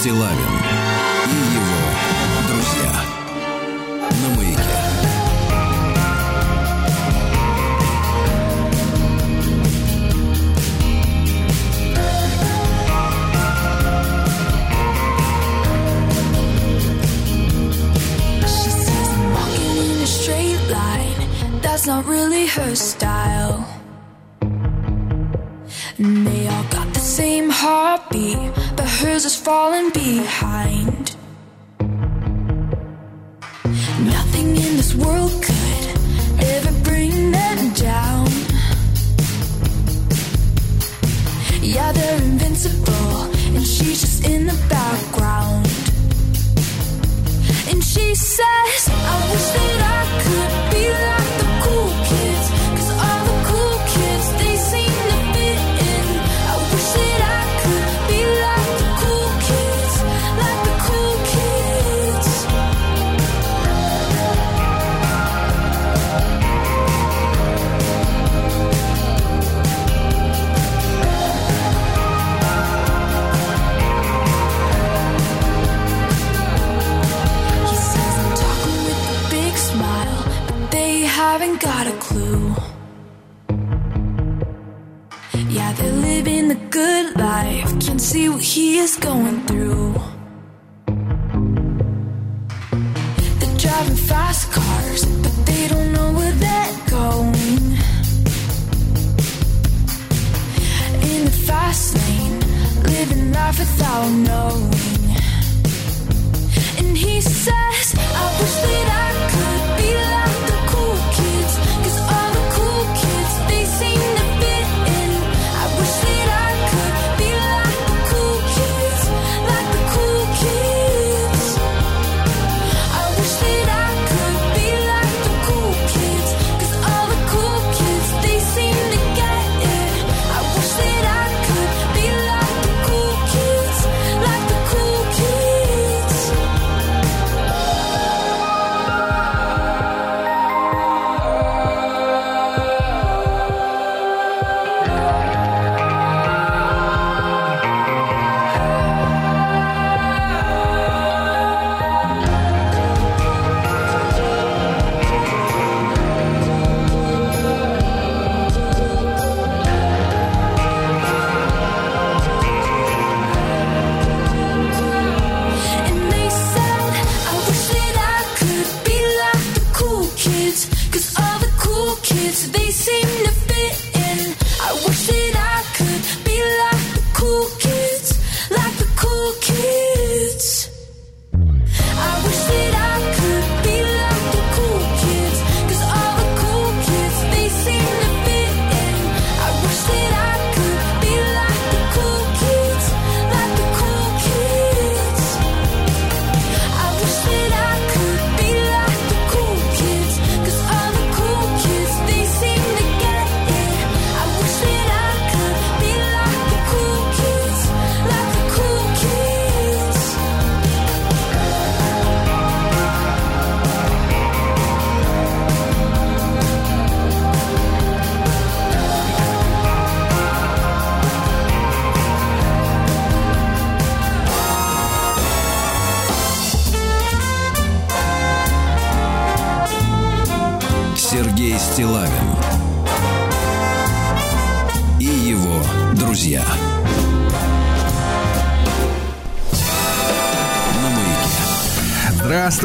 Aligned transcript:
Стилавин 0.00 0.59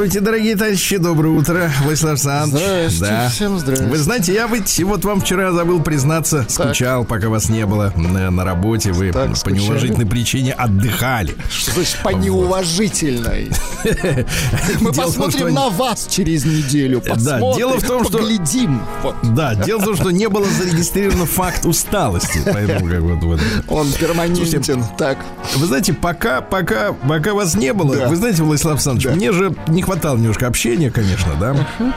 Здравствуйте, 0.05 0.25
дорогие 0.25 0.55
товарищи, 0.55 0.97
доброе 0.97 1.29
утро, 1.29 1.71
Владислав 1.81 2.11
Александрович. 2.11 2.63
Здравствуйте, 2.63 3.11
да. 3.11 3.29
всем 3.29 3.57
здравствуйте. 3.57 3.91
Вы 3.91 3.97
знаете, 3.97 4.33
я 4.35 4.45
ведь 4.45 4.83
вот 4.83 5.03
вам 5.03 5.19
вчера 5.19 5.51
забыл 5.51 5.81
признаться, 5.81 6.45
скучал, 6.47 7.01
так. 7.01 7.09
пока 7.09 7.29
вас 7.29 7.49
не 7.49 7.65
было 7.65 7.91
на, 7.95 8.29
на 8.29 8.43
работе, 8.43 8.91
вы 8.91 9.11
так, 9.11 9.31
по 9.31 9.35
скучали. 9.35 9.61
неуважительной 9.61 10.05
причине 10.05 10.53
отдыхали. 10.53 11.33
Что 11.49 11.71
значит 11.71 11.97
по 12.03 12.09
неуважительной? 12.09 13.49
Мы 14.79 14.93
посмотрим 14.93 15.55
на 15.55 15.69
вас 15.69 16.05
через 16.07 16.45
неделю, 16.45 17.01
посмотрим, 17.01 17.81
том, 17.81 18.05
что... 18.05 18.19
поглядим. 18.19 18.81
Да, 19.23 19.55
дело 19.55 19.79
в 19.79 19.85
том, 19.85 19.95
что 19.95 20.11
не 20.11 20.29
было 20.29 20.45
зарегистрировано 20.45 21.25
факт 21.25 21.65
усталости. 21.65 22.43
Он 23.67 23.91
перманентен, 23.91 24.83
так. 24.99 25.17
Вы 25.55 25.67
знаете, 25.67 25.93
пока, 25.93 26.41
пока, 26.41 26.93
пока 26.93 27.33
вас 27.33 27.55
не 27.55 27.73
было, 27.73 27.95
да. 27.95 28.07
вы 28.07 28.15
знаете, 28.15 28.43
Владислав 28.43 28.73
Александрович, 28.73 29.07
да. 29.07 29.15
мне 29.15 29.31
же 29.31 29.55
не 29.67 29.81
хватало 29.81 30.17
немножко 30.17 30.47
общения, 30.47 30.91
конечно, 30.91 31.33
да. 31.39 31.51
Угу. 31.53 31.93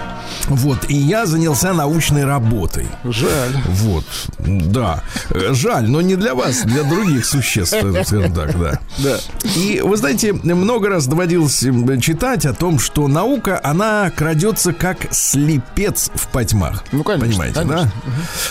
Вот, 0.49 0.89
и 0.89 0.95
я 0.95 1.27
занялся 1.27 1.73
научной 1.73 2.25
работой. 2.25 2.87
Жаль. 3.05 3.57
Вот, 3.67 4.05
да. 4.39 5.03
Жаль, 5.31 5.89
но 5.89 6.01
не 6.01 6.17
для 6.17 6.35
вас, 6.35 6.63
для 6.63 6.85
других 6.85 7.27
существ, 7.27 7.77
скажем 7.77 8.35
так, 8.35 8.59
да. 8.59 8.81
Да. 8.99 9.19
И 9.57 9.81
вы 9.83 9.97
знаете, 9.97 10.33
много 10.33 10.89
раз 10.89 11.07
доводилось 11.07 11.65
читать 12.01 12.47
о 12.47 12.53
том, 12.53 12.79
что 12.79 13.09
наука, 13.09 13.61
она 13.63 14.11
крадется 14.11 14.73
как 14.73 15.07
слепец 15.11 16.11
в 16.15 16.29
потьмах. 16.29 16.85
Ну, 16.93 17.05
конечно, 17.05 17.29
Понимаете, 17.29 17.55
конечно. 17.55 17.85
да? 17.85 17.93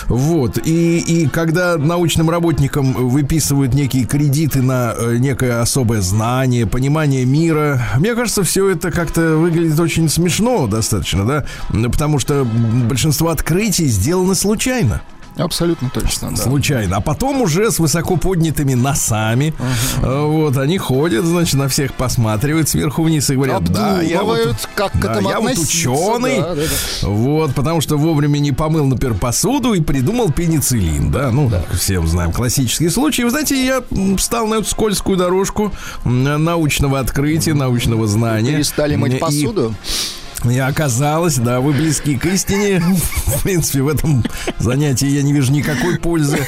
Вот. 0.06 0.58
И, 0.64 0.98
и 0.98 1.28
когда 1.28 1.76
научным 1.76 2.30
работникам 2.30 2.92
выписывают 3.08 3.74
некие 3.74 4.04
кредиты 4.04 4.62
на 4.62 4.94
э, 4.96 5.16
некое 5.18 5.60
особое 5.60 6.00
знание, 6.00 6.66
понимание 6.66 7.24
мира, 7.24 7.80
мне 7.96 8.14
кажется, 8.14 8.42
все 8.42 8.68
это 8.68 8.90
как-то 8.90 9.36
выглядит 9.36 9.78
очень 9.78 10.08
смешно 10.08 10.66
достаточно, 10.66 11.24
да? 11.24 11.44
Потому 11.90 12.18
что 12.18 12.44
большинство 12.44 13.28
открытий 13.28 13.86
сделаны 13.86 14.34
случайно. 14.34 15.02
Абсолютно 15.38 15.88
точно, 15.90 16.30
да. 16.30 16.36
Случайно. 16.36 16.96
А 16.96 17.00
потом 17.00 17.40
уже 17.40 17.70
с 17.70 17.78
высоко 17.78 18.16
поднятыми 18.16 18.74
носами. 18.74 19.54
э, 20.02 20.22
Вот, 20.22 20.56
они 20.58 20.78
ходят, 20.78 21.24
значит, 21.24 21.54
на 21.54 21.68
всех 21.68 21.94
посматривают 21.94 22.68
сверху 22.68 23.02
вниз 23.04 23.30
и 23.30 23.34
говорят, 23.34 23.64
да, 23.72 24.02
я 24.02 24.22
вот, 24.22 24.68
как 24.74 24.92
к 24.92 24.96
да, 25.00 25.12
этому 25.12 25.30
я 25.30 25.40
вот 25.40 25.56
ученый. 25.58 26.40
да, 26.40 26.54
да, 26.54 26.62
да. 26.62 27.08
Вот, 27.08 27.54
потому 27.54 27.80
что 27.80 27.96
вовремя 27.96 28.38
не 28.38 28.52
помыл, 28.52 28.84
например, 28.86 29.16
посуду 29.16 29.74
и 29.74 29.80
придумал 29.80 30.30
пенициллин, 30.32 31.10
да, 31.10 31.30
ну, 31.30 31.50
всем 31.72 32.06
знаем 32.06 32.32
классический 32.32 32.88
случай. 32.88 33.24
Вы 33.24 33.30
знаете, 33.30 33.64
я 33.64 33.82
встал 34.16 34.46
на 34.46 34.54
эту 34.56 34.68
скользкую 34.68 35.16
дорожку 35.16 35.72
научного 36.04 36.98
открытия, 36.98 37.54
научного 37.54 38.06
знания. 38.06 38.52
Перестали 38.52 38.96
мыть 38.96 39.14
И- 39.14 39.18
посуду. 39.18 39.74
И 40.44 40.58
оказалось, 40.58 41.36
да, 41.36 41.60
вы 41.60 41.72
близки 41.72 42.16
к 42.16 42.26
истине. 42.26 42.80
В 43.26 43.42
принципе, 43.42 43.82
в 43.82 43.88
этом 43.88 44.24
занятии 44.58 45.06
я 45.08 45.22
не 45.22 45.32
вижу 45.32 45.52
никакой 45.52 45.98
пользы. 45.98 46.38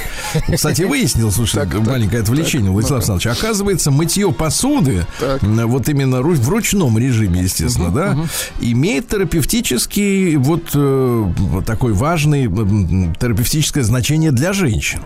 Кстати, 0.52 0.82
выяснил, 0.82 1.30
слушай, 1.30 1.64
маленькое 1.66 2.22
отвлечение, 2.22 2.70
Владислав 2.70 2.98
Александрович. 3.00 3.38
Оказывается, 3.38 3.90
мытье 3.90 4.32
посуды, 4.32 5.06
Так. 5.18 5.42
вот 5.42 5.88
именно 5.88 6.22
в 6.22 6.48
ручном 6.48 6.98
режиме, 6.98 7.42
естественно, 7.42 7.90
да, 7.90 8.18
имеет 8.60 9.08
терапевтический, 9.08 10.36
вот, 10.36 10.70
э, 10.74 11.24
вот 11.38 11.64
такой 11.64 11.92
важный 11.92 12.46
терапевтическое 12.46 13.84
значение 13.84 14.32
для 14.32 14.52
женщин. 14.52 15.00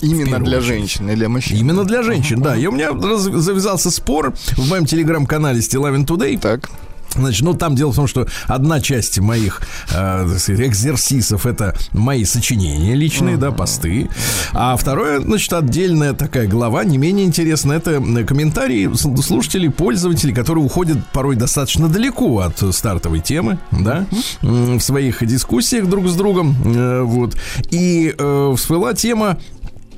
Именно 0.00 0.40
для 0.40 0.60
женщин 0.60 1.08
или 1.08 1.16
для 1.16 1.28
мужчин. 1.28 1.56
Именно 1.56 1.84
для 1.84 2.02
женщин, 2.02 2.42
да. 2.42 2.56
И 2.56 2.66
у 2.66 2.72
меня 2.72 2.92
завязался 2.92 3.90
спор 3.90 4.34
в 4.56 4.68
моем 4.68 4.84
телеграм-канале 4.84 5.62
Стилавин 5.62 6.04
Today. 6.04 6.38
Так. 6.38 6.70
Значит, 7.14 7.42
ну 7.42 7.54
там 7.54 7.74
дело 7.74 7.92
в 7.92 7.96
том, 7.96 8.06
что 8.06 8.26
одна 8.46 8.80
часть 8.80 9.18
моих 9.18 9.60
э, 9.92 10.24
экзерсисов 10.48 11.46
это 11.46 11.74
мои 11.92 12.24
сочинения 12.24 12.94
личные, 12.94 13.36
да, 13.36 13.50
посты. 13.50 14.08
А 14.52 14.76
второе, 14.76 15.20
значит, 15.20 15.52
отдельная 15.52 16.12
такая 16.12 16.46
глава, 16.46 16.84
не 16.84 16.98
менее 16.98 17.26
интересная, 17.26 17.78
это 17.78 17.92
м, 17.92 18.26
комментарии 18.26 18.90
слушателей, 18.94 19.70
пользователей, 19.70 20.34
которые 20.34 20.64
уходят 20.64 20.98
порой 21.12 21.36
достаточно 21.36 21.88
далеко 21.88 22.40
от 22.40 22.62
э, 22.62 22.72
стартовой 22.72 23.20
темы, 23.20 23.58
да, 23.70 24.06
в 24.40 24.80
своих 24.80 25.24
дискуссиях 25.26 25.86
друг 25.88 26.08
с 26.08 26.14
другом. 26.14 26.56
э, 26.64 27.02
вот. 27.02 27.36
И 27.70 28.14
э, 28.16 28.54
всплыла 28.56 28.94
тема 28.94 29.38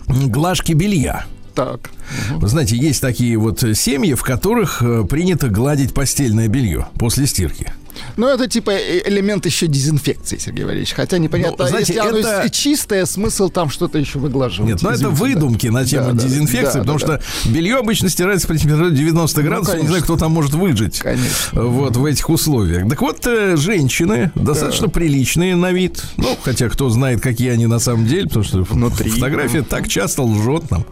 глажки 0.06 0.72
белья. 0.72 1.25
Так. 1.54 1.90
Вы 2.32 2.48
знаете, 2.48 2.76
есть 2.76 3.00
такие 3.00 3.36
вот 3.36 3.60
семьи, 3.60 4.14
в 4.14 4.22
которых 4.22 4.82
э, 4.82 5.04
принято 5.04 5.48
гладить 5.48 5.94
постельное 5.94 6.48
белье 6.48 6.88
после 6.98 7.26
стирки. 7.26 7.72
Ну, 8.17 8.29
это 8.29 8.46
типа 8.49 8.70
э- 8.70 9.02
элемент 9.08 9.46
еще 9.46 9.67
дезинфекции, 9.67 10.38
Сергей 10.38 10.64
Валерьевич. 10.64 10.93
Хотя 10.94 11.19
непонятно, 11.19 11.64
Ну, 11.64 11.69
знаете, 11.69 11.94
если 11.94 12.08
оно 12.08 12.19
это- 12.19 12.43
и 12.46 12.50
чистое, 12.50 13.05
смысл 13.06 13.49
там 13.50 13.70
что-то 13.70 13.99
еще 13.99 14.19
выглаживать. 14.19 14.69
Нет, 14.70 14.82
ну 14.82 14.91
это 14.91 14.99
Извините, 14.99 15.19
да. 15.19 15.25
выдумки 15.25 15.67
на 15.69 15.85
тему 15.85 16.12
Да, 16.12 16.23
дезинфекции, 16.23 16.75
да, 16.75 16.81
потому 16.81 16.99
что 16.99 17.20
белье 17.46 17.76
обычно 17.76 18.08
стирается 18.08 18.46
при 18.49 18.58
температуре 18.58 18.94
90 18.96 19.43
градусов. 19.43 19.75
не 19.75 19.81
конечно. 19.81 19.88
знаю, 19.91 20.05
кто 20.05 20.17
там 20.17 20.32
может 20.32 20.55
выжить. 20.55 20.99
Конечно. 20.99 21.62
Вот 21.62 21.96
в 21.96 22.05
этих 22.05 22.29
условиях. 22.31 22.88
Так 22.88 23.00
вот, 23.00 23.26
э, 23.26 23.56
женщины 23.56 24.31
достаточно 24.35 24.88
приличные 24.88 25.56
на 25.56 25.73
вид. 25.73 26.02
Ну, 26.17 26.37
хотя 26.43 26.69
кто 26.69 26.88
знает, 26.90 27.20
какие 27.20 27.50
они 27.50 27.67
на 27.67 27.79
самом 27.79 28.06
деле, 28.06 28.26
потому 28.26 28.44
что 28.44 28.62
Внутри. 28.64 29.11
фотография 29.11 29.62
так 29.62 29.88
часто 29.88 30.23
лжет 30.23 30.70
нам. 30.70 30.85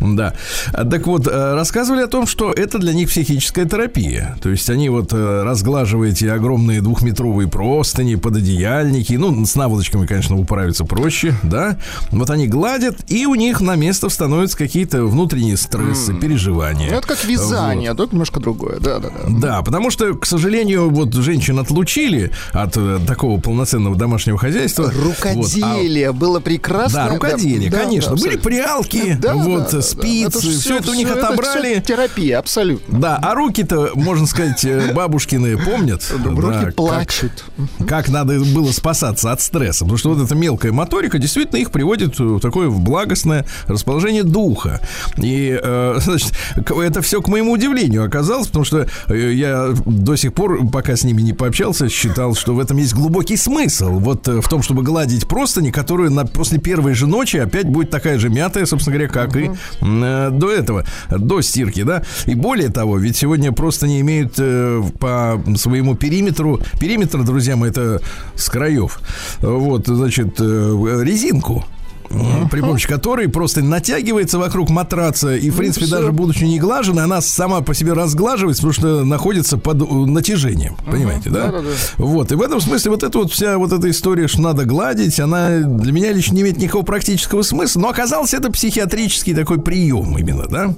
Да. 0.00 0.34
А, 0.72 0.84
Так 0.84 1.06
вот, 1.06 1.26
э, 1.26 1.54
рассказывали 1.54 2.02
о 2.02 2.06
том, 2.08 2.26
что 2.26 2.52
это 2.52 2.78
для 2.78 2.92
них 2.92 3.08
психическая 3.10 3.66
терапия. 3.66 4.36
То 4.42 4.48
есть 4.50 4.68
они 4.70 4.88
вот 4.88 5.12
разглаживают 5.12 6.16
эти 6.16 6.24
огромные 6.38 6.80
двухметровые 6.80 7.48
простыни, 7.48 8.14
пододеяльники. 8.16 9.12
Ну, 9.14 9.44
с 9.44 9.54
наволочками, 9.54 10.06
конечно, 10.06 10.36
управиться 10.38 10.84
проще, 10.84 11.34
да. 11.42 11.78
Вот 12.10 12.30
они 12.30 12.46
гладят, 12.48 12.96
и 13.08 13.26
у 13.26 13.34
них 13.34 13.60
на 13.60 13.76
место 13.76 14.08
становятся 14.08 14.56
какие-то 14.56 15.04
внутренние 15.04 15.56
стрессы, 15.56 16.14
переживания. 16.14 16.90
Ну, 16.90 16.96
это 16.98 17.06
как 17.06 17.24
вязание, 17.24 17.94
только 17.94 18.14
немножко 18.14 18.40
другое. 18.40 18.78
Да, 18.80 18.98
да, 18.98 19.10
да. 19.10 19.28
Да, 19.28 19.62
потому 19.62 19.90
что, 19.90 20.14
к 20.14 20.24
сожалению, 20.26 20.90
вот 20.90 21.12
женщин 21.14 21.58
отлучили 21.58 22.30
от 22.52 22.76
э, 22.76 22.98
такого 23.06 23.40
полноценного 23.40 23.96
домашнего 23.96 24.38
хозяйства. 24.38 24.84
Вот, 24.84 24.94
а- 24.94 25.04
Рукоделие 25.04 26.12
было 26.12 26.40
прекрасно. 26.40 27.04
да, 27.06 27.08
рукоделие, 27.14 27.70
Да, 27.70 27.78
конечно. 27.80 28.16
да, 28.16 28.22
Были 28.22 28.36
прялки, 28.36 29.16
Да, 29.20 29.34
вот 29.34 29.58
да, 29.64 29.64
да, 29.64 29.70
да. 29.76 29.82
спицы, 29.82 30.26
Это 30.28 30.38
все, 30.40 30.76
это 30.78 30.90
у 30.90 30.94
них 30.94 31.10
отобрали. 31.10 31.80
терапия, 31.86 32.38
абсолютно. 32.38 32.98
Да, 32.98 33.16
а 33.20 33.34
руки-то, 33.34 33.90
можно 33.94 34.26
сказать, 34.26 34.64
э, 34.64 34.92
бабушкины 34.94 35.56
помнят. 35.58 36.02
Руки 36.36 36.54
да, 36.54 36.64
как- 36.66 36.74
плачут. 36.74 37.44
как 37.86 38.08
надо 38.08 38.40
было 38.40 38.70
спасаться 38.72 39.32
от 39.32 39.40
стресса. 39.40 39.84
Потому 39.84 39.98
что 39.98 40.14
вот 40.14 40.24
эта 40.24 40.34
мелкая 40.34 40.72
моторика 40.72 41.18
действительно 41.18 41.58
их 41.58 41.70
приводит 41.70 42.18
в 42.18 42.40
такое 42.40 42.68
в 42.68 42.80
благостное 42.80 43.46
расположение 43.66 44.22
духа. 44.22 44.80
И, 45.16 45.58
э, 45.60 45.94
значит, 46.00 46.32
это 46.56 47.02
все 47.02 47.20
к 47.22 47.28
моему 47.28 47.52
удивлению 47.52 48.04
оказалось, 48.04 48.46
потому 48.48 48.64
что 48.64 48.86
э, 49.08 49.32
я 49.32 49.68
до 49.84 50.16
сих 50.16 50.32
пор, 50.34 50.66
пока 50.68 50.96
с 50.96 51.04
ними 51.04 51.22
не 51.22 51.32
пообщался, 51.32 51.88
считал, 51.88 52.34
что 52.34 52.54
в 52.54 52.60
этом 52.60 52.76
есть 52.78 52.94
глубокий 52.94 53.36
смысл. 53.36 53.98
Вот 53.98 54.26
э, 54.28 54.40
в 54.40 54.48
том, 54.48 54.62
чтобы 54.62 54.82
гладить 54.82 55.26
простыни, 55.28 55.70
которые 55.70 56.10
на, 56.10 56.26
после 56.26 56.58
первой 56.58 56.94
же 56.94 57.06
ночи 57.06 57.36
опять 57.36 57.66
будет 57.68 57.90
такая 57.90 58.18
же 58.18 58.28
мятая, 58.28 58.66
собственно 58.66 58.96
говоря, 58.96 59.12
как 59.12 59.36
и 59.36 59.50
м, 59.80 60.04
э, 60.04 60.30
до 60.30 60.50
этого, 60.50 60.84
до 61.10 61.40
стирки, 61.40 61.82
да. 61.82 62.02
И 62.26 62.34
более 62.34 62.68
того, 62.68 62.98
ведь 62.98 63.16
сегодня 63.16 63.52
просто 63.52 63.86
не 63.86 64.00
имеют 64.00 64.34
э, 64.38 64.82
по 64.98 65.40
своему 65.56 65.94
периметру, 66.18 66.60
периметр, 66.80 67.22
друзья 67.22 67.54
мои, 67.56 67.70
это 67.70 68.00
с 68.34 68.48
краев, 68.48 69.00
вот, 69.40 69.86
значит, 69.86 70.36
э, 70.40 71.02
резинку. 71.04 71.64
м, 72.10 72.48
При 72.48 72.60
помощи 72.62 72.88
которой 72.88 73.28
просто 73.28 73.62
натягивается 73.62 74.38
вокруг 74.38 74.70
матраца 74.70 75.36
и, 75.36 75.50
в 75.50 75.56
принципе, 75.56 75.84
всё. 75.86 75.96
даже 75.96 76.10
будучи 76.12 76.42
не 76.44 76.58
глаженной, 76.58 77.04
она 77.04 77.20
сама 77.20 77.60
по 77.60 77.74
себе 77.74 77.92
разглаживается, 77.92 78.62
потому 78.62 78.72
что 78.72 79.04
находится 79.04 79.58
под 79.58 79.82
э, 79.82 79.84
натяжением. 80.06 80.76
Понимаете, 80.90 81.28
да? 81.30 81.46
Да-да-да. 81.48 81.68
Вот. 81.98 82.32
И 82.32 82.34
в 82.34 82.40
этом 82.42 82.60
смысле 82.60 82.90
вот 82.92 83.02
эта 83.02 83.18
вот 83.18 83.30
вся 83.30 83.58
вот 83.58 83.72
эта 83.72 83.90
история, 83.90 84.26
что 84.26 84.40
надо 84.40 84.64
гладить, 84.64 85.20
она 85.20 85.58
для 85.60 85.92
меня 85.92 86.12
лично 86.12 86.34
не 86.34 86.40
имеет 86.42 86.56
никакого 86.56 86.82
практического 86.82 87.42
смысла. 87.42 87.80
Но 87.80 87.88
оказалось, 87.90 88.32
это 88.34 88.50
психиатрический 88.50 89.34
такой 89.34 89.60
прием 89.60 90.16
именно, 90.16 90.46
да? 90.48 90.74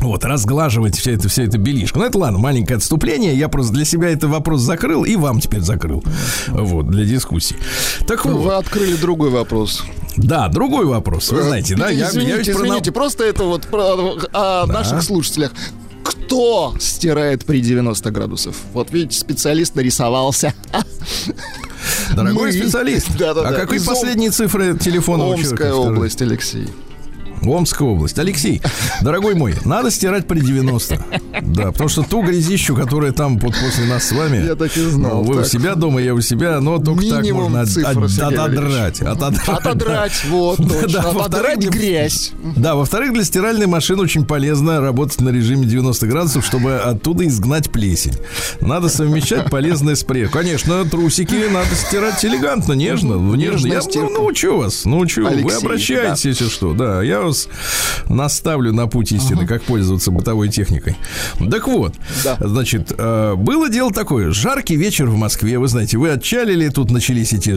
Вот, 0.00 0.24
разглаживать 0.24 0.96
вся 0.96 1.12
эта, 1.12 1.28
вся 1.28 1.42
эта 1.42 1.58
белишка. 1.58 1.98
Ну, 1.98 2.04
это 2.04 2.18
ладно, 2.18 2.38
маленькое 2.38 2.76
отступление. 2.76 3.36
Я 3.36 3.48
просто 3.48 3.72
для 3.72 3.84
себя 3.84 4.08
этот 4.10 4.30
вопрос 4.30 4.60
закрыл 4.62 5.04
и 5.04 5.16
вам 5.16 5.40
теперь 5.40 5.60
закрыл. 5.60 6.04
Вот, 6.48 6.88
для 6.88 7.04
дискуссии. 7.04 7.56
Так 8.06 8.24
вот, 8.24 8.34
Вы 8.36 8.54
открыли 8.54 8.94
другой 8.96 9.30
вопрос. 9.30 9.82
да, 10.16 10.48
другой 10.48 10.86
вопрос. 10.86 11.30
Вы 11.32 11.42
знаете, 11.42 11.74
да, 11.76 11.88
я, 11.90 12.08
извините, 12.08 12.52
я 12.52 12.56
про 12.56 12.66
извините, 12.66 12.92
просто 12.92 13.24
это 13.24 13.44
вот 13.44 13.66
про, 13.66 14.16
о 14.32 14.66
наших 14.66 15.02
слушателях. 15.02 15.52
Кто 16.04 16.74
стирает 16.80 17.44
при 17.44 17.60
90 17.60 18.10
градусов? 18.10 18.56
Вот 18.72 18.90
видите, 18.92 19.18
специалист 19.18 19.74
нарисовался. 19.74 20.54
Дорогой 22.14 22.46
Мы- 22.46 22.52
специалист. 22.52 23.08
Да-да-да. 23.18 23.48
А 23.48 23.52
какой 23.52 23.76
Из 23.76 23.86
Ом- 23.88 23.94
последние 23.94 24.30
цифры 24.30 24.76
телефона 24.78 25.24
Омская 25.24 25.72
область, 25.74 26.22
Алексей. 26.22 26.68
Омская 27.42 27.88
область. 27.88 28.18
Алексей, 28.18 28.60
дорогой 29.02 29.34
мой, 29.34 29.54
надо 29.64 29.90
стирать 29.90 30.26
при 30.26 30.40
90. 30.40 31.04
Да, 31.42 31.72
потому 31.72 31.88
что 31.88 32.02
ту 32.02 32.22
грязищу, 32.22 32.74
которая 32.74 33.12
там 33.12 33.38
вот 33.38 33.54
после 33.54 33.84
нас 33.86 34.04
с 34.04 34.12
вами. 34.12 34.44
Я 34.44 34.54
так 34.54 34.76
и 34.76 34.80
знал. 34.82 35.22
ну, 35.22 35.22
вы 35.22 35.40
у 35.42 35.44
себя 35.44 35.74
дома, 35.74 36.00
я 36.00 36.14
у 36.14 36.20
себя, 36.20 36.60
но 36.60 36.78
только 36.78 37.08
так 37.08 37.24
можно 37.30 37.62
от- 37.62 37.76
от- 37.76 38.20
отодрать. 38.20 39.00
Отодрать. 39.02 40.24
Вот, 40.28 40.58
Да, 40.68 40.80
точно. 40.82 41.10
Отодрать 41.10 41.60
для- 41.60 41.70
грязь. 41.70 42.32
Да, 42.56 42.74
во-вторых, 42.74 43.12
для 43.12 43.24
стиральной 43.24 43.66
машины 43.66 44.02
очень 44.02 44.24
полезно 44.26 44.80
работать 44.80 45.20
на 45.20 45.30
режиме 45.30 45.66
90 45.66 46.06
градусов, 46.06 46.44
чтобы 46.44 46.76
оттуда 46.76 47.26
изгнать 47.26 47.70
плесень. 47.70 48.14
Надо 48.60 48.88
совмещать 48.88 49.50
полезное 49.50 49.94
с 49.94 50.04
Конечно, 50.32 50.84
трусики 50.84 51.34
надо 51.52 51.74
стирать 51.74 52.24
элегантно, 52.24 52.72
нежно, 52.72 53.14
нежно. 53.14 53.68
Я 53.68 53.80
стирка. 53.82 54.08
ну, 54.08 54.18
научу 54.20 54.56
вас, 54.56 54.84
научу. 54.84 55.22
Вы 55.22 55.28
Алексей, 55.28 55.56
обращайтесь, 55.58 56.24
если 56.24 56.48
что. 56.48 56.72
Да, 56.72 57.02
я 57.02 57.20
вас 57.20 57.37
вас 57.46 58.08
наставлю 58.08 58.72
на 58.72 58.86
путь 58.86 59.12
истины, 59.12 59.46
как 59.46 59.62
пользоваться 59.62 60.10
бытовой 60.10 60.48
техникой. 60.48 60.96
Так 61.50 61.68
вот, 61.68 61.94
Да. 62.24 62.36
значит, 62.40 62.92
э, 62.96 63.34
было 63.36 63.68
дело 63.68 63.92
такое. 63.92 64.30
Жаркий 64.30 64.76
вечер 64.76 65.06
в 65.06 65.16
Москве, 65.16 65.58
вы 65.58 65.68
знаете, 65.68 65.98
вы 65.98 66.10
отчалили, 66.10 66.68
тут 66.68 66.90
начались 66.90 67.32
эти 67.32 67.54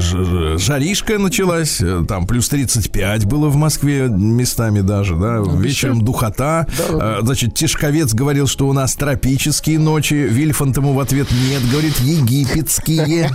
жаришка 0.58 1.18
началась, 1.18 1.82
э, 1.82 2.04
там 2.08 2.28
плюс 2.28 2.50
35 2.50 3.26
было 3.26 3.48
в 3.50 3.56
Москве 3.56 4.08
местами 4.10 4.82
даже, 4.82 5.16
да, 5.16 5.38
вечером 5.58 6.04
духота. 6.04 6.68
Э, 6.90 7.20
Значит, 7.22 7.54
Тишковец 7.56 8.14
говорил, 8.14 8.48
что 8.48 8.68
у 8.68 8.74
нас 8.74 8.96
тропические 8.96 9.80
ночи, 9.80 10.14
Вильфанд 10.14 10.76
ему 10.78 10.94
в 10.94 11.00
ответ 11.00 11.28
нет, 11.50 11.62
говорит, 11.72 11.98
египетские. 12.00 13.30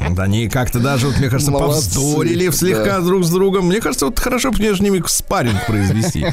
Вот 0.00 0.18
они 0.20 0.48
как-то 0.48 0.78
даже, 0.78 1.06
вот, 1.08 1.18
мне 1.18 1.28
кажется, 1.28 1.50
Молодцы, 1.50 1.94
повздорили 1.94 2.50
слегка 2.50 3.00
друг 3.00 3.24
с 3.24 3.30
другом. 3.30 3.66
Мне 3.66 3.80
кажется, 3.80 4.06
вот 4.06 4.18
хорошо 4.18 4.50
бы 4.52 4.60
между 4.60 4.84
ними 4.84 5.00
спарринг 5.38 5.66
произвести. 5.66 6.26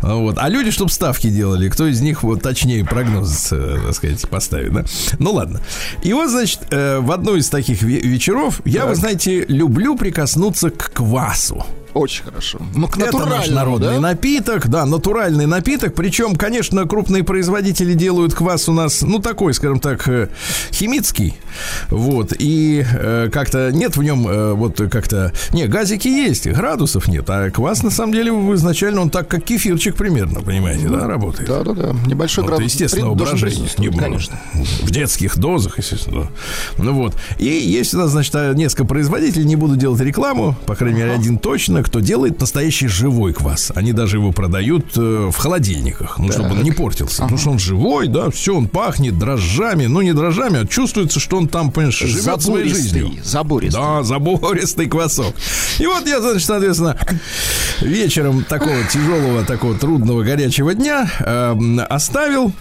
Вот. 0.00 0.36
А 0.38 0.48
люди, 0.48 0.70
чтобы 0.72 0.90
ставки 0.90 1.28
делали, 1.28 1.68
кто 1.68 1.86
из 1.86 2.00
них 2.00 2.22
вот 2.24 2.42
точнее 2.42 2.84
прогноз, 2.84 3.48
э, 3.52 3.78
так 3.86 3.94
сказать, 3.94 4.28
поставит, 4.28 4.72
да? 4.72 4.84
Ну 5.20 5.32
ладно. 5.32 5.60
И 6.02 6.12
вот, 6.12 6.28
значит, 6.28 6.60
э, 6.70 6.98
в 6.98 7.12
одну 7.12 7.36
из 7.36 7.48
таких 7.48 7.82
ве- 7.82 8.00
вечеров 8.00 8.60
я, 8.64 8.86
вы 8.86 8.96
знаете, 8.96 9.44
люблю 9.46 9.96
прикоснуться 9.96 10.70
к 10.70 10.92
квасу. 10.92 11.64
Очень 11.94 12.24
хорошо. 12.24 12.58
Ну, 12.74 12.88
Это 12.88 13.26
наш 13.26 13.50
народный 13.50 13.94
да? 13.94 14.00
напиток, 14.00 14.68
да, 14.68 14.86
натуральный 14.86 15.46
напиток. 15.46 15.94
Причем, 15.94 16.36
конечно, 16.36 16.86
крупные 16.86 17.22
производители 17.22 17.92
делают 17.92 18.34
квас 18.34 18.68
у 18.68 18.72
нас, 18.72 19.02
ну, 19.02 19.18
такой, 19.18 19.52
скажем 19.52 19.78
так, 19.78 20.08
э, 20.08 20.28
химический. 20.70 21.34
Вот. 21.90 22.32
И 22.38 22.84
э, 22.90 23.28
как-то 23.30 23.70
нет 23.72 23.96
в 23.96 24.02
нем 24.02 24.26
э, 24.26 24.52
вот 24.54 24.80
как-то... 24.90 25.32
Не, 25.52 25.66
газики 25.66 26.08
есть, 26.08 26.48
градусов 26.48 27.08
нет. 27.08 27.28
А 27.28 27.50
квас, 27.50 27.82
на 27.82 27.90
самом 27.90 28.14
деле, 28.14 28.30
изначально 28.30 29.02
он 29.02 29.10
так, 29.10 29.28
как 29.28 29.44
кефирчик 29.44 29.94
примерно, 29.94 30.40
понимаете, 30.40 30.88
да, 30.88 31.06
работает. 31.06 31.48
Да, 31.48 31.62
да, 31.62 31.74
да. 31.74 31.96
Небольшой 32.06 32.44
Вот, 32.44 32.54
градус. 32.54 32.72
присутствовать, 32.72 33.78
Не, 33.78 33.90
Конечно. 33.90 34.40
В 34.82 34.90
детских 34.90 35.36
дозах, 35.36 35.78
естественно. 35.78 36.28
Ну 36.78 36.94
вот. 36.94 37.14
И 37.38 37.46
есть 37.46 37.92
у 37.94 37.98
нас, 37.98 38.10
значит, 38.10 38.34
несколько 38.54 38.86
производителей, 38.86 39.44
не 39.44 39.56
буду 39.56 39.76
делать 39.76 40.00
рекламу, 40.00 40.56
по 40.66 40.74
крайней 40.74 41.00
мере, 41.00 41.12
один 41.12 41.38
точно, 41.38 41.81
кто 41.82 42.00
делает 42.00 42.40
настоящий 42.40 42.88
живой 42.88 43.32
квас. 43.32 43.72
Они 43.74 43.92
даже 43.92 44.16
его 44.16 44.32
продают 44.32 44.96
э, 44.96 45.30
в 45.32 45.36
холодильниках, 45.36 46.18
ну, 46.18 46.30
чтобы 46.32 46.52
он 46.52 46.62
не 46.62 46.72
портился. 46.72 47.22
Потому 47.22 47.38
что 47.38 47.50
он 47.50 47.58
живой, 47.58 48.08
да, 48.08 48.30
все, 48.30 48.56
он 48.56 48.68
пахнет 48.68 49.18
дрожжами. 49.18 49.86
Ну, 49.86 50.00
не 50.02 50.12
дрожжами, 50.12 50.62
а 50.62 50.66
чувствуется, 50.66 51.20
что 51.20 51.36
он 51.36 51.48
там, 51.48 51.70
понимаешь, 51.70 51.98
живет 51.98 52.42
своей 52.42 52.68
жизнью. 52.68 53.12
Забористый. 53.22 53.30
Забористый. 53.30 53.80
Да, 53.80 54.02
забористый 54.02 54.86
квасок. 54.86 55.34
И 55.78 55.86
вот 55.86 56.06
я, 56.06 56.20
значит, 56.20 56.46
соответственно, 56.46 56.96
вечером 57.80 58.44
такого 58.44 58.76
тяжелого, 58.92 59.44
такого 59.44 59.74
трудного, 59.74 60.22
горячего 60.22 60.74
дня 60.74 61.10
эм, 61.20 61.80
оставил 61.88 62.52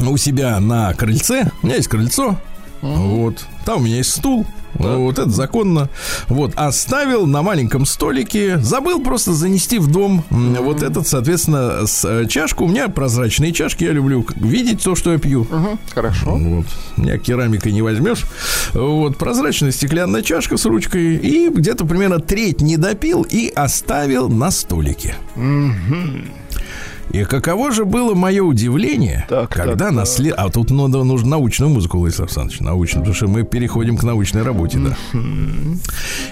у 0.00 0.16
себя 0.16 0.58
на 0.60 0.92
крыльце. 0.94 1.50
У 1.62 1.66
меня 1.66 1.76
есть 1.76 1.88
крыльцо. 1.88 2.38
Вот. 2.80 3.44
Там 3.64 3.80
у 3.80 3.84
меня 3.84 3.96
есть 3.98 4.10
стул. 4.10 4.46
Вот 4.74 5.18
это 5.18 5.30
законно. 5.30 5.88
Вот, 6.28 6.52
оставил 6.56 7.26
на 7.26 7.42
маленьком 7.42 7.86
столике, 7.86 8.58
забыл 8.58 9.00
просто 9.02 9.32
занести 9.32 9.78
в 9.78 9.86
дом 9.88 10.24
м, 10.30 10.54
вот 10.62 10.82
этот, 10.82 11.06
соответственно, 11.06 11.86
с, 11.86 12.04
э, 12.04 12.26
чашку. 12.26 12.64
У 12.64 12.68
меня 12.68 12.88
прозрачные 12.88 13.52
чашки, 13.52 13.84
я 13.84 13.92
люблю 13.92 14.26
видеть 14.36 14.82
то, 14.82 14.94
что 14.94 15.12
я 15.12 15.18
пью. 15.18 15.46
Мгм, 15.50 15.78
Хорошо. 15.94 16.36
Вот. 16.36 16.66
Меня 16.96 17.18
керамикой 17.18 17.72
не 17.72 17.82
возьмешь. 17.82 18.24
Вот. 18.72 19.16
Прозрачная 19.18 19.72
стеклянная 19.72 20.22
чашка 20.22 20.56
с 20.56 20.64
ручкой. 20.64 21.16
И 21.16 21.48
где-то 21.48 21.84
примерно 21.84 22.18
треть 22.18 22.60
не 22.60 22.76
допил 22.76 23.22
и 23.28 23.48
оставил 23.54 24.28
на 24.28 24.50
столике. 24.50 25.16
И 27.12 27.24
каково 27.24 27.72
же 27.72 27.84
было 27.84 28.14
мое 28.14 28.42
удивление, 28.42 29.26
Так, 29.28 29.50
когда 29.50 29.86
так, 29.86 29.92
на 29.92 30.06
след... 30.06 30.34
А 30.36 30.48
тут 30.48 30.70
надо, 30.70 31.04
нужно 31.04 31.30
научную 31.30 31.70
музыку, 31.70 31.98
Владислав 31.98 32.28
Александрович, 32.28 32.60
научную, 32.60 33.02
потому 33.02 33.14
что 33.14 33.28
мы 33.28 33.42
переходим 33.42 33.98
к 33.98 34.02
научной 34.02 34.42
работе, 34.42 34.78
да. 34.78 34.96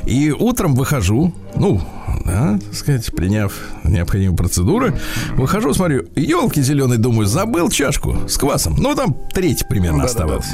И 0.07 0.31
утром 0.31 0.75
выхожу, 0.75 1.35
ну, 1.55 1.83
да, 2.25 2.59
так 2.65 2.75
сказать, 2.75 3.15
приняв 3.15 3.53
необходимые 3.85 4.37
процедуры, 4.37 4.99
выхожу, 5.35 5.75
смотрю, 5.75 6.07
елки 6.17 6.63
зеленые, 6.63 6.99
думаю, 6.99 7.27
забыл 7.27 7.69
чашку 7.69 8.17
с 8.27 8.39
квасом. 8.39 8.77
Ну, 8.79 8.95
там 8.95 9.15
треть 9.35 9.69
примерно 9.69 10.05
оставалось. 10.05 10.49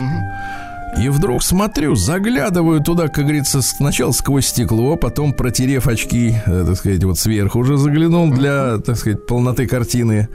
И 0.99 1.09
вдруг 1.11 1.43
смотрю, 1.43 1.95
заглядываю 1.95 2.81
туда, 2.81 3.09
как 3.09 3.25
говорится, 3.25 3.61
сначала 3.61 4.13
сквозь 4.13 4.47
стекло, 4.47 4.97
потом 4.97 5.35
протерев 5.35 5.89
очки, 5.89 6.37
э, 6.47 6.65
так 6.67 6.77
сказать, 6.77 7.05
вот 7.05 7.19
сверху 7.19 7.59
уже 7.59 7.77
заглянул 7.77 8.31
для, 8.31 8.79
так 8.79 8.97
сказать, 8.97 9.27
полноты 9.27 9.67
картины. 9.67 10.29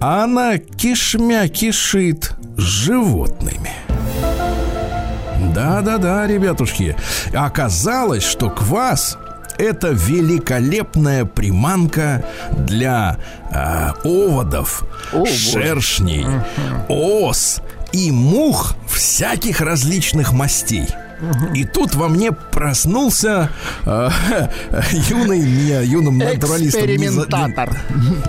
А 0.00 0.24
она 0.24 0.58
кишмя 0.58 1.48
кишит 1.48 2.32
животными. 2.56 3.70
Да-да-да, 5.54 6.26
ребятушки. 6.26 6.96
Оказалось, 7.32 8.24
что 8.24 8.50
квас 8.50 9.16
это 9.58 9.88
великолепная 9.88 11.24
приманка 11.24 12.24
для 12.52 13.18
а, 13.50 13.94
оводов, 14.04 14.84
шершней, 15.26 16.26
ос 16.88 17.60
и 17.92 18.10
мух 18.10 18.74
всяких 18.86 19.60
различных 19.60 20.32
мастей. 20.32 20.86
И 21.54 21.64
тут 21.64 21.94
во 21.94 22.08
мне 22.08 22.32
проснулся 22.32 23.50
э, 23.84 24.08
юный, 25.08 25.38
не, 25.40 25.84
юным 25.86 26.18
натуралистом. 26.18 26.82
Экспериментатор. 26.82 27.76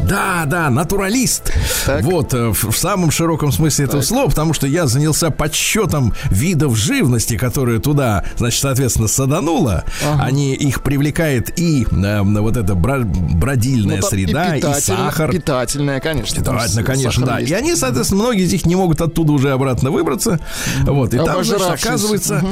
да, 0.03 0.43
да, 0.46 0.69
натуралист. 0.69 1.53
Так. 1.86 2.03
Вот, 2.03 2.34
э, 2.34 2.50
в, 2.50 2.77
самом 2.77 3.12
широком 3.12 3.51
смысле 3.51 3.86
этого 3.86 4.01
слова, 4.01 4.29
потому 4.29 4.53
что 4.53 4.67
я 4.67 4.88
занялся 4.88 5.29
подсчетом 5.29 6.13
видов 6.29 6.75
живности, 6.75 7.38
которые 7.38 7.79
туда, 7.79 8.24
значит, 8.38 8.62
соответственно, 8.62 9.08
садануло. 9.08 9.84
Они, 10.19 10.53
их 10.55 10.81
привлекает 10.81 11.60
и 11.60 11.86
э, 11.89 12.22
вот 12.22 12.58
эта 12.58 12.75
бродильная 12.75 14.01
Ну, 14.01 14.08
среда, 14.08 14.55
и, 14.55 14.62
питательная- 14.62 14.81
сахар. 14.81 15.31
Питательная, 15.31 16.00
конечно. 16.00 16.43
с- 16.67 16.84
конечно, 16.84 17.25
да. 17.25 17.39
есть. 17.39 17.51
И 17.51 17.53
они, 17.53 17.75
соответственно, 17.75 18.24
многие 18.24 18.43
из 18.46 18.51
них 18.51 18.65
не 18.65 18.75
могут 18.75 19.01
оттуда 19.01 19.31
уже 19.34 19.51
обратно 19.51 19.91
выбраться. 19.91 20.39
Вот. 20.84 21.13
И 21.13 21.17
там, 21.17 21.43
значит, 21.43 21.62
оказывается, 21.62 22.43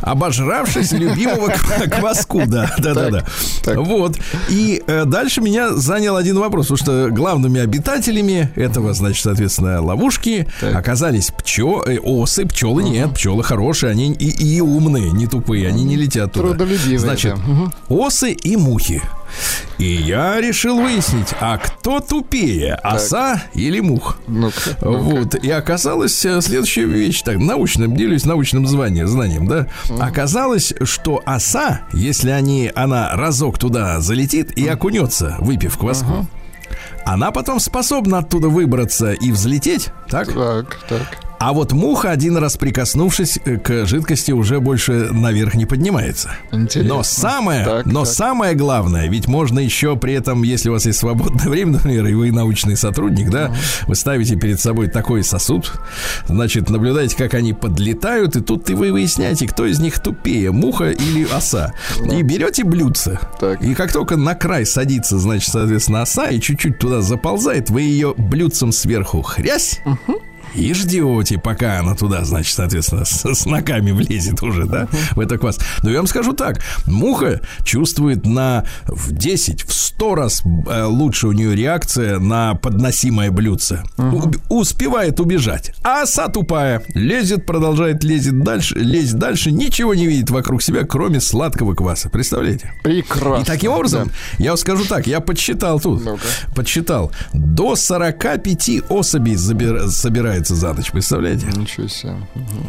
обожравшись 0.00 0.92
любимого 0.92 1.48
ква- 1.48 1.88
кваску, 2.00 2.42
да, 2.46 2.74
да, 2.78 2.94
да, 2.94 3.10
да. 3.10 3.24
Вот. 3.80 4.16
И 4.48 4.82
э, 4.86 5.04
дальше 5.04 5.40
меня 5.40 5.74
занял 5.74 6.16
один 6.16 6.38
вопрос, 6.38 6.66
потому 6.68 6.78
что 6.78 7.08
главными 7.10 7.60
обитателями 7.60 8.50
этого, 8.56 8.94
значит, 8.94 9.22
соответственно, 9.22 9.82
ловушки 9.82 10.46
оказались 10.60 11.30
пчел, 11.30 11.82
э, 11.86 11.98
осы, 11.98 12.46
пчелы 12.46 12.82
нет, 12.82 13.14
пчелы 13.14 13.42
хорошие, 13.42 13.90
они 13.90 14.12
и, 14.12 14.60
умные, 14.60 15.10
не 15.12 15.26
тупые, 15.26 15.68
они 15.68 15.84
не 15.84 15.96
летят 15.96 16.32
туда. 16.32 16.48
Трудолюбивые, 16.48 16.98
Значит, 16.98 17.34
осы 17.88 18.32
и 18.32 18.56
мухи. 18.56 19.02
И 19.78 19.84
я 19.84 20.40
решил 20.40 20.80
выяснить, 20.80 21.34
а 21.40 21.58
кто 21.58 22.00
тупее, 22.00 22.74
оса 22.74 23.42
или 23.54 23.80
мух? 23.80 24.18
Ну-ка. 24.26 24.76
Вот. 24.80 25.34
И 25.34 25.50
оказалось 25.50 26.24
э, 26.24 26.40
следующая 26.40 26.84
вещь, 26.84 27.22
так, 27.22 27.38
научным, 27.38 27.96
делюсь 27.96 28.24
научным 28.24 28.66
званием, 28.66 29.08
знанием, 29.08 29.46
да. 29.46 29.66
Оказалось, 30.00 30.72
что 30.82 31.22
оса, 31.26 31.82
если 31.92 32.30
они, 32.30 32.70
она 32.74 33.10
разок 33.14 33.58
туда 33.58 34.00
залетит 34.00 34.56
и 34.56 34.66
окунется, 34.66 35.36
выпив 35.40 35.76
кваску, 35.76 36.26
она 37.04 37.30
потом 37.30 37.60
способна 37.60 38.18
оттуда 38.18 38.48
выбраться 38.48 39.12
и 39.12 39.30
взлететь, 39.32 39.90
так? 40.08 40.32
Так, 40.32 40.78
так. 40.88 41.23
А 41.38 41.52
вот 41.52 41.72
муха, 41.72 42.10
один 42.10 42.36
раз 42.36 42.56
прикоснувшись 42.56 43.38
э, 43.44 43.56
к 43.58 43.86
жидкости, 43.86 44.32
уже 44.32 44.60
больше 44.60 45.08
наверх 45.12 45.54
не 45.54 45.66
поднимается. 45.66 46.30
Интересно. 46.52 46.94
Но 46.96 47.02
самое, 47.02 47.64
Так, 47.64 47.86
но 47.86 48.04
так. 48.04 48.14
самое 48.14 48.54
главное, 48.54 49.08
ведь 49.08 49.26
можно 49.26 49.58
еще 49.58 49.96
при 49.96 50.14
этом, 50.14 50.42
если 50.42 50.70
у 50.70 50.72
вас 50.72 50.86
есть 50.86 50.98
свободное 50.98 51.48
время, 51.50 51.72
например, 51.72 52.06
и 52.06 52.14
вы 52.14 52.32
научный 52.32 52.76
сотрудник, 52.76 53.30
да, 53.30 53.54
вы 53.86 53.94
ставите 53.94 54.36
перед 54.36 54.60
собой 54.60 54.88
такой 54.88 55.22
сосуд, 55.22 55.72
значит, 56.26 56.70
наблюдаете, 56.70 57.16
как 57.16 57.34
они 57.34 57.52
подлетают, 57.52 58.36
и 58.36 58.40
тут 58.40 58.70
и 58.70 58.74
вы 58.74 58.92
выясняете, 58.92 59.46
кто 59.46 59.66
из 59.66 59.80
них 59.80 59.98
тупее, 60.00 60.50
муха 60.50 60.90
или 60.90 61.26
оса. 61.30 61.72
И 62.10 62.22
берете 62.22 62.64
блюдце. 62.64 63.18
Так. 63.38 63.62
И 63.62 63.74
как 63.74 63.92
только 63.92 64.16
на 64.16 64.34
край 64.34 64.64
садится, 64.64 65.18
значит, 65.18 65.50
соответственно, 65.50 66.02
оса, 66.02 66.28
и 66.28 66.40
чуть-чуть 66.40 66.78
туда 66.78 67.02
заползает, 67.02 67.70
вы 67.70 67.82
ее 67.82 68.14
блюдцем 68.16 68.72
сверху 68.72 69.20
хрясь, 69.22 69.80
и 70.54 70.72
ждете, 70.74 71.38
пока 71.38 71.80
она 71.80 71.94
туда, 71.94 72.24
значит, 72.24 72.54
соответственно, 72.54 73.04
с, 73.04 73.24
с 73.24 73.46
ногами 73.46 73.90
влезет 73.92 74.42
уже, 74.42 74.66
да, 74.66 74.88
в 75.12 75.20
этот 75.20 75.40
квас. 75.40 75.58
Но 75.82 75.90
я 75.90 75.98
вам 75.98 76.06
скажу 76.06 76.32
так, 76.32 76.60
муха 76.86 77.40
чувствует 77.64 78.24
на 78.26 78.64
в 78.86 79.12
10, 79.12 79.62
в 79.64 79.72
100 79.72 80.14
раз 80.14 80.42
э, 80.68 80.84
лучше 80.84 81.28
у 81.28 81.32
нее 81.32 81.54
реакция 81.54 82.18
на 82.18 82.54
подносимое 82.54 83.30
блюдце. 83.30 83.82
Уб- 83.96 84.40
успевает 84.48 85.20
убежать. 85.20 85.72
А 85.82 86.02
оса 86.02 86.28
тупая. 86.28 86.82
Лезет, 86.94 87.46
продолжает 87.46 88.02
лезет 88.04 88.42
дальше, 88.42 88.74
лезет 88.76 89.18
дальше, 89.18 89.50
ничего 89.52 89.94
не 89.94 90.06
видит 90.06 90.30
вокруг 90.30 90.62
себя, 90.62 90.84
кроме 90.84 91.20
сладкого 91.20 91.74
кваса. 91.74 92.08
Представляете? 92.10 92.72
Прекрасно. 92.82 93.42
И 93.42 93.44
таким 93.44 93.72
образом, 93.72 94.10
я 94.38 94.50
вам 94.50 94.58
скажу 94.58 94.84
так, 94.84 95.06
я 95.06 95.20
подсчитал 95.20 95.80
тут, 95.80 96.04
Ну-ка. 96.04 96.22
подсчитал, 96.54 97.12
до 97.32 97.76
45 97.76 98.82
особей 98.88 99.34
забира- 99.34 99.86
собирается 100.44 100.54
за 100.54 100.72
ночь, 100.72 100.90
представляете? 100.90 101.46
Ничего 101.56 101.88
себе. 101.88 102.14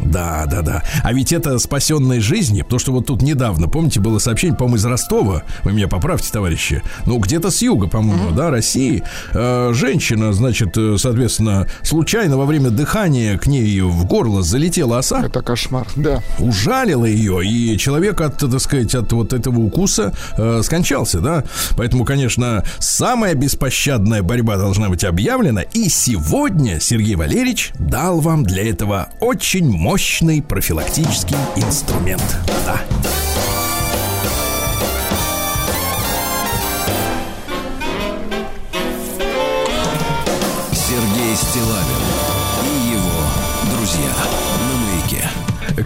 Да, 0.04 0.46
да, 0.46 0.62
да. 0.62 0.82
А 1.02 1.12
ведь 1.12 1.32
это 1.32 1.58
спасенные 1.58 2.20
жизни, 2.20 2.62
потому 2.62 2.78
что 2.78 2.92
вот 2.92 3.06
тут 3.06 3.22
недавно, 3.22 3.68
помните, 3.68 4.00
было 4.00 4.18
сообщение, 4.18 4.56
по-моему, 4.56 4.76
из 4.76 4.84
Ростова, 4.84 5.42
вы 5.62 5.72
меня 5.72 5.88
поправьте, 5.88 6.30
товарищи, 6.32 6.82
ну, 7.06 7.18
где-то 7.18 7.50
с 7.50 7.62
юга, 7.62 7.86
по-моему, 7.88 8.30
да, 8.30 8.50
России, 8.50 9.02
Э, 9.32 9.72
женщина, 9.74 10.32
значит, 10.32 10.76
э, 10.76 10.96
соответственно, 10.98 11.66
случайно 11.82 12.36
во 12.36 12.46
время 12.46 12.70
дыхания 12.70 13.36
к 13.38 13.46
ней 13.46 13.80
в 13.80 14.04
горло 14.06 14.42
залетела 14.42 14.98
оса, 14.98 15.24
Это 15.24 15.42
кошмар. 15.42 15.86
Да. 15.96 16.22
ужалила 16.38 17.04
ее, 17.04 17.44
и 17.44 17.76
человек 17.76 18.20
от, 18.20 18.38
так 18.38 18.60
сказать, 18.60 18.94
от 18.94 19.12
вот 19.12 19.32
этого 19.32 19.60
укуса 19.60 20.12
э, 20.38 20.60
скончался, 20.62 21.20
да. 21.20 21.44
Поэтому, 21.76 22.04
конечно, 22.04 22.64
самая 22.78 23.34
беспощадная 23.34 24.22
борьба 24.22 24.56
должна 24.56 24.88
быть 24.88 25.04
объявлена. 25.04 25.62
И 25.62 25.88
сегодня 25.88 26.80
Сергей 26.80 27.14
Валерьевич 27.14 27.65
дал 27.78 28.20
вам 28.20 28.44
для 28.44 28.70
этого 28.70 29.08
очень 29.20 29.68
мощный 29.68 30.42
профилактический 30.42 31.36
инструмент. 31.56 32.38
Да. 32.64 33.25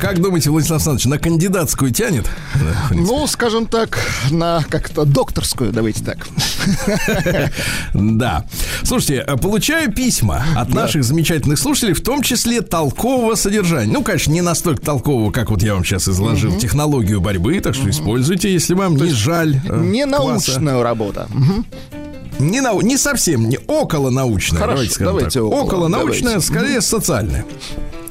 Как 0.00 0.20
думаете, 0.20 0.48
Владислав 0.50 0.78
Александрович, 0.78 1.04
на 1.06 1.18
кандидатскую 1.18 1.90
тянет? 1.92 2.26
Ну, 2.90 3.26
скажем 3.26 3.66
так, 3.66 3.98
на 4.30 4.64
как-то 4.68 5.04
докторскую, 5.04 5.72
давайте 5.72 6.02
так. 6.04 6.26
Да. 7.94 8.44
Слушайте, 8.82 9.24
э, 9.26 9.36
получаю 9.36 9.92
письма 9.92 10.42
от 10.56 10.70
наших 10.70 11.04
замечательных 11.04 11.58
слушателей, 11.58 11.92
в 11.94 12.02
том 12.02 12.22
числе 12.22 12.60
толкового 12.62 13.34
содержания. 13.34 13.92
Ну, 13.92 14.02
конечно, 14.02 14.32
не 14.32 14.40
настолько 14.40 14.80
толкового, 14.82 15.30
как 15.30 15.50
вот 15.50 15.62
я 15.62 15.74
вам 15.74 15.84
сейчас 15.84 16.08
изложил 16.08 16.56
технологию 16.58 17.20
борьбы, 17.20 17.60
так 17.60 17.74
что 17.74 17.88
используйте, 17.90 18.52
если 18.52 18.74
вам 18.74 18.96
не 18.96 19.10
жаль. 19.10 19.60
э, 19.68 19.78
Не 19.80 20.06
научная 20.06 20.82
работа. 20.82 21.28
Не, 22.38 22.60
нау- 22.62 22.80
не 22.80 22.96
совсем, 22.96 23.48
не 23.50 23.58
около 23.66 24.08
научная. 24.08 24.60
Хорошо, 24.60 24.76
давайте 24.76 24.94
скажем 24.94 25.12
давайте 25.14 25.40
так. 25.40 25.42
около, 25.44 25.60
Около 25.62 25.88
научная, 25.88 26.22
давайте. 26.34 26.46
скорее 26.46 26.80
социальная. 26.80 27.44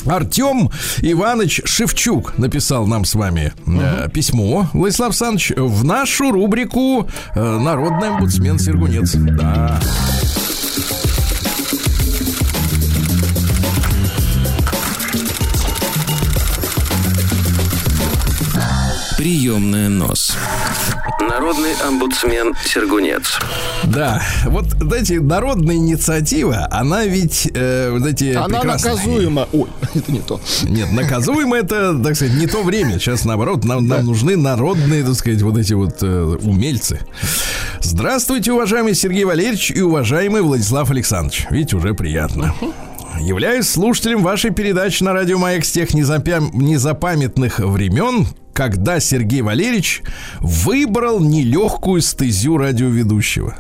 Артем 0.06 0.70
Иванович 1.00 1.62
Шевчук 1.66 2.38
написал 2.38 2.88
нам 2.88 3.06
с 3.06 3.16
вами 3.16 3.54
э, 3.68 4.10
письмо. 4.14 4.68
Владислав 4.74 5.10
Александрович, 5.10 5.54
в 5.56 5.84
нашу 5.84 6.32
рубрику 6.32 7.08
э, 7.36 7.58
«Народный 7.60 8.10
омбудсмен 8.10 8.60
Сергунец». 8.60 9.14
Да. 9.16 9.80
Приемная 19.18 19.90
нос. 19.90 20.38
Народный 21.20 21.74
омбудсмен 21.86 22.54
Сергунец. 22.66 23.40
Да, 23.84 24.22
вот, 24.46 24.66
знаете, 24.80 25.20
народная 25.20 25.76
инициатива, 25.76 26.68
она 26.72 27.06
ведь, 27.06 27.50
э, 27.54 27.90
вот 27.92 28.06
эти 28.08 28.34
Она 28.34 28.60
прекрасные- 28.62 28.94
наказуема. 28.94 29.48
Ой, 29.52 29.68
это 29.96 30.12
не 30.12 30.20
то. 30.20 30.40
Нет, 30.64 30.92
наказуемо 30.94 31.58
это, 31.58 31.98
так 32.02 32.16
сказать, 32.16 32.36
не 32.36 32.48
то 32.48 32.64
время. 32.64 33.00
Сейчас, 33.00 33.26
наоборот, 33.26 33.66
нам, 33.66 33.86
нам 33.88 34.06
нужны 34.06 34.38
народные, 34.38 35.04
так 35.04 35.16
сказать, 35.16 35.42
вот 35.42 35.58
эти 35.58 35.74
вот 35.74 35.98
э, 36.02 36.38
умельцы. 36.42 37.00
Здравствуйте, 37.82 38.54
уважаемый 38.54 38.96
Сергей 38.96 39.26
Валерьевич 39.26 39.72
и 39.72 39.82
уважаемый 39.82 40.42
Владислав 40.42 40.90
Александрович. 40.90 41.48
Видите, 41.50 41.76
уже 41.76 41.94
приятно. 41.94 42.54
Являюсь 43.20 43.68
слушателем 43.68 44.24
вашей 44.24 44.52
передачи 44.52 45.04
на 45.04 45.12
радио 45.12 45.38
Маяк 45.38 45.66
с 45.66 45.72
тех 45.72 45.90
незапя- 45.94 46.50
незапамятных 46.54 47.60
времен, 47.60 48.28
когда 48.60 49.00
Сергей 49.00 49.42
Валерьевич 49.42 50.02
выбрал 50.42 51.22
нелегкую 51.22 52.02
стезю 52.02 52.58
радиоведущего. 52.58 53.56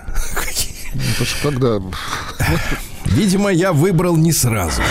Ж 1.21 1.35
когда... 1.41 1.79
Видимо, 3.05 3.49
я 3.49 3.71
выбрал 3.71 4.17
не 4.17 4.33
сразу. 4.33 4.81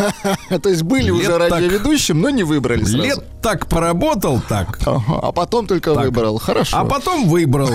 То 0.62 0.70
есть 0.70 0.84
были 0.84 1.10
Лет 1.10 1.12
уже 1.12 1.38
так- 1.38 1.50
радиоведущим, 1.52 2.18
но 2.18 2.30
не 2.30 2.44
выбрали 2.44 2.82
сразу. 2.84 2.96
Лет 3.02 3.18
так 3.42 3.66
поработал 3.66 4.40
так, 4.48 4.78
Ага, 4.86 5.20
а 5.22 5.32
потом 5.32 5.66
только 5.66 5.92
Так. 5.94 6.04
выбрал. 6.06 6.38
Хорошо. 6.38 6.78
а 6.78 6.86
потом 6.86 7.28
выбрал. 7.28 7.70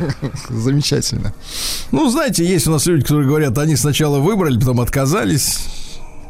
Замечательно. 0.48 1.32
Ну, 1.92 2.10
знаете, 2.10 2.44
есть 2.44 2.66
у 2.66 2.72
нас 2.72 2.86
люди, 2.86 3.02
которые 3.02 3.28
говорят, 3.28 3.56
они 3.56 3.76
сначала 3.76 4.18
выбрали, 4.18 4.58
потом 4.58 4.80
отказались. 4.80 5.60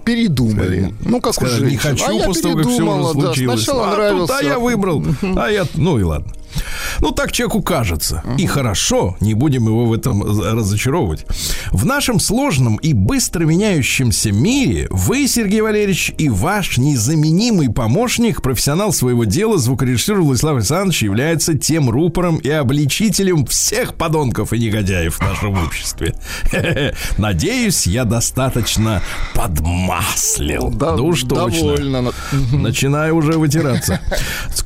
Передумали. 0.05 0.95
Ну, 1.05 1.21
как 1.21 1.35
Сказали, 1.35 1.67
у 1.67 1.69
не 1.69 1.77
хочу, 1.77 2.05
а 2.05 2.25
после 2.25 2.43
того, 2.43 2.57
как 2.57 2.67
все 2.69 2.83
уже 2.83 3.15
да. 3.15 3.21
случилось. 3.21 3.65
Сначала 3.65 3.89
а, 3.89 3.95
нравился. 3.95 4.33
тут, 4.33 4.43
а 4.43 4.45
я 4.45 4.59
выбрал, 4.59 5.05
а 5.37 5.49
я... 5.49 5.67
Ну 5.75 5.99
и 5.99 6.03
ладно. 6.03 6.33
Ну, 7.01 7.13
так 7.13 7.33
человеку 7.33 7.63
кажется. 7.63 8.23
И 8.39 8.47
хорошо, 8.47 9.17
не 9.21 9.35
будем 9.35 9.67
его 9.67 9.87
в 9.87 9.93
этом 9.93 10.23
разочаровывать. 10.23 11.27
В 11.71 11.87
нашем 11.87 12.21
сложном 12.21 12.77
и 12.77 12.93
быстро 12.93 13.45
меняющемся 13.45 14.33
мире 14.33 14.87
вы, 14.91 15.27
Сергей 15.27 15.61
Валерьевич, 15.61 16.13
и 16.19 16.29
ваш 16.29 16.79
незаменимый 16.79 17.71
помощник, 17.71 18.43
профессионал 18.43 18.93
своего 18.93 19.25
дела, 19.25 19.59
звукорежиссер 19.59 20.21
Владислав 20.21 20.57
Александрович, 20.57 21.03
является 21.03 21.57
тем 21.57 21.91
рупором 21.91 22.37
и 22.37 22.51
обличителем 22.51 23.47
всех 23.47 23.95
подонков 23.95 24.53
и 24.53 24.59
негодяев 24.59 25.17
в 25.17 25.21
нашем 25.21 25.63
обществе. 25.65 26.15
Надеюсь, 27.19 27.87
я 27.87 28.05
достаточно 28.05 29.03
подмаслил. 29.35 30.71
Да, 30.71 30.97
ну 30.97 31.07
уж 31.07 31.23
точно. 31.23 31.37
довольно. 31.37 32.13
Начинаю 32.53 33.17
уже 33.17 33.33
вытираться. 33.33 34.01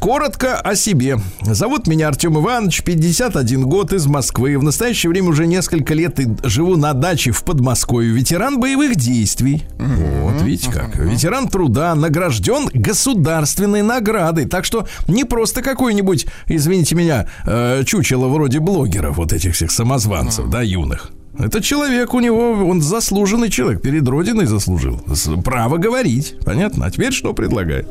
Коротко 0.04 0.60
о 0.60 0.74
себе. 0.74 1.18
Зовут 1.40 1.83
меня 1.86 2.08
Артем 2.08 2.38
Иванович, 2.38 2.82
51 2.82 3.62
год 3.62 3.92
из 3.92 4.06
Москвы. 4.06 4.58
В 4.58 4.62
настоящее 4.62 5.10
время 5.10 5.28
уже 5.28 5.46
несколько 5.46 5.94
лет 5.94 6.18
и 6.20 6.28
живу 6.42 6.76
на 6.76 6.92
даче 6.94 7.30
в 7.30 7.44
Подмосковье. 7.44 8.12
Ветеран 8.12 8.60
боевых 8.60 8.96
действий. 8.96 9.64
Вот, 9.78 10.42
видите 10.42 10.70
как. 10.70 10.96
Ветеран 10.96 11.48
труда, 11.48 11.94
награжден 11.94 12.68
государственной 12.72 13.82
наградой. 13.82 14.46
Так 14.46 14.64
что 14.64 14.86
не 15.08 15.24
просто 15.24 15.62
какой-нибудь, 15.62 16.26
извините 16.46 16.94
меня, 16.94 17.28
э, 17.46 17.82
чучело 17.84 18.28
вроде 18.28 18.60
блогеров, 18.60 19.16
вот 19.16 19.32
этих 19.32 19.54
всех 19.54 19.70
самозванцев, 19.70 20.48
да, 20.48 20.62
юных. 20.62 21.10
Это 21.38 21.60
человек 21.60 22.14
у 22.14 22.20
него, 22.20 22.52
он 22.68 22.80
заслуженный 22.80 23.50
человек, 23.50 23.82
перед 23.82 24.06
Родиной 24.06 24.46
заслужил. 24.46 25.00
Право 25.44 25.78
говорить, 25.78 26.36
понятно? 26.44 26.86
А 26.86 26.90
теперь 26.90 27.12
что 27.12 27.32
предлагает? 27.34 27.88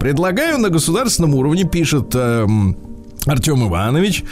Предлагаю 0.00 0.58
на 0.58 0.70
государственном 0.70 1.34
уровне, 1.34 1.64
пишет 1.64 2.14
эм, 2.14 2.76
Артем 3.26 3.66
Иванович, 3.68 4.24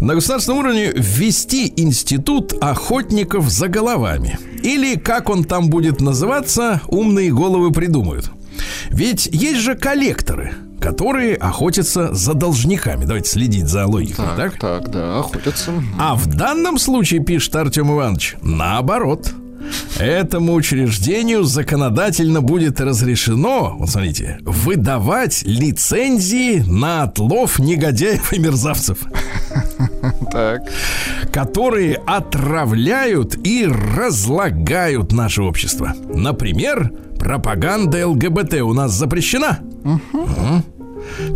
на 0.00 0.14
государственном 0.14 0.60
уровне 0.60 0.92
ввести 0.94 1.72
институт 1.76 2.54
охотников 2.60 3.48
за 3.48 3.68
головами. 3.68 4.38
Или, 4.62 4.96
как 4.96 5.30
он 5.30 5.44
там 5.44 5.68
будет 5.70 6.00
называться, 6.00 6.80
умные 6.88 7.32
головы 7.32 7.70
придумают. 7.72 8.30
Ведь 8.90 9.26
есть 9.26 9.60
же 9.60 9.74
коллекторы, 9.74 10.54
которые 10.80 11.36
охотятся 11.36 12.12
за 12.12 12.34
должниками. 12.34 13.04
Давайте 13.04 13.30
следить 13.30 13.68
за 13.68 13.86
логикой, 13.86 14.24
так? 14.36 14.52
Так, 14.52 14.60
так, 14.60 14.90
да, 14.90 15.20
охотятся. 15.20 15.72
А 15.98 16.14
в 16.14 16.26
данном 16.26 16.78
случае, 16.78 17.24
пишет 17.24 17.54
Артем 17.56 17.92
Иванович, 17.92 18.36
наоборот. 18.42 19.32
Этому 19.98 20.54
учреждению 20.54 21.44
законодательно 21.44 22.40
будет 22.40 22.80
разрешено, 22.80 23.76
вот 23.78 23.90
смотрите, 23.90 24.38
выдавать 24.42 25.42
лицензии 25.44 26.60
на 26.66 27.04
отлов 27.04 27.58
негодяев 27.58 28.32
и 28.32 28.38
мерзавцев, 28.38 28.98
Так. 30.30 30.62
которые 31.32 31.96
отравляют 32.06 33.36
и 33.46 33.66
разлагают 33.66 35.12
наше 35.12 35.42
общество. 35.42 35.94
Например, 36.12 36.90
пропаганда 37.18 38.06
ЛГБТ 38.08 38.54
у 38.62 38.72
нас 38.74 38.92
запрещена. 38.92 39.60
Мгм. 39.84 40.64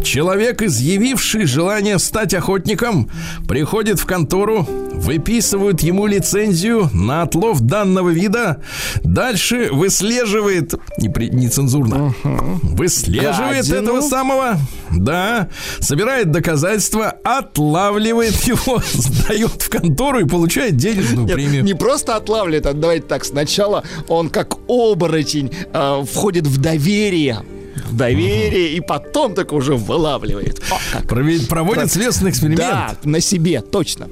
Человек, 0.03 0.63
изъявивший 0.63 1.45
желание 1.47 1.99
стать 1.99 2.35
охотником, 2.35 3.11
приходит 3.49 3.99
в 4.01 4.07
контору, 4.07 4.67
выписывают 4.95 5.81
ему 5.83 6.07
лицензию 6.07 6.89
на 6.93 7.23
отлов 7.23 7.61
данного 7.61 8.11
вида, 8.11 8.63
дальше 9.05 9.69
выслеживает, 9.73 10.75
непри- 11.01 11.31
нецензурно, 11.31 12.15
выслеживает 12.63 13.67
Гадину. 13.67 13.83
этого 13.83 14.01
самого, 14.01 14.57
да, 14.91 15.49
собирает 15.81 16.31
доказательства, 16.31 17.15
отлавливает 17.25 18.35
его, 18.45 18.83
сдает 18.93 19.63
в 19.63 19.69
контору 19.69 20.21
и 20.21 20.25
получает 20.25 20.77
денежную 20.77 21.27
Нет, 21.27 21.35
премию. 21.35 21.65
не 21.65 21.75
просто 21.75 22.17
отлавливает, 22.17 22.67
а 22.67 22.73
давайте 22.73 23.07
так. 23.07 23.25
Сначала 23.25 23.85
он 24.09 24.31
как 24.31 24.55
оборотень 24.69 25.51
э, 25.73 26.05
входит 26.11 26.47
в 26.47 26.59
доверие. 26.61 27.43
В 27.85 27.97
доверие, 27.97 28.77
и 28.77 28.81
потом 28.81 29.35
только 29.35 29.55
уже 29.55 29.75
вылавливает. 29.75 30.63
О, 30.71 31.07
Проводит 31.49 31.93
следственный 31.93 32.31
эксперимент. 32.31 32.61
Да, 32.61 32.97
на 33.05 33.21
себе, 33.21 33.61
точно. 33.61 34.09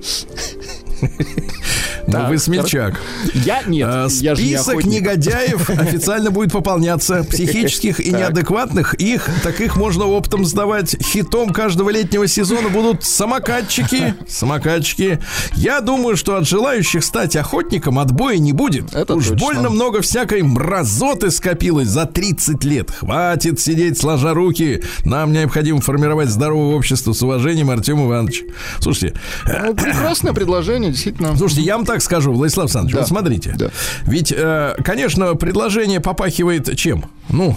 Ну, 2.07 2.13
Так, 2.13 2.29
вы 2.29 2.39
смельчак. 2.39 3.01
Я 3.33 3.63
нет, 3.63 3.89
А, 3.91 4.09
Список 4.11 4.85
негодяев 4.85 5.71
официально 5.71 6.31
будет 6.31 6.53
пополняться. 6.53 7.25
Психических 7.25 7.99
и 7.99 8.11
неадекватных 8.11 8.93
их, 8.95 9.27
таких 9.43 9.77
можно 9.77 10.05
оптом 10.05 10.45
сдавать. 10.45 10.97
Хитом 11.03 11.51
каждого 11.51 11.89
летнего 11.89 12.27
сезона 12.27 12.69
будут 12.69 13.05
самокатчики. 13.05 14.15
Самокатчики. 14.29 15.19
Я 15.55 15.81
думаю, 15.81 16.17
что 16.17 16.37
от 16.37 16.47
желающих 16.47 17.03
стать 17.05 17.37
охотником 17.37 17.99
отбоя 17.99 18.37
не 18.37 18.53
будет. 18.53 18.95
Это 18.95 19.15
Уж 19.15 19.31
больно 19.31 19.71
много 19.71 20.03
всякой 20.03 20.43
мразоты 20.43 21.31
скопилось 21.31 21.89
за 21.89 22.05
30 22.05 22.65
лет. 22.65 22.91
Хватит 22.91 23.61
сидеть 23.61 23.99
сложа 23.99 24.35
руки. 24.35 24.83
Нам 25.05 25.33
необходимо 25.33 25.81
формировать 25.81 26.29
здоровое 26.29 26.77
общество 26.77 27.13
с 27.15 27.23
уважением, 27.23 27.71
Артем 27.71 28.05
Иванович. 28.07 28.43
Слушайте, 28.81 29.19
Ну, 29.47 29.75
прекрасное 29.75 30.33
предложение, 30.35 30.93
действительно. 30.95 31.37
Слушайте, 31.37 31.63
я 31.63 31.77
вам 31.77 31.85
так 31.87 32.03
скажу, 32.03 32.33
Владислав 32.33 32.65
Александрович, 32.65 32.95
Да. 32.95 33.01
вот 33.01 33.09
смотрите. 33.09 33.55
Да. 33.59 33.69
Ведь, 34.07 34.33
э, 34.37 34.75
конечно, 34.85 35.35
предложение 35.35 36.01
попахивает 36.01 36.77
чем? 36.77 37.05
Ну, 37.29 37.57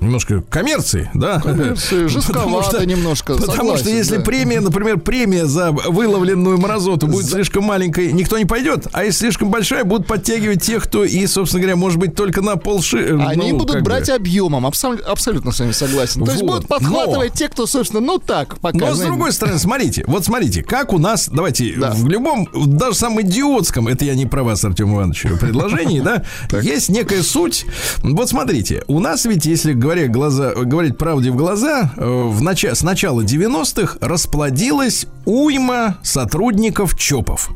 немножко 0.00 0.42
коммерции, 0.42 1.10
да? 1.14 1.40
Коммерции, 1.40 2.06
Потому 2.06 2.08
жестковато 2.08 2.86
немножко, 2.86 3.34
Потому 3.34 3.52
что 3.52 3.56
согласен, 3.56 3.88
если 3.96 4.16
да. 4.18 4.22
премия, 4.22 4.60
например, 4.60 4.98
премия 4.98 5.46
за 5.46 5.72
выловленную 5.72 6.58
мразоту 6.58 7.06
будет 7.06 7.26
слишком 7.26 7.64
маленькой, 7.64 8.12
никто 8.12 8.38
не 8.38 8.44
пойдет. 8.44 8.86
А 8.92 9.04
если 9.04 9.20
слишком 9.20 9.50
большая, 9.50 9.84
будут 9.84 10.06
подтягивать 10.06 10.62
тех, 10.62 10.84
кто 10.84 11.04
и, 11.04 11.26
собственно 11.26 11.62
говоря, 11.62 11.76
может 11.76 11.98
быть, 11.98 12.14
только 12.14 12.42
на 12.42 12.56
полши... 12.56 12.98
э, 12.98 13.18
Они 13.26 13.52
ну, 13.52 13.58
будут 13.58 13.74
как 13.76 13.82
бы. 13.84 13.90
брать 13.90 14.10
объемом, 14.10 14.66
абсол- 14.66 15.00
абсолютно 15.02 15.52
с 15.52 15.60
вами 15.60 15.72
согласен. 15.72 16.24
То 16.24 16.30
есть 16.30 16.42
Вот, 16.42 16.50
будут 16.50 16.68
подхватывать 16.68 17.32
те, 17.32 17.48
кто, 17.48 17.66
собственно, 17.66 18.00
ну 18.00 18.18
так, 18.18 18.58
пока. 18.60 18.78
Но 18.78 18.94
с 18.94 18.98
другой 19.00 19.32
стороны, 19.32 19.58
смотрите, 19.58 20.04
вот 20.06 20.24
смотрите, 20.24 20.62
как 20.62 20.92
у 20.92 20.98
нас, 20.98 21.28
давайте, 21.32 21.74
Да. 21.76 21.90
в 21.92 22.06
любом, 22.08 22.48
даже 22.54 22.94
самом 22.96 23.22
идиотском, 23.22 23.88
это 23.88 24.04
я 24.04 24.14
не 24.14 24.26
про 24.26 24.42
вас, 24.42 24.64
Артем 24.64 24.94
Иванович, 24.94 25.26
предложении, 25.40 26.00
да, 26.02 26.22
есть 26.60 26.88
некая 26.88 27.22
суть. 27.22 27.66
Вот 28.02 28.28
смотрите, 28.28 28.82
у 28.86 29.00
нас 29.00 29.24
ведь, 29.24 29.46
если 29.46 29.72
говоря 29.86 30.08
глаза, 30.08 30.52
говорить 30.52 30.98
правде 30.98 31.30
в 31.30 31.36
глаза, 31.36 31.92
э, 31.96 32.04
в 32.04 32.42
нача- 32.42 32.74
с 32.74 32.82
начала 32.82 33.22
90-х 33.22 33.98
расплодилась 34.00 35.06
уйма 35.24 35.98
сотрудников 36.02 36.96
ЧОПов. 36.96 37.50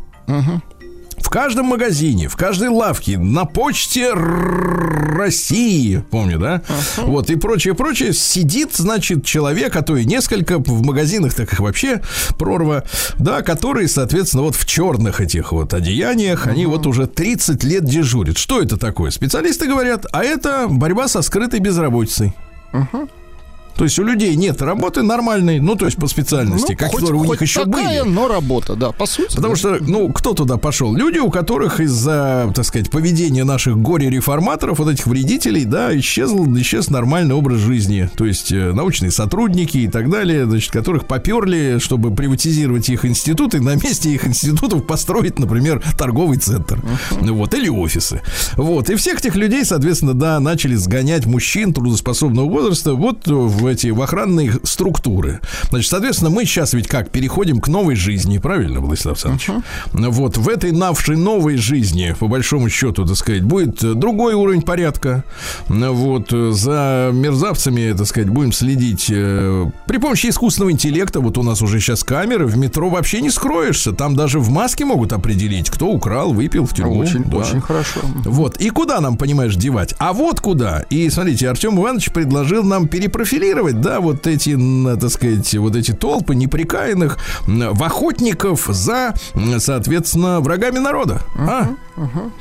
В 1.21 1.29
каждом 1.31 1.67
магазине, 1.67 2.29
в 2.29 2.37
каждой 2.37 2.69
лавке, 2.69 3.19
на 3.19 3.45
почте 3.45 4.13
России, 4.13 6.03
помню, 6.11 6.39
да? 6.39 6.63
Вот, 6.97 7.31
и 7.31 7.37
прочее, 7.37 7.75
прочее, 7.75 8.13
сидит, 8.13 8.75
значит, 8.75 9.25
человек, 9.25 9.77
а 9.77 9.83
то 9.83 9.97
и 9.97 10.05
несколько 10.05 10.59
в 10.59 10.83
магазинах, 10.83 11.35
так 11.35 11.53
их 11.53 11.61
вообще 11.61 12.01
прорва, 12.39 12.85
да, 13.19 13.43
которые, 13.43 13.87
соответственно, 13.87 14.43
вот 14.43 14.57
в 14.57 14.67
черных 14.67 15.21
этих 15.21 15.53
вот 15.53 15.73
одеяниях, 15.75 16.47
они 16.47 16.67
вот 16.67 16.87
уже 16.87 17.07
30 17.07 17.63
лет 17.65 17.85
дежурят. 17.85 18.39
Что 18.39 18.61
это 18.61 18.77
такое? 18.77 19.11
Специалисты 19.11 19.69
говорят, 19.69 20.07
а 20.13 20.25
это 20.25 20.67
борьба 20.69 21.07
со 21.07 21.23
скрытой 21.23 21.61
безработицей. 21.61 22.35
То 23.77 23.85
есть 23.85 23.99
у 23.99 24.05
людей 24.05 24.35
нет 24.37 24.61
работы 24.63 25.03
нормальной, 25.03 25.61
ну, 25.61 25.75
то 25.77 25.87
есть 25.87 25.97
по 25.97 26.07
специальности, 26.07 26.73
Ну, 26.73 26.77
как 26.79 26.91
хоть- 26.91 27.01
которые 27.01 27.23
у 27.23 27.25
них 27.25 27.41
еще 27.43 27.65
такая, 27.65 28.03
были. 28.05 28.13
но 28.15 28.29
работа, 28.29 28.75
да, 28.77 28.93
по 28.93 29.07
сути. 29.07 29.35
Потому 29.37 29.55
да. 29.55 29.59
что, 29.59 29.79
ну, 29.81 30.13
кто 30.13 30.35
туда 30.35 30.57
пошел? 30.57 30.95
Люди, 30.95 31.19
у 31.19 31.31
которых 31.31 31.81
из-за, 31.81 32.53
так 32.55 32.65
сказать, 32.65 32.91
поведения 32.91 33.45
наших 33.45 33.79
горе-реформаторов, 33.79 34.79
вот 34.79 34.89
этих 34.93 35.07
вредителей, 35.07 35.65
да, 35.65 35.97
исчезл, 35.99 36.47
исчез 36.57 36.89
нормальный 36.91 37.35
образ 37.35 37.59
жизни. 37.61 38.11
То 38.17 38.27
есть 38.27 38.53
э, 38.53 38.73
научные 38.73 39.11
сотрудники 39.11 39.79
и 39.79 39.89
так 39.89 40.11
далее, 40.11 40.47
значит, 40.47 40.71
которых 40.73 41.07
поперли, 41.07 41.79
чтобы 41.81 42.15
приватизировать 42.15 42.89
их 42.89 43.05
институты, 43.05 43.61
на 43.61 43.75
месте 43.77 44.11
их 44.11 44.27
институтов 44.27 44.87
построить, 44.87 45.39
например, 45.39 45.83
торговый 45.99 46.39
центр. 46.39 46.81
Ну 47.21 47.35
Вот, 47.35 47.55
или 47.55 47.69
офисы. 47.69 48.21
Вот. 48.57 48.91
И 48.91 48.95
всех 48.97 49.21
этих 49.21 49.37
людей, 49.37 49.65
соответственно, 49.65 50.15
да, 50.15 50.41
начали 50.41 50.75
сгонять 50.75 51.27
мужчин 51.27 51.73
трудоспособного 51.73 52.47
возраста 52.49 52.95
вот 52.95 53.27
в 53.27 53.60
эти 53.67 53.89
в 53.89 54.01
охранные 54.03 54.53
структуры. 54.65 55.41
Значит, 55.71 55.91
соответственно, 55.91 56.31
мы 56.31 56.45
сейчас 56.45 56.73
ведь 56.75 56.89
как 56.89 57.11
переходим 57.11 57.61
к 57.61 57.69
новой 57.69 57.95
жизни, 57.97 58.39
правильно, 58.39 58.81
Владислав 58.81 59.13
Александрович? 59.25 59.65
Вот 59.93 60.37
в 60.37 60.49
этой 60.49 60.73
навшей 60.73 61.17
новой 61.17 61.57
жизни, 61.57 62.15
по 62.19 62.29
большому 62.29 62.69
счету, 62.69 63.07
так 63.07 63.17
сказать, 63.17 63.43
будет 63.43 63.83
э, 63.83 63.95
другой 63.95 64.35
уровень 64.35 64.63
порядка. 64.63 65.25
Вот 65.69 66.33
э, 66.33 66.51
за 66.53 67.11
мерзавцами, 67.13 67.93
так 67.97 68.07
сказать, 68.07 68.29
будем 68.29 68.53
следить 68.53 69.07
э, 69.11 69.71
при 69.87 69.99
помощи 69.99 70.29
искусственного 70.29 70.73
интеллекта. 70.73 71.21
Вот 71.21 71.39
у 71.39 71.43
нас 71.43 71.63
уже 71.63 71.81
сейчас 71.81 72.05
камеры, 72.05 72.47
в 72.47 72.57
метро 72.57 72.89
вообще 72.89 73.21
не 73.21 73.31
скроешься. 73.31 73.93
Там 73.93 74.15
даже 74.17 74.39
в 74.41 74.51
маске 74.51 74.85
могут 74.85 75.13
определить, 75.13 75.71
кто 75.71 75.87
украл, 75.87 76.33
выпил 76.33 76.67
в 76.67 76.75
тюрьму. 76.75 76.99
Очень, 76.99 77.25
Да. 77.25 77.39
очень 77.39 77.61
хорошо. 77.61 78.01
Вот. 78.25 78.57
И 78.61 78.71
куда 78.71 79.01
нам, 79.01 79.17
понимаешь, 79.17 79.57
девать? 79.57 79.95
А 79.99 80.13
вот 80.13 80.41
куда. 80.41 80.85
И 80.91 81.09
смотрите, 81.11 81.49
Артем 81.49 81.79
Иванович 81.79 82.11
предложил 82.13 82.63
нам 82.65 82.89
перепрофилировать, 82.89 83.50
да, 83.55 84.01
вот 84.01 84.27
эти, 84.27 84.57
так 84.99 85.11
сказать, 85.11 85.55
вот 85.55 85.77
эти 85.77 85.93
толпы 85.93 86.35
неприкаянных 86.35 87.19
в 87.47 87.83
охотников 87.83 88.67
за, 88.69 89.15
соответственно, 89.59 90.41
врагами 90.41 90.79
народа. 90.79 91.23
А? 91.37 91.69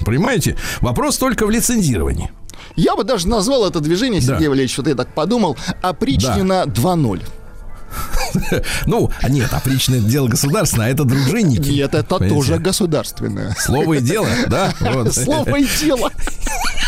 Понимаете? 0.06 0.58
Вопрос 0.82 1.18
только 1.18 1.46
в 1.46 1.50
лицензировании. 1.50 2.32
Я 2.76 2.96
бы 2.96 3.04
даже 3.04 3.28
назвал 3.28 3.68
это 3.68 3.80
движение, 3.80 4.22
Да. 4.22 4.28
Сергей 4.28 4.48
Валерьевич, 4.48 4.78
вот 4.78 4.88
я 4.88 4.96
так 4.96 5.14
подумал, 5.14 5.58
опричнина 5.82 6.64
2.0. 6.66 7.24
Ну, 8.86 9.10
а 9.22 9.30
нет, 9.30 9.52
опричное 9.54 10.00
дело 10.00 10.28
государственное, 10.28 10.88
а 10.88 10.90
это 10.90 11.04
дружинники. 11.04 11.70
Нет, 11.70 11.94
это 11.94 12.20
тоже 12.20 12.58
государственное. 12.58 13.56
Слово 13.60 13.96
и 13.96 14.02
дело, 14.02 14.28
да? 14.48 14.72
Слово 15.12 15.58
и 15.60 15.68
дело. 15.80 16.12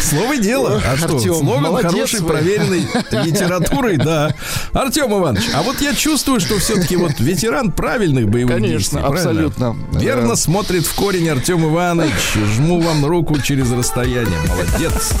Слово 0.00 0.34
и 0.34 0.38
дело. 0.38 0.80
А 0.84 0.96
что? 0.96 1.18
Слоган 1.18 1.76
хороший, 1.76 2.22
проверенный 2.22 2.86
литературой, 3.24 3.96
да. 3.96 4.34
Артем 4.72 5.12
Иванович, 5.12 5.44
а 5.54 5.62
вот 5.62 5.80
я 5.80 5.94
чувствую, 5.94 6.40
что 6.40 6.58
все-таки 6.58 6.96
вот 6.96 7.12
ветеран 7.18 7.72
правильных 7.72 8.28
боевых 8.28 8.54
Конечно, 8.54 9.00
действий. 9.00 9.00
абсолютно. 9.00 9.76
Верно 9.92 10.28
Да. 10.30 10.36
смотрит 10.36 10.86
в 10.86 10.94
корень 10.94 11.28
Артем 11.28 11.64
Иванович. 11.64 12.12
Жму 12.56 12.80
вам 12.80 13.04
руку 13.04 13.38
через 13.40 13.70
расстояние. 13.70 14.38
Молодец. 14.48 15.12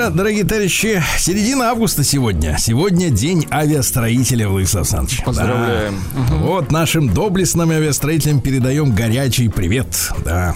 Же, 0.00 0.10
дорогие 0.10 0.44
товарищи, 0.44 1.02
середина 1.18 1.70
августа 1.70 2.04
сегодня. 2.04 2.56
Сегодня 2.58 3.10
день 3.10 3.46
авиастроителя, 3.50 4.48
Владислав 4.48 4.82
Александрович. 4.82 5.24
Поздравляем. 5.24 6.00
Да. 6.14 6.34
Вот 6.36 6.70
нашим 6.70 7.12
доблестным 7.12 7.70
авиастроителям 7.70 8.40
передаем 8.40 8.92
горячий 8.94 9.48
привет. 9.48 10.12
Да. 10.24 10.54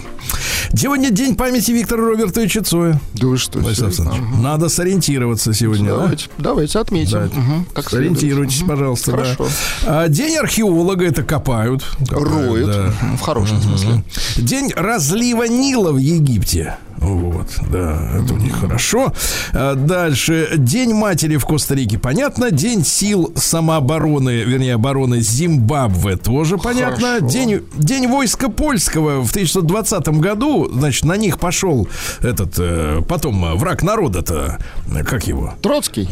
Сегодня 0.75 1.09
день 1.11 1.35
памяти 1.35 1.71
Виктора 1.71 2.03
Робертовича 2.03 2.63
Цоя. 2.63 2.99
Да 3.15 3.27
вы 3.27 3.37
что? 3.37 3.59
Владислав? 3.59 3.89
Александрович, 3.89 4.23
Надо 4.41 4.69
сориентироваться 4.69 5.53
сегодня, 5.53 5.89
да? 5.91 5.97
Давайте, 5.97 6.25
давайте 6.37 6.79
отметим. 6.79 7.11
Да. 7.11 7.39
Мгм, 7.39 7.65
как. 7.73 7.89
Сориентируйтесь, 7.89 8.61
Мгм. 8.61 8.69
пожалуйста. 8.69 9.11
да. 9.11 9.17
Хорошо. 9.17 9.47
А, 9.85 10.07
День 10.07 10.37
археолога 10.37 11.05
это 11.05 11.23
копают. 11.23 11.83
копают, 12.09 12.29
Роют. 12.29 12.67
да. 12.67 12.93
В 13.17 13.21
хорошем 13.21 13.61
смысле. 13.61 14.03
День 14.37 14.71
разлива 14.75 15.43
Нила 15.43 15.91
в 15.91 15.97
Египте. 15.97 16.77
Вот, 17.03 17.47
да, 17.69 18.01
это 18.15 18.33
у 18.33 18.37
них 18.37 18.55
хорошо. 18.55 19.13
А, 19.53 19.75
Дальше. 19.75 20.49
День 20.55 20.93
матери 20.93 21.37
в 21.37 21.45
Коста-Рике, 21.45 21.99
понятно. 21.99 22.49
День 22.49 22.85
сил 22.85 23.33
самообороны, 23.35 24.43
вернее, 24.43 24.75
обороны 24.75 25.19
Зимбабве, 25.19 26.15
тоже 26.15 26.57
понятно. 26.57 27.19
Хорошо. 27.19 27.27
День, 27.27 27.61
день 27.75 28.07
войска 28.07 28.49
польского 28.49 29.21
в 29.21 29.29
1920 29.31 30.07
году, 30.19 30.69
значит, 30.71 31.05
на 31.05 31.17
них 31.17 31.39
пошел 31.39 31.87
этот, 32.21 32.55
э, 32.57 33.01
потом 33.07 33.43
э, 33.45 33.55
враг 33.55 33.83
народа-то, 33.83 34.59
как 35.05 35.27
его? 35.27 35.53
Троцкий. 35.61 36.09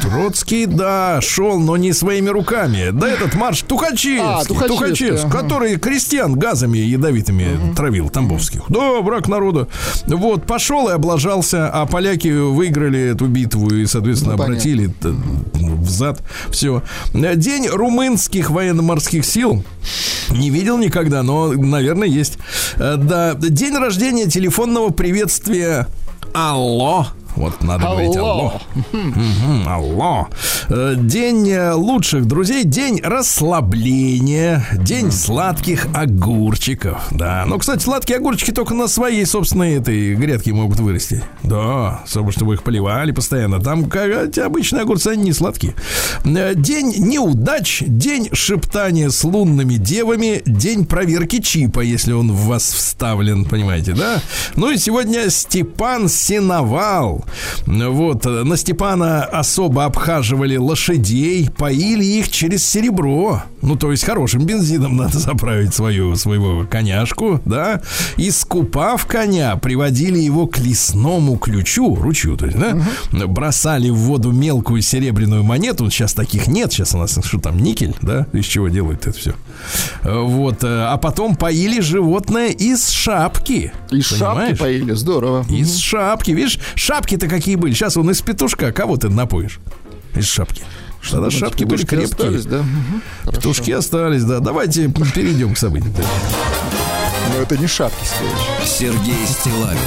Троцкий, 0.00 0.66
да, 0.66 1.20
шел, 1.20 1.58
но 1.58 1.76
не 1.76 1.92
своими 1.92 2.28
руками. 2.28 2.90
Да 2.92 3.08
этот 3.08 3.34
марш 3.34 3.62
Тухачевский, 3.62 4.18
А, 4.20 4.44
Тухачевский, 4.44 4.68
Тухачевский, 4.76 5.28
ага. 5.28 5.38
который 5.38 5.76
крестьян 5.76 6.34
газами 6.34 6.78
ядовитыми 6.78 7.74
травил, 7.74 8.08
тамбовских. 8.10 8.62
Да, 8.68 9.00
враг 9.00 9.28
народа. 9.28 9.68
Вот, 10.06 10.46
пошел 10.46 10.88
и 10.88 10.92
облажался, 10.92 11.68
а 11.68 11.86
поляки 11.86 12.28
выиграли 12.28 13.00
эту 13.12 13.26
битву 13.26 13.68
и, 13.74 13.86
соответственно, 13.86 14.36
Ну, 14.36 14.42
обратили 14.44 14.86
т- 14.88 15.14
взад. 15.54 16.22
Все. 16.50 16.82
День 17.14 17.68
румынских 17.68 18.50
военно-морских 18.50 19.24
сил. 19.24 19.64
Не 20.30 20.50
видел 20.50 20.78
никогда, 20.78 21.22
но, 21.22 21.48
наверное, 21.52 22.08
есть. 22.08 22.38
Э, 22.76 22.96
Да, 22.96 23.34
день 23.34 23.76
рождения 23.76 24.26
телефонного 24.26 24.90
приветствия 24.90 25.86
Алло. 26.32 27.06
Вот 27.40 27.62
надо 27.62 27.86
говорить 27.86 28.16
алло. 28.16 28.52
Алло. 29.66 30.28
Э, 30.68 30.94
День 30.94 31.48
э, 31.48 31.72
лучших 31.72 32.26
друзей, 32.26 32.64
день 32.64 33.00
расслабления, 33.02 34.66
день 34.74 35.10
сладких 35.10 35.86
огурчиков. 35.94 37.00
Да. 37.10 37.44
Но, 37.46 37.58
кстати, 37.58 37.82
сладкие 37.82 38.18
огурчики 38.18 38.50
только 38.50 38.74
на 38.74 38.88
своей 38.88 39.24
собственной 39.24 39.76
этой 39.76 40.14
грядке 40.16 40.52
могут 40.52 40.80
вырасти. 40.80 41.24
Да, 41.42 42.02
чтобы, 42.06 42.30
чтобы 42.32 42.54
их 42.54 42.62
поливали 42.62 43.12
постоянно. 43.12 43.58
Там 43.58 43.86
как, 43.86 44.10
эти 44.10 44.40
обычные 44.40 44.82
огурцы, 44.82 45.08
они 45.08 45.24
не 45.24 45.32
сладкие. 45.32 45.74
Э, 46.26 46.52
День 46.54 46.94
неудач, 46.98 47.82
день 47.86 48.28
шептания 48.34 49.08
с 49.08 49.24
лунными 49.24 49.76
девами, 49.76 50.42
день 50.44 50.84
проверки 50.84 51.40
чипа, 51.40 51.80
если 51.80 52.12
он 52.12 52.32
в 52.32 52.48
вас 52.48 52.70
вставлен, 52.70 53.46
понимаете, 53.46 53.94
да? 53.94 54.20
Ну 54.56 54.70
и 54.70 54.76
сегодня 54.76 55.30
Степан 55.30 56.10
Синовал. 56.10 57.24
Вот, 57.66 58.26
э, 58.26 58.44
на 58.44 58.56
Степана 58.56 59.24
особо 59.24 59.84
обхаживали 59.84 60.56
лошадей, 60.56 61.48
поили 61.50 62.04
их 62.04 62.30
через 62.30 62.66
серебро. 62.66 63.42
Ну, 63.62 63.76
то 63.76 63.90
есть 63.90 64.04
хорошим 64.04 64.44
бензином 64.46 64.96
надо 64.98 65.18
заправить 65.18 65.74
свою, 65.74 66.16
своего 66.16 66.66
коняшку, 66.66 67.40
да? 67.44 67.82
И 68.16 68.30
скупав 68.30 69.06
коня, 69.06 69.56
приводили 69.56 70.18
его 70.18 70.46
к 70.46 70.58
лесному 70.58 71.36
ключу, 71.36 71.94
ручью, 71.94 72.36
то 72.36 72.46
есть, 72.46 72.58
да? 72.58 72.76
Бросали 73.26 73.90
в 73.90 73.96
воду 73.96 74.32
мелкую 74.32 74.82
серебряную 74.82 75.42
монету. 75.42 75.90
Сейчас 75.90 76.14
таких 76.14 76.46
нет, 76.46 76.72
сейчас 76.72 76.94
у 76.94 76.98
нас 76.98 77.18
что 77.22 77.38
там, 77.38 77.58
никель, 77.58 77.94
да? 78.02 78.26
Из 78.32 78.44
чего 78.46 78.68
делают 78.68 79.06
это 79.06 79.18
все? 79.18 79.34
Вот, 80.02 80.64
э, 80.64 80.84
а 80.84 80.96
потом 80.96 81.36
поили 81.36 81.80
животное 81.80 82.48
из 82.48 82.88
шапки. 82.88 83.72
И 83.90 84.00
шапки 84.00 84.20
Понимаешь? 84.20 84.58
поили, 84.58 84.92
здорово. 84.92 85.44
Из 85.50 85.76
шапки. 85.78 86.30
Видишь, 86.30 86.58
шапки-то 87.20 87.28
какие 87.28 87.56
были. 87.56 87.74
Сейчас 87.74 87.96
он 87.96 88.10
из 88.10 88.20
петушка. 88.22 88.72
Кого 88.72 88.96
ты 88.96 89.08
напоишь? 89.08 89.60
Из 90.14 90.26
шапки. 90.26 90.62
Тогда 91.02 91.16
Думаете, 91.16 91.38
шапки 91.38 91.64
были 91.64 91.84
крепкие. 91.84 92.04
остались, 92.04 92.44
да? 92.46 92.64
Хорошо. 93.22 93.36
Петушки 93.40 93.70
остались, 93.70 94.24
да. 94.24 94.40
Давайте 94.40 94.88
перейдем 94.88 95.54
к 95.54 95.58
событиям. 95.58 95.94
Но 97.34 97.42
это 97.42 97.56
не 97.56 97.66
шапки. 97.66 98.04
Сергей 98.64 99.26
Стилавин 99.26 99.78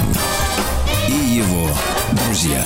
и 1.08 1.36
его 1.36 1.68
друзья. 2.26 2.64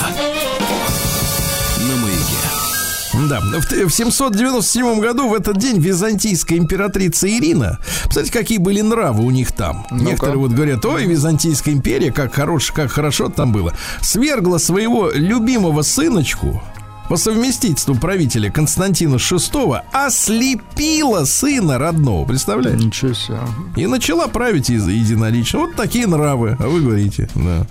Да, 3.28 3.40
в, 3.40 3.66
т- 3.66 3.84
в 3.86 3.90
797 3.90 5.00
году 5.00 5.28
в 5.28 5.34
этот 5.34 5.58
день 5.58 5.78
византийская 5.78 6.58
императрица 6.58 7.28
Ирина, 7.28 7.78
кстати, 8.08 8.30
какие 8.30 8.58
были 8.58 8.80
нравы 8.80 9.24
у 9.24 9.30
них 9.30 9.52
там. 9.52 9.86
Некоторые 9.90 10.38
вот 10.38 10.52
говорят, 10.52 10.84
ой, 10.86 11.04
Византийская 11.06 11.74
империя, 11.74 12.10
как 12.12 12.34
хорош, 12.34 12.72
как 12.72 12.90
хорошо 12.90 13.28
там 13.28 13.52
было. 13.52 13.74
Свергла 14.00 14.58
своего 14.58 15.10
любимого 15.12 15.82
сыночку 15.82 16.62
по 17.08 17.16
совместительству 17.16 17.94
правителя 17.94 18.50
Константина 18.50 19.14
VI, 19.16 19.80
ослепила 19.92 21.24
сына 21.24 21.78
родного, 21.78 22.24
представляете? 22.26 22.84
Ничего 22.84 23.14
себе. 23.14 23.38
И 23.76 23.86
начала 23.86 24.26
править 24.28 24.68
из- 24.70 24.86
единолично. 24.86 25.60
Вот 25.60 25.74
такие 25.74 26.06
нравы, 26.06 26.56
а 26.60 26.68
вы 26.68 26.80
говорите, 26.82 27.28
да. 27.34 27.66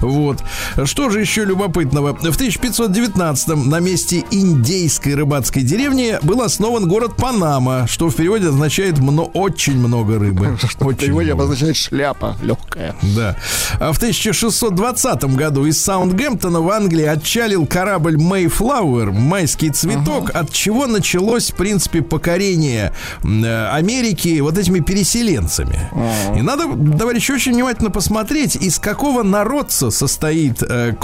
Вот. 0.00 0.42
Что 0.84 1.10
же 1.10 1.20
еще 1.20 1.44
любопытного? 1.44 2.14
В 2.14 2.20
1519 2.36 3.48
на 3.66 3.80
месте 3.80 4.24
индейской 4.30 5.14
рыбацкой 5.14 5.62
деревни 5.62 6.18
был 6.22 6.40
основан 6.42 6.88
город 6.88 7.16
Панама, 7.16 7.86
что 7.86 8.08
в 8.08 8.14
переводе 8.16 8.48
означает 8.48 8.98
мно, 8.98 9.24
очень 9.24 9.76
много 9.78 10.18
рыбы. 10.18 10.56
Что 10.68 10.84
в 10.84 10.88
Очень 10.88 10.98
переводе 11.00 11.34
много. 11.34 11.44
обозначает 11.44 11.76
шляпа 11.76 12.36
легкая. 12.42 12.94
Да. 13.14 13.36
А 13.78 13.92
в 13.92 13.96
1620 13.98 15.24
году 15.36 15.66
из 15.66 15.82
Саундгемптона 15.82 16.60
в 16.60 16.70
Англии 16.70 17.04
отчалил 17.04 17.66
корабль 17.66 18.16
Mayflower, 18.16 18.69
майский 19.12 19.70
цветок, 19.70 20.30
от 20.34 20.52
чего 20.52 20.86
началось, 20.86 21.50
в 21.50 21.54
принципе, 21.54 22.02
покорение 22.02 22.92
э, 23.22 23.68
Америки 23.72 24.40
вот 24.40 24.58
этими 24.58 24.80
переселенцами. 24.80 25.90
И 26.36 26.42
надо, 26.42 26.64
товарищи, 26.98 27.32
очень 27.32 27.52
внимательно 27.52 27.90
посмотреть, 27.90 28.56
из 28.56 28.78
какого 28.78 29.22
народца 29.22 29.90
состоит 29.90 30.62
э, 30.62 30.94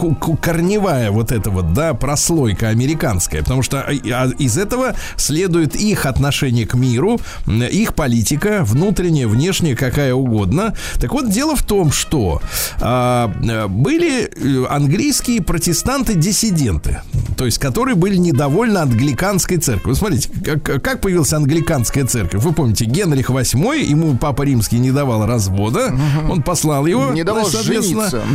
корневая 0.43 1.11
вот 1.11 1.33
эта 1.33 1.51
вот, 1.51 1.73
да, 1.73 1.95
прослойка 1.95 2.69
американская. 2.69 3.43
Потому 3.43 3.63
что 3.63 3.81
а, 3.81 3.91
а, 3.91 4.31
из 4.39 4.59
этого 4.59 4.95
следует 5.17 5.77
их 5.77 6.07
отношение 6.07 6.67
к 6.67 6.75
миру, 6.75 7.21
их 7.47 7.95
политика, 7.95 8.61
внутренняя, 8.65 9.27
внешняя, 9.27 9.75
какая 9.77 10.15
угодно. 10.15 10.75
Так 11.01 11.13
вот, 11.13 11.31
дело 11.31 11.57
в 11.57 11.63
том, 11.63 11.93
что 11.93 12.41
а, 12.81 13.33
э, 13.43 13.67
были 13.67 14.25
э, 14.25 14.67
английские 14.69 15.43
протестанты-диссиденты, 15.43 17.01
то 17.37 17.45
есть 17.45 17.56
которые 17.59 17.95
были 17.95 18.17
недовольны 18.17 18.79
англиканской 18.79 19.57
церковью. 19.59 19.91
Вы 19.91 19.95
смотрите, 19.97 20.29
как, 20.45 20.83
как 20.83 21.01
появилась 21.01 21.33
англиканская 21.33 22.05
церковь. 22.07 22.43
Вы 22.43 22.53
помните, 22.53 22.85
Генрих 22.85 23.31
VIII, 23.31 23.83
ему 23.85 24.17
папа 24.17 24.43
римский 24.43 24.79
не 24.79 24.91
давал 24.91 25.27
развода, 25.27 25.95
он 26.31 26.43
послал 26.43 26.87
его, 26.87 27.13
Не 27.13 27.25
давал 27.25 27.47
значит, 27.49 27.61
соответственно, 27.67 28.11
жениться. 28.11 28.27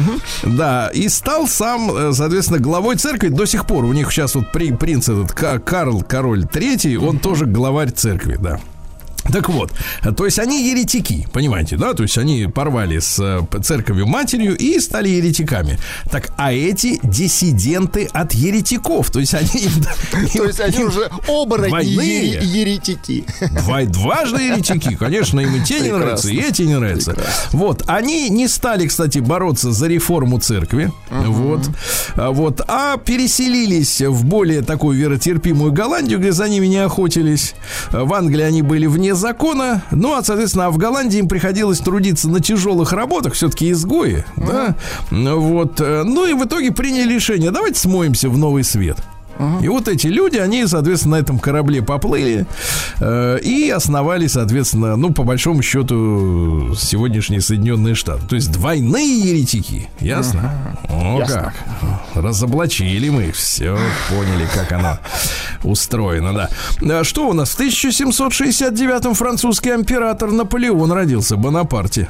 да, 0.43 0.89
и 0.93 1.07
стал 1.09 1.47
сам, 1.47 1.91
э, 1.95 2.13
соответственно, 2.13 2.59
главой 2.59 2.95
церкви 2.95 3.27
до 3.29 3.45
сих 3.45 3.65
пор. 3.65 3.85
У 3.85 3.93
них 3.93 4.11
сейчас 4.11 4.35
вот 4.35 4.51
при, 4.51 4.71
принц 4.71 5.09
этот 5.09 5.31
Ка- 5.31 5.59
Карл, 5.59 6.01
король 6.01 6.45
третий, 6.45 6.97
он 6.97 7.19
тоже 7.19 7.45
главарь 7.45 7.91
церкви, 7.91 8.37
да. 8.39 8.59
Так 9.31 9.49
вот, 9.49 9.71
то 10.17 10.25
есть 10.25 10.39
они 10.39 10.69
еретики, 10.69 11.27
понимаете, 11.31 11.77
да? 11.77 11.93
То 11.93 12.03
есть 12.03 12.17
они 12.17 12.47
порвали 12.47 12.99
с 12.99 13.19
э, 13.19 13.41
церковью 13.61 14.07
матерью 14.07 14.57
и 14.57 14.79
стали 14.79 15.09
еретиками. 15.09 15.77
Так, 16.09 16.31
а 16.37 16.53
эти 16.53 16.99
диссиденты 17.03 18.09
от 18.11 18.33
еретиков, 18.33 19.11
то 19.11 19.19
есть 19.19 19.33
они... 19.33 19.49
То 20.33 20.45
есть 20.45 20.59
они 20.59 20.83
уже 20.83 21.09
оборотни 21.27 22.43
еретики. 22.43 23.25
Два, 23.63 23.83
дважды 23.83 24.41
еретики, 24.41 24.95
конечно, 24.95 25.39
им 25.39 25.55
и 25.55 25.63
те 25.63 25.79
не 25.79 25.91
нравятся, 25.91 26.29
и 26.29 26.37
эти 26.37 26.63
не 26.63 26.75
нравятся. 26.75 27.15
Вот, 27.51 27.83
они 27.87 28.29
не 28.29 28.47
стали, 28.47 28.87
кстати, 28.87 29.19
бороться 29.19 29.71
за 29.71 29.87
реформу 29.87 30.39
церкви, 30.39 30.91
вот, 31.09 31.61
а, 32.15 32.31
вот, 32.31 32.61
а 32.67 32.97
переселились 32.97 34.01
в 34.01 34.25
более 34.25 34.61
такую 34.61 34.97
веротерпимую 34.97 35.71
Голландию, 35.71 36.19
где 36.19 36.31
за 36.31 36.49
ними 36.49 36.67
не 36.67 36.77
охотились. 36.77 37.53
В 37.91 38.13
Англии 38.13 38.43
они 38.43 38.61
были 38.61 38.87
вне 38.87 39.10
закона, 39.15 39.83
ну, 39.91 40.13
а, 40.13 40.23
соответственно, 40.23 40.67
а 40.67 40.71
в 40.71 40.77
Голландии 40.77 41.19
им 41.19 41.27
приходилось 41.27 41.79
трудиться 41.79 42.29
на 42.29 42.39
тяжелых 42.39 42.93
работах, 42.93 43.33
все-таки 43.33 43.71
изгои, 43.71 44.25
да, 44.35 44.75
вот, 45.11 45.79
э, 45.81 46.03
ну, 46.03 46.27
и 46.27 46.33
в 46.33 46.45
итоге 46.45 46.71
приняли 46.71 47.13
решение, 47.13 47.51
давайте 47.51 47.79
смоемся 47.79 48.29
в 48.29 48.37
новый 48.37 48.63
свет. 48.63 48.97
И 49.61 49.67
вот 49.67 49.87
эти 49.87 50.07
люди, 50.07 50.37
они, 50.37 50.65
соответственно, 50.67 51.17
на 51.17 51.21
этом 51.21 51.39
корабле 51.39 51.81
поплыли 51.81 52.45
э, 52.99 53.39
и 53.41 53.69
основали, 53.69 54.27
соответственно, 54.27 54.95
ну, 54.95 55.11
по 55.13 55.23
большому 55.23 55.61
счету, 55.61 56.75
сегодняшние 56.75 57.41
Соединенные 57.41 57.95
Штаты. 57.95 58.21
То 58.27 58.35
есть 58.35 58.51
двойные 58.51 59.19
еретики. 59.19 59.89
Ясно? 59.99 60.77
О, 60.89 61.19
Ясно. 61.19 61.53
как. 62.13 62.23
Разоблачили 62.23 63.09
мы 63.09 63.25
их. 63.25 63.35
Все 63.35 63.77
поняли, 64.09 64.47
как 64.53 64.71
оно 64.71 64.99
устроено, 65.63 66.33
да. 66.33 66.99
А 66.99 67.03
Что 67.03 67.29
у 67.29 67.33
нас? 67.33 67.49
В 67.49 67.59
1769-м 67.59 69.13
французский 69.13 69.71
император 69.71 70.31
Наполеон 70.31 70.91
родился, 70.91 71.35
Бонапарте. 71.37 72.09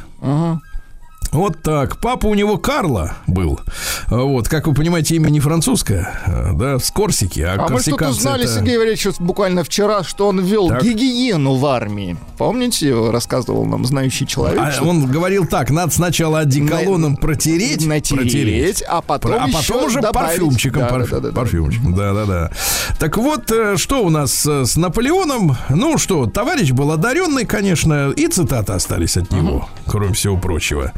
Вот 1.31 1.61
так. 1.61 1.97
Папа 1.97 2.27
у 2.27 2.33
него 2.33 2.57
Карла 2.57 3.15
был. 3.25 3.59
А 4.07 4.17
Вот, 4.17 4.49
как 4.49 4.67
вы 4.67 4.73
понимаете, 4.73 5.15
имя 5.15 5.29
не 5.29 5.39
французское, 5.39 6.13
а, 6.25 6.51
да, 6.53 6.77
с 6.77 6.91
Корсики. 6.91 7.39
А, 7.39 7.55
А 7.57 7.69
мы 7.69 7.79
что-то 7.79 8.09
узнали, 8.09 8.43
это- 8.43 8.53
Сергей 8.55 8.77
Валерьевич, 8.77 9.17
буквально 9.19 9.63
вчера, 9.63 10.03
что 10.03 10.27
он 10.27 10.41
ввел 10.41 10.67
Так. 10.67 10.83
гигиену 10.83 11.55
в 11.55 11.65
армии. 11.65 12.17
Помните, 12.37 12.93
рассказывал 13.11 13.65
нам 13.65 13.85
знающий 13.85 14.27
человек? 14.27 14.59
А 14.61 14.71
что 14.71 14.83
он 14.85 15.05
говорил 15.05 15.45
так, 15.47 15.69
надо 15.69 15.93
сначала 15.93 16.39
одеколоном 16.39 17.15
протереть, 17.15 17.85
натереть, 17.85 18.83
а 18.87 19.01
потом 19.01 19.33
а 19.35 19.47
потом 19.51 19.85
уже 19.85 20.01
добавить. 20.01 20.31
парфюмчиком, 20.39 20.81
Да, 20.81 20.89
парф- 20.89 21.09
да, 21.11 21.19
да, 21.21 21.29
да. 21.29 21.35
парфюмчиком, 21.35 21.93
да, 21.95 22.13
да, 22.13 22.25
да. 22.25 22.51
Так 22.99 23.17
вот, 23.17 23.49
э, 23.51 23.77
что 23.77 24.03
у 24.03 24.09
нас 24.09 24.45
э, 24.45 24.65
с 24.65 24.75
Наполеоном? 24.75 25.55
Ну 25.69 25.97
что, 25.97 26.25
товарищ 26.25 26.71
был 26.71 26.91
одаренный, 26.91 27.45
конечно, 27.45 28.11
и 28.11 28.27
цитаты 28.27 28.73
остались 28.73 29.15
от 29.17 29.31
него, 29.31 29.69
кроме 29.85 30.13
всего 30.13 30.37
прочего. 30.37 30.91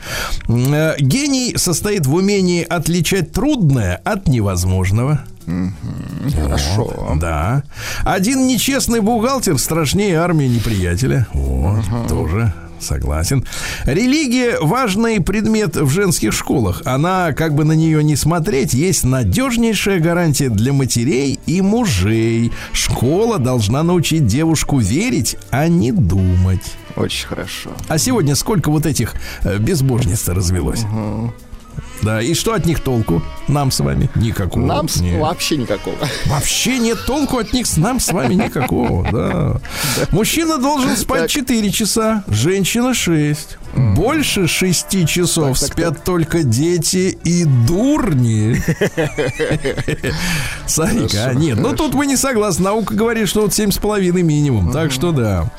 Э, 0.47 0.95
Гений 0.99 1.57
состоит 1.57 2.05
в 2.05 2.13
умении 2.13 2.63
отличать 2.63 3.31
трудное 3.31 4.01
от 4.03 4.27
невозможного. 4.27 5.23
Хорошо. 6.35 7.17
Да. 7.19 7.63
Один 8.03 8.47
нечестный 8.47 9.01
бухгалтер 9.01 9.57
страшнее 9.57 10.19
армии 10.19 10.45
неприятеля. 10.45 11.27
Вот, 11.33 11.83
тоже 12.07 12.53
согласен. 12.83 13.45
Религия 13.85 14.57
важный 14.61 15.21
предмет 15.21 15.75
в 15.75 15.89
женских 15.89 16.33
школах. 16.33 16.81
Она, 16.85 17.31
как 17.33 17.55
бы 17.55 17.63
на 17.63 17.71
нее 17.71 18.03
не 18.03 18.15
смотреть, 18.15 18.73
есть 18.73 19.03
надежнейшая 19.03 19.99
гарантия 19.99 20.49
для 20.49 20.73
матерей 20.73 21.39
и 21.45 21.61
мужей. 21.61 22.51
Школа 22.73 23.39
должна 23.39 23.83
научить 23.83 24.27
девушку 24.27 24.79
верить, 24.79 25.37
а 25.49 25.67
не 25.67 25.91
думать. 25.91 26.73
Очень 26.95 27.27
хорошо. 27.27 27.71
А 27.87 27.97
сегодня 27.97 28.35
сколько 28.35 28.69
вот 28.69 28.85
этих 28.85 29.15
э, 29.43 29.57
безбожниц 29.57 30.27
развелось? 30.27 30.85
Да, 32.03 32.21
и 32.21 32.33
что 32.33 32.53
от 32.53 32.65
них 32.65 32.81
толку? 32.81 33.21
Нам 33.47 33.71
с 33.71 33.79
вами 33.79 34.09
никакого. 34.15 34.65
Нам 34.65 34.89
с- 34.89 34.97
Нет. 34.97 35.21
вообще 35.21 35.57
никакого. 35.57 35.95
Вообще 36.25 36.79
нет 36.79 36.97
толку 37.05 37.37
от 37.37 37.53
них, 37.53 37.65
с 37.67 37.77
нам 37.77 37.99
с 37.99 38.11
вами 38.11 38.33
никакого, 38.33 39.07
да. 39.11 39.61
Мужчина 40.11 40.57
должен 40.57 40.95
спать 40.97 41.21
Так. 41.23 41.29
4 41.31 41.71
часа, 41.71 42.23
женщина 42.27 42.93
6. 42.93 43.57
Больше 43.95 44.47
6 44.47 45.07
часов 45.07 45.57
спят 45.57 46.03
только 46.03 46.43
дети 46.43 47.17
и 47.23 47.43
дурни. 47.45 48.57
Сарика, 50.67 51.33
нет, 51.35 51.57
ну 51.59 51.73
тут 51.73 51.93
мы 51.93 52.05
не 52.05 52.17
согласны. 52.17 52.63
Наука 52.63 52.93
говорит, 52.93 53.27
что 53.27 53.41
вот 53.41 53.51
7,5 53.51 54.21
минимум. 54.21 54.71
Так 54.71 54.91
что 54.91 55.11
да. 55.11 55.51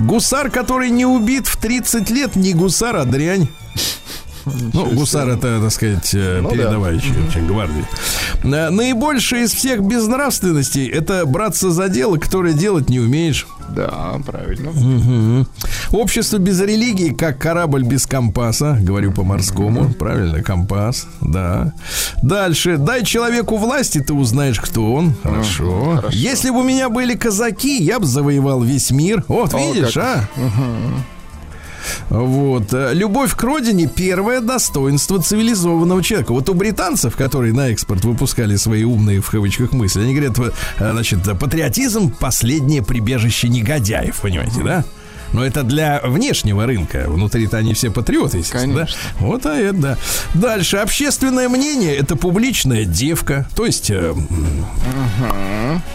Гусар, 0.00 0.50
который 0.50 0.90
не 0.90 1.06
убит 1.06 1.46
в 1.46 1.56
30 1.56 2.10
лет, 2.10 2.36
не 2.36 2.52
гусар, 2.54 2.96
а 2.96 3.04
дрянь. 3.04 3.48
Ну, 4.72 4.86
гусар 4.92 5.28
это, 5.28 5.60
так 5.60 5.70
сказать, 5.72 6.10
э, 6.14 6.40
Ну 6.42 6.50
да. 6.50 6.54
передовающий 6.56 7.12
очень 7.28 7.46
гвардии. 7.46 7.84
Э, 8.44 8.70
Наибольшее 8.70 9.44
из 9.44 9.52
всех 9.52 9.82
безнравственностей 9.82 10.86
это 10.88 11.24
браться 11.26 11.70
за 11.70 11.88
дело, 11.88 12.16
которое 12.16 12.52
делать 12.54 12.88
не 12.90 13.00
умеешь. 13.00 13.46
Да, 13.68 14.18
правильно. 14.24 14.70
Мгм. 14.70 15.46
Общество 15.92 16.38
без 16.38 16.58
религии, 16.60 17.10
как 17.10 17.38
корабль 17.38 17.82
без 17.84 18.06
компаса, 18.06 18.78
говорю 18.80 19.12
по-морскому, 19.12 19.92
правильно, 19.92 20.42
компас, 20.42 21.06
да. 21.20 21.72
Дальше, 22.22 22.78
дай 22.78 23.04
человеку 23.04 23.56
власти, 23.58 23.98
ты 24.00 24.14
узнаешь, 24.14 24.58
кто 24.60 24.92
он. 24.94 25.14
Хорошо. 25.22 25.96
хорошо. 25.96 26.16
Если 26.16 26.48
бы 26.50 26.60
у 26.60 26.62
меня 26.62 26.88
были 26.88 27.14
казаки, 27.14 27.82
я 27.82 27.98
бы 27.98 28.06
завоевал 28.06 28.62
весь 28.62 28.90
мир. 28.90 29.22
Вот, 29.28 29.52
О, 29.52 29.58
видишь, 29.58 29.94
как. 29.94 30.04
а? 30.04 30.28
Вот. 32.10 32.72
э, 32.72 32.94
Любовь 32.94 33.34
к 33.34 33.42
родине– 33.42 33.90
первое 33.94 34.40
достоинство 34.40 35.20
цивилизованного 35.20 36.02
человека. 36.02 36.32
Вот 36.32 36.48
у 36.48 36.54
британцев, 36.54 37.16
которые 37.16 37.52
на 37.52 37.68
экспорт 37.68 38.04
выпускали 38.04 38.56
свои 38.56 38.84
умные, 38.84 39.20
в 39.20 39.30
кавычках, 39.30 39.72
мысли, 39.72 40.02
они 40.02 40.14
говорят, 40.14 40.38
э, 40.38 40.92
значит, 40.92 41.20
патриотизм– 41.38 42.10
последнее 42.20 42.82
прибежище 42.82 43.48
негодяев, 43.48 44.20
понимаете, 44.20 44.62
да? 44.62 44.84
Но 45.32 45.44
это 45.44 45.62
для 45.62 46.00
внешнего 46.02 46.66
рынка. 46.66 47.04
Внутри-то 47.08 47.58
они 47.58 47.74
все 47.74 47.90
патриоты, 47.90 48.38
естественно. 48.38 48.74
Конечно. 48.74 48.96
Да? 49.20 49.26
Вот, 49.26 49.46
а 49.46 49.54
это 49.56 49.78
да. 49.78 49.98
Дальше. 50.34 50.78
Общественное 50.78 51.48
мнение– 51.48 51.94
это 51.96 52.16
публичная 52.16 52.84
девка. 52.84 53.48
То 53.54 53.66
есть, 53.66 53.90
э, 53.90 54.14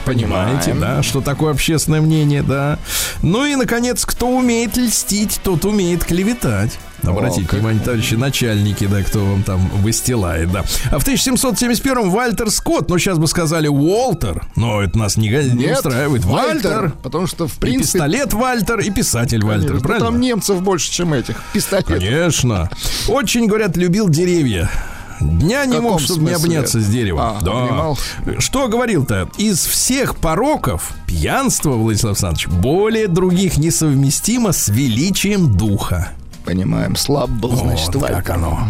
Понимаете, 0.05 0.71
Понимаем. 0.71 0.97
да, 0.97 1.03
что 1.03 1.21
такое 1.21 1.51
общественное 1.51 2.01
мнение, 2.01 2.43
да. 2.43 2.77
Ну 3.21 3.45
и, 3.45 3.55
наконец, 3.55 4.05
кто 4.05 4.27
умеет 4.29 4.77
льстить, 4.77 5.39
тот 5.43 5.65
умеет 5.65 6.03
клеветать. 6.03 6.77
Обратите 7.03 7.47
О, 7.51 7.55
внимание, 7.55 7.81
товарищи 7.83 8.15
начальники, 8.15 8.85
да, 8.87 9.03
кто 9.03 9.23
вам 9.25 9.43
там 9.43 9.59
выстилает, 9.81 10.51
да. 10.51 10.63
А 10.91 10.99
в 10.99 11.05
1771-м 11.07 12.09
Вальтер 12.09 12.49
Скотт, 12.49 12.89
ну 12.89 12.97
сейчас 12.97 13.17
бы 13.17 13.27
сказали 13.27 13.67
Уолтер, 13.67 14.45
но 14.55 14.81
это 14.81 14.97
нас 14.97 15.17
не, 15.17 15.29
га- 15.29 15.43
не 15.43 15.65
Нет, 15.65 15.77
устраивает. 15.77 16.23
Вальтер, 16.25 16.93
Потому 17.03 17.27
что, 17.27 17.47
в 17.47 17.57
и 17.57 17.59
принципе, 17.59 17.83
пистолет 17.99 18.33
Вальтер, 18.33 18.79
и 18.79 18.89
писатель 18.89 19.43
Вальтер, 19.43 19.67
конечно, 19.69 19.87
правильно? 19.87 20.07
там 20.11 20.19
немцев 20.19 20.61
больше, 20.61 20.91
чем 20.91 21.13
этих. 21.13 21.41
Пистолетов. 21.53 21.93
Конечно. 21.99 22.69
Очень, 23.07 23.47
говорят, 23.47 23.75
любил 23.77 24.09
деревья. 24.09 24.69
Дня 25.21 25.65
не 25.65 25.79
мог, 25.79 26.01
чтобы 26.01 26.21
не 26.21 26.29
смысле? 26.35 26.45
обняться 26.57 26.79
с 26.81 26.85
деревом. 26.87 27.21
А, 27.21 27.37
обнимал. 27.37 27.97
Что 28.39 28.67
говорил-то? 28.67 29.29
Из 29.37 29.63
всех 29.65 30.15
пороков 30.17 30.91
пьянство, 31.07 31.71
Владислав 31.73 32.11
Александрович, 32.11 32.47
более 32.47 33.07
других 33.07 33.57
несовместимо 33.57 34.51
с 34.51 34.67
величием 34.67 35.55
духа. 35.55 36.09
Понимаем, 36.45 36.95
слаб 36.95 37.29
был, 37.29 37.55
значит, 37.55 37.87
Вот 37.87 38.01
Вальтер. 38.03 38.21
как 38.21 38.29
оно. 38.35 38.67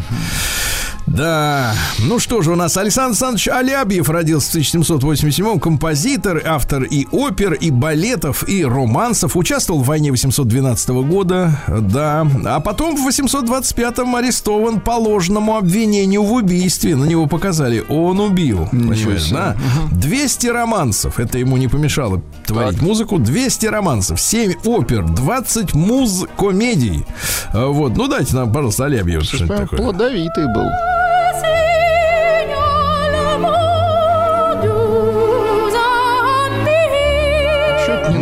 Да, 1.05 1.73
ну 1.99 2.17
что 2.17 2.41
же 2.41 2.51
у 2.51 2.55
нас 2.55 2.77
Александр 2.77 3.09
Александрович 3.09 3.47
Алябьев 3.49 4.09
родился 4.09 4.47
в 4.47 4.51
1787 4.53 5.59
композитор, 5.59 6.41
автор 6.45 6.83
и 6.83 7.05
опер, 7.11 7.53
и 7.53 7.71
балетов, 7.71 8.47
и 8.47 8.63
романсов, 8.63 9.35
участвовал 9.35 9.81
в 9.81 9.85
войне 9.85 10.11
812 10.11 10.89
года, 11.05 11.59
да, 11.67 12.25
а 12.45 12.59
потом 12.61 12.95
в 12.95 13.07
825-м 13.07 14.15
арестован 14.15 14.79
по 14.79 14.91
ложному 14.91 15.57
обвинению 15.57 16.23
в 16.23 16.31
убийстве, 16.31 16.95
на 16.95 17.03
него 17.05 17.27
показали, 17.27 17.83
он 17.89 18.19
убил, 18.19 18.67
понимаешь, 18.71 19.29
да? 19.29 19.57
200 19.91 20.47
романсов, 20.47 21.19
это 21.19 21.37
ему 21.37 21.57
не 21.57 21.67
помешало 21.67 22.21
творить 22.45 22.81
музыку, 22.81 23.19
200 23.19 23.65
романсов, 23.67 24.21
7 24.21 24.53
опер, 24.63 25.03
20 25.03 25.73
муз-комедий, 25.73 27.05
А, 27.51 27.67
вот, 27.67 27.97
ну 27.97 28.07
дайте 28.07 28.35
нам, 28.35 28.51
пожалуйста, 28.53 28.85
Алябьев 28.85 29.23
что-нибудь 29.23 29.57
такое. 29.57 29.79
плодовитый 29.79 30.45
был. 30.53 30.65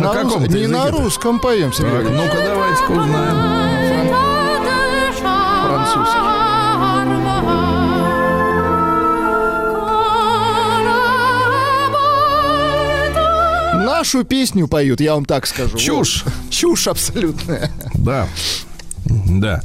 На 0.02 0.12
каком-то 0.12 0.48
не 0.48 0.66
на 0.66 0.90
русском 0.90 1.38
поем, 1.40 1.72
Сергей 1.72 2.02
Так, 2.02 2.10
ну-ка 2.10 2.36
давайте-ка 2.36 2.90
узнаем. 2.90 3.62
Французский. 5.66 6.32
Нашу 13.84 14.24
песню 14.24 14.66
поют, 14.66 15.00
я 15.00 15.14
вам 15.14 15.24
так 15.24 15.46
скажу. 15.46 15.78
Чушь. 15.78 16.24
Вот. 16.24 16.34
Чушь 16.50 16.88
абсолютная. 16.88 17.70
Да. 17.94 18.26
Да. 19.04 19.62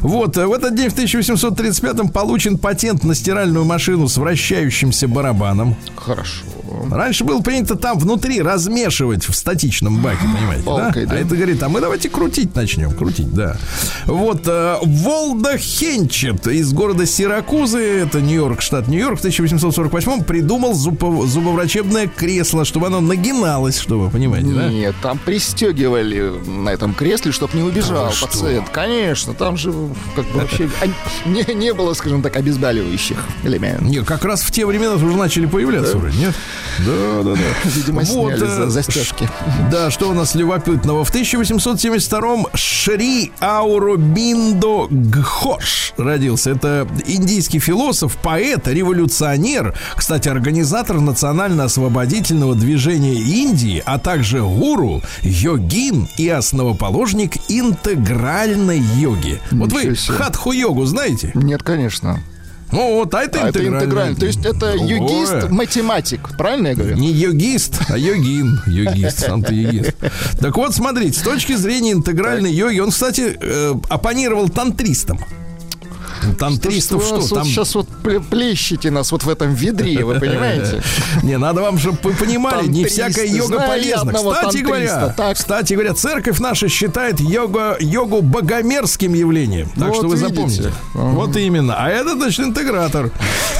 Вот, 0.00 0.36
э, 0.36 0.46
в 0.46 0.52
этот 0.52 0.74
день 0.74 0.88
в 0.88 0.96
1835-м 0.96 2.08
получен 2.08 2.58
патент 2.58 3.04
на 3.04 3.14
стиральную 3.14 3.64
машину 3.64 4.08
с 4.08 4.16
вращающимся 4.16 5.08
барабаном. 5.08 5.76
Хорошо. 5.94 6.44
Раньше 6.90 7.24
было 7.24 7.40
принято 7.40 7.76
там 7.76 7.98
внутри 7.98 8.40
размешивать 8.42 9.24
в 9.28 9.34
статичном 9.34 10.00
баке, 10.02 10.20
понимаете, 10.22 10.64
Палкой, 10.64 11.06
да? 11.06 11.12
да? 11.12 11.16
А 11.16 11.20
это 11.20 11.36
говорит, 11.36 11.62
а 11.62 11.68
мы 11.68 11.80
давайте 11.80 12.08
крутить 12.08 12.54
начнем, 12.54 12.92
крутить, 12.92 13.32
да. 13.32 13.56
Вот, 14.06 14.42
э, 14.46 14.76
Волда 14.82 15.58
Хенчет 15.58 16.46
из 16.46 16.72
города 16.72 17.06
Сиракузы, 17.06 17.78
это 17.80 18.20
Нью-Йорк, 18.20 18.60
штат 18.60 18.88
Нью-Йорк, 18.88 19.20
в 19.20 19.24
1848-м 19.24 20.24
придумал 20.24 20.72
зубов- 20.74 21.26
зубоврачебное 21.26 22.06
кресло, 22.08 22.64
чтобы 22.64 22.86
оно 22.86 23.00
нагиналось, 23.00 23.78
чтобы 23.78 24.04
вы 24.04 24.10
понимаете, 24.10 24.48
да? 24.48 24.68
Нет, 24.68 24.94
там 25.02 25.18
пристегивали 25.18 26.32
на 26.46 26.70
этом 26.70 26.94
кресле, 26.94 27.32
чтобы 27.32 27.56
не 27.56 27.62
убежал 27.62 28.10
Да 28.20 28.26
пациент. 28.26 28.68
Конечно, 28.70 29.34
там 29.34 29.56
же 29.56 29.72
как 30.14 30.24
бы 30.26 30.40
вообще 30.40 30.68
не, 31.26 31.54
не 31.54 31.72
было, 31.74 31.94
скажем 31.94 32.22
так, 32.22 32.36
обезболивающих 32.36 33.16
элементов. 33.44 33.86
Не, 33.88 34.02
как 34.02 34.24
раз 34.24 34.42
в 34.42 34.50
те 34.50 34.66
времена 34.66 34.94
уже 34.94 35.06
начали 35.06 35.46
появляться 35.46 35.96
вроде, 35.98 36.18
нет? 36.18 36.34
Да, 36.84 37.22
да, 37.22 37.34
да. 37.34 37.40
Видимо, 37.64 38.04
сняли 38.04 38.36
за- 38.38 38.44
э, 38.64 38.68
застежки. 38.68 39.28
Да, 39.70 39.90
что 39.90 40.10
у 40.10 40.12
нас 40.14 40.34
любопытного? 40.34 41.04
В 41.04 41.14
1872-м 41.14 42.46
Шри 42.54 43.32
Ауробиндо 43.40 44.86
Гхош 44.90 45.94
родился. 45.96 46.50
Это 46.50 46.86
индийский 47.06 47.58
философ, 47.58 48.16
поэт, 48.22 48.68
революционер, 48.68 49.74
кстати, 49.96 50.28
организатор 50.28 51.00
национально-освободительного 51.00 52.54
движения 52.54 53.14
Индии, 53.14 53.82
а 53.84 53.98
также 53.98 54.42
гуру, 54.42 55.02
йогин 55.22 56.08
и 56.16 56.28
основоположник 56.28 57.36
интегральной 57.48 58.82
йоги. 58.96 59.40
Вот 59.52 59.72
вы 59.72 59.84
Ничего 59.84 60.16
хатху-йогу 60.18 60.84
знаете? 60.86 61.30
Нет, 61.34 61.62
конечно. 61.62 62.20
Ну 62.72 62.94
вот, 62.96 63.14
а 63.14 63.22
это 63.22 63.42
А 63.42 63.48
это 63.48 63.58
интегральная. 63.60 63.80
интегрально. 63.84 64.16
То 64.16 64.26
есть 64.26 64.44
это 64.44 64.74
югист-математик. 64.74 66.36
Правильно 66.36 66.68
я 66.68 66.74
говорю? 66.74 66.96
Не 66.96 67.10
йогист, 67.12 67.80
а 67.88 67.96
йогин. 67.96 68.60
Йогист, 68.66 69.20
сам 69.20 69.42
ты 69.42 69.54
йогист. 69.54 69.94
Так 70.40 70.56
вот, 70.56 70.74
смотрите, 70.74 71.18
с 71.18 71.22
точки 71.22 71.54
зрения 71.54 71.92
интегральной 71.92 72.52
йоги, 72.52 72.80
он, 72.80 72.90
кстати, 72.90 73.36
э, 73.40 73.74
оппонировал 73.88 74.48
тантристам. 74.48 75.18
Тантристов 76.34 77.04
Что, 77.04 77.20
что? 77.20 77.34
там... 77.36 77.44
сейчас 77.44 77.74
вот 77.74 77.88
пле- 78.02 78.22
плещите 78.22 78.90
нас 78.90 79.12
вот 79.12 79.22
в 79.24 79.28
этом 79.28 79.54
ведре, 79.54 80.04
вы 80.04 80.18
понимаете? 80.18 80.82
Не, 81.22 81.38
надо 81.38 81.62
вам, 81.62 81.78
чтобы 81.78 81.98
вы 82.02 82.12
понимали, 82.14 82.66
не 82.66 82.84
всякая 82.84 83.26
йога 83.26 83.60
полезна. 83.60 84.12
Кстати 84.12 84.58
говоря, 84.58 85.14
кстати 85.34 85.74
говоря, 85.74 85.94
церковь 85.94 86.38
наша 86.40 86.68
считает 86.68 87.20
йога, 87.20 87.76
йогу 87.80 88.22
богомерзким 88.22 89.14
явлением. 89.14 89.68
Так 89.76 89.94
что 89.94 90.08
вы 90.08 90.16
запомните. 90.16 90.72
Вот 90.94 91.36
именно. 91.36 91.74
А 91.76 91.88
это, 91.88 92.14
значит, 92.14 92.40
интегратор. 92.40 93.10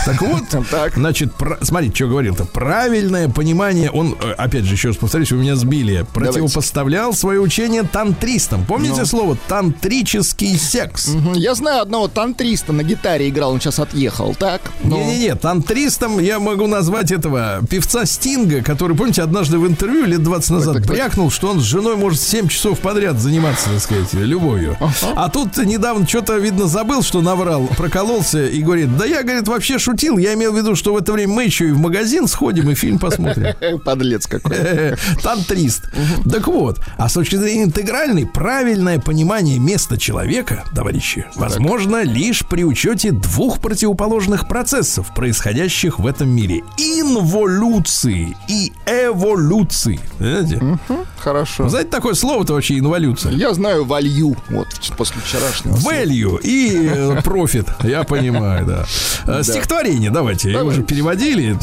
Так 0.04 0.20
вот, 0.22 0.44
значит, 0.94 1.32
смотрите, 1.62 1.94
что 1.94 2.06
говорил-то. 2.08 2.44
Правильное 2.44 3.28
понимание, 3.28 3.90
он, 3.90 4.16
э, 4.20 4.30
опять 4.32 4.64
же, 4.64 4.74
еще 4.74 4.88
раз 4.88 4.96
повторюсь, 4.96 5.32
вы 5.32 5.38
меня 5.38 5.56
сбили, 5.56 6.06
противопоставлял 6.14 7.12
свое 7.12 7.40
учение 7.40 7.82
тантристам. 7.82 8.64
Помните 8.64 9.00
Ну. 9.00 9.06
слово 9.06 9.36
тантрический 9.48 10.56
секс? 10.58 11.10
Я 11.34 11.54
знаю 11.54 11.82
одного 11.82 12.08
тантриста 12.08 12.55
на 12.72 12.82
гитаре 12.82 13.28
играл, 13.28 13.52
он 13.52 13.60
сейчас 13.60 13.78
отъехал, 13.78 14.34
так? 14.34 14.60
Ну, 14.82 14.96
Не-не-не, 14.96 15.34
тантристом 15.34 16.18
я 16.18 16.38
могу 16.38 16.66
назвать 16.66 17.12
этого 17.12 17.60
певца 17.68 18.06
Стинга, 18.06 18.62
который, 18.62 18.96
помните, 18.96 19.22
однажды 19.22 19.58
в 19.58 19.66
интервью 19.66 20.06
лет 20.06 20.22
20 20.22 20.50
назад 20.50 20.74
так, 20.74 20.86
так. 20.86 20.92
брякнул, 20.92 21.30
что 21.30 21.50
он 21.50 21.60
с 21.60 21.64
женой 21.64 21.96
может 21.96 22.20
7 22.20 22.48
часов 22.48 22.78
подряд 22.80 23.18
заниматься, 23.18 23.70
так 23.70 23.80
сказать, 23.80 24.12
любовью. 24.14 24.76
А 25.14 25.28
тут 25.28 25.56
недавно 25.58 26.06
что-то, 26.06 26.36
видно, 26.36 26.66
забыл, 26.66 27.02
что 27.02 27.20
наврал, 27.20 27.68
прокололся 27.76 28.46
и 28.46 28.60
говорит, 28.62 28.96
да 28.96 29.04
я, 29.04 29.22
говорит, 29.22 29.48
вообще 29.48 29.78
шутил, 29.78 30.18
я 30.18 30.34
имел 30.34 30.52
в 30.52 30.56
виду, 30.56 30.76
что 30.76 30.92
в 30.94 30.96
это 30.96 31.12
время 31.12 31.34
мы 31.34 31.44
еще 31.44 31.68
и 31.68 31.72
в 31.72 31.78
магазин 31.78 32.26
сходим 32.26 32.70
и 32.70 32.74
фильм 32.74 32.98
посмотрим. 32.98 33.54
Подлец 33.84 34.26
какой. 34.26 34.56
Тантрист. 35.22 35.84
Так 36.30 36.46
вот, 36.46 36.80
а 36.96 37.08
с 37.08 37.14
точки 37.14 37.36
зрения 37.36 37.64
интегральной, 37.64 38.26
правильное 38.26 38.98
понимание 38.98 39.58
места 39.58 39.96
человека, 39.98 40.64
товарищи, 40.74 41.26
возможно 41.34 42.02
лишь 42.02 42.45
при 42.48 42.64
учете 42.64 43.12
двух 43.12 43.60
противоположных 43.60 44.48
процессов, 44.48 45.12
происходящих 45.14 45.98
в 45.98 46.06
этом 46.06 46.28
мире. 46.28 46.62
Инволюции 46.78 48.36
и 48.48 48.72
эволюции. 48.86 50.00
Знаете? 50.18 50.78
Хорошо. 51.18 51.64
Вы 51.64 51.70
знаете 51.70 51.90
такое 51.90 52.14
слово-то 52.14 52.54
вообще 52.54 52.78
инволюция? 52.78 53.32
Я 53.32 53.52
знаю 53.54 53.84
валью, 53.84 54.36
вот, 54.48 54.68
после 54.96 55.20
вчерашнего. 55.20 55.74
Value 55.76 56.40
и 56.42 56.88
э, 56.88 57.22
профит, 57.22 57.66
я 57.82 58.04
понимаю, 58.04 58.66
да. 58.66 58.86
Э, 59.26 59.42
Стихотворение, 59.42 60.10
давайте, 60.10 60.50
его 60.50 60.60
Давайте. 60.60 60.80
уже 60.80 60.86
переводили, 60.86 61.56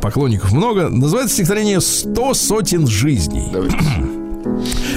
поклонников 0.00 0.52
много. 0.52 0.88
Называется 0.88 1.34
стихотворение 1.34 1.80
«Сто 1.80 2.34
сотен 2.34 2.86
жизней». 2.86 3.50
Давайте. 3.52 4.23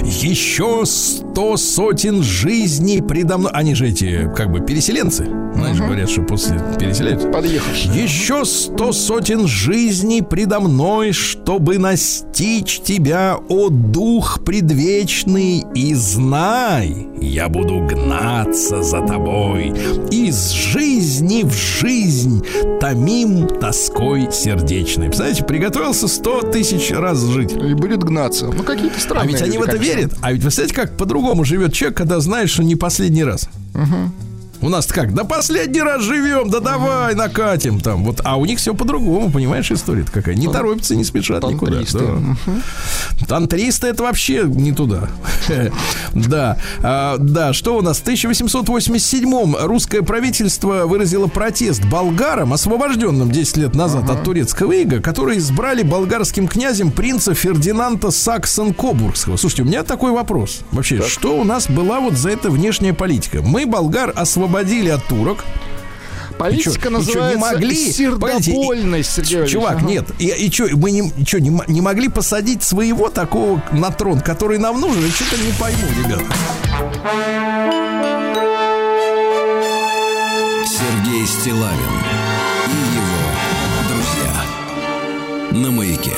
Еще 0.03 0.83
сто 0.85 1.57
сотен 1.57 2.23
жизней 2.23 3.01
предо 3.01 3.37
мной. 3.37 3.51
Они 3.53 3.75
же 3.75 3.87
эти, 3.87 4.29
как 4.35 4.51
бы, 4.51 4.59
переселенцы. 4.59 5.27
Знаешь, 5.53 5.77
говорят, 5.77 6.09
что 6.09 6.21
после 6.21 6.61
переселяются. 6.79 7.29
Подъехавший. 7.29 7.91
Еще 7.91 8.45
сто 8.45 8.91
сотен 8.91 9.47
жизней 9.47 10.21
предо 10.21 10.59
мной, 10.59 11.13
чтобы 11.13 11.79
настичь 11.79 12.79
тебя, 12.81 13.37
о 13.49 13.69
дух 13.69 14.43
предвечный, 14.43 15.63
и 15.73 15.93
знай, 15.95 17.07
я 17.19 17.49
буду 17.49 17.79
гнаться 17.79 18.83
за 18.83 19.01
тобой, 19.01 19.73
из 20.11 20.51
жизни 20.51 21.43
в 21.43 21.53
жизнь, 21.53 22.43
томим 22.79 23.47
тоской 23.47 24.29
сердечной. 24.31 25.07
Представляете, 25.07 25.43
приготовился 25.43 26.07
сто 26.07 26.41
тысяч 26.41 26.91
раз 26.91 27.23
жить. 27.23 27.53
И 27.53 27.73
будет 27.73 28.03
гнаться. 28.03 28.51
Ну, 28.55 28.63
какие-то 28.63 28.99
странные 28.99 29.36
ведь 29.45 29.49
они 29.49 29.57
в 29.57 29.61
это 29.61 29.77
верят. 29.77 30.13
А 30.21 30.31
ведь 30.31 30.43
вы 30.43 30.49
знаете, 30.49 30.73
как 30.73 30.97
по-другому 30.97 31.43
живет 31.43 31.73
человек, 31.73 31.97
когда 31.97 32.19
знаешь, 32.19 32.51
что 32.51 32.63
не 32.63 32.75
последний 32.75 33.23
раз. 33.23 33.49
У 34.61 34.69
нас 34.69 34.87
как? 34.87 35.13
Да 35.13 35.23
последний 35.23 35.81
раз 35.81 36.01
живем, 36.01 36.49
да 36.49 36.59
давай 36.59 37.13
накатим 37.15 37.79
там. 37.79 38.03
Вот, 38.03 38.21
а 38.23 38.37
у 38.37 38.45
них 38.45 38.57
все 38.59 38.73
по-другому, 38.73 39.31
понимаешь, 39.31 39.71
история 39.71 40.03
какая? 40.11 40.35
Не 40.35 40.47
торопятся, 40.47 40.95
не 40.95 41.03
спешат 41.03 41.43
никуда. 41.43 41.81
Да. 41.93 43.25
Тантристы 43.27 43.87
это 43.87 44.03
вообще 44.03 44.43
не 44.45 44.71
туда. 44.71 45.09
Да. 46.13 46.57
А, 46.81 47.17
Да, 47.17 47.53
что 47.53 47.77
у 47.77 47.81
нас? 47.81 47.99
В 47.99 48.01
1887 48.01 49.55
русское 49.65 50.01
правительство 50.01 50.85
выразило 50.85 51.27
протест 51.27 51.83
болгарам, 51.85 52.53
освобожденным 52.53 53.31
10 53.31 53.57
лет 53.57 53.75
назад 53.75 54.09
от 54.09 54.23
турецкого 54.23 54.71
ига, 54.71 54.99
которые 55.01 55.37
избрали 55.39 55.83
болгарским 55.83 56.47
князем 56.47 56.91
принца 56.91 57.33
Фердинанда 57.33 58.07
Саксон-Кобургского. 58.07 59.37
Слушайте, 59.37 59.63
у 59.63 59.65
меня 59.65 59.83
такой 59.83 60.11
вопрос. 60.11 60.61
Вообще, 60.71 61.01
что 61.03 61.39
у 61.39 61.43
нас 61.43 61.69
была 61.69 61.99
вот 61.99 62.13
за 62.13 62.29
это 62.31 62.49
внешняя 62.49 62.93
политика? 62.93 63.41
Мы 63.41 63.65
болгар 63.65 64.11
освободили 64.51 64.89
от 64.89 65.03
турок, 65.05 65.43
Политика 66.37 66.69
И 66.69 66.73
чё, 66.81 66.89
и 66.89 66.91
называется 66.91 67.35
не 67.35 67.41
могли? 67.41 67.91
Сердобольность, 67.91 69.11
Сергей 69.15 69.37
Валерьевич. 69.37 69.51
Чувак, 69.53 69.77
Ага. 69.77 69.87
нет. 69.87 70.05
И, 70.19 70.27
и 70.27 70.51
что, 70.51 70.67
мы 70.77 70.91
не, 70.91 71.25
чё, 71.25 71.39
не, 71.39 71.61
не 71.67 71.81
могли 71.81 72.09
посадить 72.09 72.61
своего 72.61 73.09
такого 73.09 73.63
на 73.71 73.89
трон, 73.89 74.19
который 74.21 74.59
нам 74.59 74.79
нужен? 74.79 75.03
Я 75.03 75.09
что-то 75.09 75.37
не 75.41 75.51
пойму, 75.53 75.87
ребят. 76.03 76.21
Сергей 80.67 81.25
Стилавин 81.25 81.95
и 82.67 82.95
его 82.97 83.89
друзья. 83.89 85.59
На 85.63 85.71
маяке. 85.71 86.13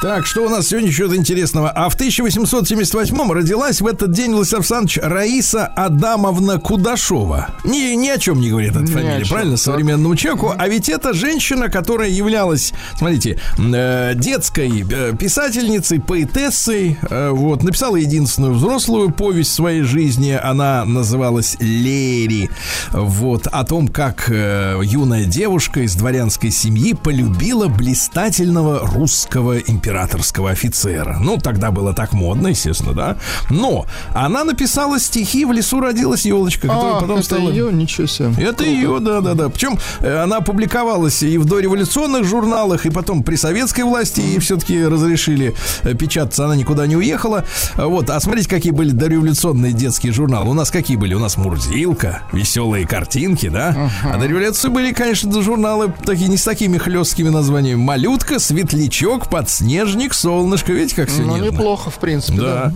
Так, 0.00 0.26
что 0.26 0.46
у 0.46 0.48
нас 0.48 0.68
сегодня 0.68 0.90
еще 0.90 1.06
интересного? 1.06 1.70
А 1.70 1.88
в 1.88 1.94
1878 1.94 3.32
родилась 3.32 3.80
в 3.80 3.86
этот 3.86 4.12
день, 4.12 4.32
Владислав 4.32 4.60
Александрович, 4.60 4.98
Раиса 5.02 5.66
Адамовна 5.66 6.60
Кудашова. 6.60 7.48
Ни, 7.64 7.96
ни 7.96 8.08
о 8.08 8.16
чем 8.16 8.40
не 8.40 8.50
говорит 8.50 8.70
эта 8.76 8.82
Ни 8.82 8.92
фамилия, 8.92 9.24
чем, 9.24 9.28
правильно, 9.28 9.56
так. 9.56 9.64
современному 9.64 10.14
человеку. 10.14 10.54
А 10.56 10.68
ведь 10.68 10.88
это 10.88 11.14
женщина, 11.14 11.68
которая 11.68 12.10
являлась, 12.10 12.72
смотрите, 12.96 13.40
э, 13.58 14.12
детской 14.14 14.86
э, 14.88 15.16
писательницей, 15.18 16.00
поэтессой. 16.00 16.96
э, 17.02 17.30
вот, 17.30 17.64
написала 17.64 17.96
единственную 17.96 18.54
взрослую 18.54 19.10
повесть 19.10 19.52
своей 19.52 19.82
жизни. 19.82 20.38
Она 20.40 20.84
называлась 20.84 21.56
«Лери». 21.58 22.50
Вот, 22.92 23.48
о 23.48 23.64
том, 23.64 23.88
как 23.88 24.30
э, 24.30 24.80
юная 24.84 25.24
девушка 25.24 25.80
из 25.80 25.96
дворянской 25.96 26.52
семьи 26.52 26.94
полюбила 26.94 27.66
блистательного 27.66 28.86
русского 28.86 29.58
императорского 29.88 30.50
офицера. 30.50 31.16
Ну, 31.18 31.38
тогда 31.38 31.70
было 31.70 31.94
так 31.94 32.12
модно, 32.12 32.48
естественно, 32.48 32.92
да. 32.92 33.16
Но 33.48 33.86
она 34.14 34.44
написала 34.44 35.00
стихи 35.00 35.46
«В 35.46 35.52
лесу 35.52 35.80
родилась 35.80 36.26
елочка», 36.26 36.68
которая 36.68 36.96
А, 36.96 37.00
потом 37.00 37.16
это 37.16 37.24
стала... 37.24 37.48
ее, 37.48 37.72
ничего 37.72 38.06
себе. 38.06 38.32
Это 38.38 38.64
ее, 38.64 38.98
да, 39.00 39.20
да, 39.20 39.32
да. 39.32 39.48
Причем 39.48 39.78
э, 40.00 40.22
она 40.22 40.40
публиковалась 40.40 41.22
и 41.22 41.38
в 41.38 41.46
дореволюционных 41.46 42.24
журналах, 42.24 42.84
и 42.84 42.90
потом 42.90 43.22
при 43.22 43.36
советской 43.36 43.82
власти 43.82 44.20
ей 44.20 44.38
все-таки 44.40 44.84
разрешили 44.84 45.54
э, 45.84 45.94
печататься, 45.94 46.44
она 46.44 46.54
никуда 46.56 46.86
не 46.86 46.96
уехала. 46.96 47.44
А 47.76 47.86
Вот, 47.86 48.10
а 48.10 48.20
смотрите, 48.20 48.48
какие 48.48 48.72
были 48.72 48.90
дореволюционные 48.90 49.72
детские 49.72 50.12
журналы. 50.12 50.50
У 50.50 50.54
нас 50.54 50.70
какие 50.70 50.98
были? 50.98 51.14
У 51.14 51.18
нас 51.18 51.38
Мурзилка, 51.38 52.22
веселые 52.32 52.86
картинки, 52.86 53.48
да? 53.48 53.90
А 54.04 54.18
до 54.18 54.26
революции 54.26 54.68
были, 54.68 54.92
конечно, 54.92 55.40
журналы 55.40 55.94
такие 56.04 56.28
не 56.28 56.36
с 56.36 56.44
такими 56.44 56.76
хлесткими 56.76 57.30
названиями. 57.30 57.80
Малютка, 57.80 58.38
Светлячок, 58.38 59.30
Подснежник, 59.78 60.14
Солнышко. 60.14 60.72
Видите, 60.72 60.96
как 60.96 61.08
все 61.08 61.22
Ну, 61.22 61.36
нежно? 61.36 61.50
неплохо, 61.52 61.90
в 61.90 61.98
принципе, 61.98 62.38
Да. 62.38 62.44
да. 62.44 62.72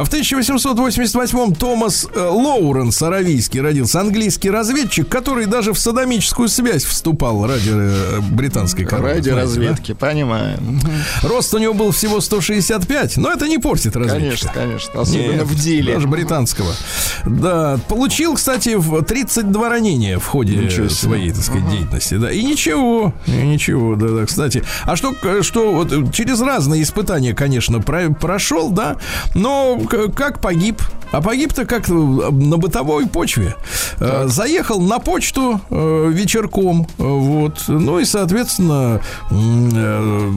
А 0.00 0.04
в 0.04 0.08
1888-м 0.12 1.54
Томас 1.54 2.06
э, 2.14 2.18
Лоуренс 2.20 3.00
Аравийский 3.02 3.60
родился, 3.60 4.00
английский 4.00 4.50
разведчик, 4.50 5.08
который 5.08 5.46
даже 5.46 5.72
в 5.72 5.78
садомическую 5.78 6.48
связь 6.48 6.84
вступал 6.84 7.46
ради 7.46 7.70
э, 7.72 8.20
британской 8.30 8.84
короны. 8.84 9.08
Ради 9.14 9.28
знаете, 9.30 9.42
разведки, 9.42 9.92
понимаем. 9.92 10.80
да? 11.22 11.28
Рост 11.28 11.52
у 11.54 11.58
него 11.58 11.74
был 11.74 11.90
всего 11.90 12.20
165, 12.20 13.16
но 13.18 13.30
это 13.30 13.48
не 13.48 13.58
портит 13.58 13.96
разведчика. 13.96 14.52
Конечно, 14.54 14.90
конечно. 14.94 15.00
Особенно 15.02 15.32
Нет, 15.32 15.42
в 15.46 15.54
деле. 15.60 15.94
Даже 15.94 16.08
британского. 16.08 16.72
Да, 17.26 17.78
получил, 17.88 18.34
кстати, 18.34 18.74
в 18.76 19.02
32 19.02 19.68
ранения 19.68 20.18
в 20.18 20.24
ходе 20.26 20.70
своей, 20.88 21.32
так 21.32 21.42
сказать, 21.42 21.68
деятельности. 21.70 22.14
Да, 22.14 22.30
и 22.30 22.42
ничего, 22.42 23.12
и 23.26 23.30
ничего, 23.32 23.94
да, 23.96 24.08
да. 24.08 24.26
Кстати, 24.26 24.62
а 24.84 24.96
что, 24.96 25.14
что 25.42 25.72
вот 25.72 25.92
э, 25.92 26.04
через 26.12 26.40
разные 26.46 26.82
испытания, 26.82 27.34
конечно, 27.34 27.80
про- 27.80 28.10
прошел, 28.10 28.70
да, 28.70 28.96
но 29.34 29.78
как 30.14 30.40
погиб? 30.40 30.80
А 31.12 31.20
погиб-то 31.22 31.64
как 31.66 31.88
на 31.88 32.56
бытовой 32.58 33.06
почве. 33.06 33.54
Э, 34.00 34.24
Заехал 34.26 34.80
на 34.80 34.98
почту 34.98 35.60
э, 35.70 36.10
вечерком, 36.12 36.86
э, 36.98 37.02
вот, 37.02 37.64
ну 37.68 37.98
и, 38.00 38.04
соответственно, 38.04 39.00
э, 39.30 40.30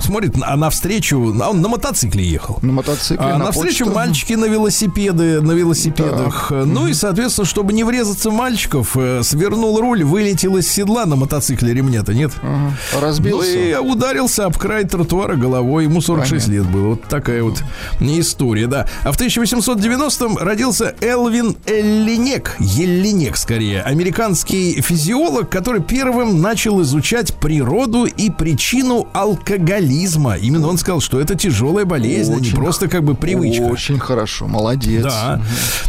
смотрит, 0.00 0.34
а 0.42 0.56
навстречу, 0.56 1.34
а 1.42 1.50
он 1.50 1.60
на 1.60 1.68
мотоцикле 1.68 2.24
ехал. 2.24 2.58
На 2.62 2.72
мотоцикле, 2.72 3.24
А 3.26 3.38
на 3.38 3.46
навстречу 3.46 3.84
почту. 3.84 3.94
мальчики 3.98 4.32
на 4.34 4.44
велосипеды, 4.46 5.40
на 5.40 5.52
велосипедах. 5.52 6.50
Ну 6.50 6.86
и, 6.86 6.94
соответственно, 6.94 7.46
чтобы 7.46 7.72
не 7.72 7.84
врезаться 7.84 8.30
мальчиков, 8.30 8.96
э, 8.96 9.22
свернул 9.22 9.80
руль, 9.80 10.04
вылетел 10.04 10.56
из 10.56 10.68
седла 10.70 11.06
на 11.06 11.16
мотоцикле, 11.16 11.72
ремня-то 11.74 12.14
нет. 12.14 12.32
Ага. 12.42 12.72
Ну 12.94 13.00
Разбился. 13.00 13.58
и 13.58 13.74
ударился 13.74 14.46
об 14.46 14.56
край 14.58 14.84
тротуара 14.84 15.36
головой. 15.36 15.84
Ему 15.84 16.00
46 16.00 16.48
лет 16.48 16.66
было. 16.66 16.88
Вот 16.90 17.02
такая 17.04 17.42
вот 17.42 17.62
история, 18.00 18.66
да. 18.66 18.86
А 19.04 19.12
в 19.12 19.14
1890 19.16 20.01
90-м 20.02 20.36
родился 20.38 20.96
Элвин 21.00 21.56
Эллинек, 21.64 22.56
Еллинек 22.58 23.36
скорее, 23.36 23.82
американский 23.82 24.80
физиолог, 24.80 25.48
который 25.48 25.80
первым 25.80 26.40
начал 26.40 26.82
изучать 26.82 27.34
природу 27.34 28.06
и 28.06 28.28
причину 28.28 29.06
алкоголизма. 29.12 30.36
Именно 30.36 30.68
он 30.68 30.78
сказал, 30.78 31.00
что 31.00 31.20
это 31.20 31.36
тяжелая 31.36 31.84
болезнь, 31.84 32.32
а 32.32 32.34
не 32.34 32.48
Очень 32.48 32.56
просто 32.56 32.88
как 32.88 33.04
бы 33.04 33.14
привычка. 33.14 33.62
Очень 33.62 34.00
хорошо, 34.00 34.48
молодец. 34.48 35.04
Да. 35.04 35.40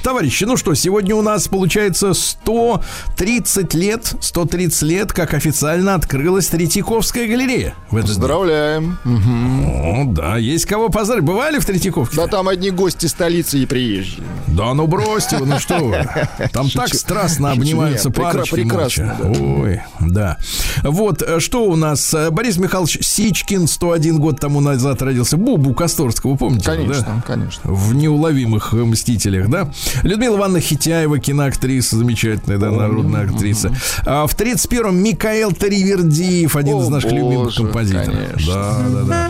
Товарищи, 0.03 0.43
ну 0.43 0.57
что, 0.57 0.75
сегодня 0.75 1.15
у 1.15 1.23
нас 1.23 1.47
получается 1.47 2.13
130 2.13 3.73
лет, 3.73 4.13
130 4.21 4.81
лет, 4.83 5.11
как 5.11 5.33
официально 5.33 5.95
открылась 5.95 6.47
Третьяковская 6.47 7.27
галерея. 7.27 7.73
В 7.89 7.95
этот 7.95 8.11
день. 8.11 8.19
Поздравляем. 8.19 8.99
О, 9.05 10.03
да, 10.05 10.37
есть 10.37 10.65
кого 10.65 10.89
поздравить. 10.89 11.23
Бывали 11.23 11.57
в 11.57 11.65
Третьяковке? 11.65 12.15
Да 12.15 12.27
там 12.27 12.47
одни 12.47 12.69
гости 12.69 13.07
столицы 13.07 13.57
и 13.57 13.65
приезжие. 13.65 14.02
Да 14.47 14.73
ну 14.73 14.87
бросьте 14.87 15.37
вы, 15.37 15.45
ну 15.45 15.59
что 15.59 15.77
вы. 15.79 16.05
Там 16.51 16.69
так 16.69 16.87
Шучу. 16.87 16.97
страстно 16.97 17.49
Шучу. 17.49 17.61
обнимаются 17.61 18.09
Нет, 18.09 18.17
парочки 18.17 18.55
прекрасно, 18.55 19.17
молча. 19.23 19.41
Ой, 19.41 19.81
да. 20.01 20.37
Вот, 20.83 21.21
э, 21.21 21.39
что 21.39 21.65
у 21.65 21.75
нас? 21.75 22.13
Э, 22.13 22.29
Борис 22.29 22.57
Михайлович 22.57 22.99
Сичкин 23.01 23.67
101 23.67 24.19
год 24.19 24.39
тому 24.39 24.59
назад 24.61 25.01
родился. 25.01 25.37
Бубу 25.37 25.73
Косторского, 25.73 26.35
помните? 26.35 26.71
его, 26.71 26.83
да? 26.83 26.93
Конечно, 26.93 27.23
конечно. 27.25 27.71
В 27.71 27.93
неуловимых 27.95 28.73
мстителях, 28.73 29.49
да? 29.49 29.71
Людмила 30.03 30.37
Ивановна 30.37 30.59
Хитяева, 30.59 31.19
киноактриса, 31.19 31.97
замечательная, 31.97 32.57
да, 32.57 32.71
народная 32.71 33.25
актриса. 33.29 33.71
А 34.05 34.27
в 34.27 34.35
31-м 34.35 34.95
Микаэл 35.03 35.51
Таривердиев, 35.53 36.55
один 36.55 36.75
О, 36.75 36.81
из 36.83 36.89
наших 36.89 37.11
любимых 37.11 37.45
боже, 37.45 37.63
композиторов. 37.63 38.05
конечно. 38.07 38.53
Да, 38.53 39.03
да, 39.03 39.29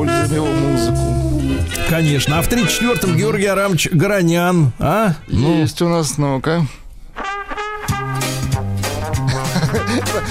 Используем 0.00 0.32
его 0.32 0.46
музыку. 0.46 0.98
Конечно. 1.88 2.38
А 2.38 2.42
в 2.42 2.48
34-м 2.48 3.16
Георгий 3.16 3.46
Арамович 3.46 3.90
Горонян, 3.92 4.72
а? 4.78 5.14
Ну, 5.28 5.60
Есть 5.60 5.82
у 5.82 5.88
нас, 5.88 6.16
ну-ка. 6.16 6.66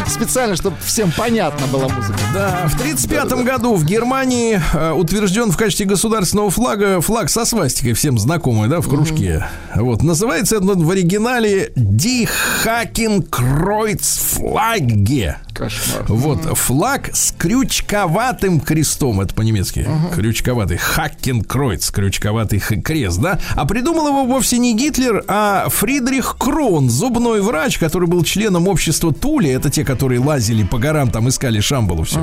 Специально, 0.08 0.56
чтобы 0.56 0.76
всем 0.84 1.12
понятно 1.16 1.68
была 1.68 1.88
музыка. 1.88 2.18
Да, 2.34 2.68
в 2.68 2.74
1935 2.80 3.46
году 3.46 3.76
в 3.76 3.86
Германии 3.86 4.60
э, 4.74 4.92
утвержден 4.92 5.52
в 5.52 5.58
качестве 5.58 5.86
государственного 5.86 6.50
флага 6.50 7.00
флаг 7.02 7.30
со 7.30 7.46
свастикой, 7.46 7.94
всем 7.94 8.18
знакомый, 8.18 8.68
да, 8.70 8.82
в 8.82 8.90
кружке. 8.90 9.46
Вот, 9.76 10.02
называется 10.04 10.56
это 10.58 10.66
в 10.66 10.90
оригинале 10.90 11.72
Die 11.76 12.28
Hakenkreuzflagge. 12.66 15.36
Кошмар. 15.54 16.06
Вот, 16.08 16.58
флаг 16.58 17.10
с 17.14 17.34
крючковатым 17.38 18.62
крестом, 18.62 19.20
это 19.20 19.34
по-немецки, 19.34 19.86
крючковатый, 20.16 20.78
Хакенкройц, 20.78 21.92
крючковатый 21.92 22.60
крест, 22.60 23.20
да? 23.20 23.40
А 23.56 23.66
придумал 23.66 24.08
его 24.08 24.24
вовсе 24.24 24.58
не 24.58 24.74
Гитлер, 24.74 25.26
а 25.28 25.68
Фридрих 25.70 26.38
Крон, 26.40 26.90
зубной 26.90 27.42
врач, 27.42 27.78
который 27.78 28.08
был 28.08 28.24
членом 28.24 28.70
общества 28.70 29.14
Тули, 29.14 29.50
это 29.50 29.70
те, 29.80 29.86
которые 29.86 30.20
лазили 30.20 30.64
по 30.64 30.78
горам, 30.78 31.10
там 31.10 31.30
искали 31.30 31.62
Шамбалу 31.62 32.04
все. 32.04 32.20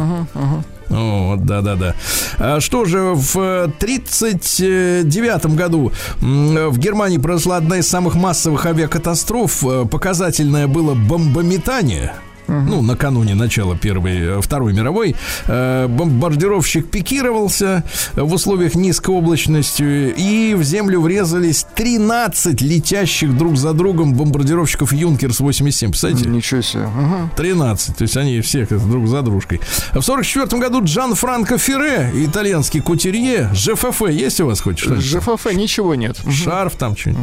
Вот, 0.88 1.44
да-да-да. 1.46 1.94
А 2.38 2.60
Что 2.60 2.84
же, 2.84 3.14
в 3.14 3.64
1939 3.64 5.46
году 5.56 5.90
м, 6.20 6.68
в 6.70 6.78
Германии 6.78 7.16
произошла 7.18 7.56
одна 7.56 7.78
из 7.78 7.88
самых 7.88 8.14
массовых 8.14 8.66
авиакатастроф. 8.66 9.64
Э, 9.64 9.84
Показательное 9.90 10.66
было 10.68 10.94
бомбометание. 10.94 12.12
Ну, 12.48 12.82
накануне 12.82 13.34
начала 13.34 13.76
Первой, 13.76 14.38
э, 14.38 14.40
Второй 14.40 14.72
мировой 14.72 15.16
э, 15.46 15.86
бомбардировщик 15.88 16.90
пикировался 16.90 17.82
в 18.14 18.32
условиях 18.32 18.74
низкой 18.74 19.10
облачности, 19.14 20.14
и 20.16 20.54
в 20.54 20.62
землю 20.62 21.00
врезались 21.00 21.66
13 21.74 22.60
летящих 22.62 23.36
друг 23.36 23.56
за 23.56 23.72
другом 23.72 24.14
бомбардировщиков 24.14 24.92
Юнкерс-87. 24.92 25.88
Представляете? 25.88 26.28
Ничего 26.28 26.60
себе. 26.62 26.84
Ага. 26.84 27.30
13. 27.36 27.96
То 27.96 28.02
есть 28.02 28.16
они 28.16 28.40
все 28.40 28.66
друг 28.66 29.08
за 29.08 29.22
дружкой. 29.22 29.60
В 29.92 30.00
44 30.02 30.60
году 30.60 30.84
Джан 30.84 31.14
Франко 31.14 31.58
Ферре, 31.58 32.10
итальянский 32.14 32.80
кутерье. 32.80 33.50
ЖФФ 33.54 34.02
есть 34.08 34.40
у 34.40 34.46
вас 34.46 34.60
хоть 34.60 34.78
что-нибудь? 34.78 35.04
ЖФФ 35.04 35.52
ничего 35.54 35.94
нет. 35.94 36.16
Шарф 36.30 36.76
там 36.76 36.96
что-нибудь. 36.96 37.22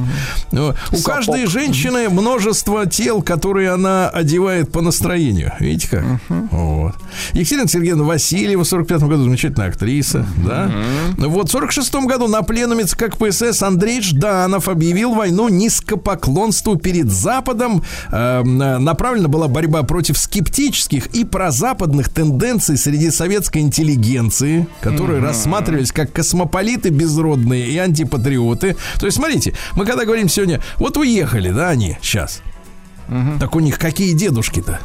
Ну, 0.51 0.73
У 0.91 0.95
Сапог. 0.95 1.03
каждой 1.05 1.45
женщины 1.47 2.09
множество 2.09 2.85
тел, 2.85 3.21
которые 3.21 3.71
она 3.71 4.09
одевает 4.09 4.71
по 4.71 4.81
настроению. 4.81 5.12
Видите 5.59 5.87
как? 5.89 6.03
Вот. 6.51 6.95
Екатерина 7.33 7.67
Сергеевна 7.67 8.03
Васильева 8.03 8.63
в 8.63 8.67
45 8.67 9.03
году 9.03 9.23
замечательная 9.23 9.69
актриса. 9.69 10.25
Да? 10.45 10.71
Вот 11.17 11.49
в 11.49 11.51
46 11.51 11.93
году 12.05 12.27
на 12.27 12.41
пленуме 12.41 12.85
ЦК 12.85 13.03
КПСС 13.13 13.61
Андрей 13.61 14.01
Жданов 14.01 14.67
объявил 14.67 15.13
войну 15.13 15.49
низкопоклонству 15.49 16.75
перед 16.75 17.09
Западом. 17.09 17.83
Э, 18.11 18.43
направлена 18.43 19.27
была 19.27 19.47
борьба 19.47 19.83
против 19.83 20.17
скептических 20.17 21.07
и 21.07 21.23
прозападных 21.23 22.09
тенденций 22.09 22.77
среди 22.77 23.11
советской 23.11 23.59
интеллигенции, 23.59 24.67
которые 24.81 25.21
рассматривались 25.21 25.91
как 25.91 26.11
космополиты 26.11 26.89
безродные 26.89 27.67
и 27.67 27.77
антипатриоты. 27.77 28.75
То 28.99 29.05
есть, 29.05 29.17
смотрите, 29.17 29.53
мы 29.75 29.85
когда 29.85 30.05
говорим 30.05 30.29
сегодня, 30.29 30.61
вот 30.77 30.97
уехали, 30.97 31.49
да, 31.49 31.69
они 31.69 31.97
сейчас. 32.01 32.41
Так 33.39 33.55
у 33.55 33.59
них 33.59 33.77
какие 33.77 34.13
дедушки-то? 34.13 34.79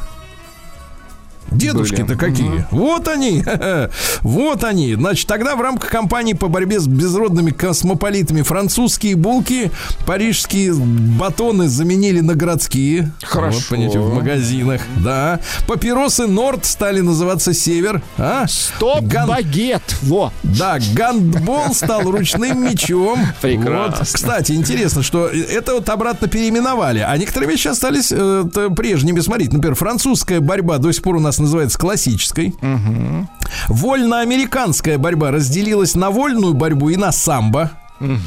Дедушки-то 1.50 2.16
какие? 2.16 2.66
Вот 2.70 3.08
они, 3.08 3.44
вот 4.22 4.64
они. 4.64 4.94
Значит, 4.94 5.26
тогда 5.26 5.56
в 5.56 5.60
рамках 5.60 5.90
кампании 5.90 6.32
по 6.34 6.48
борьбе 6.48 6.80
с 6.80 6.86
безродными 6.86 7.50
космополитами 7.50 8.42
французские 8.42 9.16
булки, 9.16 9.70
парижские 10.06 10.74
батоны 10.74 11.68
заменили 11.68 12.20
на 12.20 12.34
городские. 12.34 13.12
Хорошо. 13.22 13.58
Вот, 13.58 13.66
понимаете, 13.68 13.98
в 13.98 14.14
магазинах, 14.14 14.82
да. 14.96 15.40
Папиросы 15.66 16.26
Норд 16.26 16.64
стали 16.64 17.00
называться 17.00 17.52
Север. 17.52 18.02
А? 18.16 18.46
Стоп, 18.48 19.02
Ган- 19.02 19.28
багет. 19.28 19.82
Во. 20.02 20.32
Да, 20.42 20.78
гандбол 20.94 21.74
стал 21.74 22.02
ручным 22.10 22.64
мечом. 22.64 23.18
Прекрасно. 23.40 23.96
Вот. 23.98 24.08
Кстати, 24.08 24.52
интересно, 24.52 25.02
что 25.02 25.26
это 25.26 25.74
вот 25.74 25.88
обратно 25.88 26.28
переименовали, 26.28 27.00
а 27.00 27.16
некоторые 27.16 27.50
вещи 27.50 27.68
остались 27.68 28.08
э, 28.10 28.44
прежними. 28.76 29.20
Смотрите, 29.20 29.52
например, 29.52 29.74
французская 29.74 30.40
борьба 30.40 30.78
до 30.78 30.92
сих 30.92 31.02
пор 31.02 31.16
у 31.16 31.20
нас 31.20 31.37
называется 31.42 31.78
классической. 31.78 32.54
Вольноамериканская 33.68 34.98
борьба 34.98 35.30
разделилась 35.30 35.94
на 35.94 36.10
вольную 36.10 36.54
борьбу 36.54 36.90
и 36.90 36.96
на 36.96 37.12
самбо. 37.12 37.72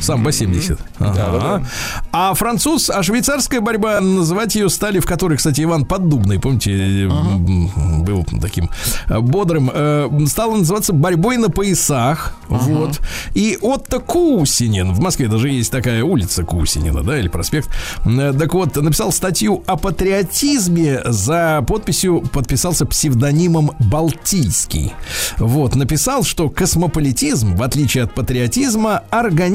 Самбо 0.02 0.32
70. 0.32 0.80
Ага. 1.00 1.66
А 2.12 2.34
француз, 2.34 2.90
а 2.90 3.04
швейцарская 3.04 3.62
борьба, 3.62 4.00
называть 4.02 4.56
ее 4.56 4.70
стали, 4.70 5.00
в 5.00 5.06
которой, 5.06 5.38
кстати, 5.38 5.62
Иван 5.62 5.86
Поддубный, 5.86 6.40
помните, 6.40 7.04
м, 7.06 8.04
был 8.04 8.26
таким 8.42 8.70
э, 9.08 9.20
бодрым, 9.20 9.72
э, 9.74 10.10
стала 10.28 10.56
называться 10.58 10.94
борьбой 10.94 11.38
на 11.38 11.50
поясах. 11.50 12.36
Вот. 12.48 13.00
И 13.34 13.58
Отто 13.62 14.00
Кусинин, 14.00 14.94
в 14.94 15.00
Москве 15.00 15.28
даже 15.28 15.50
есть 15.50 15.72
такая 15.72 16.04
улица 16.04 16.44
Кусинина, 16.44 17.04
да, 17.04 17.18
или 17.18 17.28
проспект. 17.30 17.70
Э, 18.06 18.34
Так 18.38 18.54
вот, 18.54 18.76
написал 18.76 19.12
статью 19.12 19.64
о 19.68 19.78
патриотизме 19.78 21.02
за 21.06 21.64
подписью, 21.68 22.22
подписался 22.34 22.86
псевдонимом 22.86 23.72
Балтийский. 23.80 24.94
Вот, 25.38 25.76
написал, 25.76 26.24
что 26.24 26.50
космополитизм, 26.50 27.56
в 27.56 27.64
отличие 27.64 28.04
от 28.04 28.14
патриотизма, 28.14 29.04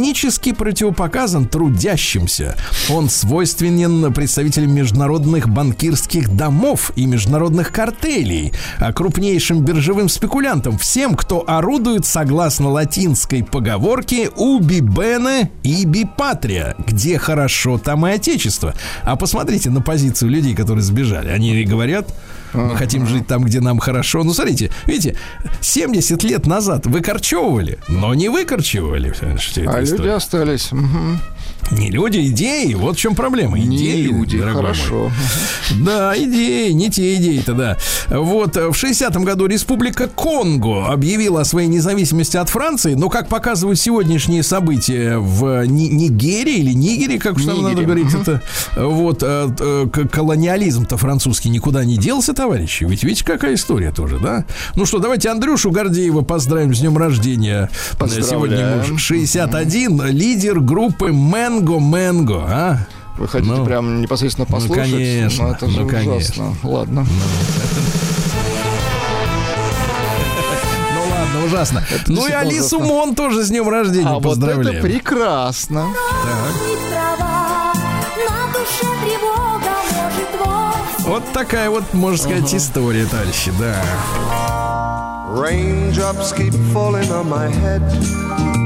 органически 0.06 0.52
противопоказан 0.52 1.46
трудящимся. 1.48 2.54
Он 2.88 3.10
свойственен 3.10 4.12
представителям 4.12 4.72
международных 4.72 5.48
банкирских 5.48 6.28
домов 6.36 6.92
и 6.94 7.06
международных 7.06 7.72
картелей, 7.72 8.52
а 8.78 8.92
крупнейшим 8.92 9.64
биржевым 9.64 10.08
спекулянтам, 10.08 10.78
всем, 10.78 11.16
кто 11.16 11.42
орудует 11.48 12.06
согласно 12.06 12.70
латинской 12.70 13.42
поговорке 13.42 14.30
«уби 14.36 14.78
бене, 14.80 15.50
иби 15.64 16.04
патрия», 16.16 16.76
где 16.86 17.18
хорошо, 17.18 17.76
там 17.78 18.06
и 18.06 18.12
отечество. 18.12 18.74
А 19.02 19.16
посмотрите 19.16 19.70
на 19.70 19.80
позицию 19.80 20.30
людей, 20.30 20.54
которые 20.54 20.84
сбежали. 20.84 21.30
Они 21.30 21.64
говорят, 21.64 22.14
мы 22.52 22.76
хотим 22.76 23.06
жить 23.06 23.26
там, 23.26 23.44
где 23.44 23.60
нам 23.60 23.78
хорошо. 23.78 24.24
Ну, 24.24 24.32
смотрите, 24.32 24.70
видите, 24.86 25.16
70 25.60 26.22
лет 26.24 26.46
назад 26.46 26.86
выкорчевывали, 26.86 27.78
но 27.88 28.14
не 28.14 28.28
выкорчевывали. 28.28 29.12
А 29.20 29.80
люди 29.80 29.84
историю. 29.84 30.16
остались. 30.16 30.72
Мгм. 30.72 31.20
Не 31.70 31.90
люди, 31.90 32.18
идеи. 32.28 32.74
Вот 32.74 32.96
в 32.96 33.00
чем 33.00 33.14
проблема. 33.14 33.58
Не 33.58 33.76
Идеи, 33.76 34.02
люди, 34.06 34.38
дорогой 34.38 34.62
мой. 34.62 34.72
хорошо. 34.72 35.10
Да, 35.84 36.16
идеи, 36.16 36.70
не 36.70 36.90
те 36.90 37.16
идеи-то, 37.16 37.54
да. 37.54 37.76
Вот 38.08 38.56
э, 38.56 38.68
в 38.68 38.72
60-м 38.72 39.24
году 39.24 39.46
Республика 39.46 40.06
Конго 40.08 40.86
объявила 40.86 41.40
о 41.40 41.44
своей 41.44 41.68
независимости 41.68 42.36
от 42.36 42.48
Франции, 42.48 42.94
но, 42.94 43.08
как 43.08 43.28
показывают 43.28 43.80
сегодняшние 43.80 44.42
события 44.42 45.18
в 45.18 45.64
Ни- 45.66 45.88
Нигерии 45.88 46.58
или 46.58 46.72
Нигере, 46.72 47.18
как 47.18 47.36
уж 47.36 47.44
там 47.44 47.62
надо 47.62 47.82
говорить, 47.82 48.14
это 48.14 48.42
вот 48.76 49.22
э, 49.22 49.48
э, 49.58 49.86
колониализм-то 50.10 50.96
французский 50.96 51.48
никуда 51.50 51.84
не 51.84 51.96
делся, 51.96 52.32
товарищи. 52.32 52.84
Ведь 52.84 53.02
видите, 53.02 53.24
какая 53.24 53.54
история 53.54 53.90
тоже, 53.90 54.18
да? 54.20 54.44
Ну 54.76 54.86
что, 54.86 54.98
давайте 54.98 55.28
Андрюшу 55.30 55.70
Гордеева 55.72 56.22
поздравим 56.22 56.74
с 56.74 56.78
днем 56.80 56.96
рождения. 56.96 57.68
Сегодня 58.08 58.58
ему 58.86 58.98
61, 58.98 60.06
лидер 60.10 60.60
группы 60.60 61.10
Мэнго 61.56 61.78
Мэнго, 61.80 62.44
а? 62.48 62.78
Вы 63.16 63.28
хотите 63.28 63.52
Ну, 63.54 63.64
прям 63.64 64.02
непосредственно 64.02 64.46
послушать? 64.46 64.90
конечно, 64.90 65.44
Ну, 65.46 65.52
это 65.52 65.68
же 65.70 65.80
ну, 65.80 65.88
конечно. 65.88 66.50
ужасно. 66.50 66.70
Ладно. 66.70 67.06
Ну 70.94 71.00
ладно, 71.10 71.44
ужасно. 71.46 71.82
ну 72.08 72.26
и 72.26 72.30
Алису 72.32 72.76
ужасно. 72.76 72.86
Мон 72.94 73.14
тоже 73.14 73.44
с 73.44 73.48
днем 73.48 73.68
рождения 73.68 74.06
А 74.06 74.14
вот 74.14 74.22
поздравляем. 74.22 74.76
это 74.78 74.86
прекрасно. 74.86 75.86
Вовсе 75.86 76.00
Вот 81.06 81.22
такая 81.32 81.70
вот, 81.70 81.94
можно 81.94 82.18
сказать, 82.18 82.54
история, 82.54 83.06
товарищи, 83.06 83.50
да. 83.58 83.82
Raindrops 85.30 86.34
keep 86.36 86.52
falling 86.74 87.08
on 87.10 87.28
my 87.28 87.48
head. 87.48 88.65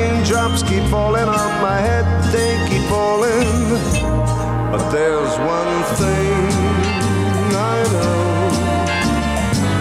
keep 0.71 0.83
falling 0.89 1.27
on 1.27 1.61
my 1.61 1.77
head, 1.77 2.05
they 2.31 2.55
keep 2.69 2.83
falling. 2.87 3.51
But 4.71 4.89
there's 4.89 5.35
one 5.39 5.83
thing 5.99 6.33
I 7.53 7.77
know 7.91 8.31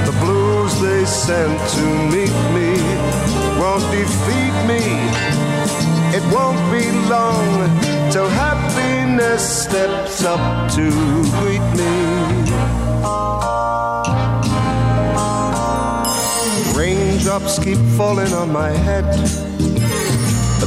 the 0.06 0.14
blues 0.18 0.72
they 0.80 1.04
sent 1.04 1.56
to 1.76 1.84
meet 2.14 2.36
me 2.56 2.70
won't 3.60 3.86
defeat 3.92 4.56
me. 4.66 4.82
It 6.16 6.24
won't 6.34 6.62
be 6.72 6.84
long 7.08 7.70
till 8.10 8.28
happiness 8.28 9.62
steps 9.64 10.24
up 10.24 10.68
to 10.72 10.90
greet 11.38 11.66
me. 11.78 11.94
Raindrops 16.76 17.60
keep 17.62 17.78
falling 17.96 18.32
on 18.32 18.50
my 18.50 18.70
head. 18.70 19.49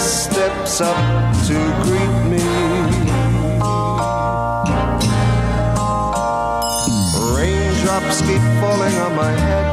steps 0.00 0.80
up 0.80 0.96
to 1.46 1.56
greet 1.82 2.16
me. 2.30 2.44
Raindrops 7.34 8.20
keep 8.22 8.42
falling 8.60 8.94
on 9.04 9.16
my 9.16 9.32
head. 9.44 9.66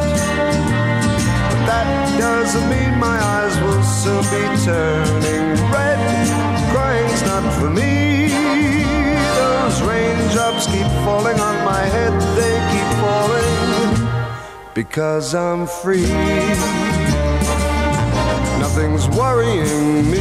But 1.49 1.61
that 1.69 2.17
doesn't 2.19 2.69
mean 2.69 2.97
my 2.99 3.17
eyes 3.36 3.55
will 3.61 3.84
soon 3.84 4.23
be 4.34 4.43
turning 4.63 5.47
red. 5.71 5.99
Crying's 6.71 7.21
not 7.23 7.45
for 7.59 7.69
me. 7.69 8.28
Those 9.39 9.82
raindrops 9.82 10.65
keep 10.67 10.89
falling 11.05 11.39
on 11.39 11.65
my 11.65 11.84
head, 11.95 12.13
they 12.38 12.55
keep 12.71 12.89
falling 13.01 13.55
because 14.73 15.34
I'm 15.34 15.65
free. 15.67 16.94
Nothing's 18.76 19.07
worrying 19.07 20.11
me. 20.11 20.19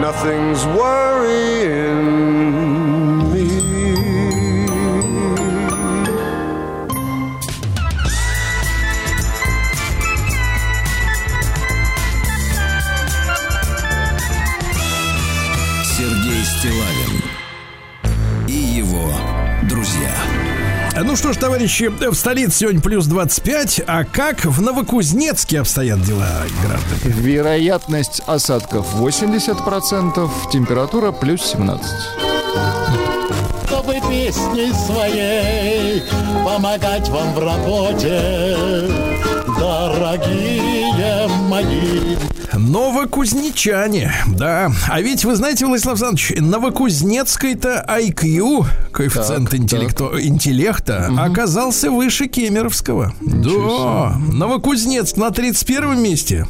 Nothing's 0.00 0.66
worrying 0.66 2.56
me. 2.56 2.61
Ну 21.04 21.16
что 21.16 21.32
ж, 21.32 21.36
товарищи, 21.36 21.88
в 21.88 22.14
столице 22.14 22.58
сегодня 22.58 22.80
плюс 22.80 23.06
25, 23.06 23.82
а 23.86 24.04
как 24.04 24.44
в 24.44 24.62
Новокузнецке 24.62 25.60
обстоят 25.60 26.00
дела, 26.02 26.28
граждане? 26.62 27.22
Вероятность 27.22 28.22
осадков 28.26 28.86
80%, 28.94 30.30
температура 30.52 31.10
плюс 31.12 31.42
17. 31.42 31.90
чтобы 33.82 33.94
песней 34.08 34.72
своей 34.72 36.02
помогать 36.44 37.08
вам 37.08 37.34
в 37.34 37.38
работе, 37.38 38.56
дорогие 39.58 41.26
мои. 41.48 42.16
Новокузнечане, 42.54 44.12
да. 44.28 44.70
А 44.88 45.00
ведь 45.00 45.24
вы 45.24 45.34
знаете, 45.36 45.66
Владислав 45.66 45.94
Александрович, 45.94 46.32
Новокузнецкой-то 46.40 47.84
IQ, 47.88 48.64
коэффициент 48.92 49.50
Так, 49.50 49.58
интеллекто- 49.60 50.20
интеллекта, 50.20 51.10
оказался 51.18 51.90
выше 51.90 52.26
Кемеровского. 52.26 53.12
Да. 53.20 54.16
Новокузнецк 54.32 55.16
на 55.16 55.30
31 55.30 56.00
месте. 56.02 56.46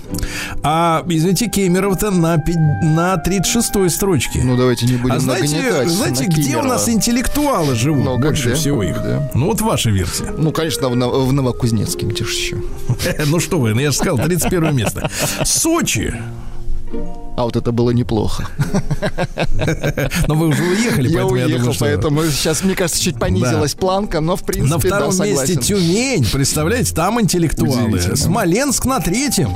А, 0.62 1.04
извините, 1.08 1.46
Кемеров-то 1.48 2.10
на, 2.10 2.38
пи- 2.38 2.54
на 2.56 3.16
36 3.16 3.90
строчке. 3.90 4.40
Ну, 4.44 4.56
давайте 4.56 4.86
не 4.86 4.96
будем 4.96 5.14
а 5.16 5.18
знаете, 5.20 5.86
знаете 5.86 6.24
на 6.24 6.28
где 6.28 6.40
у 6.42 6.44
Кемерово. 6.44 6.66
нас 6.68 6.88
интеллектуалы 6.88 7.74
живут 7.74 8.04
Ну, 8.04 8.18
больше 8.18 8.48
где? 8.50 8.54
всего 8.54 8.82
их? 8.82 8.96
Да. 9.02 9.30
Ну, 9.34 9.46
вот 9.46 9.60
ваша 9.60 9.90
версия. 9.90 10.32
Ну, 10.36 10.52
конечно, 10.52 10.88
в, 10.88 10.92
в 11.26 11.32
Новокузнецке, 11.32 12.06
где 12.06 12.24
же 12.24 12.32
еще? 12.32 12.56
Ну 13.26 13.40
что 13.40 13.58
вы, 13.58 13.72
ну 13.74 13.80
я 13.80 13.90
же 13.90 13.96
сказал, 13.96 14.18
31 14.18 14.74
место. 14.74 15.10
Сочи. 15.44 15.91
你 15.94 17.21
А 17.36 17.44
вот 17.44 17.56
это 17.56 17.72
было 17.72 17.90
неплохо. 17.90 18.46
Но 20.28 20.34
вы 20.34 20.48
уже 20.48 20.62
уехали, 20.62 21.08
Я 21.08 21.18
поэтому 21.20 21.36
я 21.36 21.44
уехал, 21.46 21.58
думаю, 21.60 21.74
что... 21.74 21.84
поэтому 21.84 22.24
сейчас, 22.24 22.62
мне 22.62 22.74
кажется, 22.74 23.02
чуть 23.02 23.18
понизилась 23.18 23.74
планка, 23.74 24.20
но, 24.20 24.36
в 24.36 24.42
принципе, 24.42 24.74
На 24.74 24.78
втором 24.78 25.16
да, 25.16 25.24
месте. 25.24 25.56
Тюмень, 25.56 26.26
представляете, 26.30 26.94
там 26.94 27.20
интеллектуалы. 27.20 28.00
Смоленск 28.00 28.84
на 28.84 29.00
третьем. 29.00 29.50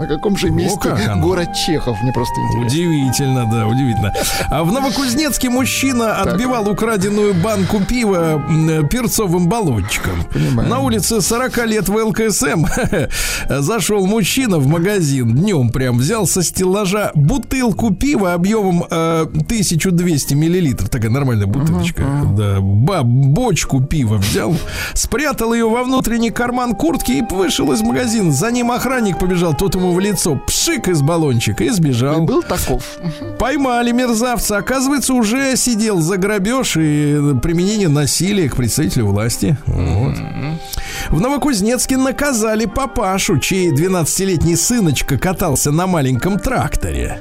На 0.00 0.08
каком 0.08 0.36
же 0.36 0.50
месте 0.50 0.88
оно. 0.90 1.22
город 1.22 1.50
Чехов? 1.54 1.96
Мне 2.02 2.12
просто 2.12 2.34
интересно. 2.40 2.66
Удивительно, 2.66 3.50
да, 3.50 3.66
удивительно. 3.68 4.12
А 4.50 4.64
в 4.64 4.72
Новокузнецке 4.72 5.50
мужчина 5.50 6.16
отбивал 6.20 6.68
украденную 6.68 7.32
банку 7.32 7.80
пива 7.80 8.42
м, 8.48 8.88
перцовым 8.88 9.48
баллончиком. 9.48 10.24
Понимаю. 10.32 10.68
На 10.68 10.80
улице 10.80 11.20
40 11.20 11.66
лет 11.66 11.88
в 11.88 11.94
ЛКСМ 11.96 12.66
зашел 13.60 14.04
мужчина 14.06 14.58
в 14.58 14.66
магазин 14.66 15.32
днем 15.32 15.70
прям 15.70 15.98
взял 15.98 16.26
со 16.26 16.42
стеллажа 16.42 17.12
бутылку 17.14 17.92
пива 17.94 18.34
объемом 18.34 18.84
э, 18.90 19.22
1200 19.22 20.34
миллилитров. 20.34 20.88
Такая 20.88 21.10
нормальная 21.10 21.46
бутылочка. 21.46 22.02
Да, 22.36 22.58
ба- 22.60 23.02
бочку 23.04 23.82
пива 23.82 24.16
взял, 24.16 24.54
спрятал 24.94 25.52
ее 25.54 25.68
во 25.68 25.84
внутренний 25.84 26.30
карман 26.30 26.74
куртки 26.74 27.12
и 27.12 27.22
вышел 27.34 27.72
из 27.72 27.82
магазина. 27.82 28.32
За 28.32 28.50
ним 28.50 28.70
охранник 28.70 29.18
побежал. 29.18 29.54
Тот 29.54 29.74
ему 29.74 29.92
в 29.92 30.00
лицо 30.00 30.40
пшик 30.46 30.88
из 30.88 31.02
баллончика 31.02 31.64
и 31.64 31.70
сбежал. 31.70 32.22
Был 32.24 32.42
таков. 32.42 32.82
Поймали 33.38 33.92
мерзавца. 33.92 34.56
Оказывается, 34.56 35.14
уже 35.14 35.56
сидел 35.56 36.00
за 36.00 36.16
грабеж 36.16 36.76
и 36.76 37.34
применение 37.42 37.88
насилия 37.88 38.48
к 38.48 38.56
представителю 38.56 39.06
власти. 39.06 39.56
Вот. 39.66 40.14
В 41.10 41.20
Новокузнецке 41.20 41.96
наказали 41.96 42.66
папашу, 42.66 43.38
чей 43.38 43.70
12-летний 43.70 44.56
сыночка 44.56 45.18
катался 45.18 45.70
на 45.70 45.86
маленьком 45.86 46.38
тракторе. 46.38 47.20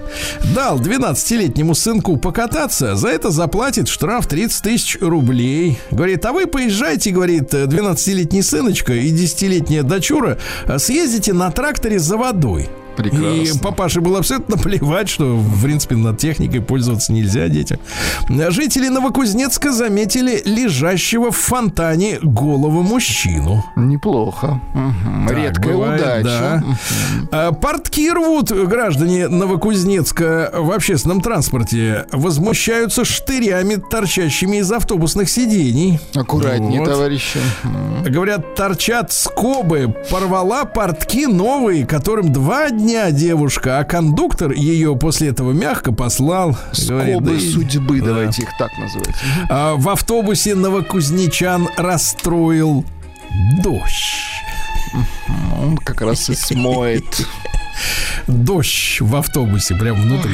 Дал 0.56 0.80
12-летнему 0.80 1.76
сынку 1.76 2.18
покататься, 2.18 2.96
за 2.96 3.10
это 3.10 3.32
заплатит 3.32 3.88
штраф 3.88 4.28
30 4.28 4.64
тысяч 4.64 4.98
рублей. 5.02 5.80
Говорит, 5.92 6.26
а 6.26 6.34
вы 6.34 6.48
поезжайте, 6.48 7.12
говорит, 7.12 7.54
12-летний 7.54 8.42
сыночка 8.42 8.94
и 8.94 9.12
10-летняя 9.12 9.84
дочура, 9.84 10.38
съездите 10.78 11.34
на 11.34 11.52
тракторе 11.52 12.00
за 12.00 12.18
водой. 12.18 12.70
Прекрасно. 12.96 13.26
И 13.28 13.58
папаше 13.60 14.02
было 14.02 14.20
абсолютно 14.20 14.58
плевать, 14.58 15.10
что, 15.10 15.36
в 15.36 15.64
принципе, 15.64 15.96
над 15.96 16.18
техникой 16.18 16.62
пользоваться 16.62 17.12
нельзя 17.14 17.48
детям. 17.48 17.80
Жители 18.30 18.88
Новокузнецка 18.88 19.72
заметили 19.72 20.42
лежащего 20.46 21.32
в 21.32 21.38
фонтане 21.38 22.20
голого 22.22 22.82
мужчину. 22.84 23.64
Неплохо. 23.76 24.60
Мгм. 24.74 25.28
Так 25.28 25.38
Редкая 25.38 25.74
бывает, 25.74 26.02
удача. 26.02 26.24
да. 26.24 26.64
А, 27.32 27.52
Портки 27.52 28.12
рвут 28.12 28.52
граждане 28.52 29.28
Новокузнецка 29.28 30.52
в 30.54 30.72
общественном 30.72 31.22
транспорте. 31.22 32.06
Возмущаются 32.12 33.06
штырями, 33.06 33.76
торчащими 33.76 34.58
из 34.58 34.72
автобусных 34.72 35.30
сидений. 35.30 36.00
Аккуратнее, 36.14 36.80
Вот. 36.82 36.90
товарищи. 36.90 37.40
Говорят, 38.06 38.56
торчат 38.56 39.12
скобы. 39.12 39.96
Порвала 40.10 40.66
портки 40.66 41.26
новые, 41.26 41.86
которым 41.86 42.32
два 42.32 42.70
дня 42.70 42.83
девушка, 43.12 43.80
а 43.80 43.84
кондуктор 43.84 44.52
ее 44.52 44.96
после 44.96 45.30
этого 45.30 45.52
мягко 45.52 45.92
послал. 45.92 46.58
Говорит, 46.88 47.16
Скобы 47.16 47.34
да 47.36 47.40
судьбы, 47.40 48.00
Да. 48.02 48.06
давайте 48.08 48.44
их 48.44 48.50
так 48.60 48.78
называть. 48.78 49.16
А, 49.50 49.76
в 49.76 49.88
автобусе 49.90 50.56
новокузнечан 50.56 51.70
расстроил 51.78 52.84
дождь. 53.64 54.16
Он 55.62 55.78
как 55.78 56.02
раз 56.02 56.30
и 56.30 56.36
смоет. 56.36 57.04
Дождь 58.28 59.02
в 59.02 59.16
автобусе 59.16 59.76
прям 59.76 60.02
внутри. 60.02 60.32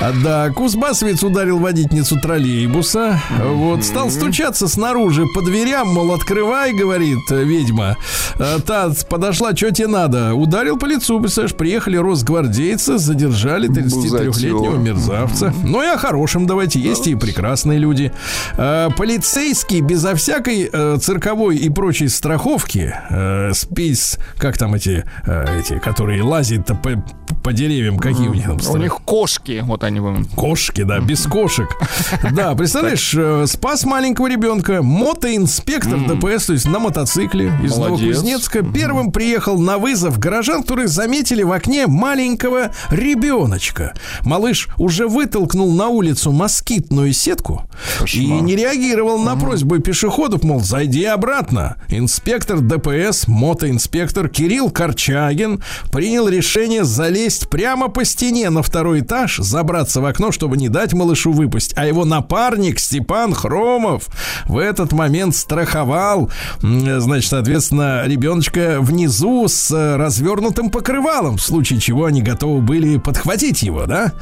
А, 0.00 0.12
да, 0.22 0.50
Кузбассовец 0.50 1.22
ударил 1.22 1.58
водительницу 1.58 2.20
троллейбуса. 2.20 3.20
Вот, 3.42 3.84
стал 3.84 4.10
стучаться 4.10 4.68
снаружи 4.68 5.24
по 5.34 5.40
дверям, 5.42 5.88
мол, 5.88 6.12
открывай, 6.12 6.72
говорит 6.72 7.18
э, 7.30 7.42
ведьма. 7.44 7.96
А, 8.38 8.58
Та 8.60 8.90
подошла, 9.08 9.54
что 9.56 9.70
тебе 9.70 9.88
надо? 9.88 10.34
Ударил 10.34 10.76
по 10.78 10.86
лицу, 10.86 11.20
представляешь, 11.20 11.56
приехали 11.56 11.96
росгвардейцы, 11.96 12.98
задержали 12.98 13.68
33-летнего 13.68 14.58
Бузатер. 14.58 14.78
мерзавца. 14.78 15.54
Ну 15.64 15.82
и 15.82 15.86
о 15.86 15.96
хорошем 15.96 16.46
давайте, 16.46 16.80
есть 16.80 17.06
и 17.06 17.14
прекрасные 17.14 17.78
люди. 17.78 18.12
А, 18.56 18.90
Полицейский 18.90 19.80
безо 19.80 20.14
всякой 20.14 20.68
э, 20.72 20.98
цирковой 21.00 21.56
и 21.56 21.68
прочей 21.70 22.08
страховки, 22.08 22.94
э, 23.10 23.52
спис, 23.54 24.18
как 24.36 24.58
там 24.58 24.74
эти, 24.74 25.04
эти 25.26 25.78
которые 25.78 26.22
лазят 26.22 26.66
по 26.82 27.21
по, 27.42 27.52
деревьям, 27.52 27.98
какие 27.98 28.28
у 28.28 28.34
них 28.34 28.46
там 28.46 28.58
У 28.70 28.76
них 28.76 28.98
кошки, 29.04 29.62
вот 29.64 29.84
они. 29.84 30.00
Кошки, 30.34 30.82
да, 30.82 31.00
без 31.00 31.26
кошек. 31.26 31.68
Да, 32.32 32.54
представляешь, 32.54 33.14
э, 33.14 33.46
спас 33.46 33.84
маленького 33.84 34.26
ребенка, 34.28 34.82
мотоинспектор 34.82 35.98
ДПС, 36.06 36.46
то 36.46 36.52
есть 36.52 36.66
на 36.66 36.78
мотоцикле 36.78 37.52
из. 37.62 37.76
Новокузнецка, 37.76 38.62
первым 38.62 39.12
приехал 39.12 39.58
на 39.58 39.78
вызов 39.78 40.18
горожан, 40.18 40.62
которые 40.62 40.88
заметили 40.88 41.42
в 41.42 41.52
окне 41.52 41.86
маленького 41.86 42.72
ребеночка. 42.90 43.94
Малыш 44.22 44.68
уже 44.78 45.08
вытолкнул 45.08 45.72
на 45.72 45.88
улицу 45.88 46.32
москитную 46.32 47.12
сетку 47.12 47.68
и 48.12 48.26
не 48.26 48.56
реагировал 48.56 49.18
на 49.18 49.36
просьбы 49.36 49.80
пешеходов, 49.80 50.44
мол, 50.44 50.60
зайди 50.60 51.04
обратно. 51.04 51.76
Инспектор 51.88 52.60
ДПС, 52.60 53.26
мотоинспектор 53.26 54.28
Кирилл 54.28 54.70
Корчагин 54.70 55.62
принял 55.90 56.28
решение 56.28 56.84
залезть 56.84 57.21
прямо 57.48 57.88
по 57.88 58.04
стене 58.04 58.50
на 58.50 58.62
второй 58.62 59.00
этаж, 59.00 59.38
забраться 59.38 60.00
в 60.00 60.06
окно, 60.06 60.32
чтобы 60.32 60.56
не 60.56 60.68
дать 60.68 60.92
малышу 60.92 61.32
выпасть. 61.32 61.72
А 61.76 61.86
его 61.86 62.04
напарник 62.04 62.78
Степан 62.78 63.34
Хромов 63.34 64.08
в 64.46 64.58
этот 64.58 64.92
момент 64.92 65.36
страховал, 65.36 66.30
значит, 66.60 67.30
соответственно, 67.30 68.04
ребеночка 68.06 68.78
внизу 68.80 69.46
с 69.48 69.70
э, 69.70 69.96
развернутым 69.96 70.70
покрывалом, 70.70 71.36
в 71.36 71.42
случае 71.42 71.80
чего 71.80 72.06
они 72.06 72.22
готовы 72.22 72.60
были 72.60 72.98
подхватить 72.98 73.62
его, 73.62 73.86
да? 73.86 74.12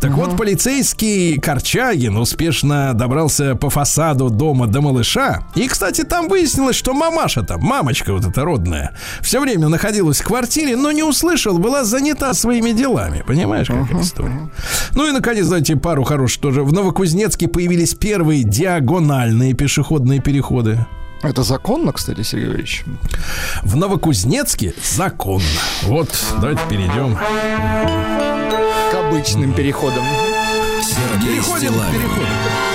Так 0.00 0.12
вот, 0.12 0.36
полицейский 0.36 1.38
Корчагин 1.40 2.16
успешно 2.16 2.94
добрался 2.94 3.54
по 3.54 3.70
фасаду 3.70 4.30
дома 4.30 4.66
до 4.66 4.80
малыша. 4.80 5.44
И, 5.54 5.66
кстати, 5.68 6.02
там 6.02 6.28
выяснилось, 6.28 6.76
что 6.76 6.94
мамаша 6.94 7.42
там, 7.42 7.60
мамочка 7.60 8.12
вот 8.12 8.24
эта 8.24 8.44
родная, 8.44 8.96
все 9.20 9.40
время 9.40 9.68
находилась 9.68 10.20
в 10.20 10.24
квартире, 10.24 10.76
но 10.76 10.92
не 10.92 11.02
услышал, 11.02 11.58
была 11.58 11.84
занята 11.84 12.32
своими 12.48 12.72
делами. 12.72 13.22
Понимаешь, 13.26 13.66
какая 13.68 14.00
история? 14.02 14.48
Ну 14.94 15.06
и, 15.06 15.12
наконец, 15.12 15.46
давайте 15.46 15.76
пару 15.76 16.02
хороших 16.04 16.40
тоже. 16.40 16.62
В 16.62 16.72
Новокузнецке 16.72 17.46
появились 17.46 17.94
первые 17.94 18.42
диагональные 18.42 19.52
пешеходные 19.52 20.20
переходы. 20.20 20.86
Это 21.22 21.42
законно, 21.42 21.92
кстати, 21.92 22.22
Сергей 22.22 22.46
Юрьевич? 22.46 22.84
В 23.62 23.76
Новокузнецке 23.76 24.72
законно. 24.82 25.44
Вот, 25.82 26.08
давайте 26.40 26.62
перейдем. 26.70 27.16
К 27.16 28.94
обычным 28.94 29.52
переходам. 29.52 30.04
Сергей 30.82 31.34
Переходим, 31.34 31.68
Стилавин 31.68 31.92
переходим. 32.00 32.26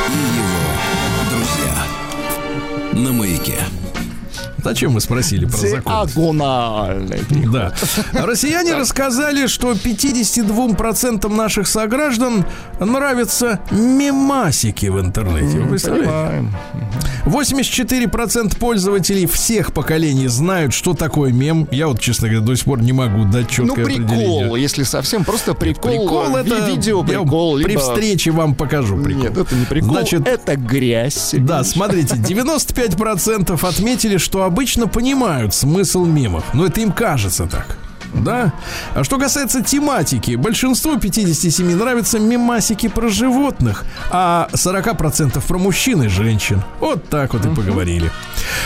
и 0.07 0.17
его 0.37 1.31
друзья 1.31 3.05
на 3.05 3.11
маяке. 3.13 3.57
Зачем 4.63 4.93
вы 4.93 5.01
спросили 5.01 5.45
про 5.45 5.57
закон? 5.57 6.37
Да. 7.51 7.73
Россияне 8.13 8.75
рассказали, 8.75 9.47
что 9.47 9.71
52% 9.73 11.27
наших 11.33 11.67
сограждан 11.67 12.45
нравятся 12.79 13.59
мемасики 13.71 14.87
в 14.87 14.99
интернете. 14.99 15.59
Вы 15.59 15.69
представляете? 15.69 16.09
Понимаем. 16.11 16.55
84% 17.25 18.57
пользователей 18.57 19.25
всех 19.27 19.73
поколений 19.73 20.27
знают, 20.27 20.73
что 20.73 20.93
такое 20.93 21.31
мем. 21.31 21.67
Я 21.71 21.87
вот, 21.87 21.99
честно 21.99 22.27
говоря, 22.29 22.45
до 22.45 22.55
сих 22.55 22.65
пор 22.65 22.81
не 22.81 22.91
могу 22.93 23.23
дать 23.25 23.45
Ну, 23.57 23.67
четкое 23.67 23.85
прикол, 23.85 24.03
определение. 24.05 24.61
если 24.61 24.83
совсем 24.83 25.23
просто 25.23 25.53
прикол. 25.53 25.91
Прикол 25.91 26.35
ви- 26.35 26.41
это 26.41 26.65
видео 26.69 27.03
прикол, 27.03 27.57
при 27.57 27.69
либо- 27.71 27.81
встрече 27.81 28.31
вам 28.31 28.55
покажу 28.55 28.97
прикол. 29.01 29.23
Нет, 29.23 29.37
это 29.37 29.55
не 29.55 29.65
прикол, 29.65 29.91
Значит, 29.91 30.27
это 30.27 30.55
грязь. 30.55 31.31
Да, 31.37 31.63
смотрите, 31.63 32.15
95% 32.17 33.63
отметили, 33.67 34.17
что 34.17 34.43
обычно 34.53 34.87
понимают 34.87 35.51
смысл 35.51 36.05
мемов. 36.05 36.53
Но 36.53 36.67
это 36.67 36.79
им 36.79 36.91
кажется 36.91 37.47
так. 37.47 37.75
Да? 38.13 38.53
А 38.95 39.03
что 39.03 39.17
касается 39.17 39.61
тематики, 39.61 40.35
большинству 40.35 40.97
57 40.97 41.75
нравятся 41.75 42.19
мемасики 42.19 42.87
про 42.87 43.09
животных, 43.09 43.85
а 44.11 44.47
40% 44.53 45.41
про 45.45 45.57
мужчин 45.57 46.03
и 46.03 46.07
женщин. 46.07 46.61
Вот 46.79 47.09
так 47.09 47.33
вот 47.33 47.45
и 47.45 47.49
поговорили. 47.49 48.11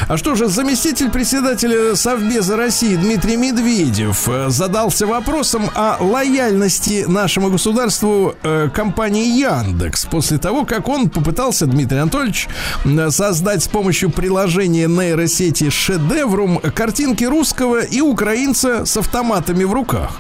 А 0.08 0.18
что 0.18 0.36
же, 0.36 0.48
заместитель 0.48 1.10
председателя 1.10 1.95
Совбеза 1.95 2.58
России 2.58 2.95
Дмитрий 2.95 3.38
Медведев 3.38 4.28
э, 4.28 4.50
задался 4.50 5.08
вопросом 5.08 5.70
о 5.76 5.98
лояльности 6.00 7.06
нашему 7.08 7.50
государству 7.50 8.36
э, 8.43 8.70
компании 8.74 9.39
Яндекс 9.39 10.06
после 10.06 10.38
того, 10.38 10.66
как 10.66 10.88
он 10.89 11.10
попытался, 11.10 11.66
Дмитрий 11.66 12.00
Анатольевич, 12.00 12.48
м, 12.86 13.12
создать 13.12 13.64
с 13.64 13.68
помощью 13.68 14.10
приложения 14.10 14.88
нейросети 14.88 15.70
шедеврум 15.70 16.60
картинки 16.60 17.24
русского 17.24 17.80
и 17.84 18.02
украинца 18.02 18.86
с 18.86 18.98
автоматами 19.38 19.64
в 19.64 19.74
руках. 19.74 20.12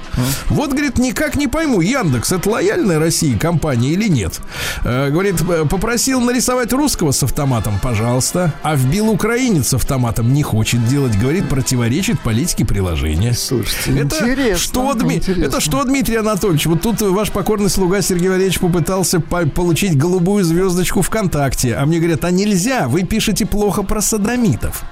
Вот, 0.49 0.71
говорит, 0.71 0.97
никак 0.97 1.35
не 1.35 1.47
пойму, 1.47 1.81
Яндекс 1.81 2.31
это 2.31 2.49
лояльная 2.49 2.99
России 2.99 3.37
компания 3.37 3.89
или 3.89 4.07
нет? 4.07 4.39
Э, 4.83 5.09
говорит, 5.09 5.35
попросил 5.69 6.21
нарисовать 6.21 6.73
русского 6.73 7.11
с 7.11 7.23
автоматом, 7.23 7.73
пожалуйста, 7.81 8.53
а 8.63 8.75
вбил 8.75 9.09
украинец 9.09 9.69
с 9.69 9.73
автоматом 9.73 10.33
не 10.33 10.43
хочет 10.43 10.85
делать, 10.87 11.17
говорит, 11.19 11.49
противоречит 11.49 12.19
политике 12.21 12.65
приложения. 12.65 13.33
Слушайте, 13.33 13.99
Это 13.99 14.17
интересно. 14.17 14.57
что, 14.57 14.93
Дми- 14.93 15.15
интересно. 15.17 15.43
это 15.43 15.59
что, 15.61 15.83
Дмитрий 15.83 16.15
Анатольевич? 16.17 16.65
Вот 16.67 16.81
тут 16.81 17.01
ваш 17.01 17.31
покорный 17.31 17.69
слуга 17.69 18.01
Сергей 18.01 18.29
Валерьевич 18.29 18.59
попытался 18.59 19.19
по- 19.19 19.45
получить 19.47 19.97
голубую 19.97 20.43
звездочку 20.43 21.01
ВКонтакте. 21.01 21.75
А 21.75 21.85
мне 21.85 21.99
говорят, 21.99 22.23
а 22.23 22.31
нельзя, 22.31 22.87
вы 22.87 23.03
пишете 23.03 23.45
плохо 23.45 23.83
про 23.83 24.01
садомитов. 24.01 24.83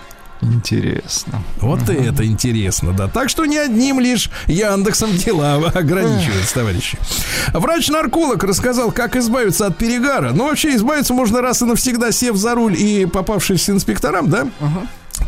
Интересно. 0.42 1.42
Вот 1.62 1.90
и 1.90 1.94
это 1.94 2.26
интересно, 2.26 2.94
да. 2.94 3.08
Так 3.08 3.30
что 3.30 3.46
не 3.46 3.58
одним 3.58 4.00
лишь 4.00 4.30
Яндексом 4.48 5.16
дела 5.16 5.56
ограничиваются, 5.74 6.54
товарищи. 6.54 6.98
Врач-нарколог 7.54 8.44
рассказал, 8.44 8.92
как 8.92 9.16
избавиться 9.16 9.66
от 9.66 9.78
перегара. 9.78 10.32
Ну, 10.34 10.48
вообще, 10.50 10.76
избавиться 10.76 11.14
можно 11.14 11.42
раз 11.42 11.62
и 11.62 11.66
навсегда, 11.66 12.12
сев 12.12 12.36
за 12.36 12.54
руль 12.56 12.76
и 12.76 13.06
попавшись 13.06 13.70
инспекторам, 13.70 14.30
да? 14.30 14.48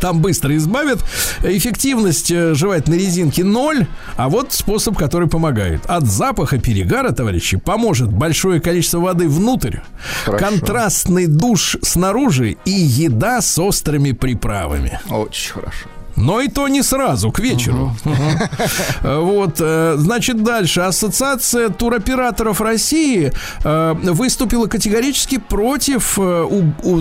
Там 0.00 0.20
быстро 0.20 0.56
избавят. 0.56 1.00
Эффективность 1.42 2.30
э, 2.30 2.54
жевательной 2.54 2.98
резинки 2.98 3.42
ноль, 3.42 3.86
а 4.16 4.28
вот 4.28 4.52
способ, 4.52 4.96
который 4.96 5.28
помогает. 5.28 5.84
От 5.86 6.04
запаха 6.04 6.58
перегара, 6.58 7.12
товарищи, 7.12 7.56
поможет 7.56 8.10
большое 8.12 8.60
количество 8.60 8.98
воды 8.98 9.28
внутрь, 9.28 9.78
Хорошо. 10.24 10.44
контрастный 10.44 11.26
душ 11.26 11.76
снаружи 11.82 12.56
и 12.64 12.70
еда 12.70 13.40
с 13.40 13.58
острыми 13.58 14.12
приправами. 14.12 15.00
Очень 15.10 15.52
хорошо. 15.54 15.88
Но 16.18 16.40
и 16.40 16.48
то 16.48 16.68
не 16.68 16.82
сразу, 16.82 17.30
к 17.30 17.40
вечеру. 17.40 17.96
Вот, 19.02 19.56
э, 19.60 19.94
значит, 19.96 20.42
дальше. 20.42 20.80
Ассоциация 20.80 21.68
туроператоров 21.68 22.60
России 22.60 23.32
э, 23.64 23.94
выступила 24.02 24.66
категорически 24.66 25.38
против 25.38 26.18
э, 26.18 26.46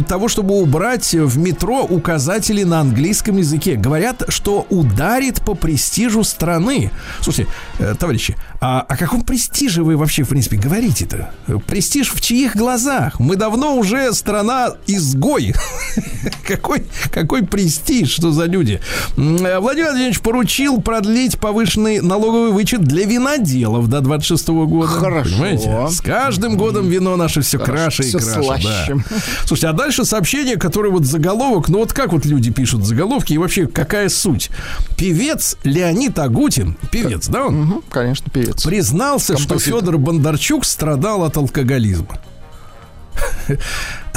того, 0.07 0.27
чтобы 0.27 0.55
убрать 0.55 1.13
в 1.13 1.37
метро 1.37 1.83
указатели 1.83 2.63
на 2.63 2.81
английском 2.81 3.37
языке. 3.37 3.75
Говорят, 3.75 4.23
что 4.29 4.65
ударит 4.69 5.41
по 5.41 5.55
престижу 5.55 6.23
страны. 6.23 6.91
Слушайте, 7.21 7.51
товарищи, 7.99 8.35
а 8.59 8.81
о 8.81 8.97
каком 8.97 9.21
престиже 9.21 9.83
вы 9.83 9.97
вообще, 9.97 10.23
в 10.23 10.29
принципе, 10.29 10.57
говорите-то? 10.57 11.31
Престиж 11.67 12.11
в 12.13 12.21
чьих 12.21 12.55
глазах? 12.55 13.19
Мы 13.19 13.35
давно 13.35 13.75
уже 13.75 14.13
страна-изгой. 14.13 15.53
Какой, 16.47 16.85
какой 17.11 17.43
престиж, 17.43 18.09
что 18.09 18.31
за 18.31 18.45
люди? 18.45 18.79
Э, 19.15 19.59
Владимир 19.59 19.87
Владимирович 19.89 20.19
поручил 20.19 20.81
продлить 20.81 21.39
повышенный 21.39 22.01
налоговый 22.01 22.51
вычет 22.51 22.81
для 22.83 23.05
виноделов 23.05 23.87
до 23.89 24.01
26 24.01 24.47
года. 24.49 24.87
Хорошо. 24.87 25.29
Понимаете? 25.31 25.87
С 25.89 26.01
каждым 26.01 26.57
годом 26.57 26.87
вино 26.89 27.15
наше 27.15 27.41
все 27.41 27.57
краше 27.59 28.03
и 28.03 28.07
всё 28.07 28.19
краше. 28.19 28.43
слаще. 28.43 28.95
да. 28.95 29.03
Слушайте, 29.45 29.67
а 29.67 29.73
дальше 29.73 30.05
сообщение, 30.05 30.57
которое 30.57 30.89
вот 30.89 31.05
заголовок, 31.05 31.69
ну 31.69 31.79
вот 31.79 31.93
как 31.93 32.11
вот 32.13 32.25
люди 32.25 32.51
пишут 32.51 32.85
заголовки 32.85 33.33
и 33.33 33.37
вообще 33.37 33.67
какая 33.67 34.09
суть? 34.09 34.49
Певец 34.97 35.57
Леонид 35.63 36.17
Агутин, 36.19 36.77
певец, 36.91 37.27
да 37.27 37.45
он? 37.45 37.55
Мгм, 37.55 37.81
Конечно, 37.89 38.29
певец. 38.31 38.63
признался, 38.63 39.37
что 39.37 39.47
Композитор. 39.49 39.79
Федор 39.81 39.97
Бондарчук 39.97 40.65
страдал 40.65 41.23
от 41.23 41.37
алкоголизма. 41.37 42.19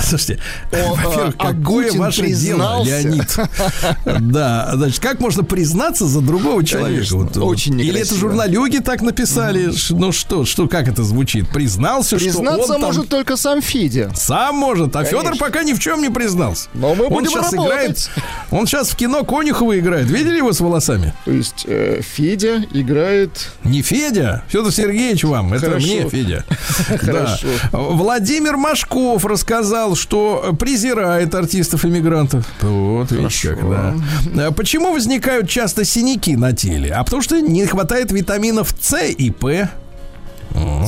Слушайте, 0.03 0.39
О, 0.73 0.95
во-первых, 0.95 1.35
а, 1.39 1.53
какое 1.55 1.85
Агутин 1.87 1.99
ваше 2.01 2.21
признался? 2.23 2.85
дело, 2.85 3.03
Леонид? 3.03 3.37
Да, 4.21 4.71
значит, 4.75 5.01
как 5.01 5.21
можно 5.21 5.43
признаться 5.45 6.07
за 6.07 6.21
другого 6.21 6.65
человека? 6.65 7.07
Конечно, 7.11 7.17
Вот, 7.19 7.37
очень 7.37 7.79
Или 7.81 7.89
это 7.91 7.99
некрасиво. 7.99 8.19
журналюги 8.21 8.79
так 8.79 9.03
написали? 9.03 9.71
Ну 9.91 10.13
что, 10.13 10.45
что, 10.45 10.69
как 10.69 10.89
это 10.89 11.03
звучит? 11.05 11.49
Признался, 11.51 12.19
что 12.19 12.29
Признаться 12.29 12.63
он 12.63 12.69
там 12.69 12.81
может 12.83 13.09
только 13.09 13.37
сам 13.37 13.61
Федя. 13.63 14.13
сам 14.15 14.57
может, 14.57 14.95
а 14.97 15.05
Федор 15.05 15.37
пока 15.37 15.63
ни 15.63 15.73
в 15.73 15.79
чем 15.81 16.01
не 16.03 16.11
признался. 16.11 16.69
Но 16.75 16.95
мы 16.95 17.05
он 17.07 17.11
будем 17.13 17.31
сейчас 17.31 17.53
работать. 17.53 17.67
играет, 17.73 18.11
он 18.51 18.67
сейчас 18.67 18.91
в 18.91 18.97
кино 18.97 19.25
Конюхова 19.25 19.79
играет. 19.79 20.09
Видели 20.09 20.37
его 20.39 20.53
с 20.53 20.61
волосами? 20.61 21.13
То 21.25 21.31
есть 21.31 21.65
э, 21.67 22.01
Федя 22.03 22.65
играет... 22.73 23.51
Не 23.65 23.83
Федя, 23.83 24.45
Федор 24.49 24.73
Сергеевич 24.73 25.25
вам, 25.25 25.53
это 25.55 25.67
Хорошо. 25.67 25.87
мне, 25.87 26.09
Федя. 26.09 26.45
Хорошо. 27.01 27.47
Да. 27.73 27.79
Владимир 27.79 28.57
Машков 28.57 29.25
рассказал, 29.25 29.90
что 29.97 30.55
презирает 30.59 31.35
артистов-иммигрантов. 31.35 32.47
Вот, 32.61 33.11
видишь 33.13 33.43
как, 33.43 33.69
да. 33.69 33.95
А 34.47 34.53
Почему 34.53 34.93
возникают 34.93 35.49
часто 35.49 35.85
синяки 35.85 36.37
на 36.37 36.53
теле? 36.53 36.93
А 36.93 37.05
потому 37.05 37.23
что 37.23 37.41
не 37.41 37.67
хватает 37.67 38.13
витаминов 38.13 38.75
С 38.81 39.03
и 39.03 39.31
П. 39.31 39.71
О? 40.55 40.85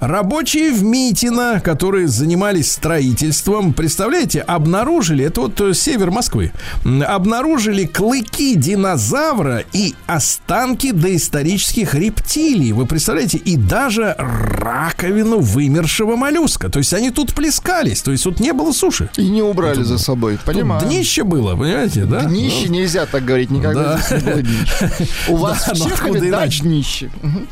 Рабочие 0.00 0.72
в 0.72 0.82
Митино, 0.84 1.60
которые 1.64 2.06
занимались 2.08 2.70
строительством, 2.70 3.72
представляете, 3.72 4.40
обнаружили, 4.40 5.24
это 5.24 5.40
вот 5.42 5.58
э, 5.62 5.72
север 5.72 6.10
Москвы, 6.10 6.52
обнаружили 6.84 7.84
клыки 7.86 8.54
динозавра 8.56 9.64
и 9.72 9.94
останки 10.06 10.92
доисторических 10.92 11.94
рептилий. 11.94 12.72
Вы 12.72 12.84
представляете, 12.84 13.38
и 13.38 13.56
даже 13.56 14.14
раковину 14.18 15.38
вымершего 15.40 16.16
моллюска. 16.16 16.68
То 16.68 16.78
есть 16.78 16.92
они 16.92 17.10
тут 17.10 17.32
плескались, 17.34 18.02
то 18.02 18.12
есть 18.12 18.24
тут 18.24 18.38
не 18.38 18.52
было 18.52 18.72
суши. 18.72 19.08
И 19.16 19.26
не 19.28 19.42
убрали 19.42 19.82
за 19.82 19.96
собой. 19.98 20.36
Тут 20.36 20.44
Понимаю. 20.44 20.86
днище 20.86 21.24
было, 21.24 21.56
понимаете, 21.56 22.04
да? 22.04 22.24
Днище 22.24 22.68
нельзя 22.68 23.06
так 23.06 23.24
говорить, 23.24 23.50
никогда 23.50 23.94
Да. 23.94 23.98
здесь 23.98 24.22
не 24.22 24.30
было 24.32 24.42
днища. 24.42 24.92
У 25.28 25.36
вас 25.38 25.64
Да, 25.66 25.74
в 25.74 25.78
ну 25.78 25.84
Чехове, 25.86 25.94
откуда 26.10 26.20
да, 26.20 26.28
иначе? 26.28 26.62
днище. 26.62 27.10
Мгм. 27.22 27.46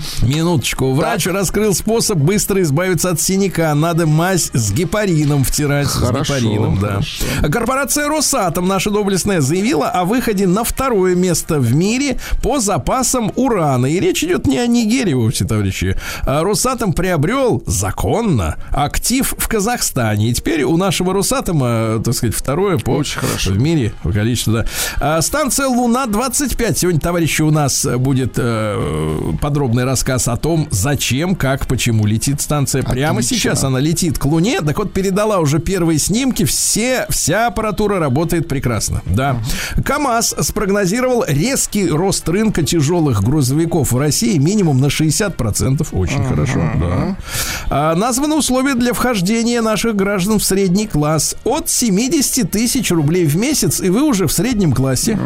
Минуточку. 0.75 0.93
Врач 0.93 1.27
раскрыл 1.27 1.75
способ 1.75 2.19
быстро 2.19 2.61
избавиться 2.63 3.11
от 3.11 3.21
синяка. 3.21 3.75
Надо 3.75 4.07
мазь 4.07 4.51
с 4.53 4.73
гепарином 4.73 5.45
втирать. 5.45 5.87
Хорошо, 5.87 6.35
с 6.35 6.41
гепарином, 6.41 6.79
да. 6.81 6.89
хорошо. 6.89 7.25
Корпорация 7.53 8.09
Росатом, 8.09 8.69
наша 8.69 8.91
доблестная, 8.91 9.41
заявила 9.41 9.89
о 9.89 10.05
выходе 10.05 10.47
на 10.47 10.65
второе 10.65 11.15
место 11.15 11.59
в 11.59 11.75
мире 11.75 12.19
по 12.43 12.61
запасам 12.61 13.33
урана. 13.37 13.87
И 13.87 14.01
речь 14.01 14.23
идет 14.25 14.47
не 14.47 14.59
о 14.59 14.67
Нигерии 14.67 15.15
вовсе, 15.15 15.45
товарищи. 15.45 15.97
А 16.23 16.43
Росатом 16.43 16.93
приобрел 16.93 17.63
законно 17.67 18.57
актив 18.71 19.35
в 19.37 19.49
Казахстане. 19.49 20.31
И 20.31 20.35
теперь 20.35 20.63
у 20.63 20.77
нашего 20.77 21.13
Росатома, 21.13 22.01
так 22.05 22.15
сказать, 22.15 22.35
второе 22.35 22.79
по 22.79 22.91
Очень 22.91 23.21
хорошо. 23.21 23.51
в 23.51 23.59
мире 23.59 23.93
по 24.03 24.11
количеству, 24.11 24.55
да. 24.55 24.67
А, 25.01 25.23
станция 25.23 25.67
Луна-25. 25.67 26.77
Сегодня, 26.77 27.01
товарищи, 27.01 27.43
у 27.43 27.51
нас 27.51 27.87
будет 27.99 28.35
э, 28.37 29.33
подробный 29.41 29.85
рассказ 29.85 30.29
о 30.29 30.37
том, 30.37 30.64
зачем, 30.71 31.35
как, 31.35 31.67
почему 31.67 32.07
летит 32.07 32.41
станция. 32.41 32.83
Прямо 32.83 33.21
Отлично. 33.21 33.37
сейчас 33.37 33.65
она 33.65 33.81
летит 33.81 34.19
к 34.19 34.25
Луне. 34.25 34.61
Так 34.61 34.79
вот, 34.79 34.93
передала 34.93 35.39
уже 35.39 35.59
первые 35.59 35.99
снимки. 35.99 36.45
Все, 36.45 37.07
вся 37.09 37.47
аппаратура 37.49 37.99
работает 37.99 38.49
прекрасно. 38.49 39.03
Да. 39.07 39.37
КАМАЗ 39.85 40.37
спрогнозировал 40.41 41.25
резкий 41.27 41.89
рост 41.89 42.29
рынка 42.29 42.63
тяжелых 42.63 43.23
грузовиков 43.23 43.93
в 43.93 43.99
России 43.99 44.39
минимум 44.39 44.81
на 44.81 44.87
60%. 44.87 45.87
Очень 45.93 46.25
хорошо, 46.25 46.61
да. 46.77 47.17
А, 47.71 47.95
названы 47.95 48.37
условия 48.37 48.75
для 48.75 48.93
вхождения 48.93 49.63
наших 49.63 49.97
граждан 49.97 50.39
в 50.39 50.45
средний 50.45 50.87
класс. 50.87 51.37
От 51.45 51.69
70 51.69 52.51
тысяч 52.51 52.91
рублей 52.91 53.27
в 53.27 53.37
месяц, 53.37 53.81
и 53.81 53.91
вы 53.91 54.03
уже 54.03 54.27
в 54.27 54.33
среднем 54.33 54.73
классе. 54.73 55.19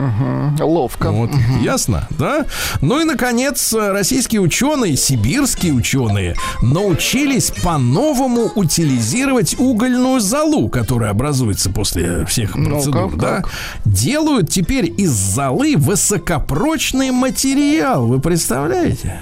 Ловко. 0.60 1.10
Вот, 1.10 1.30
ясно, 1.60 2.06
да? 2.10 2.46
Ну 2.80 3.00
и, 3.00 3.04
наконец, 3.04 3.72
российские 3.72 4.40
ученые, 4.40 4.96
сибирские 5.28 5.74
ученые, 5.74 6.34
научились 6.62 7.50
по-новому 7.62 8.50
утилизировать 8.54 9.58
угольную 9.58 10.20
золу, 10.20 10.70
которая 10.70 11.10
образуется 11.10 11.68
после 11.70 12.24
всех 12.24 12.54
Ну, 12.56 12.70
процедур, 12.70 13.10
как, 13.10 13.18
да? 13.18 13.36
как? 13.42 13.50
Делают 13.84 14.48
теперь 14.48 14.86
из 14.96 15.10
золы 15.10 15.74
высокопрочный 15.76 17.10
материал, 17.10 18.06
вы 18.06 18.20
представляете? 18.20 19.20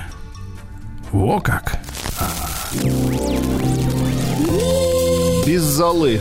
Во 1.11 1.41
как! 1.41 1.81
Без 5.45 5.63
золы. 5.63 6.21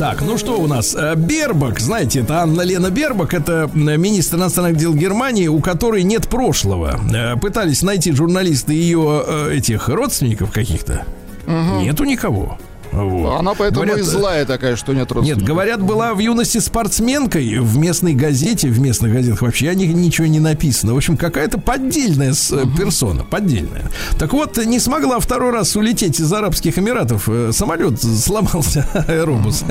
Так, 0.00 0.22
ну 0.22 0.38
что 0.38 0.58
у 0.58 0.66
нас? 0.66 0.96
Э, 0.98 1.14
Бербак, 1.14 1.78
знаете, 1.78 2.20
это 2.20 2.38
Анна 2.38 2.62
Лена 2.62 2.88
Бербак, 2.88 3.34
это 3.34 3.70
м, 3.74 4.00
министр 4.00 4.38
иностранных 4.38 4.78
дел 4.78 4.94
Германии, 4.94 5.46
у 5.46 5.60
которой 5.60 6.04
нет 6.04 6.26
прошлого. 6.26 6.98
Э, 7.14 7.36
Пытались 7.36 7.82
найти 7.82 8.10
журналисты 8.12 8.72
ее 8.72 9.22
э, 9.26 9.56
этих 9.58 9.90
родственников 9.90 10.52
каких-то. 10.52 11.04
Нету 11.46 12.04
никого. 12.04 12.58
Вот. 12.92 13.38
Она 13.38 13.54
поэтому 13.54 13.84
Говорят, 13.84 13.98
и 13.98 14.02
злая 14.02 14.44
такая, 14.46 14.76
что 14.76 14.92
нет 14.92 15.02
Нет, 15.02 15.12
родственников. 15.12 15.46
говорят, 15.48 15.82
была 15.82 16.14
в 16.14 16.18
юности 16.18 16.58
спортсменкой 16.58 17.58
в 17.58 17.78
местной 17.78 18.14
газете, 18.14 18.68
в 18.68 18.80
местных 18.80 19.12
газетах 19.12 19.42
вообще 19.42 19.68
о 19.70 19.74
них 19.74 19.94
ничего 19.94 20.26
не 20.26 20.40
написано. 20.40 20.94
В 20.94 20.96
общем, 20.96 21.16
какая-то 21.16 21.58
поддельная 21.60 22.32
э, 22.32 22.64
персона, 22.76 23.24
поддельная. 23.24 23.84
Так 24.18 24.32
вот, 24.32 24.56
не 24.64 24.78
смогла 24.78 25.20
второй 25.20 25.52
раз 25.52 25.76
улететь 25.76 26.18
из 26.20 26.32
Арабских 26.32 26.78
Эмиратов. 26.78 27.28
Э, 27.28 27.50
Самолет 27.52 28.00
сломался, 28.02 28.86
аэробус. 29.08 29.64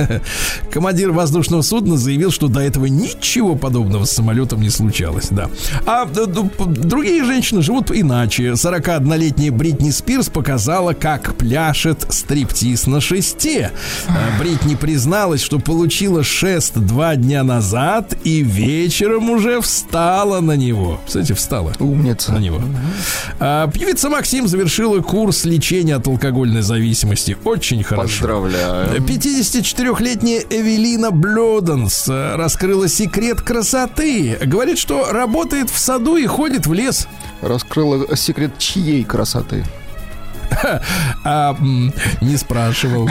Командир 0.70 1.10
воздушного 1.12 1.62
судна 1.62 1.96
заявил, 1.96 2.30
что 2.30 2.48
до 2.48 2.60
этого 2.60 2.86
ничего 2.86 3.54
подобного 3.54 4.04
с 4.04 4.12
самолетом 4.12 4.60
не 4.60 4.70
случалось. 4.70 5.28
Да. 5.30 5.50
А 5.86 6.06
другие 6.06 7.24
женщины 7.24 7.62
живут 7.62 7.90
иначе. 7.90 8.50
41-летняя 8.52 9.50
Бритни 9.50 9.90
Спирс 9.90 10.28
показала, 10.28 10.92
как 10.92 11.34
пляшет 11.36 12.06
стриптиз 12.08 12.86
на 12.86 13.00
шесте. 13.10 13.72
А 14.08 14.38
Бритни 14.38 14.76
призналась, 14.76 15.42
что 15.42 15.58
получила 15.58 16.22
шест 16.22 16.74
два 16.78 17.16
дня 17.16 17.42
назад 17.42 18.14
и 18.22 18.40
вечером 18.42 19.30
уже 19.30 19.60
встала 19.60 20.40
на 20.40 20.52
него. 20.52 21.00
Кстати, 21.04 21.32
встала 21.32 21.72
Умница. 21.80 22.32
на 22.32 22.38
него. 22.38 22.60
А, 23.40 23.68
певица 23.68 24.08
Максим 24.10 24.46
завершила 24.46 25.00
курс 25.00 25.44
лечения 25.44 25.96
от 25.96 26.06
алкогольной 26.06 26.62
зависимости. 26.62 27.36
Очень 27.44 27.82
хорошо. 27.82 28.06
Поздравляю. 28.20 29.02
54-летняя 29.02 30.44
Эвелина 30.48 31.10
Блёденс 31.10 32.08
э, 32.08 32.36
раскрыла 32.36 32.86
секрет 32.88 33.40
красоты. 33.40 34.38
Говорит, 34.44 34.78
что 34.78 35.10
работает 35.10 35.68
в 35.68 35.78
саду 35.78 36.16
и 36.16 36.26
ходит 36.26 36.68
в 36.68 36.72
лес. 36.72 37.08
Раскрыла 37.42 38.16
секрет 38.16 38.52
чьей 38.58 39.02
красоты? 39.02 39.64
А, 41.22 41.54
не 42.22 42.36
спрашивал. 42.38 43.08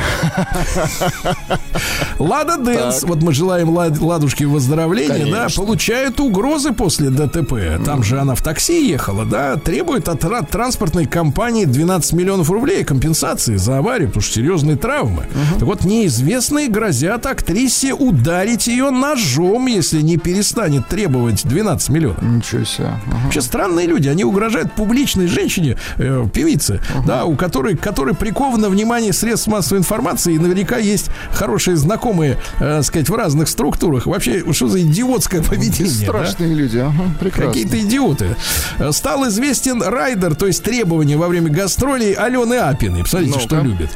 Лада 2.18 2.58
Дэнс, 2.58 3.04
вот 3.04 3.22
мы 3.22 3.34
желаем 3.34 3.70
Лад- 3.70 4.00
Ладушке 4.00 4.46
выздоровления, 4.46 5.26
да, 5.32 5.48
получает 5.56 6.20
угрозы 6.20 6.74
после 6.74 7.10
ДТП. 7.10 7.54
Там 7.86 8.04
же 8.04 8.20
она 8.20 8.36
в 8.36 8.42
такси 8.42 8.88
ехала, 8.90 9.26
да, 9.26 9.56
требует 9.58 10.10
от 10.10 10.24
ра- 10.24 10.46
транспортной 10.50 11.06
компании 11.06 11.66
12 11.66 12.14
миллионов 12.14 12.50
рублей 12.50 12.84
компенсации 12.84 13.56
за 13.58 13.78
аварию, 13.78 14.08
потому 14.10 14.24
что 14.24 14.34
серьезные 14.36 14.76
травмы. 14.76 15.26
Так 15.54 15.64
вот, 15.64 15.84
неизвестные 15.86 16.68
грозят 16.68 17.26
актрисе 17.26 17.94
ударить 17.94 18.68
ее 18.68 18.90
ножом, 18.90 19.68
если 19.68 20.02
не 20.02 20.18
перестанет 20.18 20.88
требовать 20.88 21.46
12 21.48 21.90
миллионов. 21.90 22.22
Ничего 22.22 22.64
себе. 22.66 22.88
Ага. 23.08 23.18
Вообще 23.26 23.42
странные 23.42 23.88
люди, 23.88 24.08
они 24.08 24.24
угрожают 24.24 24.74
публичной 24.74 25.28
женщине, 25.28 25.78
э, 25.98 26.26
певице, 26.34 26.82
да, 27.06 27.26
у 27.30 27.36
которой, 27.36 27.76
которой 27.78 28.14
приковано 28.16 28.70
внимание 28.70 29.14
средств 29.14 29.48
массовой 29.48 29.80
информации, 29.80 30.34
и 30.34 30.40
наверняка 30.40 30.78
есть 30.78 31.10
хорошие 31.32 31.78
знакомые, 31.78 32.38
э, 32.60 32.82
сказать, 32.84 33.10
в 33.10 33.16
разных 33.16 33.48
структурах. 33.50 34.06
Вообще, 34.06 34.44
что 34.54 34.68
за 34.68 34.82
идиотское 34.82 35.42
поведение? 35.42 35.94
да? 36.08 36.26
Страшные 36.26 36.54
люди. 36.54 36.78
Ага, 36.80 37.04
прекрасно. 37.20 37.48
Какие-то 37.54 37.80
идиоты. 37.80 38.36
Э, 38.80 38.92
Стал 38.92 39.28
известен 39.28 39.82
райдер, 39.82 40.36
то 40.36 40.48
есть 40.48 40.64
требования 40.64 41.18
во 41.18 41.28
время 41.28 41.50
гастролей 41.50 42.14
Алены 42.14 42.56
Апиной. 42.56 43.04
Посмотрите, 43.04 43.34
Ну-ка. 43.34 43.46
что 43.46 43.60
любит. 43.62 43.90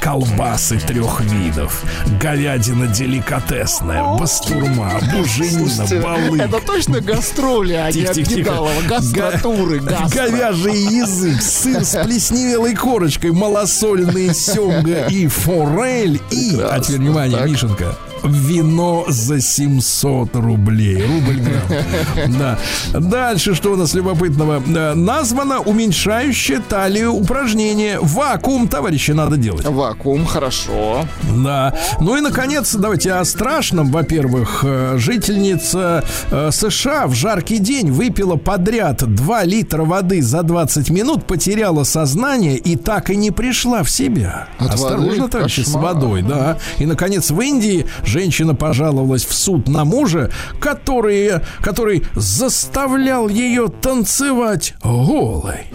Колбасы 0.00 0.78
трех 0.78 1.20
видов, 1.22 1.82
говядина 2.20 2.86
деликатесная, 2.86 4.04
бастурма, 4.18 5.00
буженина, 5.12 5.84
балык. 6.02 6.40
Это 6.40 6.60
точно 6.64 7.00
гастроли, 7.00 7.72
а 7.74 7.86
не 7.88 7.92
Тихо, 7.92 8.10
от 8.10 8.14
тихо, 8.16 8.28
тихо. 8.28 8.40
Гидалова. 8.40 8.70
Гастротуры, 8.88 9.80
Га- 9.80 9.98
гастро. 10.02 10.22
Говяжий 10.22 10.76
язык, 10.76 11.42
сыр 11.42 11.84
с 11.84 12.02
плесневелой 12.04 12.74
корочкой, 12.76 13.32
малосольные 13.32 14.32
семга 14.34 15.06
и 15.08 15.26
форель. 15.26 16.20
И, 16.30 16.56
а 16.60 16.78
теперь 16.80 17.00
внимание, 17.00 17.38
Так. 17.38 17.48
Мишенька, 17.48 17.96
вино 18.28 19.04
за 19.08 19.40
700 19.40 20.36
рублей. 20.36 21.02
Рубль 21.06 21.40
грамм. 21.40 22.32
Да. 22.38 22.58
Дальше, 22.98 23.54
что 23.54 23.72
у 23.72 23.76
нас 23.76 23.94
любопытного? 23.94 24.62
Да, 24.66 24.94
Названо 24.94 25.60
уменьшающее 25.60 26.60
талию 26.68 27.12
упражнение. 27.12 27.98
Вакуум, 28.00 28.68
товарищи, 28.68 29.12
надо 29.12 29.36
делать. 29.36 29.64
Вакуум, 29.66 30.26
хорошо. 30.26 31.04
Да. 31.44 31.74
Ну 32.00 32.16
и, 32.16 32.20
наконец, 32.20 32.74
давайте 32.74 33.12
о 33.12 33.24
страшном. 33.24 33.90
Во-первых, 33.90 34.60
э, 34.66 34.94
жительница 34.98 36.04
э, 36.30 36.50
США 36.52 37.06
в 37.06 37.14
жаркий 37.14 37.58
день 37.58 37.90
выпила 37.90 38.36
подряд 38.36 39.02
2 39.02 39.44
литра 39.44 39.84
воды 39.84 40.22
за 40.22 40.42
20 40.42 40.90
минут, 40.90 41.26
потеряла 41.26 41.84
сознание 41.84 42.56
и 42.56 42.76
так 42.76 43.10
и 43.10 43.16
не 43.16 43.30
пришла 43.30 43.82
в 43.82 43.90
себя. 43.90 44.48
От 44.58 44.74
Осторожно, 44.74 45.06
воды? 45.22 45.28
товарищи, 45.28 45.60
с 45.60 45.64
Кошмар. 45.66 45.82
водой, 45.94 46.22
да. 46.22 46.58
И, 46.78 46.86
наконец, 46.86 47.30
в 47.30 47.40
Индии 47.40 47.86
женщина 48.16 48.54
пожаловалась 48.54 49.26
в 49.26 49.34
суд 49.34 49.68
на 49.68 49.84
мужа, 49.84 50.30
который, 50.58 51.32
который 51.60 52.02
заставлял 52.14 53.28
ее 53.28 53.68
танцевать 53.68 54.72
голой. 54.82 55.66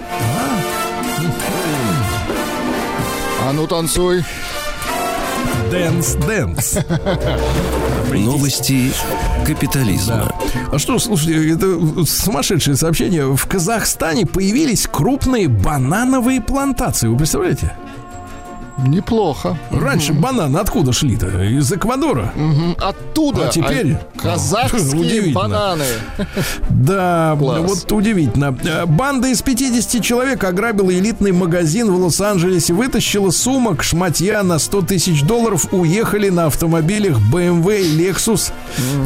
А 3.44 3.54
ну 3.54 3.68
танцуй. 3.68 4.24
Dance, 5.70 6.14
dance. 6.16 6.80
Новости 8.12 8.92
капитализма. 9.46 10.34
А 10.72 10.80
что, 10.80 10.98
слушайте, 10.98 11.54
это 11.54 12.06
сумасшедшее 12.06 12.76
сообщение. 12.76 13.36
В 13.36 13.46
Казахстане 13.46 14.26
появились 14.26 14.88
крупные 14.88 15.48
банановые 15.48 16.42
плантации. 16.42 17.08
Вы 17.08 17.18
представляете? 17.18 17.72
Неплохо. 18.86 19.58
Раньше 19.72 20.14
бананы 20.14 20.58
откуда 20.58 20.92
шли-то? 20.94 21.28
Из 21.44 21.72
Эквадора. 21.72 22.32
Мгм. 22.36 22.76
Оттуда. 22.80 23.48
А 23.48 23.50
теперь? 23.50 23.94
а, 23.94 24.20
казахские 24.20 25.32
бананы. 25.34 25.86
Да, 26.70 27.36
Класс. 27.38 27.62
вот 27.62 27.92
удивительно. 27.92 28.58
Э, 28.64 28.86
Банда 28.86 29.28
из 29.28 29.42
50 29.42 30.02
человек 30.04 30.44
ограбила 30.44 30.92
элитный 30.92 31.32
магазин 31.32 31.92
в 31.92 31.96
Лос-Анджелесе, 32.04 32.74
вытащила 32.74 33.30
сумок, 33.30 33.84
шматья 33.84 34.42
на 34.44 34.58
100 34.58 34.82
тысяч 34.84 35.22
долларов, 35.24 35.68
уехали 35.72 36.30
на 36.30 36.46
автомобилях 36.48 37.18
BMW 37.32 37.82
и 37.82 38.10
Lexus. 38.10 38.52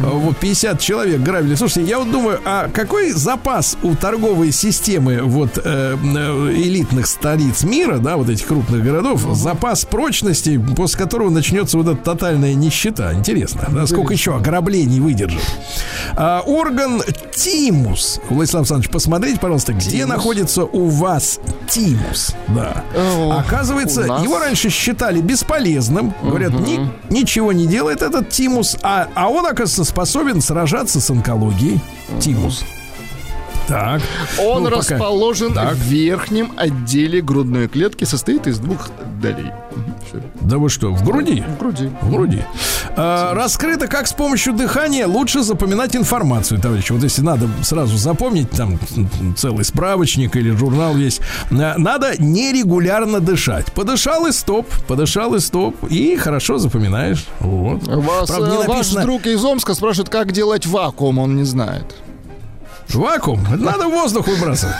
Вот 0.02 0.36
50 0.38 0.80
человек 0.80 1.20
грабили. 1.20 1.54
Слушайте, 1.54 1.90
я 1.90 1.98
вот 1.98 2.10
думаю, 2.10 2.40
а 2.44 2.68
какой 2.72 3.10
запас 3.12 3.76
у 3.82 3.94
торговой 3.94 4.52
системы 4.52 5.20
вот 5.22 5.58
э, 5.62 5.96
э, 6.02 6.52
элитных 6.54 7.06
столиц 7.06 7.62
мира, 7.64 7.98
да, 7.98 8.16
вот 8.16 8.30
этих 8.30 8.46
крупных 8.46 8.82
городов, 8.82 9.26
запас 9.32 9.65
прочности, 9.84 10.58
после 10.76 10.98
которого 10.98 11.30
начнется 11.30 11.76
вот 11.76 11.88
эта 11.88 11.96
тотальная 12.02 12.54
нищета. 12.54 13.12
Интересно, 13.12 13.66
да, 13.70 13.86
сколько 13.86 14.12
еще 14.12 14.34
ограблений 14.36 15.00
выдержит. 15.00 15.42
А, 16.14 16.42
орган 16.46 17.02
тимус. 17.34 18.20
Владислав 18.28 18.60
Александрович, 18.62 18.90
посмотрите, 18.90 19.38
пожалуйста, 19.40 19.72
где 19.72 20.06
находится 20.06 20.64
у 20.64 20.86
вас 20.88 21.40
тимус. 21.68 22.34
Да. 22.48 22.84
О, 22.94 23.38
Оказывается, 23.38 24.02
его 24.02 24.38
раньше 24.38 24.70
считали 24.70 25.20
бесполезным. 25.20 26.14
Говорят, 26.22 26.52
«Ни- 26.52 26.90
ничего 27.10 27.52
не 27.52 27.66
делает 27.66 28.02
этот 28.02 28.30
тимус, 28.30 28.76
а, 28.82 29.08
а 29.14 29.28
он, 29.28 29.44
оказывается, 29.46 29.84
способен 29.84 30.40
сражаться 30.40 31.00
с 31.00 31.10
онкологией. 31.10 31.80
Тимус. 32.20 32.64
Так. 33.68 34.00
Он 34.40 34.62
Ну, 34.62 34.70
пока- 34.70 34.78
расположен 34.78 35.54
Так. 35.54 35.74
в 35.74 35.80
верхнем 35.82 36.52
отделе 36.56 37.20
грудной 37.20 37.68
клетки, 37.68 38.04
состоит 38.04 38.46
из 38.46 38.58
двух 38.58 38.88
долей. 39.20 39.52
Да 40.40 40.58
вы 40.58 40.68
что, 40.70 40.92
в 40.92 41.04
груди? 41.04 41.42
В 41.42 41.58
груди. 41.58 41.90
В 42.00 42.10
груди. 42.10 42.42
А, 42.96 43.34
раскрыто, 43.34 43.88
как 43.88 44.06
с 44.06 44.12
помощью 44.12 44.54
дыхания 44.54 45.06
лучше 45.06 45.42
запоминать 45.42 45.94
информацию, 45.96 46.60
товарищи. 46.60 46.92
Вот 46.92 47.02
если 47.02 47.20
надо 47.22 47.48
сразу 47.62 47.96
запомнить, 47.98 48.50
там 48.50 48.78
целый 49.36 49.64
справочник 49.64 50.36
или 50.36 50.50
журнал 50.52 50.96
есть, 50.96 51.20
а, 51.50 51.74
надо 51.76 52.14
нерегулярно 52.22 53.20
дышать. 53.20 53.72
Подышал 53.72 54.26
и 54.26 54.32
стоп, 54.32 54.66
подышал 54.86 55.34
и 55.34 55.40
стоп, 55.40 55.74
и 55.90 56.16
хорошо 56.16 56.58
запоминаешь. 56.58 57.26
Вот. 57.40 57.86
Вас, 57.86 58.30
Правда, 58.30 58.48
не 58.50 58.54
э, 58.56 58.58
ваш 58.58 58.68
написано- 58.68 59.02
друг 59.02 59.26
из 59.26 59.44
Омска 59.44 59.74
спрашивает, 59.74 60.08
как 60.08 60.32
делать 60.32 60.64
вакуум, 60.66 61.18
он 61.18 61.36
не 61.36 61.44
знает. 61.44 61.84
Вакуум. 62.94 63.46
Надо 63.50 63.88
воздух 63.88 64.26
выбрасывать. 64.26 64.76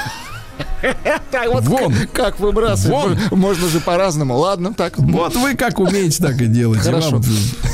Вон. 1.62 1.94
Как, 2.12 2.38
выбрасывать? 2.40 3.30
Можно 3.32 3.68
же 3.68 3.80
по-разному. 3.80 4.36
Ладно, 4.36 4.74
так. 4.74 4.98
Вот 4.98 5.34
вы 5.36 5.54
как 5.54 5.78
умеете, 5.78 6.22
так 6.22 6.40
и 6.40 6.46
делайте. 6.46 6.84
Хорошо. 6.84 7.20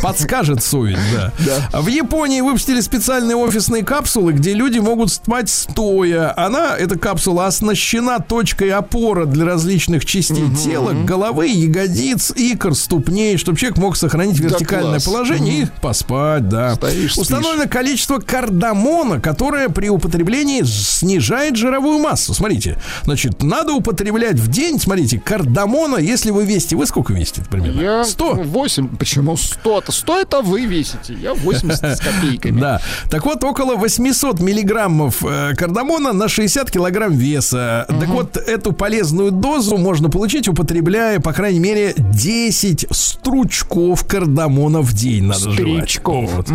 Подскажет 0.03 0.63
совесть, 0.63 1.01
да. 1.15 1.33
В 1.81 1.87
Японии 1.89 2.41
выпустили 2.41 2.81
специальные 2.81 3.37
офисные 3.37 3.85
капсулы, 3.85 4.33
где 4.33 4.53
люди 4.55 4.79
могут 4.79 5.13
спать 5.13 5.49
стоя. 5.49 6.33
Она, 6.37 6.77
эта 6.77 6.99
капсула, 6.99 7.47
оснащена 7.47 8.21
точкой 8.21 8.71
опора 8.71 9.27
для 9.27 9.45
различных 9.45 10.05
частей 10.05 10.49
тела, 10.55 10.93
головы, 10.93 11.49
ягодиц, 11.49 12.33
икр, 12.35 12.75
ступней, 12.75 13.37
чтобы 13.37 13.59
человек 13.59 13.79
мог 13.79 13.97
сохранить 13.97 14.39
вертикальное 14.39 14.93
класс. 14.93 15.05
положение 15.05 15.63
и 15.63 15.67
поспать, 15.81 16.49
да. 16.49 16.75
Стоишь, 16.75 17.13
спишь. 17.13 17.19
Установлено 17.19 17.69
количество 17.69 18.19
кардамона, 18.19 19.21
которое 19.21 19.69
при 19.69 19.89
употреблении 19.89 20.63
снижает 20.63 21.57
жировую 21.57 21.99
массу. 21.99 22.35
Смотрите, 22.35 22.72
значит, 23.05 23.43
надо 23.43 23.73
употреблять 23.73 24.37
в 24.37 24.49
день, 24.49 24.79
смотрите, 24.81 25.19
кардамона, 25.19 25.97
если 25.97 26.31
вы 26.31 26.45
весите, 26.45 26.77
вы 26.77 26.87
сколько 26.87 27.13
весите 27.13 27.43
примерно? 27.43 27.81
Я 27.81 28.05
100? 28.05 28.35
8. 28.35 28.97
Почему 28.97 29.35
100-то? 29.35 29.93
100 29.93 30.19
это 30.19 30.43
вы 30.43 30.67
весите. 30.67 31.15
Я 31.15 31.35
80 31.35 31.85
с 31.85 32.01
копейками. 32.01 32.61
Да. 32.61 32.81
Так 33.11 33.25
вот, 33.25 33.43
около 33.45 33.77
800 33.77 34.41
миллиграммов 34.41 35.25
э, 35.25 35.55
кардамона 35.55 36.13
на 36.13 36.29
60 36.29 36.71
килограмм 36.71 37.13
веса. 37.13 37.87
Так 37.89 38.09
вот, 38.09 38.37
эту 38.37 38.73
полезную 38.73 39.31
дозу 39.31 39.77
можно 39.77 40.09
получить, 40.11 40.49
употребляя, 40.49 41.21
по 41.21 41.33
крайней 41.33 41.61
мере, 41.61 41.95
10 41.97 42.87
стручков 42.91 44.05
кардамона 44.05 44.81
в 44.81 44.93
день 44.93 45.25
надо. 45.25 45.53
Стричков. 45.53 46.31
Вот. 46.33 46.49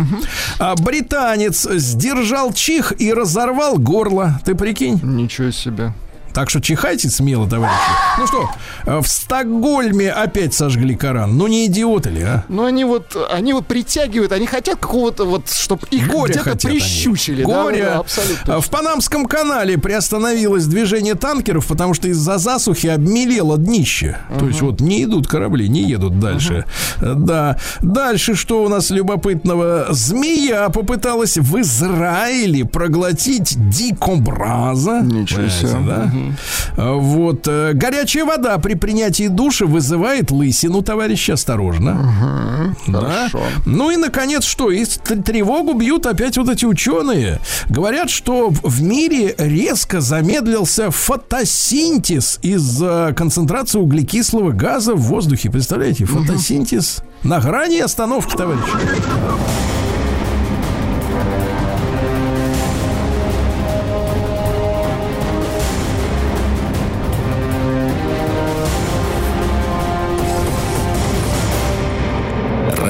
А 0.58 0.74
британец 0.76 1.68
сдержал 1.70 2.52
чих 2.52 2.92
и 2.98 3.12
разорвал 3.12 3.78
горло. 3.78 4.40
Ты 4.44 4.54
прикинь? 4.54 5.00
Ничего 5.02 5.50
себе. 5.50 5.92
Так 6.38 6.50
что 6.50 6.60
чихайте 6.60 7.10
смело, 7.10 7.48
товарищи. 7.48 7.74
Ну 8.16 8.26
что, 8.28 8.48
э, 8.86 9.00
в 9.00 9.08
Стокгольме 9.08 10.12
опять 10.12 10.54
сожгли 10.54 10.94
Коран. 10.94 11.36
Ну 11.36 11.48
не 11.48 11.66
идиоты 11.66 12.10
ли, 12.10 12.22
а? 12.22 12.44
Но 12.48 12.64
они 12.64 12.84
вот, 12.84 13.16
они 13.28 13.52
вот 13.52 13.66
притягивают, 13.66 14.30
они 14.30 14.46
хотят 14.46 14.78
какого-то 14.78 15.24
вот, 15.24 15.50
чтобы 15.50 15.88
их 15.90 16.06
где-то 16.06 16.52
они. 16.52 16.60
прищучили. 16.60 17.42
да, 17.42 17.64
Горе. 17.64 17.82
да, 17.86 17.98
абсолютно. 17.98 18.54
А 18.54 18.60
В 18.60 18.70
Панамском 18.70 19.26
канале 19.26 19.78
приостановилось 19.78 20.66
движение 20.66 21.16
танкеров, 21.16 21.66
потому 21.66 21.92
что 21.94 22.06
из-за 22.06 22.38
засухи 22.38 22.86
обмелело 22.86 23.58
днище. 23.58 24.18
То 24.38 24.46
есть 24.46 24.60
вот 24.60 24.80
не 24.80 25.02
идут 25.02 25.26
корабли, 25.26 25.68
не 25.68 25.82
едут 25.82 26.20
дальше. 26.20 26.66
Э, 27.00 27.14
Да. 27.16 27.58
Дальше 27.80 28.36
что 28.36 28.62
у 28.62 28.68
нас 28.68 28.90
любопытного? 28.90 29.88
Змея 29.90 30.68
попыталась 30.68 31.36
в 31.36 31.60
Израиле 31.60 32.64
проглотить 32.64 33.56
дикобраза. 33.70 35.00
Ничего 35.00 35.48
себе. 35.48 35.72
Да? 35.84 36.12
А 36.14 36.27
Вот. 36.76 37.46
э, 37.48 37.72
Горячая 37.74 38.24
вода 38.24 38.58
при 38.58 38.74
принятии 38.74 39.28
душа 39.28 39.66
вызывает 39.66 40.30
лысину, 40.30 40.82
товарищи, 40.82 41.30
осторожно. 41.32 42.74
да. 42.86 43.28
хорошо. 43.30 43.40
Ну 43.66 43.90
и, 43.90 43.96
наконец, 43.96 44.44
что? 44.44 44.70
И 44.70 44.84
тревогу 44.84 45.74
бьют 45.74 46.06
опять 46.06 46.36
вот 46.38 46.48
эти 46.48 46.64
ученые. 46.64 47.40
Говорят, 47.68 48.10
что 48.10 48.50
в- 48.50 48.82
мире 48.82 49.34
резко 49.38 50.00
замедлился 50.00 50.90
фотосинтез 50.90 52.38
из-за 52.42 53.12
концентрации 53.16 53.78
углекислого 53.78 54.52
газа 54.52 54.94
в 54.94 55.00
воздухе. 55.00 55.50
Представляете, 55.50 56.04
фотосинтез 56.04 57.02
на 57.22 57.40
грани 57.40 57.78
остановки, 57.78 58.36
товарищи. 58.36 58.62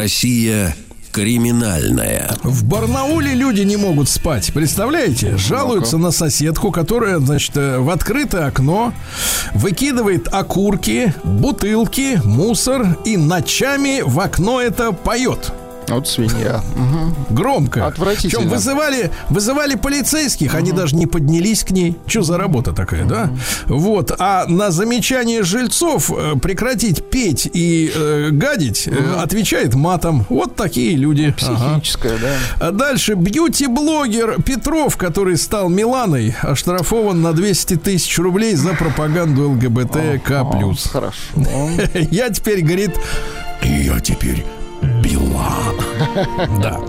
Россия 0.08 0.74
криминальная. 1.12 2.30
В 2.42 2.64
Барнауле 2.64 3.34
люди 3.34 3.60
не 3.60 3.76
могут 3.76 4.08
спать. 4.08 4.50
Представляете? 4.54 5.36
Жалуются 5.36 5.98
на 5.98 6.12
соседку, 6.12 6.72
которая, 6.72 7.18
значит, 7.18 7.54
э, 7.58 7.78
в 7.78 7.90
открытое 7.90 8.46
окно 8.46 8.94
выкидывает 9.52 10.26
окурки, 10.32 11.12
бутылки, 11.24 12.18
мусор 12.24 12.96
и 13.04 13.18
ночами 13.18 14.00
в 14.00 14.18
окно 14.18 14.62
это 14.62 14.92
поет. 14.92 15.52
Вот 15.88 16.08
свинья. 16.08 16.62
Мгм. 16.76 17.14
Громко. 17.30 17.86
Отвратительно. 17.86 18.42
Причем 18.42 18.48
вызывали, 18.48 19.10
вызывали 19.28 19.74
полицейских, 19.74 20.54
они 20.54 20.72
даже 20.72 20.96
не 20.96 21.06
поднялись 21.06 21.64
к 21.64 21.70
ней. 21.70 21.96
Что 22.06 22.22
за 22.22 22.38
работа 22.38 22.72
такая, 22.72 23.04
да? 23.04 23.30
Вот. 23.66 24.12
А 24.18 24.46
на 24.46 24.70
замечание 24.70 25.42
жильцов 25.42 26.10
э, 26.10 26.36
прекратить 26.40 27.04
петь 27.04 27.48
и 27.52 27.90
э, 27.94 28.28
гадить 28.32 28.88
э, 28.88 29.14
отвечает 29.18 29.74
матом. 29.74 30.26
Вот 30.28 30.56
такие 30.56 30.96
люди. 30.96 31.34
Ага. 31.42 31.80
Психическая, 31.80 32.18
да. 32.18 32.68
А 32.68 32.70
дальше 32.70 33.14
бьюти-блогер 33.14 34.42
Петров, 34.42 34.96
который 34.96 35.36
стал 35.36 35.68
Миланой, 35.68 36.34
оштрафован 36.42 37.22
на 37.22 37.32
200 37.32 37.76
тысяч 37.76 38.18
рублей 38.18 38.54
за 38.54 38.74
пропаганду 38.74 39.50
ЛГБТК+. 39.50 40.44
Хорошо. 40.90 41.18
Я 42.10 42.30
теперь, 42.30 42.62
говорит, 42.62 42.92
я 43.62 44.00
теперь 44.00 44.44
Била. 45.08 45.48
Да. 46.60 46.80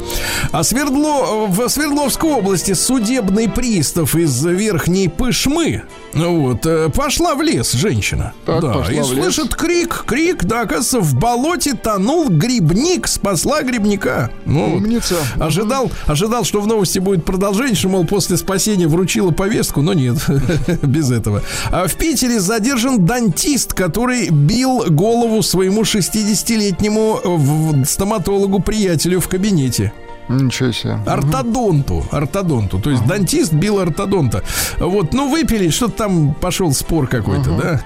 А 0.52 0.64
Свердло, 0.64 1.48
в 1.48 1.68
Свердловской 1.70 2.32
области 2.32 2.74
судебный 2.74 3.50
пристав 3.50 4.16
из 4.16 4.44
Верхней 4.44 5.08
Пышмы 5.08 5.84
ну 6.14 6.42
вот, 6.42 6.66
э, 6.66 6.90
пошла 6.90 7.36
в 7.36 7.42
лес 7.42 7.72
женщина. 7.74 8.34
Так, 8.46 8.62
да, 8.62 8.74
пошла 8.74 8.94
и 8.94 9.02
в 9.02 9.14
лес. 9.14 9.34
слышит 9.36 9.56
крик, 9.56 10.04
крик, 10.06 10.44
да, 10.44 10.62
оказывается, 10.62 11.00
в 11.00 11.16
болоте 11.16 11.74
тонул 11.74 12.30
грибник, 12.30 13.08
спасла 13.08 13.62
грибника. 13.62 14.32
Ну, 14.46 14.72
вот. 14.72 14.82
Умница. 14.82 15.16
Ожидал, 15.40 15.92
ожидал, 16.08 16.44
что 16.44 16.62
в 16.62 16.68
новости 16.68 17.00
будет 17.00 17.26
продолжение, 17.26 17.76
что, 17.76 17.90
мол, 17.90 18.06
после 18.06 18.38
спасения 18.38 18.88
вручила 18.88 19.32
повестку, 19.32 19.82
но 19.82 19.94
нет, 19.94 20.18
без 20.82 21.12
этого. 21.12 21.44
А 21.72 21.88
в 21.88 21.96
Питере 21.96 22.40
задержан 22.40 23.06
дантист, 23.06 23.74
который 23.74 24.30
бил 24.30 24.86
голову 24.90 25.44
своему 25.44 25.84
60-летнему 25.84 27.20
э, 27.24 27.86
стоматологу-приятелю 27.86 29.20
в 29.20 29.28
кабинете. 29.28 29.94
Ничего 30.30 30.72
себе. 30.72 31.00
Ортодонту, 31.06 32.06
ортодонту. 32.12 32.80
То 32.80 32.92
есть 32.92 33.06
дантист 33.06 33.52
бил 33.52 33.80
ортодонта. 33.80 34.44
Вот, 34.80 35.14
ну, 35.14 35.30
выпили, 35.30 35.70
что-то 35.70 35.94
там 35.98 36.34
пошел 36.34 36.72
спор 36.74 37.08
какой-то, 37.08 37.50
да? 37.52 37.82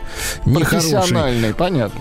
Нехороший. 0.45 0.91
Профессиональный, 0.91 1.53
понятно. 1.53 1.99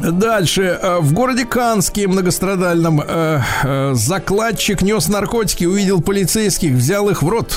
Мгм. 0.00 0.18
Дальше. 0.18 0.78
э, 0.82 0.98
В 1.00 1.12
городе 1.12 1.44
Канске 1.44 2.08
многострадальном 2.08 3.00
э, 3.06 3.40
э, 3.62 3.94
закладчик 3.94 4.82
нес 4.82 5.08
наркотики, 5.08 5.64
увидел 5.64 6.00
полицейских, 6.02 6.72
взял 6.72 7.08
их 7.08 7.22
в 7.22 7.28
рот. 7.28 7.56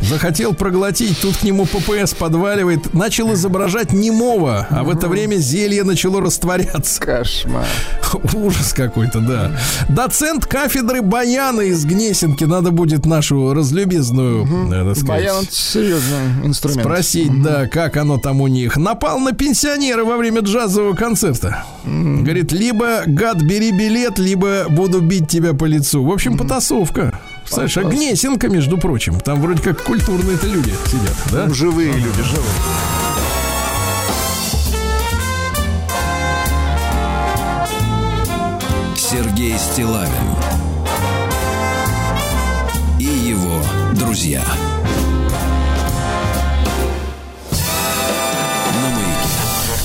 Захотел 0.00 0.54
проглотить, 0.54 1.20
тут 1.20 1.36
к 1.36 1.42
нему 1.42 1.66
ППС 1.66 2.14
подваливает, 2.14 2.94
начал 2.94 3.32
изображать 3.34 3.92
немого, 3.92 4.66
а 4.70 4.82
в 4.82 4.90
это 4.90 5.08
время 5.08 5.36
зелье 5.36 5.84
начало 5.84 6.20
растворяться. 6.20 7.00
Кошмар. 7.00 7.66
Ужас 8.34 8.72
какой-то, 8.72 9.20
да. 9.20 9.52
Доцент 9.88 10.46
кафедры 10.46 11.02
Баяна 11.02 11.60
из 11.60 11.84
Гнесинки. 11.84 12.44
Надо 12.44 12.70
будет 12.70 13.06
нашу 13.06 13.52
разлюбезную, 13.54 14.46
так 14.70 14.96
сказать, 14.96 15.04
Баян 15.04 15.44
серьезный 15.50 16.46
инструмент. 16.46 16.82
Спросить, 16.82 17.42
да, 17.42 17.66
как 17.66 17.96
оно 17.96 18.18
там 18.18 18.40
у 18.40 18.46
них. 18.46 18.76
Напал 18.76 19.18
на 19.20 19.32
пенсионера 19.32 20.04
во 20.04 20.16
время 20.16 20.40
джазового 20.40 20.94
концерта. 20.94 21.64
Говорит, 21.84 22.52
либо 22.52 23.02
гад, 23.06 23.42
бери 23.42 23.72
билет, 23.72 24.18
либо 24.18 24.66
буду 24.68 25.00
бить 25.00 25.28
тебя 25.28 25.54
по 25.54 25.64
лицу. 25.64 26.04
В 26.04 26.10
общем, 26.10 26.36
потасовка. 26.36 27.18
Представляешь, 27.50 27.76
а 27.78 27.82
Гнесинка, 27.82 28.48
между 28.48 28.78
прочим. 28.78 29.18
Там 29.18 29.40
вроде 29.40 29.60
как 29.60 29.82
культурные-то 29.82 30.46
люди 30.46 30.72
сидят, 30.86 31.16
да? 31.32 31.42
Там 31.42 31.54
живые 31.54 31.92
люди, 31.92 32.22
живые. 32.22 32.46
Сергей 38.94 39.58
Стилавин 39.58 40.10
и 43.00 43.04
его 43.04 43.60
друзья. 43.94 44.44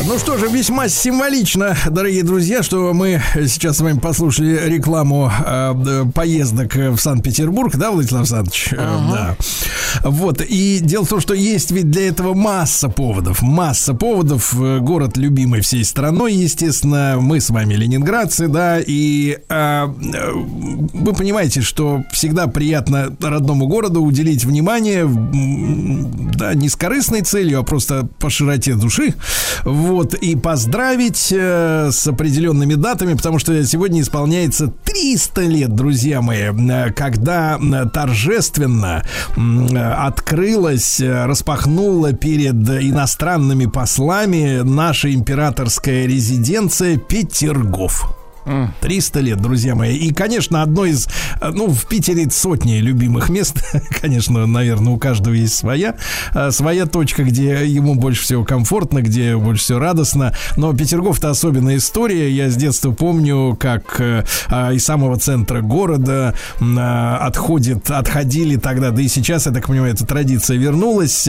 Ну 0.08 0.20
что 0.20 0.38
же, 0.38 0.48
весьма 0.48 0.88
символично, 0.88 1.76
дорогие 1.90 2.22
друзья, 2.22 2.62
что 2.62 2.94
мы 2.94 3.22
сейчас 3.34 3.78
с 3.78 3.80
вами 3.80 3.98
послушали 3.98 4.62
рекламу 4.70 5.32
э, 5.44 6.04
поездок 6.14 6.76
в 6.76 6.98
Санкт-Петербург, 6.98 7.76
да, 7.76 7.90
Владислав 7.90 8.22
Александрович? 8.22 8.70
Э, 8.74 8.76
Да. 8.78 9.36
Вот, 10.04 10.42
и 10.42 10.80
дело 10.80 11.06
в 11.06 11.10
том, 11.10 11.20
что 11.22 11.34
есть 11.34 11.72
ведь 11.72 11.90
для 11.90 12.08
этого 12.08 12.34
масса 12.36 12.88
поводов, 12.90 13.42
масса 13.42 13.96
поводов. 13.96 14.54
Э, 14.60 14.80
Город 14.80 15.18
любимый 15.18 15.62
всей 15.62 15.84
страной, 15.84 16.34
естественно, 16.36 17.18
мы 17.20 17.40
с 17.40 17.50
вами 17.50 17.74
ленинградцы, 17.74 18.48
да, 18.48 18.80
и 18.80 19.32
э, 19.32 19.40
э, 19.50 19.88
вы 20.34 21.14
понимаете, 21.14 21.62
что 21.62 22.04
всегда 22.12 22.46
приятно 22.46 23.16
родному 23.22 23.68
городу 23.68 24.04
уделить 24.04 24.46
внимание, 24.46 25.08
да, 26.36 26.54
не 26.54 26.70
с 26.70 26.76
корыстной 26.76 27.22
целью, 27.22 27.60
а 27.62 27.64
просто 27.64 28.08
по 28.20 28.30
широте 28.30 28.76
души. 28.76 29.16
Вот, 29.64 29.95
и 30.04 30.36
поздравить 30.36 31.32
э, 31.32 31.90
с 31.92 32.08
определенными 32.08 32.76
датами, 32.76 33.14
потому 33.14 33.40
что 33.40 33.64
сегодня 33.66 34.02
исполняется 34.02 34.68
300 34.68 35.42
лет, 35.42 35.76
друзья 35.76 36.22
мои, 36.22 36.52
э, 36.52 36.92
когда 36.92 37.58
э, 37.58 37.86
торжественно 37.90 39.04
э, 39.36 39.78
открылась, 39.78 41.00
распахнула 41.00 42.14
перед 42.14 42.56
иностранными 42.56 43.66
послами 43.66 44.62
наша 44.64 45.14
императорская 45.14 46.06
резиденция 46.06 46.98
Петергоф. 46.98 48.25
300 48.82 49.20
лет, 49.22 49.42
друзья 49.42 49.76
мои. 49.76 49.96
И, 49.96 50.14
конечно, 50.14 50.62
одно 50.62 50.86
из, 50.86 51.08
э, 51.42 51.52
ну, 51.52 51.68
в 51.68 51.86
Питере 51.88 52.30
сотни 52.30 52.78
любимых 52.78 53.30
мест. 53.30 53.64
Конечно, 54.02 54.46
наверное, 54.46 54.94
у 54.94 54.98
каждого 54.98 55.34
есть 55.34 55.56
своя, 55.56 55.96
э, 56.34 56.52
своя 56.52 56.86
точка, 56.86 57.24
где 57.24 57.66
ему 57.66 57.96
больше 57.96 58.24
всего 58.24 58.44
комфортно, 58.44 59.02
где 59.02 59.36
больше 59.36 59.64
всего 59.64 59.80
радостно. 59.80 60.34
Но 60.58 60.74
Петергоф-то 60.74 61.30
особенная 61.30 61.78
история. 61.78 62.30
Я 62.30 62.50
с 62.50 62.56
детства 62.56 62.92
помню, 62.92 63.58
как 63.60 64.00
э, 64.00 64.24
а, 64.48 64.72
из 64.72 64.86
самого 64.86 65.18
центра 65.18 65.62
города 65.62 66.36
а, 66.60 67.18
отходит, 67.22 67.90
отходили 67.90 68.58
тогда, 68.58 68.92
да 68.92 69.02
и 69.02 69.08
сейчас, 69.08 69.46
я 69.48 69.52
так 69.52 69.68
понимаю, 69.68 69.94
эта 69.94 70.06
традиция 70.06 70.58
вернулась, 70.58 71.28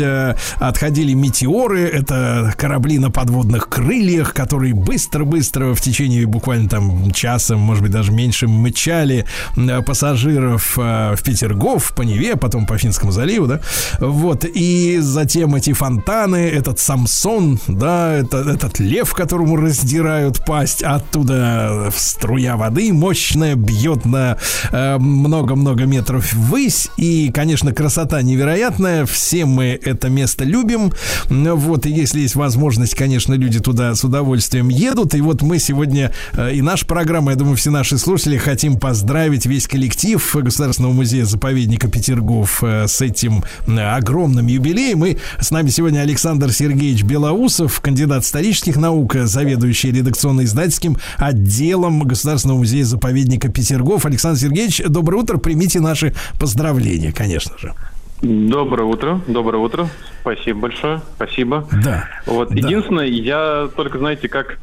отходили 0.57 1.13
метеоры, 1.13 1.83
это 1.83 2.53
корабли 2.57 2.99
на 2.99 3.11
подводных 3.11 3.69
крыльях, 3.69 4.35
которые 4.35 4.75
быстро-быстро 4.75 5.75
в 5.75 5.81
течение 5.81 6.27
буквально 6.27 6.69
там 6.69 7.06
часа, 7.13 7.57
может 7.57 7.83
быть, 7.83 7.93
даже 7.93 8.13
меньше 8.13 8.49
мчали 8.49 9.25
э, 9.57 9.83
пассажиров 9.83 10.79
э, 10.79 11.15
в 11.17 11.23
Петергоф, 11.23 11.95
по 11.95 12.03
Неве, 12.03 12.37
потом 12.37 12.67
по 12.67 12.79
Финскому 12.79 13.13
заливу, 13.13 13.47
да, 13.47 13.61
вот, 13.99 14.45
и 14.45 14.99
затем 15.01 15.55
эти 15.55 15.73
фонтаны, 15.73 16.49
этот 16.49 16.79
Самсон, 16.79 17.61
да, 17.69 18.15
это, 18.15 18.39
этот 18.39 18.79
лев, 18.79 19.13
которому 19.13 19.57
раздирают 19.57 20.45
пасть, 20.45 20.83
оттуда 20.83 21.91
струя 21.97 22.57
воды 22.57 22.93
мощная 22.93 23.55
бьет 23.55 24.05
на 24.05 24.39
э, 24.73 24.99
много-много 24.99 25.85
метров 25.85 26.33
ввысь, 26.33 26.89
и, 26.97 27.31
конечно, 27.33 27.73
красота 27.73 28.23
невероятная, 28.23 29.07
все 29.07 29.45
мы 29.45 29.79
это 29.83 30.09
место 30.09 30.45
любим, 30.45 30.93
вот, 31.29 31.87
и 31.87 31.91
если 31.91 32.21
есть 32.21 32.35
возможность, 32.35 32.95
конечно, 32.95 33.35
люди 33.35 33.61
туда 33.61 33.95
с 33.95 34.05
удовольствием 34.05 34.69
едут, 34.69 35.15
и 35.15 35.21
вот 35.21 35.43
мы 35.43 35.59
сегодня, 35.59 36.13
э, 36.33 36.55
и 36.55 36.63
наша 36.63 36.87
программы, 36.97 37.33
я 37.33 37.37
думаю, 37.37 37.57
все 37.57 37.71
наши 37.71 37.99
слушатели 37.99 38.39
хотим 38.39 38.79
поздравить 38.79 39.45
весь 39.45 39.69
коллектив 39.69 40.35
Государственного 40.35 40.95
музея-заповедника 40.95 41.91
Петергоф 41.91 42.65
э, 42.65 42.87
с 42.87 43.03
этим 43.03 43.45
э, 43.67 43.79
огромным 43.79 44.47
юбилеем. 44.47 45.05
И 45.05 45.19
с 45.39 45.51
нами 45.51 45.69
сегодня 45.69 46.01
Александр 46.01 46.53
Сергеевич 46.53 47.03
Белоусов, 47.03 47.83
кандидат 47.83 48.23
исторических 48.23 48.79
наук, 48.79 49.13
заведующий 49.15 49.93
редакционно-издательским 49.93 50.97
отделом 51.19 52.01
Государственного 52.01 52.61
музея-заповедника 52.61 53.53
Петергоф. 53.53 54.07
Александр 54.07 54.41
Сергеевич, 54.41 54.81
доброе 54.89 55.19
утро, 55.19 55.37
примите 55.37 55.81
наши 55.81 56.15
поздравления, 56.41 57.13
конечно 57.13 57.59
же. 57.59 57.75
Доброе 58.23 58.85
утро, 58.85 59.21
доброе 59.27 59.59
утро. 59.59 59.91
Спасибо 60.23 60.61
большое, 60.61 61.03
спасибо. 61.17 61.69
Да. 61.85 62.09
Вот 62.25 62.49
да. 62.49 62.57
единственное, 62.57 63.05
я 63.05 63.69
только 63.77 63.99
знаете, 63.99 64.31
как 64.31 64.57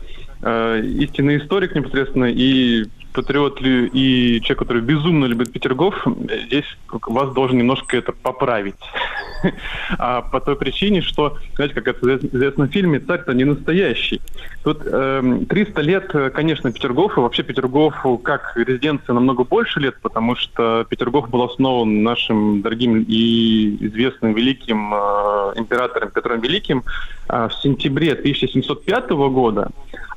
э, 0.44 0.82
истинный 1.00 1.38
историк 1.38 1.76
непосредственно 1.76 2.26
и 2.26 2.86
патриот 3.14 3.62
ли- 3.62 3.88
и 3.94 4.42
человек, 4.42 4.60
который 4.60 4.82
безумно 4.82 5.26
любит 5.26 5.52
Петергоф, 5.52 5.96
э, 6.06 6.46
здесь 6.48 6.66
вас 6.92 7.34
должен 7.34 7.58
немножко 7.58 7.98
это 7.98 8.12
поправить. 8.12 8.76
А 9.98 10.22
по 10.22 10.40
той 10.40 10.56
причине, 10.56 11.02
что, 11.02 11.38
знаете, 11.56 11.76
как 11.76 11.88
это 11.88 12.06
в 12.06 12.26
известном 12.26 12.70
фильме, 12.70 13.00
царь-то 13.00 13.34
не 13.34 13.44
настоящий. 13.44 14.22
Тут 14.64 14.82
эм, 14.86 15.46
300 15.46 15.82
лет, 15.82 16.16
э, 16.16 16.30
конечно, 16.30 16.72
Петергофу. 16.72 17.22
Вообще 17.22 17.44
Петергофу 17.44 18.18
как 18.18 18.54
резиденция 18.56 19.14
намного 19.14 19.44
больше 19.44 19.82
лет, 19.82 19.96
потому 20.02 20.38
что 20.38 20.86
Петергоф 20.90 21.30
был 21.30 21.44
основан 21.44 22.04
нашим 22.04 22.62
дорогим 22.62 23.04
и 23.06 23.78
известным 23.82 24.34
великим 24.34 24.94
э, 24.94 25.54
императором 25.58 26.12
Петром 26.12 26.40
Великим 26.40 26.84
э, 27.28 27.50
в 27.50 27.54
сентябре 27.62 28.14
1705 28.14 29.10
года. 29.10 29.72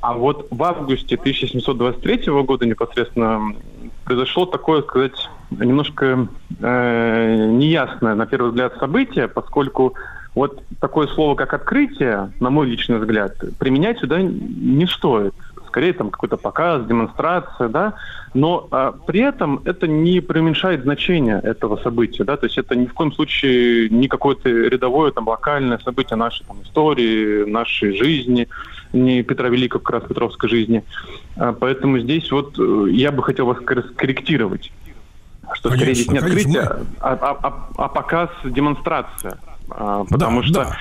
А 0.07 0.13
вот 0.13 0.47
в 0.53 0.63
августе 0.63 1.17
1723 1.17 2.31
года 2.45 2.65
непосредственно 2.65 3.57
произошло 4.05 4.47
такое, 4.47 4.83
сказать, 4.83 5.29
немножко 5.51 6.29
э, 6.61 7.47
неясное, 7.51 8.15
на 8.15 8.25
первый 8.27 8.51
взгляд, 8.51 8.77
событие, 8.79 9.27
поскольку 9.27 9.95
вот 10.37 10.63
такое 10.81 11.09
слово, 11.09 11.35
как 11.35 11.55
открытие, 11.55 12.31
на 12.39 12.51
мой 12.51 12.69
личный 12.69 12.99
взгляд, 12.99 13.33
применять 13.59 13.99
сюда 13.99 14.23
не 14.23 14.87
стоит. 14.87 15.35
Скорее 15.67 15.93
там 15.93 16.11
какой-то 16.11 16.37
показ, 16.37 16.87
демонстрация, 16.87 17.69
да, 17.69 17.95
но 18.33 18.69
а, 18.71 18.93
при 18.93 19.23
этом 19.23 19.61
это 19.65 19.89
не 19.89 20.21
преуменьшает 20.21 20.85
значение 20.85 21.41
этого 21.43 21.79
события, 21.79 22.23
да, 22.23 22.37
то 22.37 22.47
есть 22.47 22.59
это 22.59 22.77
ни 22.77 22.87
в 22.87 22.95
коем 22.95 23.13
случае 23.13 23.89
не 23.89 24.07
какое-то 24.07 24.49
рядовое 24.49 25.11
там 25.11 25.27
локальное 25.27 25.79
событие 25.79 26.17
нашей 26.17 26.47
там, 26.47 26.63
истории, 26.63 27.45
нашей 27.51 27.97
жизни, 27.97 28.47
не 28.97 29.23
Петра 29.23 29.49
Великого, 29.49 29.83
как 29.83 30.01
раз 30.01 30.09
Петровской 30.09 30.49
жизни. 30.49 30.83
А, 31.37 31.53
поэтому 31.53 31.99
здесь 31.99 32.31
вот 32.31 32.59
э, 32.59 32.87
я 32.91 33.13
бы 33.13 33.23
хотел 33.23 33.47
вас 33.47 33.59
скорректировать, 33.59 34.73
что 35.55 35.69
скорее 35.69 35.95
Конечно, 35.95 36.03
здесь 36.03 36.13
не 36.13 36.19
открытие, 36.19 36.63
а, 36.63 36.87
а- 37.01 37.39
а- 37.43 37.69
а 37.77 37.89
показ, 37.89 38.31
демонстрация. 38.45 39.39
А, 39.71 40.05
потому 40.05 40.41
Да, 40.43 40.47
что 40.47 40.55
да. 40.55 40.77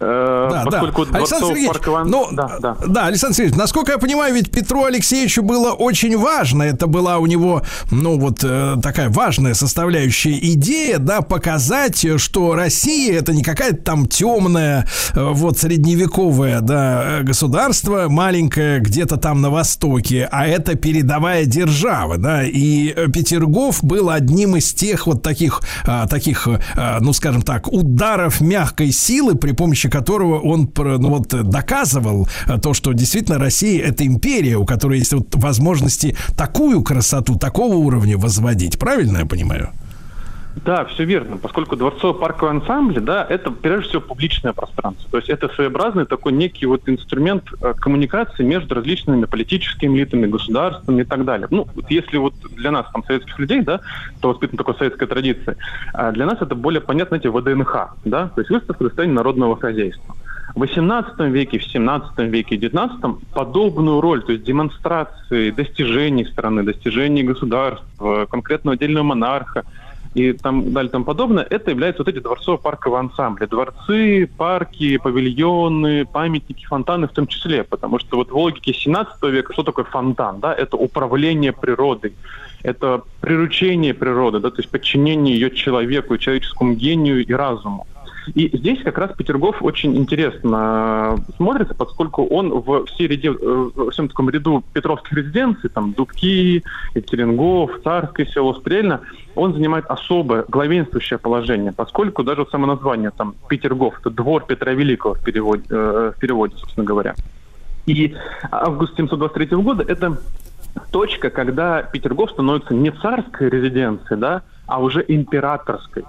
Э, 0.00 0.48
Да, 0.50 0.62
поскольку 0.64 1.06
да. 1.06 1.18
Александр 1.18 1.46
Сергеевич, 1.46 1.68
парк 1.72 1.88
Иван- 1.88 2.08
ну, 2.10 2.28
да, 2.32 2.56
да. 2.60 2.76
да, 2.86 3.06
Александр 3.06 3.36
Сергеевич, 3.36 3.58
насколько 3.58 3.92
я 3.92 3.98
понимаю, 3.98 4.34
ведь 4.34 4.50
Петру 4.50 4.84
Алексеевичу 4.84 5.42
было 5.42 5.72
очень 5.72 6.16
важно, 6.16 6.62
это 6.62 6.86
была 6.86 7.18
у 7.18 7.26
него, 7.26 7.62
ну, 7.90 8.18
вот 8.18 8.40
э, 8.42 8.76
такая 8.82 9.10
важная 9.10 9.54
составляющая 9.54 10.38
идея, 10.54 10.98
да, 10.98 11.20
показать, 11.20 12.04
э, 12.04 12.18
что 12.18 12.54
Россия 12.54 13.18
это 13.18 13.32
не 13.32 13.42
какая-то 13.42 13.82
там 13.82 14.06
темная, 14.06 14.86
э, 15.14 15.22
вот, 15.22 15.58
средневековое, 15.58 16.60
да, 16.60 17.18
э, 17.20 17.22
государство, 17.22 18.06
маленькое 18.08 18.80
где-то 18.80 19.16
там 19.18 19.40
на 19.40 19.50
востоке, 19.50 20.28
а 20.32 20.46
это 20.46 20.74
передовая 20.76 21.44
держава, 21.44 22.16
да, 22.16 22.42
и 22.44 22.92
э, 22.96 23.08
Петергоф 23.08 23.84
был 23.84 24.08
одним 24.10 24.56
из 24.56 24.72
тех 24.72 25.06
вот 25.06 25.22
таких, 25.22 25.60
а, 25.84 26.06
таких, 26.06 26.48
а, 26.76 26.98
ну, 27.00 27.12
скажем 27.12 27.42
так, 27.42 27.68
ударов 27.70 28.40
мягкой 28.40 28.92
силы, 28.92 29.34
при 29.34 29.52
помощи 29.52 29.89
которого 29.90 30.38
он 30.40 30.70
ну, 30.76 31.08
вот, 31.08 31.34
э, 31.34 31.42
доказывал 31.42 32.28
а, 32.46 32.58
то, 32.58 32.74
что 32.74 32.92
действительно 32.92 33.38
Россия 33.38 33.82
это 33.84 34.06
империя, 34.06 34.56
у 34.56 34.64
которой 34.64 34.98
есть 34.98 35.12
вот 35.12 35.34
возможности 35.34 36.16
такую 36.36 36.82
красоту, 36.82 37.36
такого 37.36 37.74
уровня 37.74 38.16
возводить. 38.16 38.78
Правильно 38.78 39.18
я 39.18 39.26
понимаю? 39.26 39.70
Да, 40.56 40.84
все 40.84 41.04
верно, 41.04 41.36
поскольку 41.36 41.76
дворцово-парковый 41.76 42.50
ансамбль, 42.50 43.00
да, 43.00 43.24
это 43.28 43.50
прежде 43.50 43.88
всего 43.88 44.02
публичное 44.02 44.52
пространство. 44.52 45.08
То 45.10 45.16
есть 45.18 45.30
это 45.30 45.48
своеобразный 45.48 46.06
такой 46.06 46.32
некий 46.32 46.66
вот 46.66 46.88
инструмент 46.88 47.44
э, 47.62 47.72
коммуникации 47.74 48.42
между 48.42 48.74
различными 48.74 49.24
политическими 49.24 49.96
элитами, 49.96 50.26
государствами 50.26 51.02
и 51.02 51.04
так 51.04 51.24
далее. 51.24 51.46
Ну, 51.50 51.66
вот 51.74 51.90
если 51.90 52.16
вот 52.18 52.34
для 52.56 52.72
нас, 52.72 52.86
там, 52.92 53.04
советских 53.04 53.38
людей, 53.38 53.62
да, 53.62 53.80
то 54.20 54.28
воспитана 54.28 54.58
такой 54.58 54.74
советской 54.74 55.06
традиции, 55.06 55.56
а 55.94 56.10
для 56.12 56.26
нас 56.26 56.40
это 56.40 56.54
более 56.54 56.80
понятно, 56.80 57.18
знаете, 57.18 57.30
ВДНХ, 57.30 57.96
да, 58.04 58.28
то 58.28 58.40
есть 58.40 58.50
выставка 58.50 58.84
достояния 58.84 59.14
народного 59.14 59.56
хозяйства. 59.58 60.16
В 60.54 60.62
XVIII 60.64 61.30
веке, 61.30 61.58
в 61.58 61.62
XVII 61.62 62.26
веке, 62.28 62.56
в 62.56 62.60
XIX 62.60 63.18
подобную 63.32 64.00
роль, 64.00 64.22
то 64.22 64.32
есть 64.32 64.44
демонстрации 64.44 65.50
достижений 65.52 66.24
страны, 66.24 66.64
достижений 66.64 67.22
государства, 67.22 68.26
конкретного 68.26 68.74
отдельного 68.74 69.04
монарха, 69.04 69.64
и 70.14 70.32
там 70.32 70.72
далее 70.72 70.90
тому 70.90 71.04
подобное, 71.04 71.46
это 71.48 71.70
являются 71.70 72.02
вот 72.02 72.08
эти 72.08 72.18
дворцово-парковые 72.18 72.98
ансамбли. 72.98 73.46
Дворцы, 73.46 74.28
парки, 74.36 74.96
павильоны, 74.98 76.04
памятники, 76.04 76.64
фонтаны 76.66 77.06
в 77.06 77.12
том 77.12 77.28
числе. 77.28 77.62
Потому 77.62 78.00
что 78.00 78.16
вот 78.16 78.30
в 78.30 78.36
логике 78.36 78.74
17 78.74 79.22
века 79.24 79.52
что 79.52 79.62
такое 79.62 79.84
фонтан? 79.84 80.40
Да? 80.40 80.52
Это 80.52 80.76
управление 80.76 81.52
природой. 81.52 82.14
Это 82.62 83.02
приручение 83.20 83.94
природы, 83.94 84.40
да? 84.40 84.50
то 84.50 84.58
есть 84.58 84.70
подчинение 84.70 85.34
ее 85.34 85.50
человеку, 85.50 86.18
человеческому 86.18 86.74
гению 86.74 87.24
и 87.24 87.32
разуму. 87.32 87.86
И 88.34 88.56
здесь 88.56 88.82
как 88.82 88.98
раз 88.98 89.12
Петергоф 89.16 89.62
очень 89.62 89.96
интересно 89.96 91.16
смотрится, 91.36 91.74
поскольку 91.74 92.24
он 92.26 92.50
в 92.50 92.86
всей 92.86 93.08
ряде, 93.08 93.30
э, 93.30 93.70
во 93.74 93.90
всем 93.90 94.08
таком 94.08 94.30
ряду 94.30 94.62
петровских 94.72 95.12
резиденций, 95.12 95.70
там 95.70 95.92
Дубки, 95.92 96.62
Екатерингов, 96.94 97.80
Царское 97.82 98.26
село, 98.26 98.54
Стрельно, 98.54 99.00
он 99.34 99.54
занимает 99.54 99.86
особое 99.86 100.44
главенствующее 100.48 101.18
положение, 101.18 101.72
поскольку 101.72 102.22
даже 102.22 102.46
само 102.50 102.66
название 102.66 103.10
там 103.10 103.34
Петергоф, 103.48 103.98
это 104.00 104.10
двор 104.10 104.44
Петра 104.46 104.72
Великого 104.72 105.14
в 105.14 105.24
переводе, 105.24 105.64
э, 105.70 106.12
в 106.16 106.20
переводе 106.20 106.56
собственно 106.56 106.86
говоря. 106.86 107.14
И 107.86 108.14
август 108.50 108.96
723 108.96 109.46
года 109.56 109.84
это 109.86 110.18
точка, 110.92 111.30
когда 111.30 111.82
Петергоф 111.82 112.30
становится 112.30 112.74
не 112.74 112.90
царской 112.90 113.48
резиденцией, 113.48 114.20
да, 114.20 114.42
а 114.66 114.80
уже 114.80 115.04
императорской. 115.06 116.04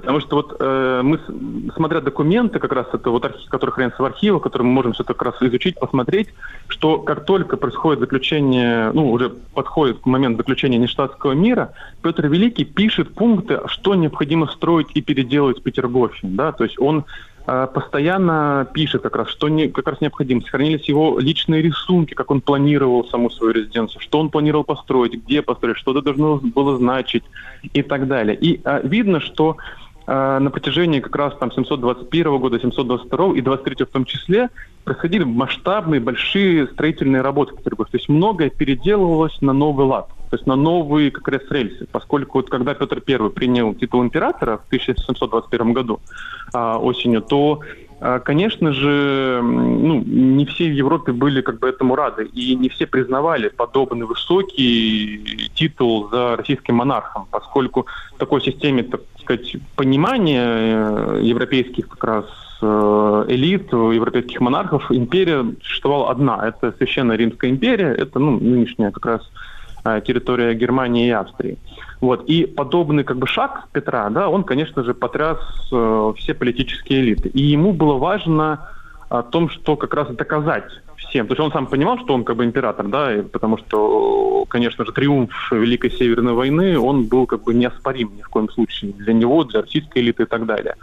Потому 0.00 0.20
что 0.20 0.36
вот 0.36 0.56
э, 0.60 1.00
мы, 1.02 1.18
смотря 1.74 2.02
документы, 2.02 2.58
как 2.58 2.72
раз 2.72 2.86
это 2.92 3.08
вот 3.08 3.24
архив, 3.24 3.48
которые 3.48 3.72
хранятся 3.72 4.02
в 4.02 4.04
архивах, 4.04 4.42
которые 4.42 4.66
мы 4.66 4.74
можем 4.74 4.92
все 4.92 5.04
это 5.04 5.14
как 5.14 5.22
раз 5.22 5.34
изучить, 5.40 5.80
посмотреть, 5.80 6.28
что 6.68 6.98
как 6.98 7.24
только 7.24 7.56
происходит 7.56 8.00
заключение, 8.00 8.90
ну, 8.92 9.10
уже 9.10 9.30
подходит 9.30 10.04
момент 10.04 10.36
заключения 10.36 10.76
нештатского 10.76 11.32
мира, 11.32 11.72
Петр 12.02 12.26
Великий 12.26 12.66
пишет 12.66 13.14
пункты, 13.14 13.60
что 13.68 13.94
необходимо 13.94 14.48
строить 14.48 14.88
и 14.92 15.00
переделать 15.00 15.60
в 15.60 15.62
Петергофе, 15.62 16.18
да, 16.24 16.52
то 16.52 16.64
есть 16.64 16.78
он 16.78 17.06
э, 17.46 17.66
постоянно 17.72 18.68
пишет 18.74 19.00
как 19.00 19.16
раз, 19.16 19.28
что 19.28 19.48
не, 19.48 19.68
как 19.68 19.88
раз 19.88 20.02
необходимо. 20.02 20.42
Сохранились 20.42 20.86
его 20.90 21.18
личные 21.18 21.62
рисунки, 21.62 22.12
как 22.12 22.30
он 22.30 22.42
планировал 22.42 23.08
саму 23.08 23.30
свою 23.30 23.54
резиденцию, 23.54 24.02
что 24.02 24.18
он 24.18 24.28
планировал 24.28 24.64
построить, 24.64 25.14
где 25.14 25.40
построить, 25.40 25.78
что 25.78 25.92
это 25.92 26.02
должно 26.02 26.36
было 26.36 26.76
значить 26.76 27.24
и 27.72 27.80
так 27.82 28.06
далее. 28.08 28.36
И 28.36 28.60
э, 28.62 28.80
видно, 28.84 29.20
что 29.20 29.56
на 30.06 30.50
протяжении 30.50 31.00
как 31.00 31.16
раз 31.16 31.36
там 31.36 31.50
721 31.50 32.38
года, 32.38 32.60
722 32.60 33.36
и 33.36 33.40
23 33.40 33.84
в 33.84 33.88
том 33.88 34.04
числе 34.04 34.50
происходили 34.84 35.24
масштабные, 35.24 36.00
большие 36.00 36.68
строительные 36.68 37.20
работы 37.20 37.54
в 37.54 37.56
Петербурге. 37.56 37.90
То 37.90 37.96
есть 37.98 38.08
многое 38.08 38.50
переделывалось 38.50 39.36
на 39.40 39.52
новый 39.52 39.84
лад, 39.84 40.08
то 40.30 40.36
есть 40.36 40.46
на 40.46 40.54
новые 40.54 41.10
как 41.10 41.26
раз 41.26 41.42
рельсы. 41.50 41.86
Поскольку 41.90 42.38
вот 42.38 42.48
когда 42.48 42.72
Петр 42.72 43.02
I 43.06 43.30
принял 43.30 43.74
титул 43.74 44.04
императора 44.04 44.58
в 44.58 44.66
1721 44.66 45.72
году 45.72 46.00
а, 46.52 46.78
осенью, 46.78 47.20
то 47.22 47.60
Конечно 47.98 48.72
же, 48.72 49.40
ну, 49.42 50.02
не 50.04 50.44
все 50.44 50.68
в 50.68 50.72
Европе 50.74 51.12
были 51.12 51.40
как 51.40 51.60
бы 51.60 51.68
этому 51.68 51.96
рады, 51.96 52.26
и 52.26 52.54
не 52.54 52.68
все 52.68 52.86
признавали 52.86 53.48
подобный 53.48 54.04
высокий 54.04 55.50
титул 55.54 56.08
за 56.10 56.36
российским 56.36 56.74
монархом, 56.74 57.26
поскольку 57.30 57.86
в 58.14 58.18
такой 58.18 58.42
системе, 58.42 58.82
так 58.82 59.00
сказать, 59.22 59.56
понимания 59.76 60.44
э, 60.46 61.20
европейских 61.22 61.88
как 61.88 62.04
раз 62.04 62.24
э, 62.60 63.24
элит, 63.28 63.72
европейских 63.72 64.40
монархов, 64.40 64.92
империя 64.92 65.44
существовала 65.62 66.10
одна. 66.10 66.46
Это 66.46 66.74
Священная 66.76 67.16
Римская 67.16 67.50
империя, 67.50 67.94
это 67.94 68.18
ну, 68.18 68.38
нынешняя 68.38 68.90
как 68.90 69.06
раз 69.06 69.30
э, 69.86 70.02
территория 70.06 70.52
Германии 70.54 71.08
и 71.08 71.10
Австрии. 71.12 71.56
Вот. 72.00 72.24
И 72.28 72.46
подобный 72.46 73.04
как 73.04 73.16
бы 73.16 73.26
шаг 73.26 73.68
Петра, 73.72 74.10
да, 74.10 74.28
он, 74.28 74.44
конечно 74.44 74.84
же, 74.84 74.94
потряс 74.94 75.38
э, 75.72 76.12
все 76.16 76.34
политические 76.34 77.00
элиты. 77.00 77.28
И 77.30 77.42
ему 77.42 77.72
было 77.72 77.94
важно 77.94 78.68
о 79.08 79.22
том, 79.22 79.48
что 79.48 79.76
как 79.76 79.94
раз 79.94 80.08
доказать 80.08 80.70
всем. 80.96 81.26
То 81.26 81.32
есть 81.32 81.40
он 81.40 81.52
сам 81.52 81.66
понимал, 81.66 81.98
что 81.98 82.14
он 82.14 82.24
как 82.24 82.36
бы 82.36 82.44
император, 82.44 82.88
да, 82.88 83.14
и 83.14 83.22
потому 83.22 83.58
что, 83.58 84.44
конечно 84.48 84.84
же, 84.84 84.92
триумф 84.92 85.30
Великой 85.52 85.90
Северной 85.90 86.32
войны, 86.32 86.78
он 86.78 87.04
был 87.04 87.26
как 87.26 87.44
бы 87.44 87.54
неоспорим 87.54 88.12
ни 88.16 88.22
в 88.22 88.28
коем 88.28 88.50
случае 88.50 88.92
для 88.92 89.12
него, 89.12 89.44
для 89.44 89.62
российской 89.62 90.00
элиты 90.00 90.24
и 90.24 90.26
так 90.26 90.46
далее. 90.46 90.74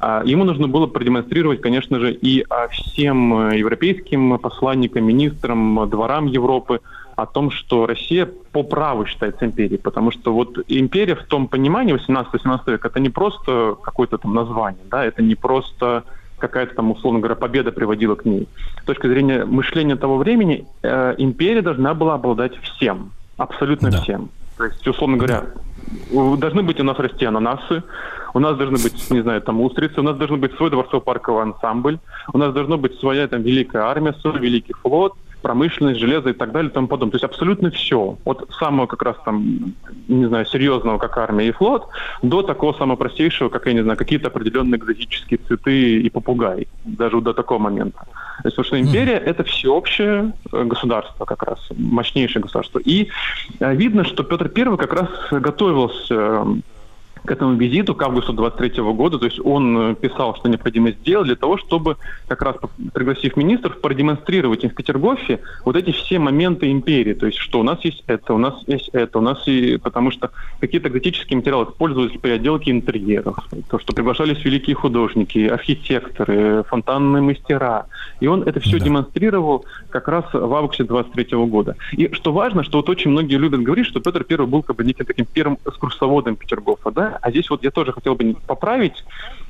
А 0.00 0.22
ему 0.24 0.44
нужно 0.44 0.68
было 0.68 0.86
продемонстрировать, 0.86 1.60
конечно 1.60 2.00
же, 2.00 2.12
и 2.12 2.44
а, 2.48 2.68
всем 2.68 3.50
э, 3.50 3.58
европейским 3.58 4.38
посланникам, 4.38 5.04
министрам, 5.04 5.88
дворам 5.88 6.26
Европы, 6.26 6.80
о 7.16 7.26
том, 7.26 7.50
что 7.50 7.86
Россия 7.86 8.28
по 8.52 8.62
праву 8.62 9.06
считается 9.06 9.44
империей, 9.46 9.78
потому 9.78 10.10
что 10.10 10.32
вот 10.32 10.58
империя 10.68 11.14
в 11.14 11.24
том 11.24 11.48
понимании 11.48 11.94
18-17 11.94 12.70
века 12.72 12.88
это 12.88 13.00
не 13.00 13.10
просто 13.10 13.76
какое-то 13.82 14.18
там 14.18 14.34
название, 14.34 14.82
да, 14.90 15.04
это 15.04 15.22
не 15.22 15.34
просто 15.34 16.04
какая-то 16.38 16.74
там, 16.74 16.90
условно 16.90 17.20
говоря, 17.20 17.36
победа 17.36 17.70
приводила 17.70 18.16
к 18.16 18.24
ней. 18.24 18.48
С 18.82 18.84
точки 18.84 19.06
зрения 19.06 19.44
мышления 19.44 19.96
того 19.96 20.16
времени, 20.16 20.66
э, 20.82 21.14
империя 21.18 21.62
должна 21.62 21.94
была 21.94 22.14
обладать 22.14 22.56
всем, 22.58 23.12
абсолютно 23.36 23.90
Да. 23.90 24.00
всем. 24.00 24.28
То 24.58 24.64
есть, 24.64 24.86
условно 24.86 25.16
говоря, 25.16 25.44
у- 26.10 26.36
должны 26.36 26.62
быть 26.62 26.80
у 26.80 26.84
нас 26.84 26.98
расти 26.98 27.24
ананасы, 27.24 27.82
у 28.34 28.38
нас 28.38 28.56
должны 28.56 28.78
быть, 28.78 29.10
не 29.10 29.22
знаю, 29.22 29.40
там 29.42 29.60
устрицы, 29.60 30.00
у 30.00 30.02
нас 30.02 30.16
должен 30.16 30.40
быть 30.40 30.54
свой 30.54 30.70
дворцово-парковый 30.70 31.42
ансамбль, 31.42 31.98
у 32.32 32.38
нас 32.38 32.52
должна 32.52 32.76
быть 32.76 32.98
своя 32.98 33.28
там 33.28 33.42
великая 33.42 33.82
армия, 33.82 34.14
свой 34.14 34.38
великий 34.38 34.74
флот, 34.74 35.14
промышленность, 35.42 36.00
железо 36.00 36.30
и 36.30 36.32
так 36.32 36.52
далее 36.52 36.70
и 36.70 36.72
тому 36.72 36.86
подобное. 36.86 37.12
То 37.12 37.16
есть 37.16 37.24
абсолютно 37.24 37.70
все. 37.70 38.16
От 38.24 38.48
самого 38.58 38.86
как 38.86 39.02
раз 39.02 39.16
там, 39.24 39.74
не 40.08 40.26
знаю, 40.26 40.46
серьезного, 40.46 40.98
как 40.98 41.18
армия 41.18 41.48
и 41.48 41.52
флот, 41.52 41.88
до 42.22 42.42
такого 42.42 42.72
самого 42.72 42.96
простейшего, 42.96 43.48
как, 43.48 43.66
я 43.66 43.74
не 43.74 43.82
знаю, 43.82 43.98
какие-то 43.98 44.28
определенные 44.28 44.78
экзотические 44.78 45.38
цветы 45.46 46.00
и 46.00 46.08
попугай. 46.08 46.68
Даже 46.84 47.20
до 47.20 47.34
такого 47.34 47.58
момента. 47.58 47.98
То 48.42 48.48
есть, 48.48 48.56
потому 48.56 48.66
что 48.66 48.80
империя— 48.80 49.18
это 49.26 49.44
всеобщее 49.44 50.32
э, 50.52 50.64
государство 50.64 51.24
как 51.24 51.42
раз, 51.42 51.58
мощнейшее 51.76 52.42
государство. 52.42 52.78
И 52.78 53.08
э, 53.60 53.74
видно, 53.74 54.04
что 54.04 54.22
Петр 54.22 54.50
I 54.56 54.76
как 54.76 54.94
раз 54.94 55.08
готовился 55.30 56.14
э, 56.14 56.44
к 57.24 57.30
этому 57.30 57.54
визиту, 57.54 57.94
к 57.94 58.02
августу 58.02 58.32
23 58.32 58.82
года. 58.82 59.18
То 59.18 59.26
есть 59.26 59.40
он 59.44 59.92
э, 59.92 59.94
писал, 59.94 60.34
что 60.36 60.48
необходимо 60.48 60.90
сделать 60.90 61.26
для 61.26 61.36
того, 61.36 61.56
чтобы, 61.56 61.96
как 62.28 62.42
раз 62.42 62.56
пригласив 62.92 63.36
министров, 63.36 63.80
продемонстрировать 63.80 64.64
им 64.64 64.70
в 64.70 64.74
Петергофе 64.74 65.40
вот 65.64 65.76
эти 65.76 65.92
все 65.92 66.18
моменты 66.18 66.70
империи. 66.70 67.14
То 67.14 67.26
есть, 67.26 67.38
что 67.38 67.60
у 67.60 67.62
нас 67.62 67.84
есть 67.84 68.02
это, 68.06 68.34
у 68.34 68.38
нас 68.38 68.54
есть 68.66 68.90
это, 68.92 69.18
у 69.18 69.22
нас 69.22 69.46
и... 69.46 69.76
Потому 69.76 70.10
что 70.10 70.30
какие-то 70.60 70.88
экзотические 70.88 71.36
материалы 71.36 71.66
использовались 71.66 72.18
при 72.20 72.30
отделке 72.30 72.70
интерьеров. 72.70 73.36
То, 73.68 73.78
что 73.78 73.92
приглашались 73.92 74.44
великие 74.44 74.74
художники, 74.74 75.46
архитекторы, 75.46 76.64
фонтанные 76.64 77.22
мастера. 77.22 77.86
И 78.20 78.26
он 78.26 78.42
это 78.42 78.60
все 78.60 78.78
Да. 78.78 78.84
демонстрировал 78.84 79.64
как 79.92 80.08
раз 80.08 80.24
в 80.32 80.54
августе 80.54 80.84
23 80.84 81.36
года. 81.46 81.76
И 81.92 82.12
что 82.12 82.32
важно, 82.32 82.64
что 82.64 82.78
вот 82.78 82.88
очень 82.88 83.10
многие 83.10 83.36
любят 83.36 83.62
говорить, 83.62 83.86
что 83.86 84.00
Петр 84.00 84.24
I 84.28 84.46
был 84.46 84.62
как 84.62 84.76
бы 84.76 84.84
неким 84.84 85.04
таким 85.04 85.26
первым 85.26 85.58
экскурсоводом 85.64 86.36
Петергофа, 86.36 86.90
да? 86.90 87.18
А 87.20 87.30
здесь 87.30 87.48
вот 87.50 87.62
я 87.62 87.70
тоже 87.70 87.92
хотел 87.92 88.14
бы 88.14 88.34
поправить 88.46 89.04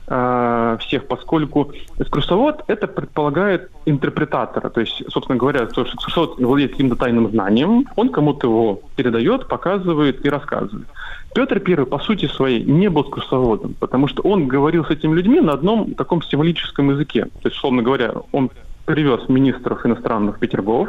э, 0.09 0.77
всех, 0.81 1.07
поскольку 1.07 1.73
экскурсовод 1.99 2.65
это 2.67 2.87
предполагает 2.87 3.71
интерпретатора. 3.87 4.69
То 4.69 4.81
есть, 4.81 5.03
собственно 5.09 5.39
говоря, 5.39 5.67
то, 5.67 5.85
что 5.85 5.97
экскурсовод 5.97 6.39
владеет 6.39 6.73
каким-то 6.73 6.97
тайным 6.97 7.31
знанием, 7.31 7.87
он 7.97 8.09
кому-то 8.09 8.49
его 8.49 8.81
передает, 8.97 9.49
показывает 9.49 10.27
и 10.27 10.29
рассказывает. 10.29 10.87
Петр 11.35 11.63
I, 11.67 11.87
по 11.87 11.99
сути 11.99 12.27
своей, 12.27 12.63
не 12.63 12.91
был 12.91 13.03
экскурсоводом, 13.03 13.75
потому 13.79 14.07
что 14.07 14.23
он 14.23 14.49
говорил 14.49 14.85
с 14.85 14.91
этими 14.91 15.15
людьми 15.15 15.41
на 15.41 15.53
одном 15.53 15.95
таком 15.95 16.23
символическом 16.23 16.91
языке. 16.91 17.25
То 17.43 17.49
есть, 17.49 17.57
условно 17.57 17.83
говоря, 17.83 18.13
он 18.33 18.51
привез 18.93 19.27
министров 19.31 19.87
иностранных 19.87 20.39
Петергоф, 20.39 20.89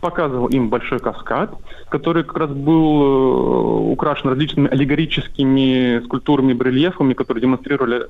показывал 0.00 0.48
им 0.48 0.68
большой 0.68 0.98
каскад, 0.98 1.50
который 1.88 2.22
как 2.22 2.36
раз 2.36 2.50
был 2.50 3.02
э, 3.02 3.92
украшен 3.92 4.28
различными 4.28 4.68
аллегорическими 4.68 6.04
скульптурами, 6.04 6.52
барельефами, 6.52 7.14
которые 7.14 7.40
демонстрировали, 7.40 8.02
э, 8.02 8.06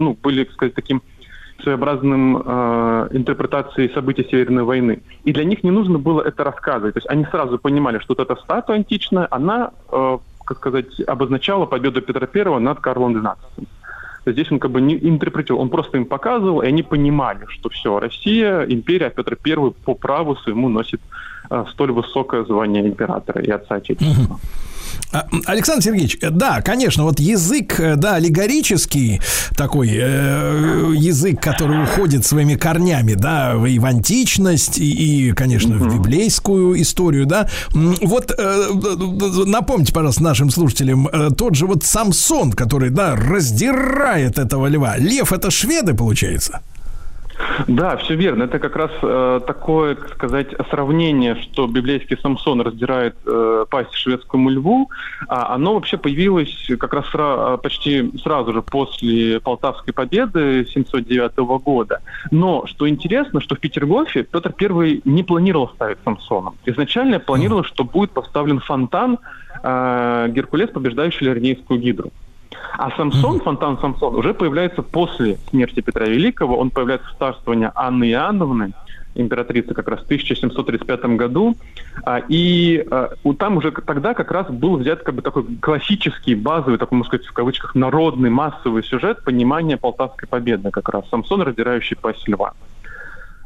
ну, 0.00 0.16
были, 0.20 0.42
так 0.42 0.54
сказать, 0.54 0.74
таким 0.74 1.00
своеобразным 1.62 2.42
э, 2.44 3.08
интерпретацией 3.12 3.94
событий 3.94 4.26
Северной 4.28 4.64
войны. 4.64 5.00
И 5.22 5.32
для 5.32 5.44
них 5.44 5.62
не 5.62 5.70
нужно 5.70 5.98
было 5.98 6.20
это 6.20 6.42
рассказывать. 6.42 6.94
То 6.94 6.98
есть 6.98 7.08
они 7.08 7.24
сразу 7.26 7.58
понимали, 7.58 8.00
что 8.00 8.16
вот 8.18 8.20
эта 8.20 8.34
статуя 8.42 8.78
античная, 8.78 9.28
она, 9.30 9.70
э, 9.92 10.18
как 10.44 10.58
сказать, 10.58 11.00
обозначала 11.06 11.66
победу 11.66 12.02
Петра 12.02 12.26
I 12.34 12.58
над 12.58 12.80
Карлом 12.80 13.16
XII. 13.16 13.66
Здесь 14.26 14.52
он 14.52 14.58
как 14.58 14.70
бы 14.70 14.80
не 14.80 14.94
интерпретировал, 14.94 15.62
он 15.62 15.68
просто 15.68 15.96
им 15.96 16.04
показывал, 16.04 16.62
и 16.62 16.66
они 16.66 16.82
понимали, 16.82 17.46
что 17.48 17.68
все, 17.70 17.98
Россия, 17.98 18.62
империя, 18.62 19.06
а 19.06 19.10
Петр 19.10 19.36
I 19.44 19.72
по 19.84 19.94
праву 19.94 20.36
своему 20.36 20.68
носит 20.68 21.00
э, 21.50 21.64
столь 21.72 21.92
высокое 21.92 22.44
звание 22.44 22.86
императора 22.86 23.42
и 23.42 23.50
отца 23.50 23.76
Отечества. 23.76 24.38
А, 24.38 24.38
Александр 25.46 25.84
Сергеевич, 25.84 26.18
э, 26.20 26.30
да, 26.30 26.62
конечно, 26.62 27.04
вот 27.04 27.20
язык, 27.20 27.78
э, 27.78 27.96
да, 27.96 28.14
аллегорический 28.14 29.20
такой 29.56 29.90
э, 29.92 30.92
язык, 30.96 31.40
который 31.40 31.84
уходит 31.84 32.24
своими 32.24 32.54
корнями, 32.54 33.14
да, 33.14 33.54
и 33.66 33.78
в 33.78 33.84
античность, 33.84 34.78
и, 34.78 35.28
и, 35.28 35.32
конечно, 35.32 35.76
в 35.76 35.94
библейскую 35.94 36.80
историю, 36.80 37.26
да. 37.26 37.48
Вот 37.72 38.32
э, 38.36 38.68
напомните, 39.46 39.92
пожалуйста, 39.92 40.22
нашим 40.22 40.50
слушателям, 40.50 41.08
э, 41.08 41.30
тот 41.36 41.54
же 41.54 41.66
вот 41.66 41.84
Самсон, 41.84 42.52
который, 42.52 42.90
да, 42.90 43.14
раздирает 43.16 44.38
этого 44.38 44.66
льва. 44.66 44.96
Лев 44.96 45.32
это 45.32 45.50
шведы, 45.50 45.94
получается? 45.94 46.60
Да, 47.66 47.96
все 47.96 48.14
верно. 48.14 48.44
Это 48.44 48.58
как 48.58 48.76
раз 48.76 48.90
э, 49.02 49.40
такое, 49.46 49.94
так 49.94 50.10
сказать, 50.14 50.48
сравнение, 50.70 51.36
что 51.36 51.66
библейский 51.66 52.16
Самсон 52.16 52.60
раздирает 52.60 53.16
э, 53.26 53.64
пасть 53.70 53.94
шведскому 53.94 54.50
льву. 54.50 54.90
А 55.28 55.54
оно 55.54 55.74
вообще 55.74 55.96
появилось 55.96 56.68
как 56.78 56.92
раз 56.94 57.06
сра- 57.12 57.58
почти 57.58 58.12
сразу 58.22 58.52
же 58.52 58.62
после 58.62 59.40
Полтавской 59.40 59.92
победы 59.92 60.66
709 60.72 61.36
года. 61.62 62.00
Но 62.30 62.66
что 62.66 62.88
интересно, 62.88 63.40
что 63.40 63.54
в 63.54 63.60
Петергофе 63.60 64.24
Петр 64.24 64.54
I 64.60 65.00
не 65.04 65.22
планировал 65.22 65.68
ставить 65.68 65.98
Самсона. 66.04 66.52
Изначально 66.66 67.18
планировал, 67.18 67.64
что 67.64 67.84
будет 67.84 68.10
поставлен 68.10 68.60
фонтан 68.60 69.18
э, 69.62 70.28
Геркулес, 70.30 70.70
побеждающий 70.70 71.26
Лернейскую 71.26 71.80
гидру. 71.80 72.10
А 72.78 72.90
Самсон, 72.96 73.40
фонтан 73.40 73.78
Самсон, 73.78 74.14
уже 74.16 74.34
появляется 74.34 74.82
после 74.82 75.38
смерти 75.50 75.80
Петра 75.80 76.06
Великого. 76.06 76.56
Он 76.56 76.70
появляется 76.70 77.08
в 77.08 77.18
царствовании 77.18 77.70
Анны 77.74 78.10
Иоанновны, 78.10 78.72
императрицы 79.14 79.74
как 79.74 79.88
раз 79.88 80.00
в 80.00 80.04
1735 80.04 81.04
году. 81.16 81.56
А, 82.04 82.20
И 82.28 82.84
а, 82.90 83.10
там 83.38 83.56
уже 83.56 83.70
тогда 83.70 84.14
как 84.14 84.30
раз 84.30 84.48
был 84.48 84.76
взят 84.76 85.02
как 85.02 85.14
бы 85.14 85.22
такой 85.22 85.44
классический, 85.60 86.34
базовый, 86.34 86.78
такой, 86.78 86.98
можно 86.98 87.08
сказать, 87.08 87.26
в 87.26 87.32
кавычках, 87.32 87.74
народный, 87.74 88.30
массовый 88.30 88.82
сюжет 88.82 89.22
понимания 89.22 89.76
Полтавской 89.76 90.28
победы 90.28 90.70
как 90.70 90.88
раз. 90.88 91.04
Самсон, 91.10 91.42
раздирающий 91.42 91.96
пасть 91.96 92.26
льва. 92.28 92.54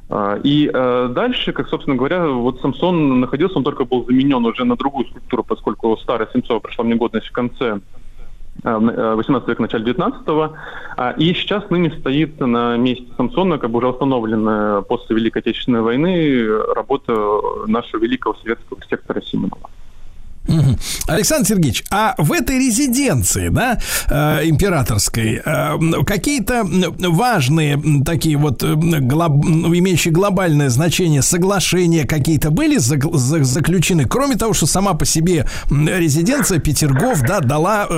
А, 0.08 0.38
И 0.42 0.70
э, 0.72 1.08
дальше, 1.12 1.52
как, 1.52 1.68
собственно 1.68 1.96
говоря, 1.96 2.28
вот 2.28 2.60
Самсон 2.60 3.20
находился, 3.20 3.58
он 3.58 3.64
только 3.64 3.84
был 3.84 4.04
заменен 4.04 4.44
уже 4.44 4.64
на 4.64 4.76
другую 4.76 5.06
скульптуру, 5.06 5.42
поскольку 5.42 5.96
старая 5.96 6.28
Семцова 6.32 6.60
прошла 6.60 6.84
в 6.84 6.88
негодность 6.88 7.26
в 7.26 7.32
конце 7.32 7.80
18 8.66 9.48
века, 9.48 9.62
начале 9.62 9.84
19 9.84 11.18
И 11.18 11.34
сейчас 11.34 11.70
ныне 11.70 11.90
стоит 11.98 12.40
на 12.40 12.76
месте 12.76 13.06
Самсона, 13.16 13.58
как 13.58 13.70
бы 13.70 13.78
уже 13.78 13.88
установлена 13.88 14.82
после 14.82 15.16
Великой 15.16 15.38
Отечественной 15.38 15.82
войны 15.82 16.16
э, 16.16 16.72
работа 16.74 17.14
нашего 17.66 18.02
великого 18.02 18.34
советского 18.34 18.78
архитектора 18.78 19.20
Симонова. 19.20 19.70
Александр 21.06 21.48
Сергеевич, 21.48 21.84
а 21.90 22.14
в 22.18 22.32
этой 22.32 22.58
резиденции, 22.58 23.48
да, 23.48 23.78
э, 24.08 24.48
императорской, 24.48 25.40
э, 25.44 26.02
какие-то 26.06 26.64
важные 26.64 27.80
такие 28.04 28.36
вот 28.36 28.62
э, 28.62 28.74
глоб- 28.74 29.44
ну, 29.44 29.74
имеющие 29.74 30.12
глобальное 30.12 30.70
значение 30.70 31.22
соглашения 31.22 32.04
какие-то 32.04 32.50
были 32.50 32.78
заключены, 32.78 34.04
кроме 34.04 34.36
того, 34.36 34.54
что 34.54 34.66
сама 34.66 34.94
по 34.94 35.04
себе 35.04 35.48
резиденция 35.70 36.58
Петергоф, 36.58 37.22
да, 37.22 37.40
дала 37.40 37.88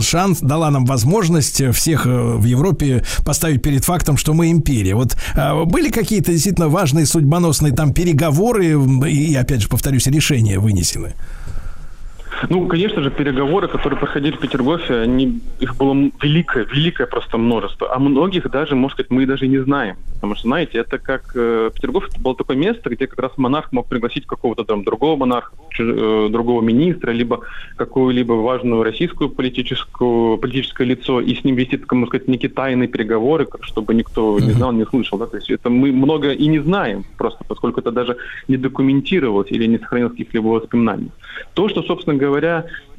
шанс, 0.00 0.40
дала 0.40 0.70
нам 0.70 0.84
возможность 0.84 1.62
всех 1.72 2.06
в 2.06 2.44
Европе 2.44 3.04
поставить 3.24 3.62
перед 3.62 3.84
фактом, 3.84 4.16
что 4.16 4.34
мы 4.34 4.50
империя. 4.50 4.94
Вот 4.94 5.16
э, 5.34 5.64
были 5.64 5.90
какие-то 5.90 6.32
действительно 6.32 6.68
важные 6.68 7.06
судьбоносные 7.06 7.72
там 7.72 7.92
переговоры 7.92 8.76
и, 9.08 9.34
опять 9.34 9.62
же, 9.62 9.68
повторюсь, 9.68 10.06
решения 10.06 10.58
вынесены? 10.58 11.14
Ну, 12.48 12.66
конечно 12.66 13.02
же, 13.02 13.10
переговоры, 13.10 13.68
которые 13.68 13.98
проходили 13.98 14.36
в 14.36 14.40
Петергофе, 14.40 15.00
они, 15.00 15.40
их 15.60 15.76
было 15.76 15.94
великое, 16.22 16.64
великое 16.64 17.06
просто 17.06 17.38
множество. 17.38 17.94
А 17.94 17.98
многих 17.98 18.50
даже, 18.50 18.74
может 18.74 18.96
сказать, 18.96 19.10
мы 19.10 19.26
даже 19.26 19.46
не 19.48 19.58
знаем. 19.58 19.96
Потому 20.14 20.34
что, 20.34 20.48
знаете, 20.48 20.78
это 20.78 20.98
как 20.98 21.32
э, 21.34 21.70
Петергоф 21.74 22.08
это 22.08 22.20
было 22.20 22.34
такое 22.34 22.56
место, 22.56 22.90
где 22.90 23.06
как 23.06 23.18
раз 23.18 23.32
монарх 23.36 23.72
мог 23.72 23.88
пригласить 23.88 24.26
какого-то 24.26 24.64
там 24.64 24.84
другого 24.84 25.16
монарха, 25.16 25.52
э, 25.78 26.28
другого 26.30 26.62
министра, 26.62 27.10
либо 27.10 27.40
какую-либо 27.76 28.32
важную 28.32 28.82
российскую 28.82 29.30
политическую, 29.30 30.38
политическое 30.38 30.84
лицо, 30.84 31.20
и 31.20 31.34
с 31.34 31.44
ним 31.44 31.56
вести, 31.56 31.76
так, 31.76 31.92
можно 31.92 32.08
сказать, 32.08 32.28
некие 32.28 32.50
тайные 32.50 32.88
переговоры, 32.88 33.46
чтобы 33.62 33.94
никто 33.94 34.38
не 34.38 34.52
знал, 34.52 34.72
не 34.72 34.86
слышал. 34.86 35.18
Да? 35.18 35.26
То 35.26 35.36
есть 35.36 35.50
это 35.50 35.70
мы 35.70 35.92
много 35.92 36.32
и 36.32 36.46
не 36.46 36.60
знаем, 36.60 37.04
просто 37.16 37.44
поскольку 37.46 37.80
это 37.80 37.90
даже 37.90 38.16
не 38.48 38.56
документировалось 38.56 39.50
или 39.50 39.66
не 39.66 39.78
сохранилось 39.78 40.12
каких-либо 40.12 40.48
воспоминаниях. 40.48 41.12
То, 41.54 41.68
что, 41.68 41.82
собственно 41.82 42.16
говоря, 42.16 42.27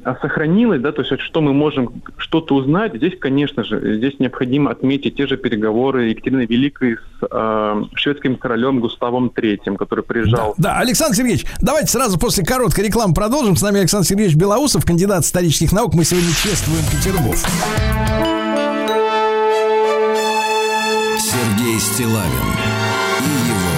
а, 0.02 0.16
сохранилось, 0.22 0.80
да, 0.80 0.92
то 0.92 1.02
есть 1.02 1.20
что 1.20 1.42
мы 1.42 1.52
можем 1.52 2.02
что-то 2.16 2.54
узнать, 2.54 2.94
здесь, 2.94 3.18
конечно 3.18 3.64
же, 3.64 3.96
здесь 3.98 4.18
необходимо 4.18 4.70
отметить 4.70 5.16
те 5.16 5.26
же 5.26 5.36
переговоры 5.36 6.08
Екатерины 6.08 6.46
Великой 6.46 6.96
с 6.96 7.26
э, 7.30 7.82
шведским 7.96 8.36
королем 8.36 8.80
Густавом 8.80 9.30
III, 9.34 9.76
который 9.76 10.02
приезжал 10.02 10.54
Да, 10.56 10.78
Александр 10.78 11.16
Сергеевич, 11.16 11.44
давайте 11.60 11.88
сразу 11.88 12.18
после 12.18 12.44
короткой 12.44 12.86
рекламы 12.86 13.12
продолжим. 13.12 13.56
С 13.56 13.62
нами 13.62 13.80
Александр 13.80 14.06
Сергеевич 14.06 14.36
Белоусов, 14.36 14.86
кандидат 14.86 15.22
исторических 15.22 15.72
наук. 15.72 15.92
Мы 15.94 16.04
сегодня 16.04 16.30
чествуем 16.30 16.84
Петергоф. 16.90 17.44
Сергей 21.18 21.78
Стилавин 21.78 22.48
и 23.20 23.32
его 23.50 23.74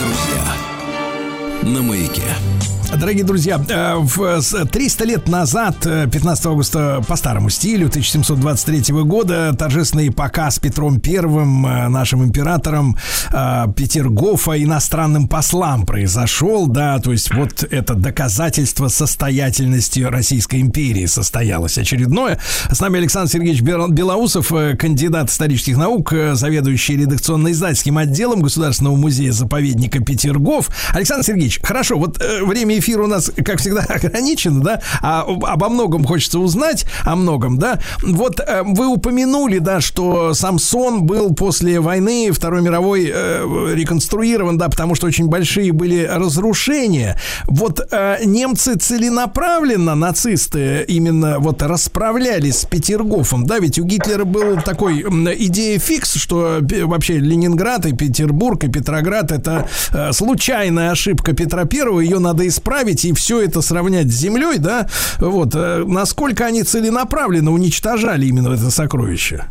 друзья. 0.00 1.74
На 1.74 1.82
маяке. 1.82 2.47
Дорогие 2.96 3.22
друзья, 3.22 3.60
э, 3.68 3.94
в 3.96 4.40
с- 4.40 4.64
300 4.66 5.04
лет 5.04 5.28
назад, 5.28 5.76
э, 5.86 6.08
15 6.10 6.46
августа 6.46 7.00
по 7.06 7.16
старому 7.16 7.50
стилю 7.50 7.90
1723 7.90 9.04
года, 9.04 9.54
торжественный 9.56 10.10
показ 10.10 10.58
Петром 10.58 10.98
Первым, 10.98 11.66
э, 11.66 11.88
нашим 11.88 12.24
императором 12.24 12.96
э, 13.30 13.66
Петергофа 13.76 14.60
иностранным 14.62 15.28
послам 15.28 15.84
произошел, 15.84 16.66
да, 16.66 16.98
то 16.98 17.12
есть 17.12 17.32
вот 17.34 17.62
это 17.70 17.94
доказательство 17.94 18.88
состоятельности 18.88 20.00
Российской 20.00 20.60
империи 20.62 21.04
состоялось 21.06 21.76
очередное. 21.78 22.38
С 22.72 22.80
нами 22.80 22.98
Александр 22.98 23.30
Сергеевич 23.30 23.60
Бел- 23.62 23.90
Белоусов, 23.90 24.50
э, 24.52 24.76
кандидат 24.76 25.28
исторических 25.30 25.76
наук, 25.76 26.12
э, 26.14 26.34
заведующий 26.34 26.96
редакционно-издательским 26.96 27.96
отделом 27.98 28.40
Государственного 28.40 28.96
музея-заповедника 28.96 30.02
Петергоф. 30.02 30.70
Александр 30.94 31.24
Сергеевич, 31.24 31.60
хорошо, 31.62 31.98
вот 31.98 32.20
э, 32.20 32.42
время 32.78 32.88
эфира 32.88 33.04
у 33.04 33.06
нас, 33.06 33.30
как 33.44 33.58
всегда, 33.58 33.80
ограничено, 33.88 34.62
да, 34.62 34.80
а 35.02 35.22
об- 35.22 35.44
обо 35.44 35.68
многом 35.68 36.04
хочется 36.04 36.38
узнать, 36.38 36.86
о 37.04 37.16
многом, 37.16 37.58
да. 37.58 37.78
Вот 38.02 38.40
э, 38.40 38.62
вы 38.64 38.86
упомянули, 38.86 39.58
да, 39.58 39.80
что 39.80 40.34
Самсон 40.34 41.02
был 41.02 41.34
после 41.34 41.80
войны 41.80 42.30
Второй 42.32 42.62
мировой 42.62 43.10
э, 43.12 43.74
реконструирован, 43.74 44.58
да, 44.58 44.68
потому 44.68 44.94
что 44.94 45.06
очень 45.06 45.28
большие 45.28 45.72
были 45.72 46.04
разрушения. 46.04 47.18
Вот 47.46 47.80
э, 47.90 48.18
немцы 48.24 48.76
целенаправленно, 48.76 49.94
нацисты, 49.94 50.84
именно 50.88 51.38
вот 51.38 51.62
расправлялись 51.62 52.58
с 52.60 52.64
Петергофом, 52.64 53.46
да, 53.46 53.58
ведь 53.58 53.78
у 53.78 53.84
Гитлера 53.84 54.24
был 54.24 54.60
такой 54.62 55.02
идея 55.02 55.78
фикс, 55.78 56.14
что 56.14 56.58
вообще 56.84 57.18
Ленинград 57.18 57.86
и 57.86 57.92
Петербург 57.92 58.62
и 58.64 58.68
Петроград 58.68 59.32
это 59.32 59.68
э, 59.92 60.12
случайная 60.12 60.90
ошибка 60.90 61.32
Петра 61.32 61.64
Первого, 61.64 62.00
ее 62.00 62.18
надо 62.18 62.46
исправить 62.46 62.67
и 63.04 63.12
все 63.12 63.40
это 63.42 63.60
сравнять 63.60 64.08
с 64.08 64.16
землей, 64.16 64.58
да, 64.58 64.86
вот, 65.18 65.54
э, 65.54 65.84
насколько 65.86 66.46
они 66.46 66.62
целенаправленно 66.62 67.52
уничтожали 67.52 68.26
именно 68.26 68.48
это 68.48 68.70
сокровище. 68.70 69.44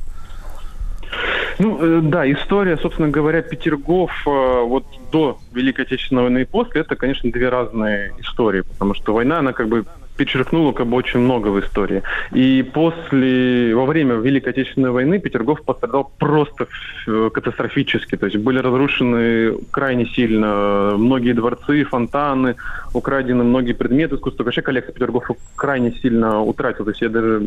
Ну, 1.59 1.77
э, 1.81 2.01
да, 2.03 2.31
история, 2.31 2.77
собственно 2.77 3.09
говоря, 3.09 3.41
Петергоф 3.41 4.11
э, 4.27 4.61
вот 4.63 4.85
до 5.11 5.39
Великой 5.53 5.85
Отечественной 5.85 6.23
войны 6.23 6.39
и 6.39 6.45
после, 6.45 6.81
это, 6.81 6.95
конечно, 6.95 7.31
две 7.31 7.49
разные 7.49 8.13
истории, 8.19 8.61
потому 8.61 8.93
что 8.93 9.13
война, 9.13 9.39
она 9.39 9.53
как 9.53 9.67
бы 9.67 9.85
перечеркнула 10.17 10.71
как 10.73 10.87
бы 10.87 10.97
очень 10.97 11.19
много 11.19 11.47
в 11.49 11.59
истории. 11.59 12.03
И 12.33 12.63
после, 12.73 13.75
во 13.75 13.85
время 13.85 14.15
Великой 14.15 14.49
Отечественной 14.49 14.91
войны 14.91 15.19
Петергоф 15.19 15.63
пострадал 15.63 16.11
просто 16.17 16.67
э, 17.07 17.29
катастрофически. 17.33 18.17
То 18.17 18.25
есть 18.25 18.37
были 18.37 18.59
разрушены 18.59 19.57
крайне 19.71 20.05
сильно 20.07 20.95
многие 20.97 21.33
дворцы, 21.33 21.83
фонтаны, 21.83 22.55
украдены 22.93 23.43
многие 23.43 23.73
предметы 23.73 24.15
искусства. 24.15 24.43
Вообще 24.43 24.61
коллекция 24.61 24.93
Петергофа 24.93 25.35
крайне 25.55 25.91
сильно 25.93 26.41
утратила. 26.41 26.85
То 26.85 26.91
есть 26.91 27.01
я 27.01 27.09
даже 27.09 27.41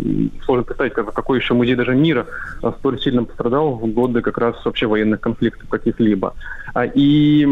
сложно 0.44 0.64
представить, 0.64 0.92
как- 0.92 1.12
какой 1.12 1.38
еще 1.38 1.54
музей 1.54 1.74
даже 1.74 1.94
мира 1.94 2.26
а, 2.62 2.72
столь 2.78 3.00
сильно 3.00 3.24
пострадал 3.24 3.72
в 3.74 3.86
годы 3.88 4.22
как 4.22 4.38
раз 4.38 4.64
вообще 4.64 4.86
военных 4.86 5.20
конфликтов 5.20 5.68
каких-либо. 5.68 6.34
А, 6.74 6.84
И 6.86 7.46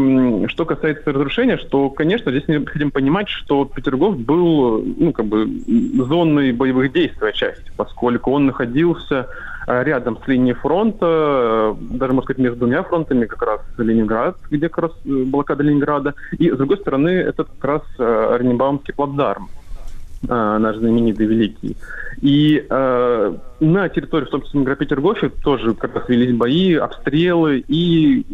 что 0.47 0.65
касается 0.65 1.11
разрушения, 1.11 1.57
что, 1.57 1.89
конечно, 1.89 2.31
здесь 2.31 2.47
необходимо 2.47 2.91
понимать, 2.91 3.27
что 3.29 3.65
Петергоф 3.65 4.17
был, 4.17 4.83
ну, 4.97 5.08
как 5.13 5.25
бы, 5.25 5.43
м, 5.43 6.05
зоной 6.05 6.51
боевых 6.51 6.91
действий 6.91 7.29
отчасти, 7.29 7.71
поскольку 7.75 8.31
он 8.31 8.47
находился 8.47 9.27
а, 9.67 9.83
рядом 9.83 10.17
с 10.23 10.27
линией 10.27 10.55
фронта, 10.55 11.05
э, 11.05 11.75
даже, 11.91 12.13
можно 12.13 12.23
сказать, 12.23 12.39
между 12.39 12.59
двумя 12.59 12.81
фронтами, 12.83 13.25
как 13.25 13.41
раз 13.43 13.61
Ленинград, 13.77 14.37
где 14.49 14.67
как 14.67 14.85
раз 14.85 14.91
э, 15.05 15.23
блокада 15.25 15.63
Ленинграда, 15.63 16.15
и, 16.37 16.49
с 16.49 16.57
другой 16.57 16.77
стороны, 16.77 17.09
это 17.09 17.43
как 17.43 17.63
раз 17.63 17.81
э, 17.99 18.33
Оренбаумский 18.33 18.93
плацдарм 18.93 19.49
э, 20.27 20.57
наш 20.57 20.77
знаменитый 20.77 21.27
великий. 21.27 21.77
И 22.21 22.65
э, 22.67 23.33
на 23.59 23.89
территории, 23.89 24.25
в 24.25 24.29
том 24.29 24.41
числе 24.41 24.75
Петергофе, 24.75 25.29
тоже 25.29 25.75
как 25.75 25.95
раз 25.95 26.09
велись 26.09 26.35
бои, 26.35 26.73
обстрелы, 26.73 27.63
и 27.67 28.25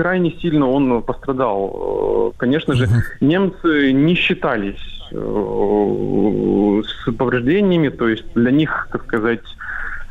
крайне 0.00 0.30
сильно 0.40 0.66
он 0.66 1.02
пострадал. 1.02 2.32
Э, 2.32 2.38
Конечно 2.38 2.74
же, 2.74 2.88
немцы 3.20 3.92
не 3.92 4.14
считались 4.14 4.80
э, 5.12 6.82
с 6.86 7.12
повреждениями, 7.12 7.90
то 7.90 8.08
есть 8.08 8.24
для 8.34 8.50
них, 8.50 8.88
так 8.90 9.04
сказать, 9.04 9.44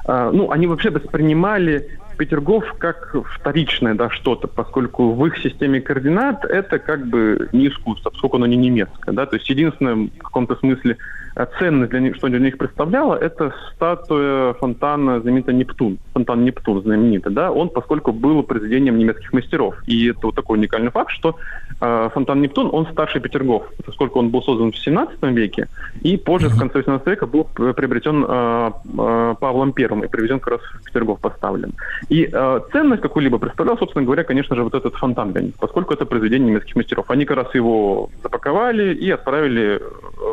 а, 0.05 0.29
ну, 0.31 0.51
они 0.51 0.67
вообще 0.67 0.91
воспринимали 0.91 1.97
Петергоф 2.19 2.75
как 2.77 3.15
вторичное, 3.33 3.95
да, 3.95 4.11
что-то, 4.11 4.47
поскольку 4.47 5.13
в 5.13 5.25
их 5.25 5.39
системе 5.39 5.81
координат 5.81 6.45
это 6.45 6.77
как 6.77 7.07
бы 7.07 7.49
не 7.51 7.69
искусство, 7.69 8.11
поскольку 8.11 8.37
оно 8.37 8.45
не 8.45 8.57
немецкое, 8.57 9.15
да, 9.15 9.25
то 9.25 9.37
есть 9.37 9.49
единственное 9.49 9.95
в 9.95 10.23
каком-то 10.23 10.55
смысле 10.57 10.97
ценность 11.45 11.91
для 11.91 11.99
них, 11.99 12.15
что 12.15 12.27
для 12.27 12.39
них 12.39 12.57
представляло, 12.57 13.15
это 13.15 13.53
статуя 13.73 14.53
фонтана 14.53 15.19
знаменитого 15.21 15.55
Нептун, 15.55 15.97
фонтан 16.13 16.43
Нептун 16.43 16.81
знаменитый, 16.81 17.33
да, 17.33 17.51
он 17.51 17.69
поскольку 17.69 18.11
был 18.11 18.43
произведением 18.43 18.97
немецких 18.97 19.33
мастеров, 19.33 19.75
и 19.87 20.09
это 20.09 20.19
вот 20.23 20.35
такой 20.35 20.57
уникальный 20.57 20.91
факт, 20.91 21.11
что 21.11 21.35
э, 21.81 22.09
фонтан 22.13 22.41
Нептун, 22.41 22.69
он 22.71 22.87
старше 22.87 23.19
Петергоф, 23.19 23.63
поскольку 23.85 24.19
он 24.19 24.29
был 24.29 24.41
создан 24.43 24.71
в 24.71 24.77
17 24.77 25.21
веке, 25.23 25.67
и 26.01 26.17
позже, 26.17 26.49
в 26.49 26.57
конце 26.57 26.79
18 26.79 27.07
века, 27.07 27.27
был 27.27 27.43
приобретен 27.43 28.25
э, 28.27 28.71
э, 28.97 29.35
Павлом 29.39 29.73
Первым 29.73 30.03
и 30.03 30.07
привезен 30.07 30.39
как 30.39 30.53
раз 30.53 30.61
в 30.61 30.85
Петергоф 30.85 31.19
поставлен. 31.19 31.73
И 32.09 32.29
э, 32.31 32.59
ценность 32.71 33.01
какую-либо 33.01 33.37
представлял, 33.37 33.77
собственно 33.77 34.05
говоря, 34.05 34.23
конечно 34.23 34.55
же, 34.55 34.63
вот 34.63 34.73
этот 34.73 34.95
фонтан 34.95 35.31
для 35.31 35.41
них, 35.41 35.55
поскольку 35.59 35.93
это 35.93 36.05
произведение 36.05 36.49
немецких 36.49 36.75
мастеров. 36.75 37.09
Они 37.09 37.25
как 37.25 37.37
раз 37.37 37.55
его 37.55 38.09
запаковали 38.23 38.93
и 38.93 39.09
отправили 39.09 39.79
э, 39.79 39.79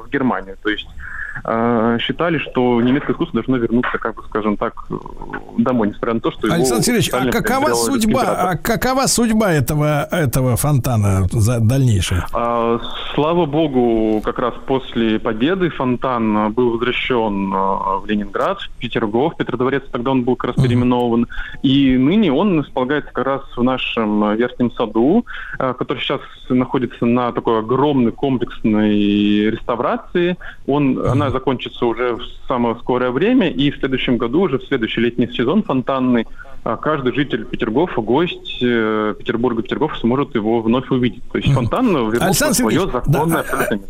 в 0.05 0.11
Германию. 0.11 0.57
То 0.63 0.71
есть 0.71 0.89
э, 1.45 1.99
считали, 2.01 2.39
что 2.39 2.81
немецкое 2.81 3.13
искусство 3.13 3.43
должно 3.43 3.57
вернуться, 3.57 3.99
как 3.99 4.17
бы, 4.17 4.23
скажем 4.29 4.57
так, 4.57 4.75
домой, 5.59 5.89
несмотря 5.89 6.15
на 6.15 6.21
то, 6.21 6.31
что 6.31 6.53
Александр 6.53 6.85
Сергеевич, 6.85 7.11
а 7.13 7.31
какова 7.31 7.75
судьба, 7.75 8.23
а 8.23 8.57
какова 8.57 9.07
судьба 9.07 9.53
этого, 9.53 10.05
этого 10.11 10.57
фонтана 10.57 11.27
за 11.31 11.61
дальнейшая? 11.61 12.27
А, 12.33 12.81
Слава 13.15 13.47
богу, 13.47 14.21
как 14.23 14.39
раз 14.39 14.53
после 14.67 15.19
победы 15.19 15.71
фонтан 15.71 16.37
а, 16.37 16.49
был 16.51 16.73
возвращен 16.73 17.51
а, 17.55 17.99
в 17.99 18.07
Ленинград, 18.07 18.61
в 18.61 18.71
Петергоф, 18.79 19.37
Петродворец, 19.39 19.85
тогда 19.91 20.11
он 20.11 20.23
был 20.23 20.37
как 20.37 20.55
раз 20.55 20.63
переименован. 20.63 21.27
И 21.63 21.97
ныне 21.97 22.31
он 22.31 22.61
располагается 22.61 23.11
как 23.13 23.25
раз 23.25 23.43
в 23.57 23.63
нашем 23.63 24.23
а, 24.23 24.35
верхнем 24.35 24.71
саду, 24.73 25.25
а, 25.59 25.73
который 25.73 26.01
сейчас 26.01 26.21
находится 26.51 27.07
на 27.07 27.33
такой 27.33 27.61
огромной 27.61 28.13
комплексной 28.13 29.51
реставрации. 29.51 30.37
Он, 30.67 30.99
Она 31.07 31.26
закончится 31.31 31.87
уже 31.87 32.15
в 32.15 32.23
самое 32.49 32.77
скорое 32.77 33.11
время, 33.11 33.51
и 33.51 33.71
в 33.71 33.79
следующем 33.79 34.17
году, 34.17 34.43
уже 34.43 34.59
в 34.59 34.65
следующий 34.65 35.01
летний 35.01 35.29
сезон 35.29 35.63
фонтанный, 35.63 36.27
а 36.65 36.77
каждый 36.77 37.15
житель 37.15 37.45
Петергофа, 37.45 38.01
гость 38.01 38.59
э, 38.63 39.15
Петербурга, 39.19 39.63
Петергофа 39.63 39.97
сможет 40.01 40.35
его 40.35 40.61
вновь 40.63 40.91
увидеть. 40.91 41.23
То 41.31 41.39
есть 41.39 41.53
фонтан 41.53 41.89
вернулся 42.11 42.51
в 42.51 42.55
свое 42.55 42.91
законное 42.91 43.45
да, 43.45 43.77
место. 43.77 43.81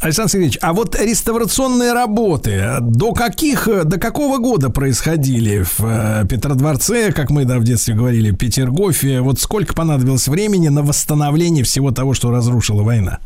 Александр 0.00 0.30
Сергеевич, 0.30 0.58
а 0.62 0.72
вот 0.72 0.98
реставрационные 0.98 1.92
работы 1.92 2.78
до 2.80 3.12
каких, 3.12 3.68
до 3.84 4.00
какого 4.00 4.38
года 4.38 4.70
происходили 4.70 5.62
в 5.62 5.80
э, 5.80 6.26
Петродворце, 6.26 7.12
как 7.12 7.28
мы 7.28 7.44
да, 7.44 7.58
в 7.58 7.64
детстве 7.64 7.94
говорили, 7.94 8.30
в 8.30 8.36
Петергофе? 8.36 9.20
Вот 9.20 9.38
сколько 9.38 9.74
понадобилось 9.74 10.26
времени 10.26 10.68
на 10.68 10.82
восстановление 10.82 11.64
всего 11.64 11.90
того, 11.90 12.14
что 12.14 12.30
разрушила 12.30 12.82
война? 12.82 13.18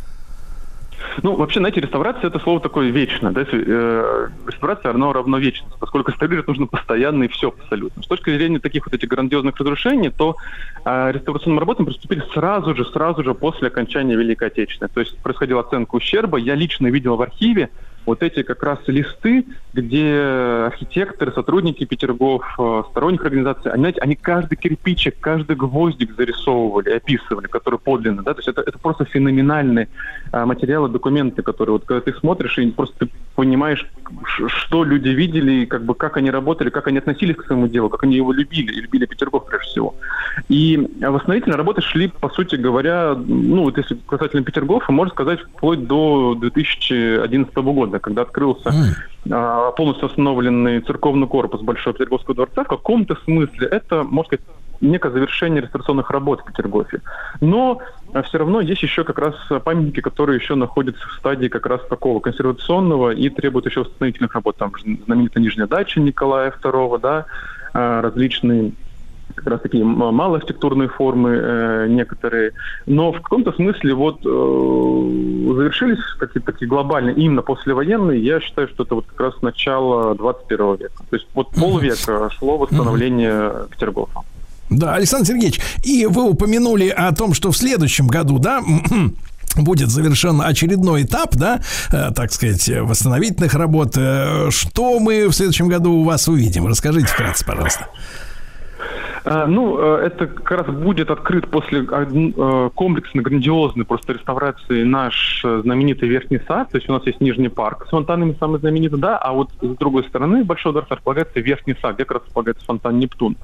Ну, 1.22 1.36
вообще, 1.36 1.60
знаете, 1.60 1.80
реставрация 1.80 2.28
это 2.28 2.38
слово 2.38 2.60
такое 2.60 2.90
вечное. 2.90 3.32
Да? 3.32 3.42
Э, 3.50 4.28
реставрация 4.46 4.92
равно 4.92 5.12
равно 5.12 5.38
вечность, 5.38 5.76
поскольку 5.78 6.10
реставрировать 6.10 6.48
нужно 6.48 6.66
постоянно 6.66 7.24
и 7.24 7.28
все 7.28 7.48
абсолютно. 7.48 8.02
С 8.02 8.06
точки 8.06 8.30
зрения 8.30 8.58
таких 8.58 8.86
вот 8.86 8.94
этих 8.94 9.08
грандиозных 9.08 9.56
разрушений, 9.56 10.10
то 10.10 10.36
э, 10.84 11.12
реставрационным 11.12 11.58
работам 11.58 11.86
приступили 11.86 12.22
сразу 12.32 12.74
же, 12.74 12.84
сразу 12.86 13.22
же 13.22 13.34
после 13.34 13.68
окончания 13.68 14.16
Великой 14.16 14.48
Отечественной. 14.48 14.90
То 14.92 15.00
есть 15.00 15.16
происходила 15.18 15.60
оценка 15.60 15.96
ущерба. 15.96 16.38
Я 16.38 16.54
лично 16.54 16.88
видел 16.88 17.16
в 17.16 17.22
архиве 17.22 17.70
вот 18.06 18.22
эти 18.22 18.42
как 18.42 18.62
раз 18.62 18.78
листы, 18.86 19.46
где 19.72 20.20
архитекторы, 20.66 21.32
сотрудники 21.32 21.84
Петергоф, 21.84 22.44
э, 22.58 22.82
сторонних 22.90 23.24
организаций, 23.24 23.72
они, 23.72 23.82
знаете, 23.82 24.00
они 24.00 24.14
каждый 24.14 24.56
кирпичик, 24.56 25.18
каждый 25.20 25.56
гвоздик 25.56 26.14
зарисовывали, 26.16 26.90
описывали, 26.90 27.46
который 27.46 27.78
подлинно, 27.78 28.22
да, 28.22 28.34
то 28.34 28.40
есть 28.40 28.48
это, 28.48 28.60
это 28.60 28.78
просто 28.78 29.04
феноменальные 29.04 29.84
а, 29.84 29.88
материалы, 30.44 30.88
документы, 30.88 31.42
которые 31.42 31.74
вот 31.74 31.84
когда 31.84 32.00
ты 32.00 32.12
смотришь 32.18 32.58
и 32.58 32.70
просто 32.70 33.06
ты 33.06 33.10
понимаешь, 33.34 33.86
что 34.46 34.84
люди 34.84 35.08
видели, 35.08 35.64
как 35.64 35.84
бы 35.84 35.94
как 35.94 36.16
они 36.16 36.30
работали, 36.30 36.70
как 36.70 36.86
они 36.88 36.98
относились 36.98 37.36
к 37.36 37.46
своему 37.46 37.68
делу, 37.68 37.88
как 37.88 38.04
они 38.04 38.16
его 38.16 38.32
любили, 38.32 38.72
и 38.72 38.80
любили 38.80 39.06
Петергоф 39.06 39.46
прежде 39.46 39.68
всего. 39.68 39.94
И 40.48 40.88
а, 41.02 41.10
восстановительные 41.10 41.56
работы 41.56 41.80
шли, 41.82 42.08
по 42.08 42.28
сути 42.28 42.56
говоря, 42.56 43.14
ну 43.14 43.64
вот 43.64 43.78
если 43.78 43.96
касательно 44.06 44.42
Петергофа, 44.42 44.92
можно 44.92 45.12
сказать, 45.12 45.40
вплоть 45.40 45.86
до 45.86 46.34
2011 46.34 47.54
года, 47.56 47.98
когда 47.98 48.22
открылся 48.22 48.72
а, 49.30 49.70
полностью 49.72 50.08
восстановленный 50.08 50.80
церковный 50.80 51.26
корпус 51.26 51.60
Большого 51.62 51.94
Петерговского 51.94 52.34
дворца, 52.34 52.64
в 52.64 52.68
каком-то 52.68 53.16
смысле 53.24 53.68
это, 53.68 54.02
можно 54.02 54.36
сказать, 54.36 54.44
некое 54.84 55.10
завершение 55.10 55.62
реставрационных 55.62 56.10
работ 56.10 56.40
в 56.40 56.44
Петергофе. 56.44 57.00
Но 57.40 57.80
все 58.24 58.38
равно 58.38 58.60
есть 58.60 58.82
еще 58.82 59.04
как 59.04 59.18
раз 59.18 59.34
памятники, 59.64 60.00
которые 60.00 60.38
еще 60.38 60.54
находятся 60.54 61.06
в 61.08 61.12
стадии 61.14 61.48
как 61.48 61.66
раз 61.66 61.80
такого 61.88 62.20
консервационного 62.20 63.10
и 63.10 63.28
требуют 63.28 63.66
еще 63.66 63.80
восстановительных 63.80 64.34
работ. 64.34 64.56
Там 64.56 64.72
знаменитая 65.06 65.42
Нижняя 65.42 65.66
дача 65.66 66.00
Николая 66.00 66.52
II, 66.62 67.00
да, 67.00 67.26
а, 67.72 68.02
различные 68.02 68.72
как 69.34 69.46
раз 69.46 69.60
такие 69.62 69.84
малоархитектурные 69.84 70.88
формы 70.88 71.30
э, 71.30 71.86
некоторые. 71.88 72.52
Но 72.86 73.12
в 73.12 73.20
каком-то 73.20 73.52
смысле 73.52 73.94
вот 73.94 74.20
э, 74.24 75.54
завершились 75.54 75.98
какие-то 76.18 76.52
такие 76.52 76.68
глобальные, 76.68 77.16
именно 77.16 77.42
послевоенные, 77.42 78.20
я 78.20 78.40
считаю, 78.40 78.68
что 78.68 78.84
это 78.84 78.94
вот 78.94 79.06
как 79.06 79.20
раз 79.20 79.42
начало 79.42 80.14
21 80.14 80.76
века. 80.76 81.02
То 81.10 81.16
есть 81.16 81.26
вот 81.34 81.50
полвека 81.50 82.30
шло 82.30 82.58
восстановление 82.58 83.66
Петергофа. 83.70 84.20
Да, 84.70 84.94
Александр 84.94 85.26
Сергеевич, 85.26 85.60
и 85.82 86.06
вы 86.06 86.24
упомянули 86.30 86.88
о 86.88 87.12
том, 87.12 87.34
что 87.34 87.50
в 87.52 87.56
следующем 87.56 88.06
году, 88.06 88.38
да, 88.38 88.62
будет 89.56 89.90
завершен 89.90 90.40
очередной 90.40 91.02
этап, 91.04 91.34
да, 91.36 91.60
э, 91.92 92.10
так 92.14 92.32
сказать, 92.32 92.68
восстановительных 92.68 93.54
работ. 93.54 93.92
Э, 93.96 94.48
Что 94.50 94.98
мы 94.98 95.28
в 95.28 95.32
следующем 95.32 95.68
году 95.68 95.92
у 95.92 96.04
вас 96.04 96.28
увидим? 96.28 96.66
Расскажите 96.66 97.06
вкратце, 97.06 97.44
пожалуйста. 97.44 97.88
А, 99.24 99.46
Ну, 99.46 99.78
э, 99.78 100.06
это 100.06 100.26
как 100.26 100.50
раз 100.50 100.66
будет 100.66 101.10
открыт 101.10 101.48
после 101.48 101.86
э, 101.90 102.70
комплексной, 102.74 103.22
грандиозной 103.22 103.86
просто 103.86 104.12
реставрации 104.12 104.82
наш 104.82 105.42
э, 105.44 105.60
знаменитый 105.62 106.08
Верхний 106.08 106.40
сад. 106.46 106.70
То 106.70 106.76
есть 106.76 106.90
у 106.90 106.92
нас 106.92 107.06
есть 107.06 107.20
Нижний 107.20 107.48
парк 107.48 107.86
с 107.86 107.90
фонтанами 107.90 108.36
самый 108.38 108.60
знаменитый, 108.60 108.98
да, 108.98 109.16
а 109.16 109.32
вот 109.32 109.50
с 109.62 109.76
другой 109.76 110.04
стороны 110.04 110.44
Большого 110.44 110.74
дворца 110.74 110.96
располагается 110.96 111.40
Верхний 111.40 111.74
сад, 111.80 111.94
где 111.94 112.04
как 112.04 112.18
раз 112.18 112.24
располагается 112.26 112.64
фонтан 112.66 112.98
Нептун. 112.98 113.36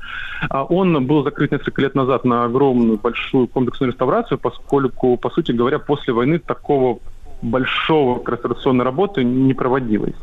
А 0.50 0.64
Он 0.64 1.06
был 1.06 1.24
закрыт 1.24 1.50
несколько 1.50 1.80
лет 1.80 1.94
назад 1.94 2.24
на 2.24 2.44
огромную 2.44 2.98
большую 2.98 3.48
комплексную 3.48 3.92
реставрацию, 3.92 4.38
поскольку, 4.38 5.16
по 5.16 5.30
сути 5.30 5.52
говоря, 5.52 5.78
после 5.78 6.12
войны 6.12 6.38
такого 6.38 6.98
большого 7.42 8.22
реставрационной 8.26 8.84
работы 8.84 9.24
не 9.24 9.54
проводилось. 9.54 10.14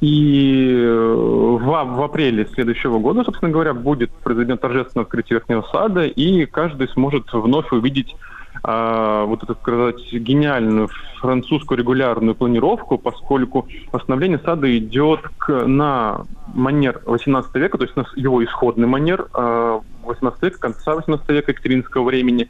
И 0.00 0.74
э, 0.76 1.58
в, 1.60 1.60
в 1.60 2.02
апреле 2.02 2.46
следующего 2.46 2.98
года, 2.98 3.24
собственно 3.24 3.50
говоря, 3.50 3.74
будет 3.74 4.10
произведено 4.10 4.56
торжественное 4.56 5.04
открытие 5.04 5.38
Верхнего 5.38 5.62
сада, 5.72 6.04
и 6.04 6.46
каждый 6.46 6.88
сможет 6.88 7.32
вновь 7.32 7.72
увидеть 7.72 8.14
а, 8.62 9.24
вот 9.24 9.42
эту, 9.42 9.54
сказать, 9.54 10.12
гениальную 10.12 10.88
французскую 11.20 11.78
регулярную 11.78 12.34
планировку, 12.34 12.98
поскольку 12.98 13.68
восстановление 13.92 14.40
сада 14.44 14.76
идет 14.76 15.20
к, 15.38 15.66
на 15.66 16.22
манер 16.54 17.00
18 17.06 17.54
века, 17.54 17.78
то 17.78 17.84
есть 17.84 17.96
на 17.96 18.04
его 18.16 18.44
исходный 18.44 18.86
манер 18.86 19.28
а, 19.32 19.80
18 20.04 20.42
века, 20.42 20.58
конца 20.58 20.94
18 20.94 21.28
века 21.28 21.52
Екатеринского 21.52 22.04
времени, 22.04 22.48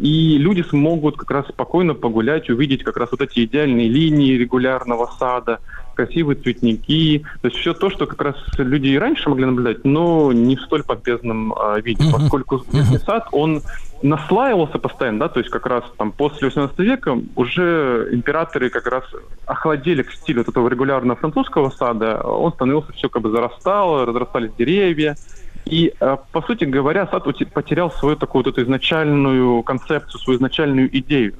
и 0.00 0.38
люди 0.38 0.62
смогут 0.62 1.16
как 1.16 1.30
раз 1.30 1.46
спокойно 1.48 1.94
погулять, 1.94 2.50
увидеть 2.50 2.82
как 2.82 2.96
раз 2.96 3.10
вот 3.12 3.20
эти 3.20 3.44
идеальные 3.44 3.88
линии 3.88 4.32
регулярного 4.32 5.10
сада, 5.18 5.60
красивые 5.94 6.36
цветники, 6.36 7.24
то 7.40 7.48
есть 7.48 7.60
все 7.60 7.74
то, 7.74 7.90
что 7.90 8.06
как 8.06 8.20
раз 8.20 8.36
люди 8.56 8.88
и 8.88 8.98
раньше 8.98 9.28
могли 9.28 9.44
наблюдать, 9.44 9.84
но 9.84 10.32
не 10.32 10.56
в 10.56 10.62
столь 10.62 10.82
помпезном 10.82 11.52
а, 11.52 11.78
виде, 11.80 12.04
поскольку 12.10 12.64
Верхний 12.72 12.98
сад, 12.98 13.28
он 13.32 13.62
наслаивался 14.02 14.78
постоянно, 14.78 15.20
да, 15.20 15.28
то 15.28 15.38
есть 15.38 15.50
как 15.50 15.66
раз 15.66 15.84
там 15.96 16.10
после 16.12 16.48
18 16.48 16.78
века 16.80 17.18
уже 17.36 18.08
императоры 18.10 18.68
как 18.70 18.86
раз 18.86 19.04
охладели 19.46 20.02
к 20.02 20.12
стилю 20.12 20.40
вот 20.40 20.48
этого 20.48 20.68
регулярного 20.68 21.18
французского 21.18 21.70
сада, 21.70 22.20
он 22.22 22.52
становился 22.52 22.92
все 22.92 23.08
как 23.08 23.22
бы 23.22 23.30
зарастал, 23.30 24.04
разрастались 24.04 24.52
деревья, 24.58 25.16
и, 25.64 25.92
э, 26.00 26.16
по 26.32 26.42
сути 26.42 26.64
говоря, 26.64 27.06
сад 27.06 27.24
потерял 27.52 27.90
свою 27.90 28.16
такую 28.16 28.44
вот 28.44 28.52
эту 28.52 28.62
изначальную 28.62 29.62
концепцию, 29.62 30.20
свою 30.20 30.38
изначальную 30.38 30.88
идею 30.98 31.34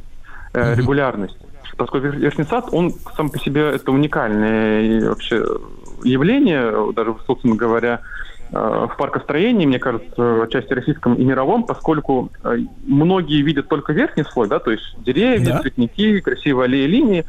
э, 0.55 0.75
регулярности. 0.75 1.39
Поскольку 1.77 2.07
Вер- 2.07 2.17
Верхний 2.19 2.45
сад, 2.45 2.67
он 2.73 2.93
сам 3.17 3.31
по 3.31 3.39
себе 3.39 3.63
это 3.71 3.91
уникальное 3.93 4.83
и 4.83 5.05
вообще 5.09 5.45
явление, 6.05 6.93
даже, 6.93 7.15
собственно 7.27 7.57
говоря, 7.57 8.01
э, 8.53 8.87
в 8.93 8.97
паркостроении, 8.97 9.67
мне 9.67 9.79
кажется, 9.79 10.43
отчасти 10.43 10.73
российском 10.75 11.15
и 11.15 11.25
мировом, 11.25 11.65
поскольку 11.65 12.31
э, 12.45 12.59
многие 12.87 13.43
видят 13.43 13.69
только 13.69 13.93
верхний 13.93 14.25
слой, 14.25 14.49
да, 14.49 14.59
то 14.59 14.71
есть 14.71 14.85
деревья, 14.99 15.55
Да. 15.55 15.61
цветники, 15.63 16.21
красивые 16.21 16.67
аллеи, 16.67 16.87
линии, 16.87 17.25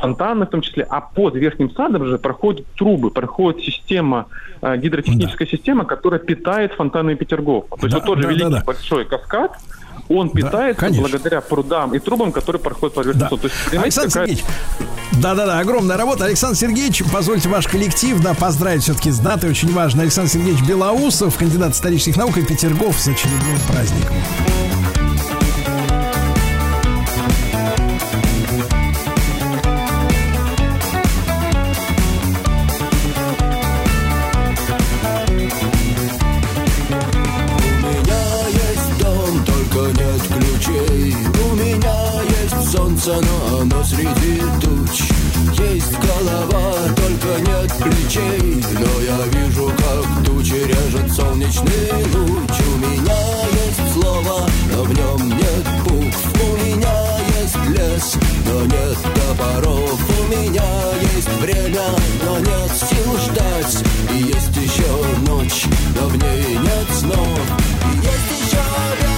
фонтаны 0.00 0.46
в 0.46 0.50
том 0.50 0.60
числе, 0.62 0.84
а 0.88 1.00
под 1.00 1.34
верхним 1.34 1.70
садом 1.74 2.06
же 2.06 2.18
проходят 2.18 2.66
трубы, 2.76 3.10
проходит 3.10 3.62
система, 3.62 4.26
э, 4.62 4.76
гидротехническая 4.76 5.48
система, 5.48 5.84
которая 5.84 6.20
питает 6.20 6.72
фонтаны 6.74 7.16
Петергофа. 7.16 7.68
То 7.76 7.86
есть 7.86 7.90
Да, 7.92 7.96
вот 7.98 8.06
тоже 8.06 8.22
да, 8.22 8.28
великий 8.28 8.50
да, 8.50 8.58
да. 8.58 8.64
большой 8.64 9.04
каскад, 9.04 9.52
он 10.08 10.30
питается 10.30 10.80
конечно. 10.80 11.02
благодаря 11.02 11.40
прудам 11.40 11.94
и 11.94 11.98
трубам, 11.98 12.32
которые 12.32 12.60
проходят 12.60 12.94
по 12.94 13.00
верхнему 13.00 13.20
Да. 13.20 13.28
саду. 13.28 13.42
То 13.42 13.48
есть, 13.48 13.84
Александр 13.84 14.08
какая- 14.12 14.26
Сергеевич, 14.26 14.44
да-да-да, 15.20 15.58
огромная 15.60 15.96
работа. 15.96 16.24
Александр 16.24 16.56
Сергеевич, 16.56 17.02
позвольте 17.12 17.48
ваш 17.48 17.66
коллектив, 17.68 18.20
да, 18.22 18.34
поздравить 18.34 18.82
все-таки 18.82 19.10
с 19.10 19.18
датой, 19.18 19.50
очень 19.50 19.72
важно. 19.72 20.02
Александр 20.02 20.30
Сергеевич 20.30 20.66
Белоусов, 20.66 21.36
кандидат 21.36 21.72
исторических 21.72 22.16
наук 22.16 22.36
и 22.38 22.42
Петергоф 22.44 22.98
с 22.98 23.08
очередным 23.08 23.58
праздником. 23.68 24.14
Солнце, 43.00 43.26
но 43.26 43.60
оно 43.60 43.84
среди 43.84 44.40
туч. 44.60 45.02
Есть 45.58 45.92
голова, 45.92 46.72
только 46.96 47.40
нет 47.40 47.72
плечей 47.78 48.64
Но 48.72 49.00
я 49.02 49.26
вижу, 49.26 49.72
как 49.76 50.24
тучи 50.24 50.54
режет 50.64 51.12
солнечный 51.12 52.04
луч. 52.14 52.50
У 52.66 52.78
меня 52.78 53.16
есть 53.64 53.92
слово, 53.92 54.46
но 54.72 54.82
в 54.82 54.92
нем 54.92 55.28
нет 55.28 55.66
букв. 55.84 56.42
У 56.42 56.56
меня 56.64 56.94
есть 57.40 57.56
лес, 57.68 58.16
но 58.46 58.64
нет 58.64 58.98
топоров. 59.14 60.00
У 60.18 60.34
меня 60.34 60.64
есть 61.14 61.32
время, 61.40 61.84
но 62.24 62.38
нет 62.38 62.70
сил 62.70 63.18
ждать. 63.18 63.84
И 64.12 64.22
есть 64.24 64.56
еще 64.56 64.88
ночь, 65.26 65.64
но 65.94 66.08
в 66.08 66.16
ней 66.16 66.58
нет 66.58 66.98
снов. 66.98 67.40
И 67.92 67.96
есть 67.96 68.46
еще 68.46 69.09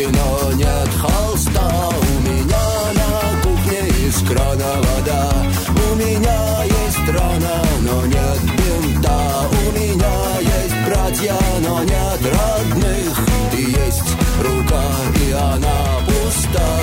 кино 0.00 0.52
нет 0.54 0.88
холста 0.94 1.88
У 1.88 2.20
меня 2.26 2.66
на 3.00 3.42
кухне 3.42 3.80
из 4.06 4.16
крана 4.28 4.72
вода. 4.84 5.28
У 5.68 5.94
меня 5.96 6.64
есть 6.64 7.08
рана, 7.08 7.56
но 7.86 8.06
нет 8.06 8.40
бинта. 8.56 9.18
У 9.50 9.78
меня 9.78 10.16
есть 10.40 10.78
братья, 10.86 11.36
но 11.66 11.82
нет 11.82 12.20
родных. 12.34 13.12
Ты 13.52 13.58
есть 13.82 14.10
рука, 14.42 14.84
и 15.26 15.32
она 15.32 15.78
пуста. 16.06 16.79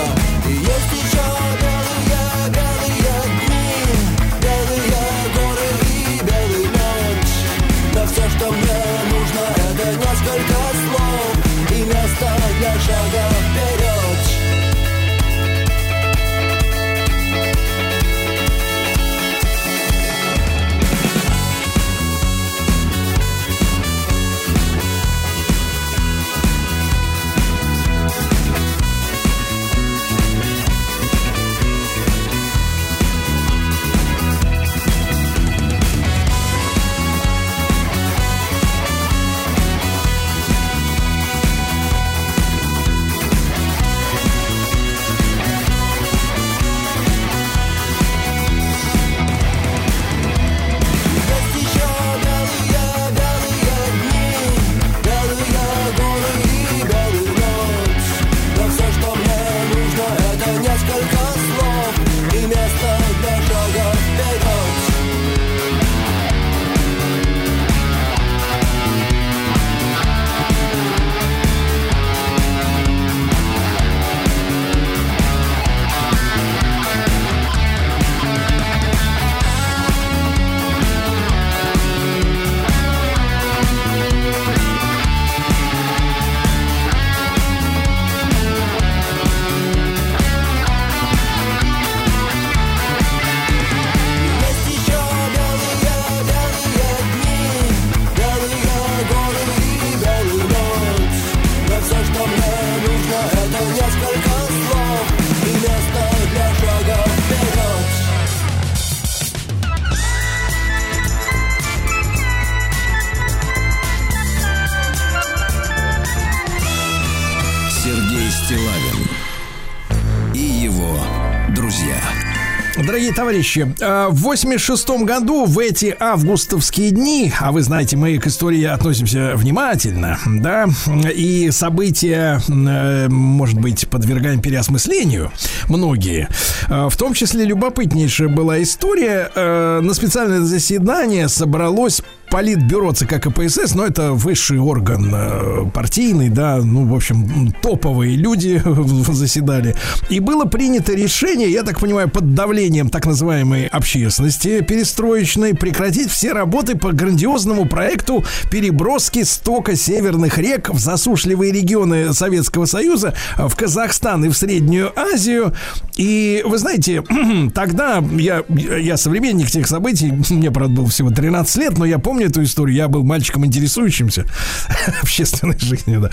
Дорогие 122.87 123.11
товарищи, 123.11 123.75
э, 123.81 124.07
в 124.09 124.21
86 124.21 125.03
году 125.03 125.43
в 125.43 125.59
эти 125.59 125.93
августовские 125.99 126.91
дни, 126.91 127.33
а 127.37 127.51
вы 127.51 127.61
знаете, 127.61 127.97
мы 127.97 128.17
к 128.17 128.27
истории 128.27 128.63
относимся 128.63 129.33
внимательно, 129.35 130.17
да, 130.25 130.67
и 131.13 131.51
события, 131.51 132.39
э, 132.47 133.09
может 133.09 133.59
быть, 133.59 133.89
подвергаем 133.89 134.41
переосмыслению 134.41 135.33
многие. 135.67 136.29
Э, 136.69 136.87
В 136.89 136.95
том 136.95 137.13
числе 137.13 137.43
любопытнейшая 137.43 138.29
была 138.29 138.63
история. 138.63 139.29
На 139.35 139.93
специальное 139.93 140.39
заседание 140.39 141.27
собралось 141.27 142.01
Политбюро 142.29 142.91
ЦК 142.91 143.21
КПСС, 143.21 143.73
но 143.73 143.85
это 143.85 144.11
высший 144.11 144.59
орган 144.59 145.09
э, 145.13 145.69
партийный, 145.73 146.29
да, 146.29 146.57
ну, 146.57 146.85
в 146.85 146.93
общем, 146.93 147.53
топовые 147.61 148.17
люди 148.17 148.61
заседали. 149.13 149.75
И 150.09 150.19
было 150.19 150.43
принято 150.43 150.93
решение, 150.93 151.49
я 151.49 151.63
так 151.63 151.79
понимаю, 151.79 152.09
под 152.09 152.33
давлением 152.33 152.89
так 152.89 153.05
называемой 153.05 153.67
общественности 153.67 154.61
перестроечной, 154.61 155.55
прекратить 155.55 156.09
все 156.09 156.33
работы 156.33 156.77
по 156.77 156.91
грандиозному 156.91 157.65
проекту 157.65 158.25
переброски 158.51 159.23
стока 159.23 159.75
северных 159.75 160.37
рек 160.37 160.69
в 160.69 160.79
засушливые 160.79 161.53
регионы 161.53 162.13
Советского 162.13 162.65
Союза, 162.65 163.13
в 163.37 163.55
Казахстан 163.55 164.25
и 164.25 164.29
в 164.29 164.37
Среднюю 164.37 164.91
Азию. 164.99 165.53
И 165.95 166.43
вы 166.45 166.57
знаете, 166.57 167.03
тогда 167.55 168.03
я, 168.17 168.43
я 168.49 168.97
современник 168.97 169.49
тех 169.49 169.65
событий, 169.65 170.11
мне, 170.29 170.51
правда, 170.51 170.75
было 170.75 170.87
всего 170.89 171.09
13 171.09 171.55
лет, 171.57 171.77
но 171.77 171.85
я 171.85 171.99
помню 171.99 172.16
эту 172.25 172.43
историю, 172.43 172.75
я 172.75 172.87
был 172.87 173.03
мальчиком 173.03 173.45
интересующимся 173.45 174.25
общественной 175.01 175.57
жизнью, 175.59 176.01
да. 176.01 176.11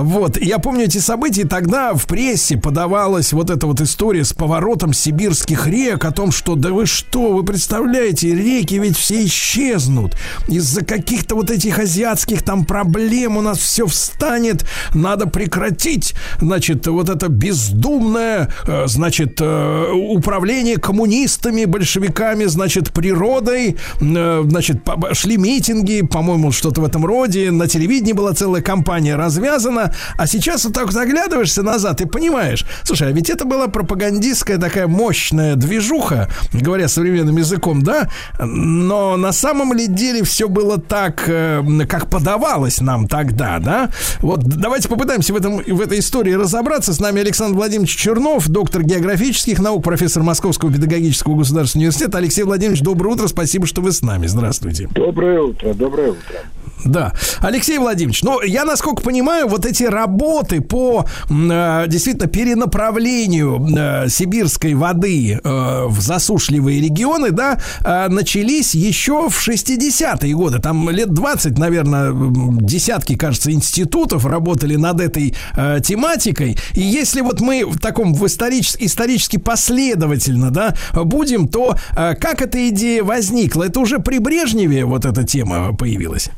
Вот, 0.00 0.36
я 0.40 0.58
помню 0.58 0.84
эти 0.84 0.98
события, 0.98 1.44
тогда 1.44 1.94
в 1.94 2.06
прессе 2.06 2.56
подавалась 2.56 3.32
вот 3.32 3.50
эта 3.50 3.66
вот 3.66 3.80
история 3.80 4.24
с 4.24 4.32
поворотом 4.32 4.92
сибирских 4.92 5.66
рек, 5.66 6.04
о 6.04 6.10
том, 6.10 6.32
что 6.32 6.54
да 6.54 6.70
вы 6.70 6.86
что, 6.86 7.32
вы 7.32 7.44
представляете, 7.44 8.34
реки 8.34 8.78
ведь 8.78 8.96
все 8.96 9.24
исчезнут. 9.24 10.16
Из-за 10.48 10.84
каких-то 10.84 11.34
вот 11.34 11.50
этих 11.50 11.78
азиатских 11.78 12.42
там 12.42 12.64
проблем 12.64 13.36
у 13.36 13.40
нас 13.40 13.58
все 13.58 13.86
встанет, 13.86 14.66
надо 14.94 15.26
прекратить, 15.26 16.14
значит, 16.40 16.86
вот 16.86 17.08
это 17.08 17.28
бездумное, 17.28 18.52
э, 18.66 18.86
значит, 18.86 19.40
э, 19.40 19.92
управление 19.92 20.76
коммунистами, 20.76 21.64
большевиками, 21.64 22.44
значит, 22.44 22.92
природой, 22.92 23.76
э, 24.00 24.44
значит, 24.48 24.78
шли 25.12 25.37
митинги, 25.38 26.02
по-моему, 26.02 26.52
что-то 26.52 26.80
в 26.80 26.84
этом 26.84 27.06
роде, 27.06 27.50
на 27.50 27.66
телевидении 27.66 28.12
была 28.12 28.34
целая 28.34 28.62
кампания 28.62 29.16
развязана, 29.16 29.94
а 30.16 30.26
сейчас 30.26 30.64
вот 30.64 30.74
так 30.74 30.92
заглядываешься 30.92 31.62
назад 31.62 32.00
и 32.00 32.06
понимаешь, 32.06 32.66
слушай, 32.82 33.08
а 33.08 33.12
ведь 33.12 33.30
это 33.30 33.44
была 33.44 33.68
пропагандистская 33.68 34.58
такая 34.58 34.86
мощная 34.86 35.56
движуха, 35.56 36.28
говоря 36.52 36.88
современным 36.88 37.36
языком, 37.36 37.82
да, 37.82 38.08
но 38.38 39.16
на 39.16 39.32
самом 39.32 39.72
ли 39.72 39.86
деле 39.86 40.24
все 40.24 40.48
было 40.48 40.78
так, 40.78 41.24
э, 41.26 41.62
как 41.88 42.10
подавалось 42.10 42.80
нам 42.80 43.06
тогда, 43.06 43.58
да? 43.58 43.90
Вот 44.20 44.44
давайте 44.44 44.88
попытаемся 44.88 45.32
в, 45.32 45.36
этом, 45.36 45.58
в 45.58 45.80
этой 45.80 46.00
истории 46.00 46.32
разобраться. 46.32 46.92
С 46.92 47.00
нами 47.00 47.20
Александр 47.20 47.56
Владимирович 47.56 47.96
Чернов, 47.96 48.48
доктор 48.48 48.82
географических 48.82 49.60
наук, 49.60 49.84
профессор 49.84 50.22
Московского 50.22 50.72
педагогического 50.72 51.36
государственного 51.36 51.84
университета. 51.86 52.18
Алексей 52.18 52.42
Владимирович, 52.42 52.82
доброе 52.82 53.10
утро, 53.10 53.28
спасибо, 53.28 53.66
что 53.66 53.80
вы 53.80 53.92
с 53.92 54.02
нами. 54.02 54.26
Здравствуйте. 54.26 54.88
Доброе 54.94 55.27
утро, 55.36 55.74
доброе 55.74 56.10
утро. 56.10 56.38
Да. 56.84 57.12
Алексей 57.40 57.78
Владимирович, 57.78 58.22
ну, 58.22 58.40
я, 58.42 58.64
насколько 58.64 59.02
понимаю, 59.02 59.48
вот 59.48 59.66
эти 59.66 59.84
работы 59.84 60.60
по 60.60 61.06
э, 61.28 61.84
действительно 61.88 62.28
перенаправлению 62.28 63.66
э, 63.76 64.08
сибирской 64.08 64.74
воды 64.74 65.40
э, 65.42 65.84
в 65.86 66.00
засушливые 66.00 66.80
регионы, 66.80 67.30
да, 67.30 67.58
э, 67.84 68.08
начались 68.08 68.74
еще 68.74 69.28
в 69.28 69.48
60-е 69.48 70.34
годы. 70.34 70.58
Там 70.58 70.88
лет 70.90 71.12
20, 71.12 71.58
наверное, 71.58 72.12
десятки, 72.60 73.16
кажется, 73.16 73.50
институтов 73.50 74.24
работали 74.24 74.76
над 74.76 75.00
этой 75.00 75.34
э, 75.56 75.80
тематикой. 75.84 76.56
И 76.74 76.80
если 76.80 77.20
вот 77.20 77.40
мы 77.40 77.64
в 77.66 77.78
таком 77.78 78.14
в 78.14 78.24
историч- 78.24 78.76
исторически 78.78 79.36
последовательно, 79.36 80.50
да, 80.50 80.74
будем, 80.94 81.48
то 81.48 81.76
э, 81.96 82.14
как 82.14 82.42
эта 82.42 82.68
идея 82.68 83.02
возникла? 83.02 83.64
Это 83.64 83.80
уже 83.80 83.98
при 83.98 84.18
Брежневе 84.18 84.84
вот 84.84 85.04
эта 85.04 85.24
тема 85.24 85.74
появилась? 85.74 86.30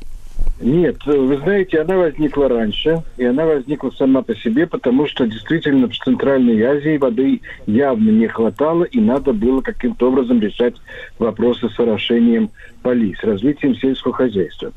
Нет, 0.61 0.99
вы 1.07 1.39
знаете, 1.39 1.81
она 1.81 1.97
возникла 1.97 2.49
раньше, 2.49 3.03
и 3.16 3.24
она 3.24 3.47
возникла 3.47 3.91
сама 3.91 4.20
по 4.20 4.35
себе, 4.37 4.66
потому 4.66 5.07
что 5.07 5.27
действительно 5.27 5.89
в 5.89 5.97
Центральной 5.97 6.61
Азии 6.62 6.99
воды 6.99 7.41
явно 7.66 8.11
не 8.11 8.27
хватало, 8.27 8.85
и 8.85 9.01
надо 9.01 9.32
было 9.32 9.62
каким-то 9.62 10.09
образом 10.09 10.39
решать 10.39 10.74
вопросы 11.19 11.70
с 11.70 11.81
орошением 11.81 12.51
полей, 12.82 13.16
с 13.19 13.24
развитием 13.24 13.74
сельского 13.74 14.12
хозяйства. 14.12 14.73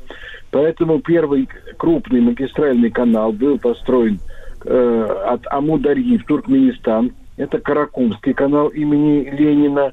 Поэтому 0.50 1.00
первый 1.00 1.48
крупный 1.76 2.22
магистральный 2.22 2.90
канал 2.90 3.32
был 3.32 3.58
построен 3.58 4.20
э, 4.64 5.22
от 5.26 5.46
Амударьи 5.48 6.16
в 6.16 6.24
Туркменистан. 6.24 7.12
Это 7.36 7.58
Каракумский 7.58 8.32
канал 8.32 8.68
имени 8.68 9.28
Ленина. 9.28 9.92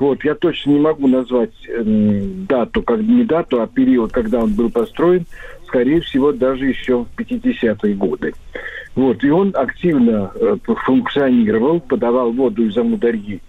Вот, 0.00 0.24
я 0.24 0.34
точно 0.34 0.70
не 0.70 0.80
могу 0.80 1.06
назвать 1.06 1.52
эм, 1.68 2.46
дату, 2.46 2.82
как 2.82 3.00
не 3.00 3.22
дату, 3.22 3.60
а 3.60 3.66
период, 3.66 4.10
когда 4.12 4.40
он 4.40 4.54
был 4.54 4.70
построен, 4.70 5.26
скорее 5.66 6.00
всего, 6.00 6.32
даже 6.32 6.66
еще 6.66 7.04
в 7.04 7.08
50-е 7.18 7.94
годы. 7.94 8.32
Вот, 8.94 9.22
и 9.22 9.30
он 9.30 9.52
активно 9.54 10.32
э, 10.34 10.56
функционировал, 10.86 11.80
подавал 11.80 12.32
воду 12.32 12.64
из 12.64 12.76
Амударьи 12.78 13.42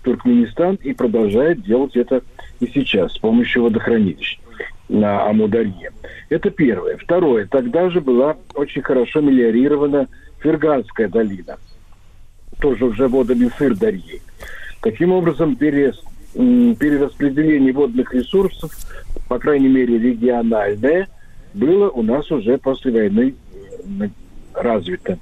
в 0.00 0.04
Туркменистан 0.04 0.76
и 0.76 0.94
продолжает 0.94 1.62
делать 1.62 1.94
это 1.94 2.22
и 2.58 2.66
сейчас 2.66 3.12
с 3.12 3.18
помощью 3.18 3.64
водохранилищ 3.64 4.40
на 4.88 5.28
Амударье. 5.28 5.92
Это 6.30 6.48
первое. 6.48 6.96
Второе. 6.96 7.46
Тогда 7.46 7.90
же 7.90 8.00
была 8.00 8.38
очень 8.54 8.80
хорошо 8.80 9.20
мелиорирована 9.20 10.08
Ферганская 10.40 11.08
долина. 11.08 11.58
Тоже 12.60 12.86
уже 12.86 13.08
водами 13.08 13.50
Сырдарьи. 13.58 14.22
Таким 14.80 15.12
образом, 15.12 15.56
перес- 15.58 16.02
перераспределение 16.34 17.72
водных 17.72 18.14
ресурсов, 18.14 18.70
по 19.28 19.38
крайней 19.38 19.68
мере 19.68 19.98
региональное, 19.98 21.08
было 21.54 21.90
у 21.90 22.02
нас 22.02 22.30
уже 22.30 22.58
после 22.58 22.92
войны 22.92 23.34
развито. 24.54 25.18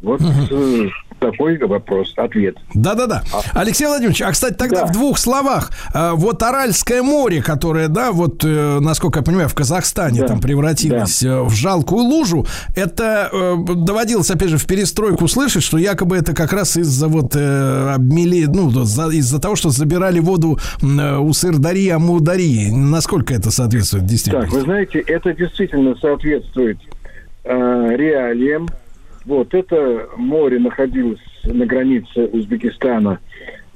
Вот 0.00 0.20
э, 0.22 0.88
такой 1.18 1.58
вопрос, 1.58 2.14
ответ. 2.16 2.56
Да-да-да. 2.72 3.24
Алексей 3.52 3.84
Владимирович, 3.86 4.22
а, 4.22 4.30
кстати, 4.30 4.54
тогда 4.54 4.82
Да. 4.82 4.86
в 4.86 4.92
двух 4.92 5.18
словах. 5.18 5.72
э, 5.92 6.12
Вот 6.14 6.40
Аральское 6.40 7.02
море, 7.02 7.42
которое, 7.42 7.88
да, 7.88 8.12
вот, 8.12 8.44
э, 8.44 8.78
насколько 8.80 9.18
я 9.18 9.24
понимаю, 9.24 9.48
в 9.48 9.54
Казахстане 9.56 10.20
Да. 10.20 10.28
там 10.28 10.40
превратилось 10.40 11.24
э, 11.24 11.42
в 11.42 11.50
жалкую 11.50 12.02
лужу, 12.04 12.46
это 12.76 13.56
доводилось, 13.76 14.30
опять 14.30 14.50
же, 14.50 14.58
в 14.58 14.66
перестройку 14.66 15.26
слышать, 15.26 15.64
что 15.64 15.78
якобы 15.78 16.16
это 16.16 16.32
как 16.32 16.52
раз 16.52 16.76
из-за 16.76 17.08
вот 17.08 17.34
обмели, 17.34 18.46
ну, 18.46 18.70
из-за 18.70 19.40
того, 19.40 19.56
что 19.56 19.70
забирали 19.70 20.20
воду 20.20 20.58
у 20.80 21.32
Сырдарьи, 21.32 21.88
Амударьи. 21.88 22.70
Насколько 22.70 23.34
это 23.34 23.50
соответствует 23.50 24.04
Так, 24.26 24.52
вы 24.52 24.60
знаете, 24.60 25.00
это 25.00 25.34
действительно 25.34 25.96
соответствует 26.00 26.78
э, 27.44 27.50
реалиям. 27.96 28.68
Вот 29.28 29.52
это 29.52 30.08
море 30.16 30.58
находилось 30.58 31.20
на 31.44 31.66
границе 31.66 32.28
Узбекистана 32.32 33.18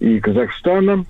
и 0.01 0.19
Казахстана. 0.19 1.05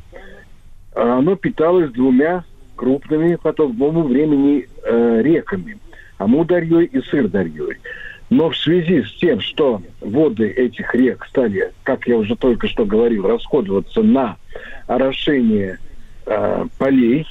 А 0.96 1.18
Оно 1.18 1.36
питалось 1.36 1.92
двумя 1.92 2.42
крупными 2.74 3.36
по 3.36 3.52
тому 3.52 4.02
времени 4.02 4.66
э, 4.82 5.22
реками 5.22 5.78
Амударьей 6.18 6.86
и 6.86 7.00
Сырдарьей. 7.02 7.76
Но 8.30 8.50
в 8.50 8.56
связи 8.56 9.04
с 9.04 9.12
тем, 9.12 9.40
что 9.40 9.80
воды 10.00 10.48
этих 10.48 10.92
рек 10.92 11.24
стали, 11.28 11.70
как 11.84 12.08
я 12.08 12.16
уже 12.16 12.34
только 12.34 12.66
что 12.66 12.84
говорил, 12.84 13.28
расходоваться 13.28 14.02
на 14.02 14.38
орошение 14.88 15.78
э, 16.26 16.64
полей, 16.78 17.28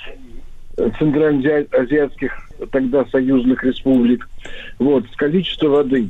центральноазиатских 0.78 2.32
тогда 2.72 3.04
союзных 3.12 3.66
республик. 3.66 4.30
Вот, 4.80 5.04
количество 5.18 5.68
воды 5.68 6.10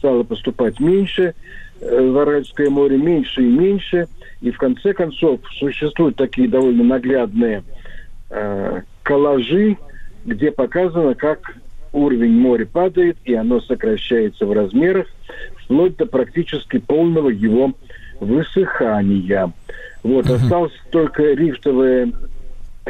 стало 0.00 0.22
поступать 0.22 0.80
меньше, 0.80 1.34
э, 1.80 2.10
в 2.10 2.18
Аральское 2.18 2.70
море 2.70 2.96
меньше 2.96 3.42
и 3.42 3.46
меньше, 3.46 4.08
и 4.40 4.50
в 4.50 4.56
конце 4.56 4.94
концов 4.94 5.40
существуют 5.58 6.16
такие 6.16 6.48
довольно 6.48 6.82
наглядные 6.82 7.62
э, 8.30 8.80
коллажи, 9.02 9.76
где 10.24 10.50
показано, 10.50 11.14
как 11.14 11.54
уровень 11.92 12.32
моря 12.32 12.64
падает, 12.64 13.18
и 13.24 13.34
оно 13.34 13.60
сокращается 13.60 14.46
в 14.46 14.52
размерах, 14.52 15.06
вплоть 15.64 15.96
до 15.96 16.06
практически 16.06 16.78
полного 16.78 17.28
его 17.28 17.74
высыхания. 18.20 19.52
Вот, 20.02 20.30
осталась 20.30 20.72
только 20.90 21.34
рифтовая 21.34 22.10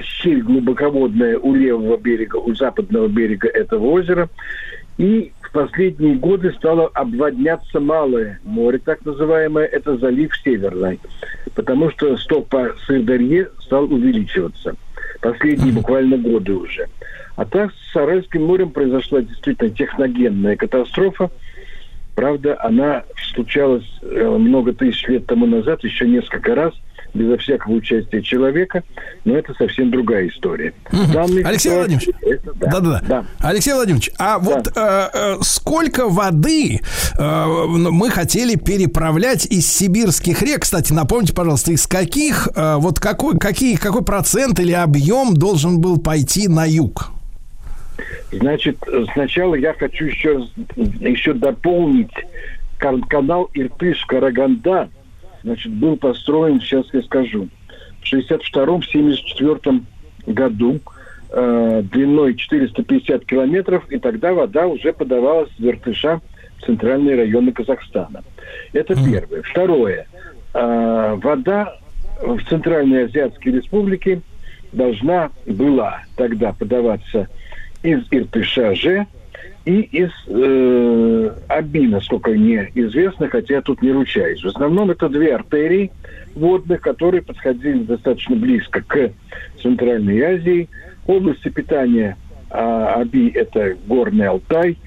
щель 0.01 0.43
глубоководная 0.43 1.39
у 1.39 1.55
левого 1.55 1.97
берега, 1.97 2.37
у 2.37 2.55
западного 2.55 3.09
берега 3.09 3.49
этого 3.49 3.87
озера. 3.87 4.29
И 5.01 5.33
в 5.41 5.53
последние 5.53 6.17
годы 6.17 6.53
стало 6.53 6.89
обводняться 6.89 7.81
Малое 7.81 8.39
море, 8.45 8.79
так 8.85 9.03
называемое, 9.03 9.65
это 9.65 9.97
залив 9.97 10.31
Северный, 10.45 11.01
потому 11.55 11.91
что 11.91 12.19
сток 12.19 12.49
по 12.49 12.75
Сырдарье 12.87 13.49
стал 13.61 13.85
увеличиваться. 13.85 14.75
Последние 15.23 15.73
буквально 15.81 16.19
годы 16.19 16.53
уже. 16.53 16.87
А 17.37 17.47
так 17.47 17.73
с 17.73 17.97
Аральским 17.97 18.45
морем 18.45 18.73
произошла 18.73 19.23
действительно 19.23 19.71
техногенная 19.71 20.57
катастрофа. 20.57 21.31
Правда, 22.15 22.59
она 22.63 23.05
случалась 23.33 23.91
э, 24.03 24.29
много 24.29 24.75
тысяч 24.75 25.09
лет 25.09 25.25
тому 25.25 25.47
назад, 25.47 25.83
еще 25.83 26.07
несколько 26.07 26.55
раз– 26.55 26.75
безо 27.15 27.37
всякого 27.39 27.75
участия 27.75 28.23
человека, 28.23 28.83
но 29.25 29.37
это 29.37 29.55
совсем 29.55 29.91
другая 29.91 30.29
история. 30.29 30.73
В 30.91 31.13
данной 31.13 31.43
Алексей 31.43 31.71
Владимирович, 31.71 32.09
это 32.23 32.53
да. 32.55 32.71
Да-да-да. 32.71 33.01
Да. 33.09 33.25
Алексей 33.41 33.73
Владимирович, 33.75 34.11
а 34.19 34.39
вот 34.39 34.69
э, 34.69 34.71
э, 34.77 35.37
сколько 35.43 36.09
воды 36.09 36.81
э, 37.19 37.47
мы 37.67 38.11
хотели 38.11 38.57
переправлять 38.57 39.47
из 39.47 39.71
сибирских 39.71 40.43
рек? 40.43 40.63
Кстати, 40.63 40.93
напомните, 40.93 41.35
пожалуйста, 41.35 41.73
из 41.73 41.87
каких, 41.87 42.49
э, 42.55 42.77
вот 42.79 43.01
какой, 43.01 43.39
какие, 43.39 43.77
какой 43.77 44.05
процент 44.05 44.61
или 44.61 44.73
объем 44.73 45.35
должен 45.35 45.81
был 45.81 45.99
пойти 45.99 46.49
на 46.49 46.65
юг? 46.67 47.11
Значит, 48.33 48.79
сначала 49.13 49.55
я 49.57 49.75
хочу 49.75 50.07
еще, 50.07 50.47
еще 50.77 51.35
дополнить 51.35 52.13
кан- 52.79 53.03
канал 53.03 53.51
Иртыш-Караганда. 53.55 54.89
Значит, 55.43 55.73
был 55.73 55.97
построен, 55.97 56.61
сейчас 56.61 56.87
я 56.93 57.03
скажу, 57.03 57.49
в 58.03 58.13
62-74 58.13 59.83
году 60.27 60.81
э, 61.31 61.83
длиной 61.91 62.35
450 62.35 63.25
километров, 63.25 63.91
и 63.91 63.99
тогда 63.99 64.33
вода 64.33 64.67
уже 64.67 64.93
подавалась 64.93 65.51
с 65.57 65.61
Иртыша 65.61 66.21
в 66.59 66.67
центральные 66.67 67.17
районы 67.17 67.53
Казахстана. 67.53 68.23
Это 68.73 68.95
первое. 68.95 69.43
Второе. 69.43 70.07
Э, 70.55 71.19
вода 71.23 71.77
в 72.21 72.43
Центральной 72.49 73.07
Азиатской 73.07 73.53
Республике 73.53 74.21
должна 74.73 75.31
была 75.47 76.03
тогда 76.17 76.53
подаваться 76.53 77.29
из 77.83 78.01
Иртыша 78.11 78.75
же 78.75 79.07
и 79.65 79.81
из 79.81 80.11
э, 80.27 81.31
Аби, 81.49 81.87
насколько 81.87 82.31
мне 82.31 82.71
известно, 82.75 83.29
хотя 83.29 83.55
я 83.55 83.63
тут 83.63 83.83
не 83.83 83.93
ручаюсь. 83.93 84.43
В 84.43 84.49
основном 84.49 84.91
это 84.91 85.09
две 85.09 85.35
артерии 85.35 85.91
водных, 86.35 86.81
которые 86.81 87.23
подходили 87.23 87.83
достаточно 87.83 88.37
близко 88.37 88.83
к 88.83 89.11
Центральной 89.63 90.21
Азии. 90.23 90.69
Области 91.07 91.49
питания 91.49 92.17
а, 92.51 93.01
Аби– 93.01 93.29
это 93.35 93.77
Горный 93.87 94.29
Алтай. 94.29 94.79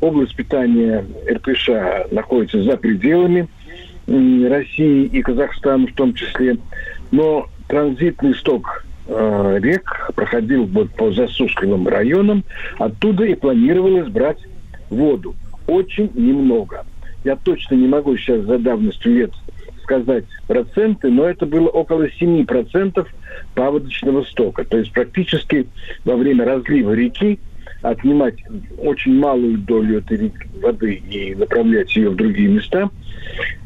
Область 0.00 0.36
питания 0.36 1.04
Иртыша 1.26 2.06
находится 2.10 2.62
за 2.62 2.76
пределами 2.76 3.48
м, 4.06 4.46
России 4.46 5.04
и 5.06 5.22
Казахстана 5.22 5.86
в 5.86 5.92
том 5.94 6.14
числе. 6.14 6.56
Но 7.10 7.48
транзитный 7.68 8.34
сток 8.34 8.84
э, 9.10 9.58
рек 9.60 10.10
проходил 10.14 10.66
вот 10.66 10.90
по 10.92 11.12
засушливым 11.12 11.86
районам. 11.88 12.44
Оттуда 12.78 13.24
и 13.24 13.34
планировалось 13.34 14.08
брать 14.08 14.38
воду. 14.88 15.34
Очень 15.66 16.10
немного. 16.14 16.84
Я 17.24 17.36
точно 17.36 17.74
не 17.74 17.86
могу 17.86 18.16
сейчас 18.16 18.40
за 18.42 18.58
давностью 18.58 19.14
лет 19.14 19.32
сказать 19.82 20.24
проценты, 20.46 21.10
но 21.10 21.24
это 21.24 21.46
было 21.46 21.68
около 21.68 22.06
7% 22.06 23.06
паводочного 23.54 24.22
стока. 24.22 24.64
То 24.64 24.78
есть 24.78 24.92
практически 24.92 25.66
во 26.04 26.16
время 26.16 26.44
разлива 26.44 26.92
реки 26.92 27.40
отнимать 27.82 28.36
очень 28.78 29.18
малую 29.18 29.58
долю 29.58 29.98
этой 29.98 30.32
воды 30.60 30.94
и 30.94 31.34
направлять 31.34 31.94
ее 31.96 32.10
в 32.10 32.16
другие 32.16 32.48
места 32.48 32.90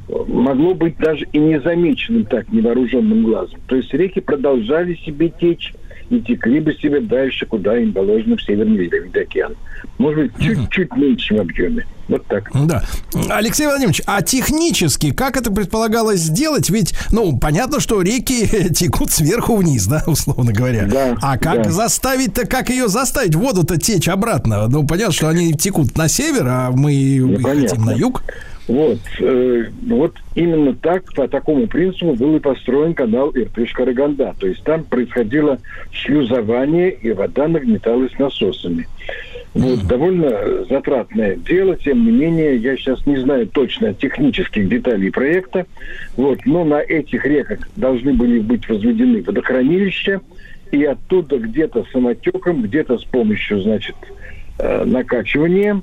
могло 0.09 0.75
быть 0.75 0.97
даже 0.99 1.27
и 1.33 1.39
незамеченным 1.39 2.25
так 2.27 2.53
невооруженным 2.53 3.25
глазом. 3.25 3.61
То 3.67 3.77
есть 3.77 3.93
реки 3.95 4.21
продолжали 4.21 4.95
себе 4.95 5.31
течь 5.31 5.75
и 6.11 6.21
текли 6.21 6.61
бы 6.61 6.75
себе 6.75 7.01
дальше, 7.01 7.47
куда 7.47 7.77
им 7.79 7.93
положено 7.93 8.37
в 8.37 8.43
Северный 8.43 8.77
Ледовитый 8.85 9.23
океан. 9.23 9.55
Может 9.99 10.33
быть, 10.33 10.33
чуть-чуть 10.39 10.95
меньшем 10.97 11.41
объеме. 11.41 11.87
Вот 12.09 12.27
так. 12.27 12.51
Да. 12.67 12.85
Алексей 13.31 13.67
Владимирович, 13.67 14.03
а 14.07 14.21
технически 14.21 15.13
как 15.13 15.37
это 15.39 15.51
предполагалось 15.51 16.21
сделать? 16.21 16.69
Ведь, 16.69 16.95
ну, 17.11 17.39
понятно, 17.39 17.81
что 17.81 18.03
реки 18.03 18.47
текут 18.75 19.11
сверху 19.11 19.57
вниз, 19.57 19.87
да, 19.87 20.03
условно 20.07 20.53
говоря. 20.53 20.87
Да, 20.87 21.17
а 21.23 21.39
как 21.39 21.63
да. 21.65 21.71
заставить-то, 21.71 22.47
как 22.47 22.69
ее 22.69 22.89
заставить? 22.89 23.35
Воду-то 23.35 23.79
течь 23.79 24.09
обратно. 24.09 24.69
Ну, 24.69 24.87
понятно, 24.87 25.15
что 25.15 25.29
они 25.29 25.53
текут 25.55 25.97
на 25.97 26.09
север, 26.09 26.47
а 26.47 26.71
мы 26.73 27.19
Ну, 27.21 27.29
хотим 27.37 27.43
понятно. 27.43 27.85
на 27.87 27.91
юг. 27.93 28.23
Вот, 28.67 28.99
э, 29.21 29.65
вот 29.83 30.15
именно 30.35 30.75
так, 30.75 31.13
по 31.13 31.29
такому 31.29 31.67
принципу 31.67 32.15
был 32.15 32.37
и 32.37 32.41
построен 32.41 32.95
канал 32.95 33.31
Иртыш-Караганда. 33.31 34.35
То 34.39 34.47
есть 34.47 34.63
там 34.65 34.85
происходило 34.85 35.59
шлюзование, 35.91 36.91
и 36.91 37.13
вода 37.13 37.47
нагнеталась 37.47 38.19
насосами. 38.19 38.89
Вот, 39.53 39.87
довольно 39.87 40.65
затратное 40.69 41.37
дело, 41.37 41.77
тем 41.77 42.05
не 42.05 42.11
менее, 42.11 42.57
я 42.57 42.77
сейчас 42.77 43.07
не 43.07 43.19
знаю 43.19 43.47
точно 43.47 43.95
технических 43.95 44.69
деталей 44.69 45.13
проекта, 45.13 45.67
вот, 46.17 46.41
но 46.45 46.65
на 46.65 46.81
этих 46.81 47.25
реках 47.25 47.61
должны 47.77 48.15
были 48.15 48.41
быть 48.41 48.69
возведены 48.69 49.23
водохранилища, 49.23 50.23
и 50.73 50.85
оттуда 50.85 51.39
где-то 51.39 51.85
самотеком, 51.93 52.63
где-то 52.63 52.99
с 52.99 53.05
помощью, 53.05 53.61
значит, 53.63 53.95
э, 54.59 54.85
накачивания, 54.85 55.83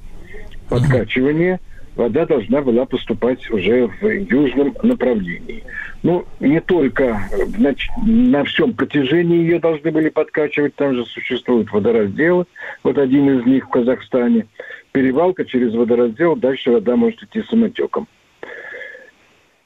подкачивания, 0.68 1.62
вода 1.96 2.26
должна 2.26 2.62
была 2.62 2.86
поступать 2.86 3.50
уже 3.50 3.88
в 3.88 4.08
южном 4.08 4.76
направлении. 4.84 5.64
Ну, 6.04 6.26
не 6.40 6.60
только 6.62 7.22
в 7.32 7.60
нач- 7.60 7.90
на 8.06 8.44
всем 8.46 8.74
протяжении 8.74 9.38
ее 9.38 9.60
должны 9.60 9.92
были 9.92 10.10
подкачивать, 10.10 10.76
там 10.76 10.96
же 10.96 11.06
существуют 11.06 11.72
водоразделы, 11.72 12.46
вот 12.84 12.98
один 12.98 13.40
из 13.40 13.46
них 13.46 13.66
в 13.66 13.70
Казахстане. 13.70 14.48
Перевалка 14.92 15.46
через 15.46 15.74
водораздел, 15.74 16.36
дальше 16.36 16.72
вода 16.72 16.96
может 16.96 17.22
идти 17.24 17.44
самотеком. 17.44 18.08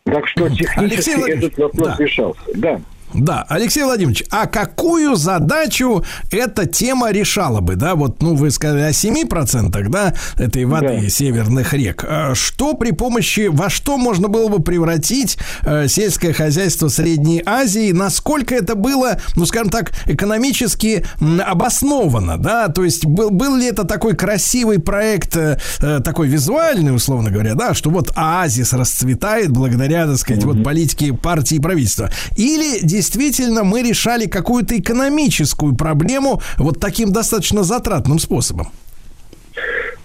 Так 0.03 0.27
что 0.27 0.45
Алексей 0.45 0.65
технически 0.65 1.15
Владимирович, 1.15 1.45
этот 1.45 1.57
вопрос 1.57 1.97
да. 1.97 2.03
решался. 2.03 2.41
Да. 2.53 2.81
Да, 3.18 3.46
Алексей 3.50 3.84
Владимирович, 3.84 4.24
а 4.30 4.46
какую 4.46 5.16
задачу 5.16 6.04
эта 6.32 6.66
тема 6.66 7.12
решала 7.12 7.62
бы, 7.62 7.76
да? 7.76 7.96
Вот, 7.96 8.22
ну, 8.22 8.36
вы 8.36 8.52
сказали 8.52 8.82
о 8.82 8.90
7%, 8.94 9.90
да, 9.90 10.14
этой 10.38 10.66
воды 10.66 11.00
Да. 11.04 11.10
северных 11.10 11.74
рек. 11.74 12.04
А 12.08 12.34
Что 12.36 12.74
при 12.74 12.92
помощи, 12.92 13.48
во 13.48 13.70
что 13.70 13.98
можно 13.98 14.28
было 14.28 14.50
бы 14.50 14.62
превратить 14.62 15.38
э, 15.64 15.88
сельское 15.88 16.34
хозяйство 16.34 16.90
Средней 16.90 17.42
Азии? 17.46 17.92
Насколько 17.92 18.56
это 18.56 18.76
было, 18.76 19.20
ну, 19.36 19.46
скажем 19.46 19.70
так, 19.70 19.92
экономически 20.06 21.06
обосновано, 21.46 22.38
да? 22.38 22.68
То 22.70 22.84
есть 22.84 23.06
был, 23.06 23.30
был 23.30 23.56
ли 23.56 23.68
это 23.68 23.84
такой 23.86 24.16
красивый 24.16 24.80
проект, 24.80 25.36
э, 25.36 25.60
э, 25.80 26.00
такой 26.04 26.28
визуальный, 26.28 26.94
условно 26.96 27.32
говоря, 27.32 27.56
да, 27.56 27.74
что 27.74 27.90
вот 27.90 28.12
оазис 28.16 28.74
расцветает 28.74 29.52
благодаря, 29.52 30.06
так 30.08 30.18
сказать, 30.18 30.44
вот 30.44 30.64
политике 30.64 31.14
партии 31.14 31.56
и 31.56 31.60
правительства? 31.60 32.12
Или 32.36 32.80
действительно 32.82 33.05
мы 33.64 33.82
решали 33.82 34.26
какую-то 34.27 34.77
экономическую 34.80 35.76
проблему 35.76 36.41
вот 36.57 36.80
таким 36.80 37.11
достаточно 37.11 37.64
затратным 37.64 38.19
способом? 38.19 38.68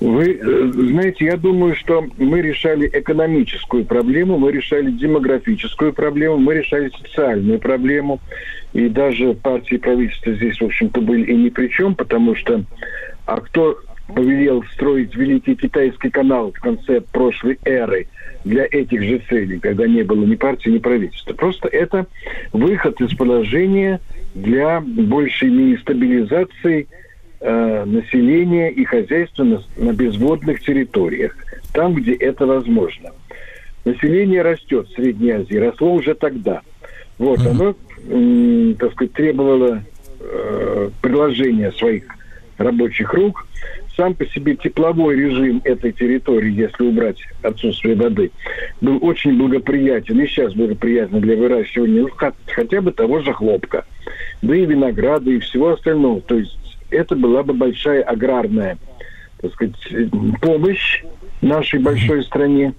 Вы 0.00 0.32
э, 0.32 0.72
знаете, 0.72 1.26
я 1.26 1.36
думаю, 1.36 1.76
что 1.76 2.06
мы 2.16 2.40
решали 2.40 2.88
экономическую 2.90 3.84
проблему, 3.84 4.38
мы 4.38 4.50
решали 4.50 4.90
демографическую 4.90 5.92
проблему, 5.92 6.38
мы 6.38 6.54
решали 6.54 6.90
социальную 7.02 7.58
проблему. 7.58 8.18
И 8.72 8.88
даже 8.88 9.34
партии 9.34 9.76
правительства 9.76 10.32
здесь, 10.32 10.58
в 10.58 10.64
общем-то, 10.64 11.00
были 11.00 11.30
и 11.30 11.36
ни 11.36 11.48
при 11.50 11.68
чем, 11.68 11.94
потому 11.94 12.34
что 12.34 12.64
а 13.26 13.40
кто 13.40 13.78
повелел 14.14 14.64
строить 14.72 15.14
Великий 15.14 15.54
Китайский 15.54 16.10
канал 16.10 16.52
в 16.52 16.60
конце 16.60 17.00
прошлой 17.00 17.58
эры 17.64 18.08
для 18.44 18.66
этих 18.70 19.02
же 19.02 19.20
целей, 19.28 19.58
когда 19.58 19.86
не 19.86 20.02
было 20.02 20.24
ни 20.24 20.34
партии, 20.34 20.70
ни 20.70 20.78
правительства. 20.78 21.34
Просто 21.34 21.68
это 21.68 22.06
выход 22.52 23.00
из 23.00 23.14
положения 23.14 24.00
для 24.34 24.80
большей 24.80 25.78
стабилизации 25.78 26.88
э, 27.40 27.84
населения 27.84 28.70
и 28.70 28.84
хозяйства 28.84 29.44
на, 29.44 29.62
на 29.76 29.92
безводных 29.92 30.60
территориях, 30.60 31.36
там, 31.72 31.94
где 31.94 32.14
это 32.14 32.46
возможно. 32.46 33.10
Население 33.84 34.42
растет 34.42 34.88
в 34.88 34.94
Средней 34.94 35.30
Азии, 35.32 35.56
росло 35.56 35.94
уже 35.94 36.14
тогда. 36.14 36.62
Вот, 37.18 37.40
оно, 37.40 37.74
м, 38.08 38.74
так 38.76 38.92
сказать, 38.92 39.12
требовало 39.12 39.82
э, 40.20 40.90
предложения 41.02 41.72
своих 41.72 42.04
рабочих 42.58 43.12
рук. 43.12 43.46
Сам 44.00 44.14
по 44.14 44.24
себе 44.24 44.56
тепловой 44.56 45.14
режим 45.14 45.60
этой 45.62 45.92
территории, 45.92 46.50
если 46.52 46.84
убрать 46.84 47.18
отсутствие 47.42 47.94
воды, 47.96 48.30
был 48.80 48.98
очень 49.02 49.36
благоприятен 49.36 50.18
и 50.22 50.26
сейчас 50.26 50.54
благоприятен 50.54 51.20
для 51.20 51.36
выращивания 51.36 52.06
хот- 52.06 52.32
хотя 52.46 52.80
бы 52.80 52.92
того 52.92 53.20
же 53.20 53.34
хлопка, 53.34 53.84
да 54.40 54.56
и 54.56 54.64
винограда 54.64 55.30
и 55.30 55.38
всего 55.40 55.74
остального. 55.74 56.22
То 56.22 56.38
есть 56.38 56.56
это 56.88 57.14
была 57.14 57.42
бы 57.42 57.52
большая 57.52 58.02
аграрная 58.02 58.78
так 59.42 59.52
сказать, 59.52 59.76
э, 59.90 60.06
помощь 60.40 61.02
нашей 61.42 61.80
большой 61.80 62.24
стране. 62.24 62.72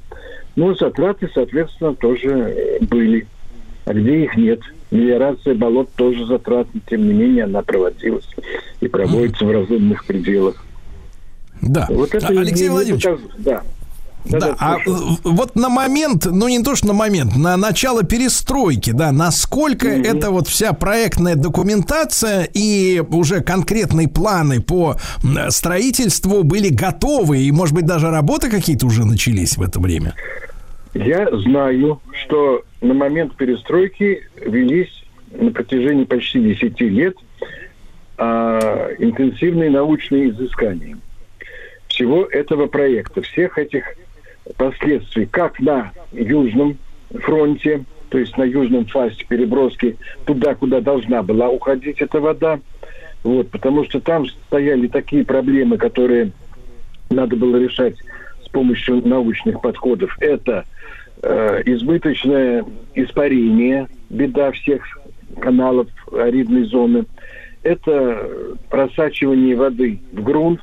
Ну, 0.55 0.73
затраты, 0.73 1.29
соответственно, 1.31 1.93
тоже 1.93 2.29
э, 2.29 2.77
были. 2.83 3.27
А 3.85 3.93
где 3.93 4.23
их 4.23 4.35
нет? 4.37 4.61
Мелиорация 4.89 5.53
болот 5.53 5.91
тоже 5.95 6.25
затратна, 6.25 6.81
тем 6.89 7.07
не 7.07 7.13
менее 7.13 7.43
она 7.43 7.61
проводилась 7.61 8.27
и 8.79 8.87
проводится 8.87 9.45
в 9.45 9.51
разумных 9.51 10.03
пределах. 10.05 10.65
Да. 11.61 11.87
Вот 11.89 12.13
это 12.15 12.27
А, 12.27 12.29
Алексей 12.31 12.63
не- 12.63 12.63
не 12.63 12.69
Владимирович, 12.69 13.05
показ- 13.05 13.19
Да. 13.39 13.61
Да, 14.23 14.55
а 14.59 14.77
слушаю. 14.83 15.13
э, 15.13 15.15
вот 15.23 15.55
на 15.55 15.67
момент, 15.69 16.25
ну 16.29 16.47
не 16.47 16.61
то 16.61 16.75
что 16.75 16.85
на 16.89 16.93
момент, 16.93 17.35
на 17.35 17.57
начало 17.57 18.03
перестройки, 18.03 18.91
да, 18.91 19.11
насколько 19.11 19.87
эта 19.87 20.29
вот 20.29 20.47
вся 20.47 20.73
проектная 20.73 21.33
документация 21.35 22.47
и 22.53 23.01
уже 23.09 23.41
конкретные 23.41 24.07
планы 24.07 24.61
по 24.61 24.97
строительству 25.49 26.43
были 26.43 26.69
готовы, 26.69 27.39
и, 27.39 27.51
может 27.51 27.73
быть, 27.73 27.87
даже 27.87 28.11
работы 28.11 28.51
какие-то 28.51 28.85
уже 28.85 29.05
начались 29.05 29.57
в 29.57 29.63
это 29.63 29.79
время? 29.79 30.13
Я 30.93 31.27
знаю, 31.39 31.99
что 32.23 32.61
на 32.81 32.93
момент 32.93 33.35
перестройки 33.35 34.21
велись 34.45 35.03
на 35.31 35.49
протяжении 35.51 36.03
почти 36.03 36.39
10 36.41 36.79
лет 36.81 37.15
а, 38.17 38.89
интенсивные 38.99 39.69
научные 39.71 40.29
изыскания 40.29 40.97
всего 42.01 42.25
этого 42.25 42.65
проекта, 42.65 43.21
всех 43.21 43.59
этих 43.59 43.83
последствий, 44.57 45.27
как 45.27 45.59
на 45.59 45.91
Южном 46.11 46.77
фронте, 47.13 47.83
то 48.09 48.17
есть 48.17 48.35
на 48.37 48.43
южном 48.43 48.85
фасе 48.87 49.23
переброски 49.27 49.97
туда, 50.25 50.55
куда 50.55 50.81
должна 50.81 51.21
была 51.21 51.49
уходить 51.49 52.01
эта 52.01 52.19
вода, 52.19 52.59
вот, 53.23 53.49
потому 53.51 53.85
что 53.85 54.01
там 54.01 54.25
стояли 54.47 54.87
такие 54.87 55.23
проблемы, 55.23 55.77
которые 55.77 56.31
надо 57.11 57.35
было 57.35 57.57
решать 57.57 57.95
с 58.43 58.49
помощью 58.49 59.07
научных 59.07 59.61
подходов. 59.61 60.17
Это 60.19 60.65
э, 61.21 61.61
избыточное 61.65 62.65
испарение, 62.95 63.87
беда 64.09 64.51
всех 64.51 64.81
каналов 65.39 65.87
аридной 66.11 66.63
зоны. 66.63 67.05
Это 67.63 68.27
просачивание 68.69 69.55
воды 69.55 69.99
в 70.11 70.23
грунт 70.23 70.61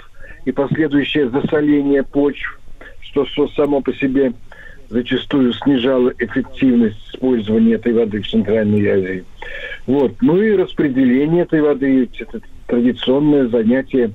и 0.49 0.53
последующее 0.53 1.29
засоление 1.29 2.03
почв, 2.03 2.59
что, 3.03 3.27
что 3.27 3.49
само 3.49 3.83
по 3.83 3.93
себе 3.93 4.33
зачастую 4.89 5.53
снижало 5.53 6.11
эффективность 6.19 6.97
использования 7.13 7.75
этой 7.75 7.93
воды 7.93 8.23
в 8.23 8.31
Центральной 8.31 8.87
Азии. 8.87 9.25
Вот. 9.87 10.15
Ну 10.23 10.41
и 10.41 10.57
распределение 10.57 11.43
этой 11.43 11.61
воды, 11.61 12.09
это 12.19 12.41
традиционное 12.67 13.49
занятие 13.49 14.13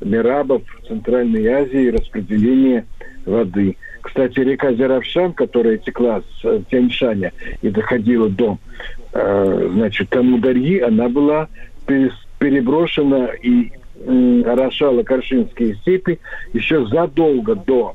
мирабов 0.00 0.62
в 0.68 0.86
Центральной 0.86 1.48
Азии, 1.48 1.90
распределение 1.90 2.86
воды. 3.26 3.76
Кстати, 4.02 4.38
река 4.38 4.72
Зеравшан, 4.72 5.32
которая 5.32 5.78
текла 5.78 6.20
с 6.20 6.44
э, 6.44 6.60
Тяньшаня 6.70 7.32
и 7.60 7.70
доходила 7.70 8.28
до, 8.28 8.58
э, 9.14 9.68
значит, 9.72 10.14
Амударьи, 10.14 10.78
она 10.78 11.08
была 11.08 11.48
переброшена 12.38 13.30
и 13.42 13.72
орошала 14.06 15.02
Каршинские 15.02 15.76
степи 15.76 16.18
еще 16.52 16.86
задолго 16.86 17.54
до 17.54 17.94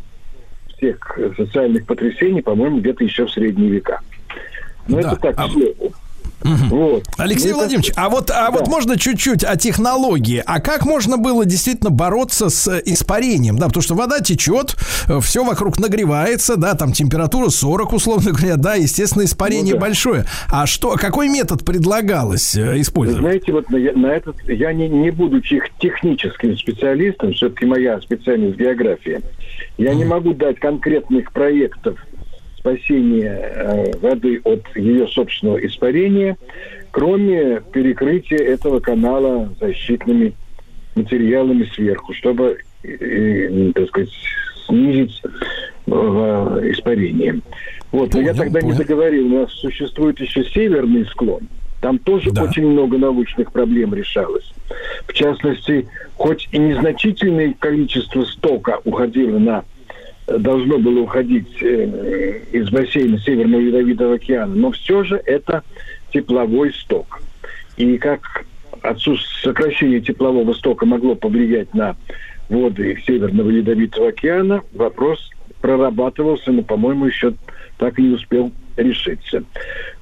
всех 0.75 1.17
социальных 1.35 1.85
потрясений, 1.85 2.41
по-моему, 2.41 2.79
где-то 2.79 3.03
еще 3.03 3.25
в 3.25 3.31
средние 3.31 3.69
века. 3.71 3.99
Но 4.87 5.01
Да. 5.01 5.11
это 5.13 5.21
так, 5.21 5.35
А- 5.39 5.47
Вот. 6.43 7.03
Алексей 7.17 7.47
это- 7.49 7.57
Владимирович, 7.57 7.91
а 7.95 8.09
вот, 8.09 8.29
а 8.31 8.51
вот 8.51 8.65
Да. 8.65 8.71
можно 8.71 8.97
чуть-чуть 8.97 9.43
о 9.43 9.55
технологии. 9.57 10.41
А 10.45 10.59
как 10.61 10.85
можно 10.85 11.17
было 11.17 11.45
действительно 11.45 11.89
бороться 11.89 12.49
с 12.49 12.67
э, 12.67 12.81
испарением? 12.85 13.57
Да, 13.57 13.67
потому 13.67 13.81
что 13.83 13.95
вода 13.95 14.19
течет, 14.19 14.75
все 15.21 15.43
вокруг 15.43 15.79
нагревается, 15.79 16.55
да, 16.55 16.75
там 16.75 16.93
температура 16.93 17.49
40, 17.49 17.93
условно 17.93 18.31
говоря, 18.31 18.55
да, 18.57 18.75
естественно, 18.75 19.23
испарение 19.23 19.73
Ну 19.73 19.79
да. 19.79 19.87
большое. 19.87 20.25
А 20.49 20.65
что, 20.67 20.91
какой 20.95 21.27
метод 21.27 21.65
предлагалось 21.65 22.55
э, 22.55 22.71
Вы 22.73 22.81
использовать? 22.81 23.21
знаете, 23.21 23.51
вот 23.51 23.69
на, 23.69 23.77
на 23.93 24.07
этот 24.07 24.35
я 24.47 24.71
не, 24.73 24.87
не 24.87 25.11
будучи 25.11 25.55
их 25.55 25.63
техническим 25.79 26.55
специалистом, 26.57 27.33
все-таки 27.33 27.65
моя 27.65 27.99
специальность 28.01 28.57
география, 28.57 29.21
я 29.77 29.93
не 29.95 30.05
могу 30.05 30.33
дать 30.33 30.59
конкретных 30.59 31.31
проектов 31.31 31.97
спасения 32.57 33.39
э, 33.39 33.97
воды 33.99 34.41
от 34.43 34.63
ее 34.75 35.07
собственного 35.07 35.65
испарения, 35.65 36.37
кроме 36.91 37.61
перекрытия 37.71 38.37
этого 38.39 38.79
канала 38.79 39.53
защитными 39.59 40.33
материалами 40.95 41.63
сверху, 41.73 42.13
чтобы, 42.13 42.57
э, 42.83 42.87
э, 42.89 43.71
так 43.73 43.87
сказать, 43.89 44.09
снизить 44.67 45.21
испарение. 45.87 47.39
Вот, 47.91 48.13
но 48.13 48.19
я 48.19 48.33
Понял, 48.33 48.43
тогда 48.43 48.59
понял. 48.59 48.73
не 48.73 48.77
договорил, 48.77 49.25
у 49.33 49.39
нас 49.41 49.53
существует 49.53 50.19
еще 50.19 50.43
северный 50.43 51.05
склон. 51.05 51.47
Там 51.79 51.99
тоже 51.99 52.31
Да. 52.31 52.43
очень 52.43 52.67
много 52.67 52.97
научных 52.97 53.51
проблем 53.53 53.93
решалось. 53.93 54.51
В 55.07 55.13
частности, 55.13 55.87
хоть 56.15 56.49
и 56.51 56.57
незначительное 56.57 57.53
количество 57.57 58.23
стока 58.25 58.79
уходило 58.83 59.37
на 59.37 59.63
должно 60.27 60.77
было 60.77 60.99
уходить 61.01 61.61
э, 61.61 62.41
из 62.51 62.69
бассейна 62.69 63.17
Северного 63.19 63.61
Ледовитого 63.61 64.15
океана, 64.15 64.53
но 64.53 64.71
все 64.71 65.03
же 65.03 65.21
это 65.25 65.63
тепловой 66.11 66.73
сток. 66.73 67.21
И 67.77 67.97
как 67.97 68.45
отсутствие 68.81 69.43
сокращение 69.43 70.01
теплового 70.01 70.53
стока 70.53 70.85
могло 70.85 71.15
повлиять 71.15 71.73
на 71.73 71.95
воды 72.49 73.01
Северного 73.05 73.49
Ледовитого 73.49 74.09
океана, 74.09 74.61
вопрос 74.73 75.29
прорабатывался, 75.61 76.51
но, 76.51 76.61
по-моему, 76.61 77.05
еще 77.05 77.33
так 77.77 77.97
и 77.97 78.03
не 78.03 78.15
успел 78.15 78.51
решиться. 78.75 79.43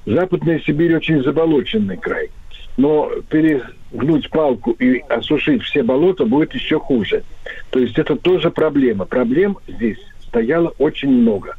Западная 0.04 0.60
Сибирь 0.60 0.96
очень 0.96 1.22
заболоченный 1.22 1.96
край. 1.96 2.30
Но 2.76 3.10
перегнуть 3.30 4.28
палку 4.28 4.72
и 4.72 4.98
осушить 5.08 5.62
все 5.62 5.82
болота 5.82 6.26
будет 6.26 6.54
еще 6.54 6.78
хуже. 6.78 7.22
То 7.70 7.78
есть 7.78 7.98
это 7.98 8.16
тоже 8.16 8.50
проблема. 8.50 9.06
Проблем 9.06 9.56
здесь 9.66 9.98
стояло 10.28 10.72
очень 10.78 11.10
много. 11.10 11.56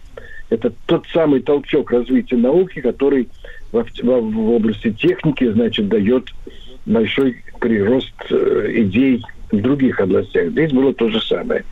Это 0.50 0.72
тот 0.86 1.06
самый 1.14 1.42
толчок 1.42 1.92
развития 1.92 2.38
науки, 2.38 2.80
который 2.80 3.28
во- 3.72 3.86
во- 4.04 4.22
в 4.22 4.52
области 4.52 4.92
техники, 4.92 5.50
значит, 5.52 5.90
дает 5.90 6.30
большой 6.86 7.44
прирост 7.60 8.14
э, 8.30 8.72
идей 8.76 9.24
в 9.52 9.62
других 9.62 10.00
областях. 10.00 10.50
Здесь 10.52 10.72
было 10.72 10.94
то 10.94 11.10
же 11.10 11.22
самое. 11.22 11.66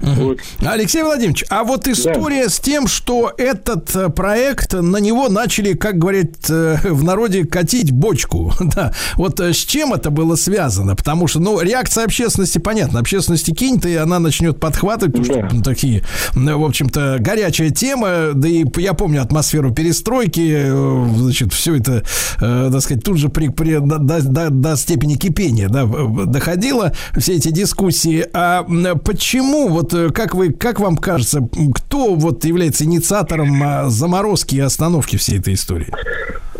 Вот. 0.00 0.38
Алексей 0.64 1.02
Владимирович, 1.02 1.44
а 1.50 1.64
вот 1.64 1.88
история 1.88 2.48
с 2.48 2.60
тем, 2.60 2.86
что 2.86 3.32
этот 3.36 3.94
э, 3.96 4.08
проект, 4.10 4.72
на 4.74 4.98
него 4.98 5.28
начали, 5.28 5.72
как 5.74 5.98
говорят 5.98 6.48
э, 6.48 6.76
в 6.84 7.02
народе, 7.04 7.44
катить 7.44 7.90
бочку. 7.90 8.52
Да, 8.74 8.92
вот 9.16 9.40
э, 9.40 9.52
с 9.52 9.56
чем 9.56 9.92
это 9.94 10.10
было 10.10 10.36
связано? 10.36 10.94
Потому 10.94 11.26
что, 11.26 11.40
ну, 11.40 11.60
реакция 11.60 12.04
общественности, 12.04 12.58
понятно, 12.58 13.00
общественности 13.00 13.50
кинет, 13.52 13.86
и 13.86 13.96
она 13.96 14.18
начнет 14.20 14.60
подхватывать, 14.60 15.16
потому 15.16 15.40
Да. 15.40 15.46
что 15.48 15.56
ну, 15.56 15.62
такие, 15.62 16.04
э, 16.34 16.54
в 16.54 16.64
общем-то, 16.64 17.16
горячая 17.18 17.70
тема, 17.70 18.32
да 18.34 18.48
и 18.48 18.64
я 18.76 18.92
помню 18.94 19.22
атмосферу 19.22 19.72
перестройки, 19.72 20.52
э, 20.54 21.06
значит, 21.16 21.52
все 21.52 21.76
это, 21.76 22.04
э, 22.40 22.70
так 22.72 22.80
сказать, 22.82 23.02
тут 23.02 23.16
же 23.18 23.30
при, 23.30 23.48
при- 23.48 23.78
до, 23.80 23.98
до- 23.98 24.50
до 24.50 24.76
степени 24.76 25.14
кипения, 25.14 25.68
да, 25.68 25.84
доходило, 26.26 26.92
все 27.16 27.34
эти 27.34 27.48
дискуссии. 27.50 28.24
А 28.32 28.64
почему, 29.04 29.68
вот 29.68 29.87
э, 29.94 30.10
как 30.10 30.34
вы, 30.34 30.52
как 30.52 30.80
вам 30.80 30.96
кажется, 30.96 31.46
кто 31.74 32.14
вот 32.14 32.44
является 32.44 32.84
инициатором 32.84 33.62
а, 33.62 33.88
заморозки 33.88 34.56
и 34.56 34.60
остановки 34.60 35.16
всей 35.16 35.38
этой 35.38 35.54
истории? 35.54 35.88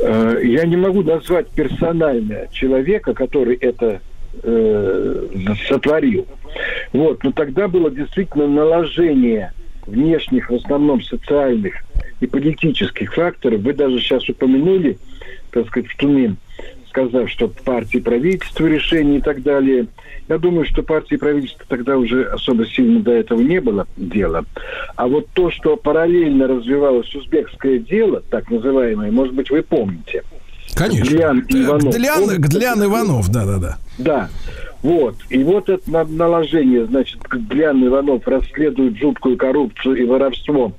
Э, 0.01 0.41
Я 0.43 0.65
не 0.65 0.77
могу 0.77 1.03
назвать 1.03 1.49
персонально 1.49 2.49
человека, 2.53 3.15
который 3.15 3.57
это 3.57 4.01
э, 4.43 5.27
сотворил. 5.69 6.27
Вот, 6.93 7.23
но 7.23 7.33
тогда 7.33 7.69
было 7.69 7.91
действительно 7.91 8.47
наложение 8.47 9.53
внешних, 9.87 10.51
в 10.51 10.55
основном 10.55 11.03
социальных 11.03 11.75
и 12.21 12.27
политических 12.27 13.15
факторов. 13.15 13.61
Вы 13.61 13.73
даже 13.73 13.99
сейчас 14.01 14.29
упомянули, 14.29 14.99
так 15.51 15.67
сказать, 15.69 15.91
в 15.91 15.97
Тунин, 15.97 16.37
сказав, 16.89 17.31
что 17.31 17.49
партии 17.49 17.99
правительства 17.99 18.67
решения 18.67 19.19
и 19.19 19.21
так 19.21 19.43
далее. 19.43 19.87
Я 20.29 20.39
думаю, 20.39 20.67
что 20.67 20.83
партии 20.83 21.17
правительства 21.17 21.65
тогда 21.69 21.97
уже 21.97 22.25
особо 22.25 22.67
сильно 22.67 23.01
до 23.01 23.13
этого 23.13 23.41
не 23.41 23.61
было 23.61 23.87
дела. 23.97 24.45
А 24.97 25.07
вот 25.07 25.27
то, 25.33 25.51
что 25.51 25.77
параллельно 25.77 26.47
развивалось 26.47 27.13
узбекское 27.15 27.79
дело, 27.79 28.23
так 28.31 28.51
называемое, 28.51 29.11
может 29.11 29.35
быть, 29.35 29.51
вы 29.51 29.63
помните. 29.63 30.23
Конечно. 30.75 31.05
Гдлян 31.11 31.39
и 31.49 31.63
Иванов. 31.65 31.95
Гдлян, 31.95 32.19
Помните? 32.21 32.41
Гдлян 32.43 32.85
Иванов, 32.85 33.29
да-да-да. 33.31 33.79
Да. 33.97 34.29
Вот. 34.83 35.17
И 35.31 35.43
вот 35.43 35.69
это 35.71 35.91
на- 35.91 36.05
наложение, 36.05 36.85
значит, 36.87 37.21
Гдлян 37.23 37.85
Иванов 37.87 38.29
расследует 38.29 38.97
жуткую 38.99 39.37
коррупцию 39.39 39.97
и 39.97 40.05
воровство, 40.05 40.73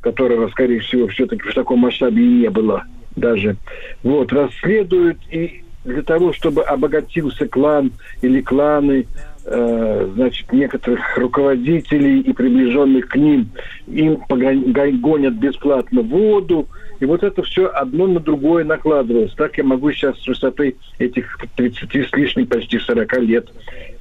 которого, 0.00 0.48
скорее 0.48 0.80
всего, 0.80 1.06
все-таки 1.08 1.48
в 1.48 1.54
таком 1.54 1.78
масштабе 1.80 2.22
и 2.22 2.28
не 2.42 2.50
было 2.50 2.82
даже. 3.14 3.56
Вот, 4.02 4.32
расследуют 4.32 5.18
и 5.30 5.62
для 5.86 6.02
того, 6.02 6.32
чтобы 6.32 6.62
обогатился 6.62 7.46
клан 7.46 7.92
или 8.20 8.40
кланы, 8.40 9.06
э, 9.44 10.10
значит, 10.14 10.52
некоторых 10.52 11.16
руководителей 11.16 12.20
и 12.20 12.32
приближенных 12.32 13.08
к 13.08 13.16
ним, 13.16 13.48
им 13.86 14.20
гонят 14.28 15.34
бесплатно 15.34 16.02
воду, 16.02 16.68
и 16.98 17.04
вот 17.04 17.22
это 17.22 17.42
все 17.44 17.66
одно 17.66 18.06
на 18.06 18.20
другое 18.20 18.64
накладывалось. 18.64 19.32
Так 19.34 19.58
я 19.58 19.64
могу 19.64 19.92
сейчас 19.92 20.18
с 20.20 20.26
высоты 20.26 20.76
этих 20.98 21.38
30 21.54 22.08
с 22.08 22.12
лишним, 22.12 22.46
почти 22.46 22.78
40 22.78 23.18
лет 23.20 23.48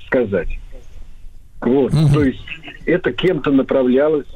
сказать. 0.07 0.49
Вот, 1.61 1.91
то 2.13 2.23
есть 2.23 2.45
это 2.85 3.11
кем-то 3.11 3.51
направлялось, 3.51 4.27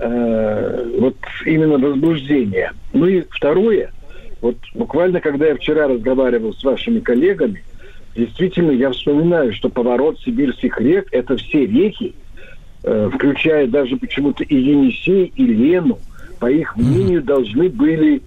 э, 0.00 0.96
вот 0.98 1.16
именно 1.46 1.78
возбуждение. 1.78 2.72
Ну 2.92 3.06
и 3.06 3.22
второе, 3.30 3.92
вот 4.42 4.56
буквально, 4.74 5.20
когда 5.20 5.46
я 5.46 5.54
вчера 5.54 5.86
разговаривал 5.86 6.52
с 6.52 6.62
вашими 6.62 6.98
коллегами, 6.98 7.62
действительно, 8.14 8.72
я 8.72 8.90
вспоминаю, 8.90 9.54
что 9.54 9.70
поворот 9.70 10.18
сибирских 10.20 10.78
рек– 10.80 11.08
это 11.12 11.36
все 11.36 11.64
реки, 11.64 12.14
э, 12.82 13.10
включая 13.14 13.68
даже 13.68 13.96
почему-то 13.96 14.42
и 14.42 14.56
Енисей, 14.56 15.32
и 15.36 15.46
Лену, 15.46 15.98
по 16.40 16.50
их 16.50 16.76
мнению, 16.76 17.22
должны 17.22 17.68
были 17.68 18.20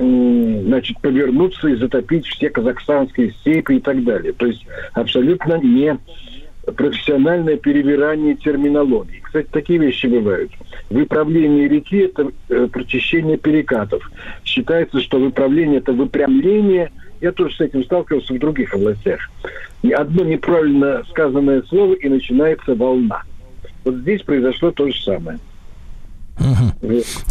значит, 0.00 0.98
повернуться 1.00 1.68
и 1.68 1.74
затопить 1.74 2.26
все 2.26 2.48
казахстанские 2.48 3.32
степи 3.32 3.74
и 3.74 3.80
так 3.80 4.02
далее. 4.02 4.32
То 4.32 4.46
есть 4.46 4.64
абсолютно 4.94 5.60
не 5.60 5.98
профессиональное 6.72 7.56
перевирание 7.56 8.34
терминологии. 8.34 9.20
Кстати, 9.22 9.48
такие 9.50 9.78
вещи 9.78 10.06
бывают. 10.06 10.50
Выправление 10.90 11.68
реки– 11.68 11.98
это 11.98 12.30
э, 12.48 12.68
прочищение 12.72 13.36
перекатов. 13.36 14.10
Считается, 14.44 15.00
что 15.00 15.18
выправление– 15.18 15.78
это 15.80 15.92
выпрямление. 15.92 16.90
Я 17.20 17.32
тоже 17.32 17.54
с 17.54 17.60
этим 17.60 17.84
сталкивался 17.84 18.34
в 18.34 18.38
других 18.38 18.74
областях. 18.74 19.20
И 19.82 19.90
Одно 19.92 20.24
неправильно 20.24 21.04
сказанное 21.10 21.62
слово, 21.62 21.94
и 21.94 22.08
начинается 22.08 22.74
волна. 22.74 23.22
Вот 23.84 23.96
здесь 23.96 24.22
произошло 24.22 24.70
то 24.70 24.88
же 24.88 25.02
самое. 25.02 25.38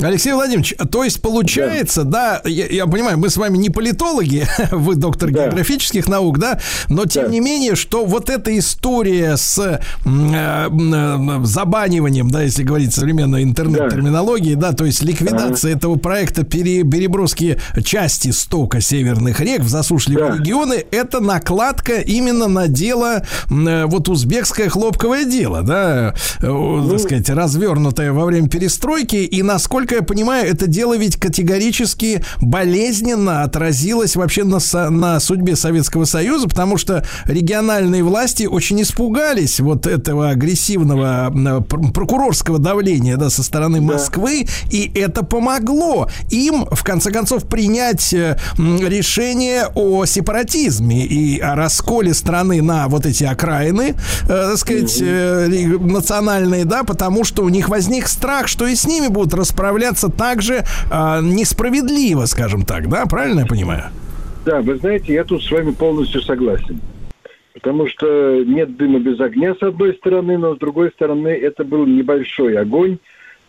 Алексей 0.02 0.34
Владимирович, 0.34 0.76
то 0.92 1.04
есть 1.04 1.22
получается, 1.22 2.04
да, 2.04 2.42
я, 2.46 2.66
я 2.68 2.86
понимаю, 2.86 3.18
мы 3.18 3.30
с 3.30 3.38
вами 3.38 3.58
не 3.58 3.70
политологи, 3.70 4.48
вы 4.72 4.96
доктор 4.96 5.32
Да. 5.32 5.46
географических 5.46 6.08
наук, 6.08 6.40
да, 6.40 6.60
но 6.88 7.06
тем 7.06 7.24
Да. 7.26 7.30
не 7.30 7.40
менее, 7.40 7.76
что 7.76 8.06
вот 8.06 8.30
эта 8.30 8.58
история 8.58 9.36
с 9.38 9.58
э, 9.60 9.80
э, 10.06 11.40
забаниванием, 11.44 12.30
да, 12.30 12.42
если 12.44 12.64
говорить 12.64 12.94
современной 12.94 13.44
интернет-терминологией, 13.44 14.56
да, 14.56 14.74
то 14.74 14.86
есть 14.86 15.02
ликвидация 15.04 15.76
этого 15.76 15.96
проекта 15.96 16.44
пере- 16.44 16.84
переброски 16.84 17.60
части 17.84 18.32
стока 18.32 18.82
северных 18.82 19.40
рек 19.40 19.62
в 19.62 19.70
засушливые 19.70 20.32
Да. 20.32 20.38
регионы, 20.38 20.84
это 20.92 21.20
накладка 21.20 21.98
именно 22.00 22.48
на 22.48 22.68
дело, 22.68 23.24
э, 23.50 23.86
вот 23.86 24.10
узбекское 24.10 24.70
хлопковое 24.70 25.26
дело, 25.26 25.62
да, 25.64 26.14
э, 26.42 26.48
о, 26.48 26.88
так 26.90 27.00
сказать, 27.00 27.30
развернутое 27.30 28.12
во 28.14 28.26
время 28.26 28.48
перестройки, 28.50 28.99
и, 29.04 29.44
насколько 29.44 29.96
я 29.96 30.02
понимаю, 30.02 30.50
это 30.50 30.68
дело 30.68 30.98
ведь 30.98 31.18
категорически 31.18 32.24
болезненно 32.42 33.44
отразилось 33.44 34.16
вообще 34.16 34.44
на, 34.44 34.60
на 34.90 35.20
судьбе 35.20 35.56
Советского 35.56 36.06
Союза, 36.06 36.48
потому 36.48 36.78
что 36.78 37.06
региональные 37.26 38.04
власти 38.04 38.46
очень 38.46 38.82
испугались 38.82 39.60
вот 39.60 39.88
этого 39.88 40.30
агрессивного 40.30 41.64
пр- 41.68 41.92
прокурорского 41.92 42.60
давления, 42.60 43.18
да, 43.18 43.30
со 43.30 43.44
стороны 43.44 43.82
Москвы, 43.82 44.48
и 44.72 44.92
это 44.96 45.24
помогло 45.24 46.10
им, 46.30 46.66
в 46.70 46.84
конце 46.84 47.12
концов, 47.12 47.46
принять 47.46 48.14
э, 48.14 48.38
решение 48.58 49.68
о 49.76 50.06
сепаратизме 50.06 51.06
и 51.06 51.40
о 51.40 51.56
расколе 51.56 52.14
страны 52.14 52.62
на 52.62 52.88
вот 52.88 53.06
эти 53.06 53.24
окраины, 53.24 53.96
э, 54.24 54.28
так 54.28 54.58
сказать, 54.58 54.98
э, 55.02 55.48
национальные, 55.80 56.66
да, 56.66 56.84
потому 56.84 57.24
что 57.24 57.44
у 57.44 57.50
них 57.50 57.70
возник 57.70 58.08
страх, 58.08 58.48
что 58.48 58.68
и 58.68 58.76
с 58.76 58.86
ними 58.90 59.08
будут 59.08 59.34
расправляться 59.34 60.10
так 60.10 60.42
же 60.42 60.66
а, 60.92 61.22
несправедливо, 61.22 62.26
скажем 62.26 62.64
так, 62.64 62.90
да, 62.90 63.06
правильно 63.06 63.42
я 63.42 63.46
понимаю? 63.46 63.84
Да, 64.46 64.62
вы 64.62 64.78
знаете, 64.78 65.14
я 65.14 65.24
тут 65.24 65.44
с 65.44 65.52
вами 65.52 65.72
полностью 65.72 66.22
согласен. 66.22 66.82
Потому 67.54 67.88
что 67.88 68.44
нет 68.46 68.78
дыма 68.78 69.00
без 69.00 69.20
огня, 69.20 69.54
с 69.54 69.62
одной 69.62 69.94
стороны, 69.96 70.38
но 70.38 70.56
с 70.56 70.60
другой 70.60 70.92
стороны, 70.92 71.28
это 71.28 71.64
был 71.64 71.86
небольшой 71.86 72.58
огонь, 72.58 72.98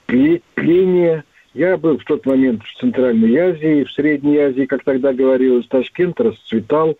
пле- 0.06 0.42
тление. 0.54 1.24
Я 1.54 1.76
был 1.76 1.98
в 1.98 2.04
тот 2.04 2.26
момент 2.26 2.62
в 2.62 2.80
Центральной 2.80 3.36
Азии, 3.36 3.84
в 3.84 3.92
Средней 3.92 4.38
Азии, 4.38 4.66
как 4.66 4.84
тогда 4.84 5.12
говорилось, 5.12 5.66
Ташкент 5.68 6.20
расцветал, 6.20 6.96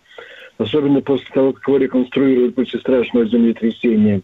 особенно 0.58 1.00
после 1.00 1.26
того, 1.32 1.52
как 1.52 1.66
его 1.66 1.78
реконструировали 1.78 2.50
после 2.50 2.80
страшного 2.80 3.26
землетрясения. 3.26 4.22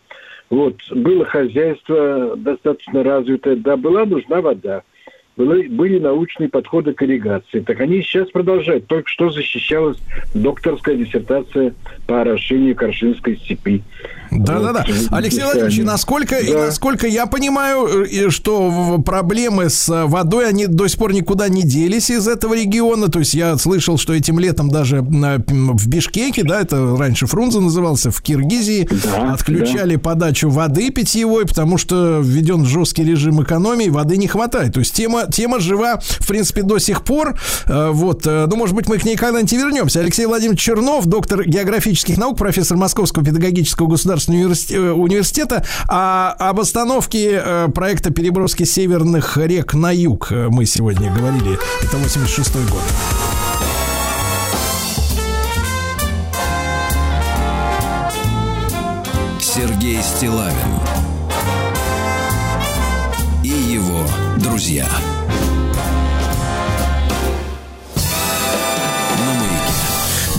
Вот, 0.50 0.76
было 0.90 1.24
хозяйство 1.24 2.36
достаточно 2.36 3.02
развитое, 3.02 3.56
да, 3.56 3.76
была 3.76 4.04
нужна 4.04 4.40
вода. 4.40 4.82
Были, 5.36 5.68
были 5.68 5.98
научные 5.98 6.48
подходы 6.48 6.94
к 6.94 7.02
ирригации. 7.02 7.60
Так 7.60 7.78
они 7.80 8.00
сейчас 8.02 8.30
продолжают. 8.30 8.86
Только 8.86 9.08
что 9.08 9.30
защищалась 9.30 9.98
докторская 10.32 10.96
диссертация 10.96 11.74
по 12.06 12.22
орошению 12.22 12.74
Коршинской 12.74 13.36
степи. 13.36 13.82
Да-да-да. 14.30 14.84
Вот, 14.86 15.08
Алексей 15.12 15.42
Владимирович, 15.42 15.78
и 15.78 15.82
да. 15.82 15.92
насколько, 15.92 16.36
и 16.38 16.52
Да. 16.52 16.66
насколько 16.66 17.06
я 17.06 17.26
понимаю, 17.26 17.86
э, 17.86 18.30
что 18.30 18.98
проблемы 19.04 19.68
с 19.68 19.88
э, 19.88 20.04
водой, 20.06 20.48
они 20.48 20.66
до 20.66 20.88
сих 20.88 20.98
пор 20.98 21.12
никуда 21.12 21.48
не 21.48 21.62
делись 21.62 22.10
из 22.10 22.26
этого 22.26 22.54
региона. 22.54 23.08
То 23.08 23.20
есть 23.20 23.34
я 23.34 23.56
слышал, 23.56 23.98
что 23.98 24.14
этим 24.14 24.38
летом 24.38 24.70
даже 24.70 25.02
в 25.02 25.88
Бишкеке, 25.88 26.42
да, 26.44 26.60
это 26.62 26.96
раньше 26.96 27.26
Фрунзе 27.26 27.60
назывался, 27.60 28.10
в 28.10 28.20
Киргизии, 28.22 28.88
Да, 29.04 29.34
отключали 29.34 29.96
подачу 29.96 30.48
воды 30.48 30.90
питьевой, 30.90 31.46
потому 31.46 31.78
что 31.78 32.20
введен 32.22 32.64
жесткий 32.64 33.04
режим 33.04 33.42
экономии, 33.42 33.88
воды 33.88 34.16
не 34.16 34.26
хватает. 34.28 34.74
То 34.74 34.80
есть 34.80 34.94
тема, 34.94 35.25
тема 35.30 35.60
жива, 35.60 35.98
в 36.00 36.26
принципе, 36.26 36.62
до 36.62 36.78
сих 36.78 37.02
пор. 37.02 37.38
Э, 37.66 37.90
Вот, 37.90 38.26
э, 38.26 38.46
ну, 38.48 38.56
может 38.56 38.74
быть, 38.74 38.88
мы 38.88 38.98
к 38.98 39.04
ней 39.04 39.16
когда-нибудь 39.16 39.52
вернемся. 39.52 40.00
Алексей 40.00 40.26
Владимирович 40.26 40.60
Чернов, 40.60 41.06
доктор 41.06 41.44
географических 41.44 42.18
наук, 42.18 42.38
профессор 42.38 42.76
Московского 42.76 43.24
педагогического 43.24 43.86
государственного 43.88 44.94
университета, 44.94 45.56
э. 45.56 45.84
А 45.88 46.34
об 46.38 46.60
остановке 46.60 47.42
проекта 47.74 48.10
переброски 48.10 48.64
северных 48.64 49.36
рек 49.36 49.74
на 49.74 49.92
юг 49.92 50.30
мы 50.30 50.66
сегодня 50.66 51.12
говорили. 51.12 51.58
Это 51.82 51.96
86 51.96 52.54
год. 52.70 52.82
Сергей 59.40 60.02
Стилавин 60.02 60.52
и 63.42 63.48
его 63.48 64.04
друзья. 64.38 64.86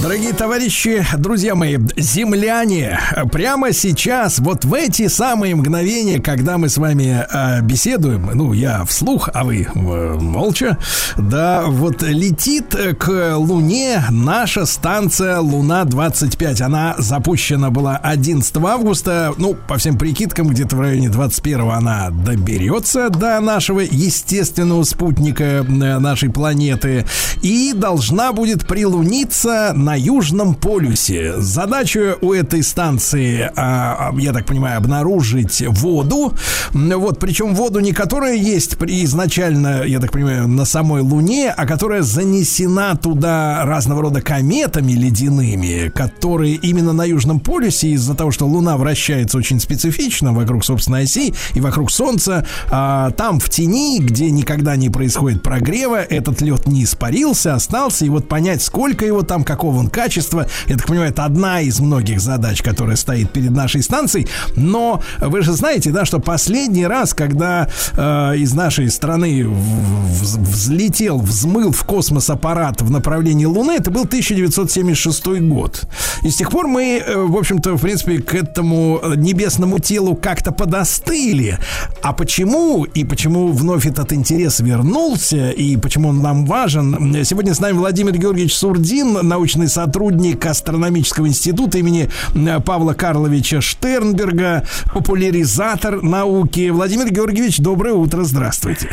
Дорогие 0.08 0.32
товарищи, 0.32 1.06
друзья 1.18 1.54
мои, 1.54 1.78
земляне, 1.98 2.98
прямо 3.30 3.74
сейчас, 3.74 4.40
вот 4.40 4.64
в 4.64 4.74
эти 4.74 5.10
самые 5.10 5.54
мгновения, 5.54 6.22
когда 6.22 6.58
мы 6.58 6.70
с 6.70 6.78
вами 6.78 7.26
э, 7.30 7.62
беседуем, 7.62 8.30
ну, 8.34 8.54
я 8.54 8.86
вслух, 8.86 9.30
а 9.34 9.44
вы 9.44 9.64
э, 9.64 10.14
молча, 10.16 10.78
да, 11.18 11.64
вот 11.66 12.04
летит 12.04 12.74
к 12.98 13.36
Луне 13.36 14.02
наша 14.10 14.66
станция 14.66 15.42
Луна-25. 15.42 16.62
Она 16.62 16.96
запущена 16.98 17.70
была 17.70 17.98
11 17.98 18.56
августа, 18.64 19.34
ну, 19.38 19.58
по 19.68 19.78
всем 19.78 19.98
прикидкам, 19.98 20.48
где-то 20.48 20.78
в 20.78 20.80
районе 20.80 21.10
21 21.10 21.70
она 21.70 22.12
доберется 22.12 23.10
до 23.10 23.42
нашего 23.42 23.82
естественного 23.82 24.84
спутника 24.84 25.44
э, 25.44 25.64
нашей 25.66 26.30
планеты 26.30 27.06
и 27.42 27.74
должна 27.76 28.32
будет 28.32 28.66
прилуниться 28.66 29.74
на 29.76 29.97
Южном 29.98 30.56
полюсе. 30.56 31.34
Задача 31.38 32.16
у 32.22 32.34
этой 32.34 32.64
станции, 32.64 33.52
а, 33.56 34.12
а, 34.12 34.20
я 34.20 34.34
так 34.34 34.46
понимаю, 34.46 34.78
обнаружить 34.78 35.64
воду. 35.68 36.34
Вот, 36.74 37.20
причем 37.20 37.56
воду 37.56 37.80
не 37.80 37.92
которая 37.92 38.36
есть 38.36 38.78
при- 38.78 39.04
изначально, 39.06 39.84
я 39.84 40.00
так 40.00 40.12
понимаю, 40.12 40.48
на 40.48 40.66
самой 40.66 41.02
Луне, 41.02 41.54
а 41.56 41.66
которая 41.66 42.04
занесена 42.04 42.96
туда 42.96 43.66
разного 43.66 44.04
рода 44.04 44.22
кометами 44.22 44.94
ледяными, 44.94 45.90
которые 45.90 46.56
именно 46.56 46.94
на 46.94 47.04
Южном 47.04 47.40
полюсе 47.40 47.90
из-за 47.90 48.14
того, 48.16 48.32
что 48.32 48.46
Луна 48.46 48.78
вращается 48.78 49.38
очень 49.38 49.60
специфично 49.60 50.34
вокруг 50.34 50.64
собственной 50.64 51.04
оси 51.04 51.34
и 51.54 51.60
вокруг 51.62 51.92
Солнца, 51.92 52.46
а, 52.70 53.12
там 53.12 53.40
в 53.40 53.50
тени, 53.50 54.00
где 54.00 54.30
никогда 54.30 54.76
не 54.76 54.90
происходит 54.90 55.42
прогрева, 55.42 56.02
этот 56.02 56.42
лед 56.42 56.68
не 56.68 56.84
испарился, 56.84 57.56
остался, 57.56 58.06
и 58.06 58.10
вот 58.10 58.28
понять, 58.28 58.62
сколько 58.62 59.06
его 59.06 59.24
там, 59.24 59.44
какого 59.44 59.80
он 59.80 59.87
закон 59.88 59.90
качества. 59.90 60.48
Я 60.68 60.78
так 60.78 60.88
понимаю, 60.88 61.10
это 61.10 61.26
одна 61.26 61.62
из 61.62 61.80
многих 61.80 62.20
задач, 62.20 62.62
которая 62.62 62.96
стоит 62.96 63.32
перед 63.32 63.52
нашей 63.52 63.82
станцией. 63.82 64.28
Но 64.56 65.02
вы 65.20 65.42
же 65.42 65.54
знаете, 65.54 65.92
да, 65.92 66.06
что 66.06 66.20
последний 66.20 66.86
раз, 66.86 67.14
когда 67.14 67.68
э, 67.96 68.38
из 68.38 68.54
нашей 68.54 68.90
страны 68.90 69.46
взлетел, 69.48 71.20
взмыл 71.20 71.72
в 71.72 71.84
космос 71.84 72.30
аппарат 72.30 72.82
в 72.82 72.92
направлении 72.92 73.46
Луны, 73.46 73.72
это 73.72 73.92
был 73.92 74.04
1976 74.04 75.28
год. 75.42 75.88
И 76.24 76.30
с 76.30 76.36
тех 76.36 76.50
пор 76.52 76.68
мы, 76.68 77.02
э, 77.06 77.16
в 77.16 77.36
общем-то, 77.36 77.78
в 77.78 77.82
принципе, 77.82 78.20
к 78.20 78.36
этому 78.36 79.00
э, 79.02 79.16
небесному 79.16 79.80
телу 79.80 80.16
как-то 80.16 80.52
подостыли. 80.52 81.58
А 82.02 82.14
почему 82.14 82.84
и 82.84 83.04
почему 83.04 83.52
вновь 83.52 83.86
этот 83.86 84.14
интерес 84.14 84.60
вернулся 84.60 85.50
и 85.50 85.78
почему 85.78 86.10
он 86.10 86.22
нам 86.22 86.46
важен? 86.46 87.26
Сегодня 87.26 87.54
с 87.54 87.60
нами 87.60 87.78
Владимир 87.78 88.18
Георгиевич 88.18 88.56
Сурдин, 88.56 89.14
научный 89.28 89.68
сотрудник 89.78 90.44
астрономического 90.44 91.28
института 91.28 91.78
имени 91.78 92.10
э, 92.34 92.60
Павла 92.62 92.94
Карловича 92.94 93.62
Штернберга, 93.62 94.64
популяризатор 94.92 96.02
науки. 96.02 96.70
Владимир 96.70 97.12
Георгиевич, 97.12 97.60
доброе 97.60 97.94
утро, 97.94 98.24
здравствуйте. 98.24 98.90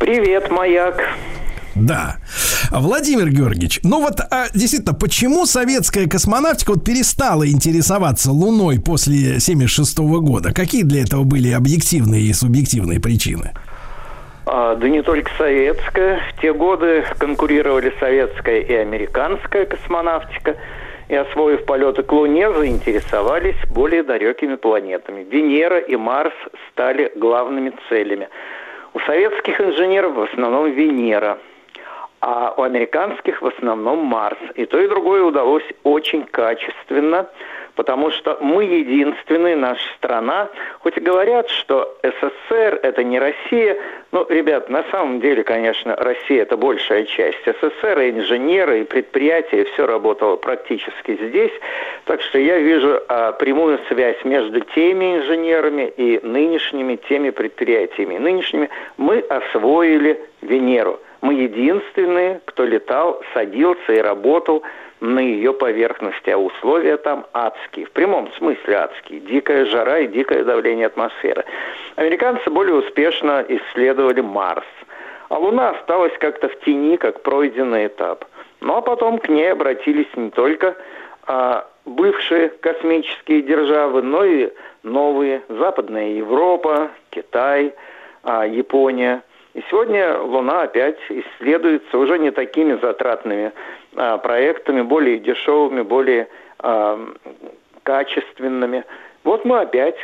Привет, 0.00 0.50
маяк. 0.50 0.96
Да. 1.76 2.16
Владимир 2.72 3.30
Георгиевич, 3.30 3.78
ну 3.84 4.00
вот 4.00 4.18
а, 4.18 4.48
действительно, 4.52 4.92
почему 4.92 5.46
советская 5.46 6.08
космонавтика 6.08 6.72
вот 6.72 6.84
перестала 6.84 7.48
интересоваться 7.48 8.32
Луной 8.32 8.80
после 8.80 9.38
76 9.38 9.98
года? 9.98 10.52
Какие 10.52 10.82
для 10.82 11.02
этого 11.02 11.22
были 11.22 11.50
объективные 11.50 12.22
и 12.22 12.32
субъективные 12.32 12.98
причины? 12.98 13.52
А, 14.44 14.74
да 14.74 14.88
не 14.88 15.02
только 15.02 15.30
советская. 15.38 16.20
В 16.30 16.40
те 16.40 16.52
годы 16.52 17.04
конкурировали 17.18 17.92
советская 18.00 18.60
и 18.60 18.74
американская 18.74 19.66
космонавтика. 19.66 20.56
И 21.08 21.14
освоив 21.14 21.64
полеты 21.64 22.02
к 22.02 22.12
Луне, 22.12 22.50
заинтересовались 22.52 23.56
более 23.70 24.02
далекими 24.02 24.56
планетами. 24.56 25.24
Венера 25.28 25.78
и 25.78 25.94
Марс 25.94 26.32
стали 26.70 27.12
главными 27.14 27.72
целями. 27.88 28.28
У 28.94 29.00
советских 29.00 29.60
инженеров 29.60 30.14
в 30.14 30.22
основном 30.22 30.70
Венера, 30.70 31.38
а 32.20 32.54
у 32.56 32.62
американских 32.62 33.42
в 33.42 33.46
основном 33.46 33.98
Марс. 33.98 34.38
И 34.54 34.64
то, 34.64 34.80
и 34.80 34.88
другое 34.88 35.22
удалось 35.22 35.64
очень 35.82 36.24
качественно, 36.24 37.28
потому 37.74 38.10
что 38.10 38.38
мы 38.40 38.64
единственная 38.64 39.56
наша 39.56 39.82
страна, 39.96 40.48
хоть 40.80 40.96
и 40.96 41.00
говорят, 41.00 41.48
что 41.50 41.96
СССР 42.02 42.80
это 42.82 43.02
не 43.04 43.18
Россия, 43.18 43.76
ну, 44.12 44.26
ребят, 44.28 44.68
на 44.68 44.84
самом 44.90 45.20
деле, 45.20 45.42
конечно, 45.42 45.96
Россия 45.96 46.42
это 46.42 46.56
большая 46.56 47.04
часть. 47.04 47.38
СССР 47.46 48.00
и 48.00 48.10
инженеры, 48.10 48.80
и 48.80 48.84
предприятия, 48.84 49.64
все 49.64 49.86
работало 49.86 50.36
практически 50.36 51.16
здесь. 51.16 51.52
Так 52.04 52.20
что 52.20 52.38
я 52.38 52.58
вижу 52.58 53.00
а, 53.08 53.32
прямую 53.32 53.78
связь 53.88 54.22
между 54.24 54.60
теми 54.60 55.16
инженерами 55.16 55.92
и 55.96 56.20
нынешними 56.22 56.96
теми 56.96 57.30
предприятиями. 57.30 58.18
Нынешними 58.18 58.68
мы 58.98 59.20
освоили 59.20 60.20
Венеру. 60.42 61.00
Мы 61.22 61.34
единственные, 61.34 62.40
кто 62.44 62.64
летал, 62.64 63.22
садился 63.32 63.92
и 63.92 63.98
работал 63.98 64.62
на 65.02 65.18
ее 65.18 65.52
поверхности, 65.52 66.30
а 66.30 66.38
условия 66.38 66.96
там 66.96 67.26
адские, 67.32 67.86
в 67.86 67.90
прямом 67.90 68.32
смысле 68.38 68.76
адские, 68.76 69.18
дикая 69.18 69.66
жара 69.66 69.98
и 69.98 70.06
дикое 70.06 70.44
давление 70.44 70.86
атмосферы. 70.86 71.44
Американцы 71.96 72.48
более 72.48 72.76
успешно 72.76 73.44
исследовали 73.48 74.20
Марс, 74.20 74.64
а 75.28 75.38
Луна 75.38 75.70
осталась 75.70 76.12
как-то 76.20 76.48
в 76.48 76.60
тени, 76.60 76.96
как 76.96 77.22
пройденный 77.22 77.88
этап. 77.88 78.24
Ну 78.60 78.76
а 78.76 78.80
потом 78.80 79.18
к 79.18 79.28
ней 79.28 79.50
обратились 79.50 80.06
не 80.14 80.30
только 80.30 80.76
а, 81.26 81.66
бывшие 81.84 82.50
космические 82.50 83.42
державы, 83.42 84.02
но 84.02 84.24
и 84.24 84.50
новые, 84.84 85.42
Западная 85.48 86.10
Европа, 86.10 86.92
Китай, 87.10 87.74
а, 88.22 88.46
Япония. 88.46 89.22
И 89.54 89.62
сегодня 89.68 90.18
Луна 90.18 90.62
опять 90.62 90.98
исследуется 91.10 91.98
уже 91.98 92.18
не 92.18 92.30
такими 92.30 92.78
затратными 92.80 93.52
а, 93.96 94.16
проектами, 94.18 94.80
более 94.80 95.18
дешевыми, 95.18 95.82
более 95.82 96.28
а, 96.58 96.98
качественными. 97.82 98.84
Вот 99.24 99.44
мы 99.44 99.60
опять 99.60 99.96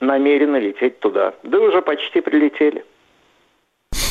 намерены 0.00 0.58
лететь 0.58 1.00
туда. 1.00 1.34
Да 1.42 1.58
уже 1.58 1.82
почти 1.82 2.20
прилетели. 2.20 2.84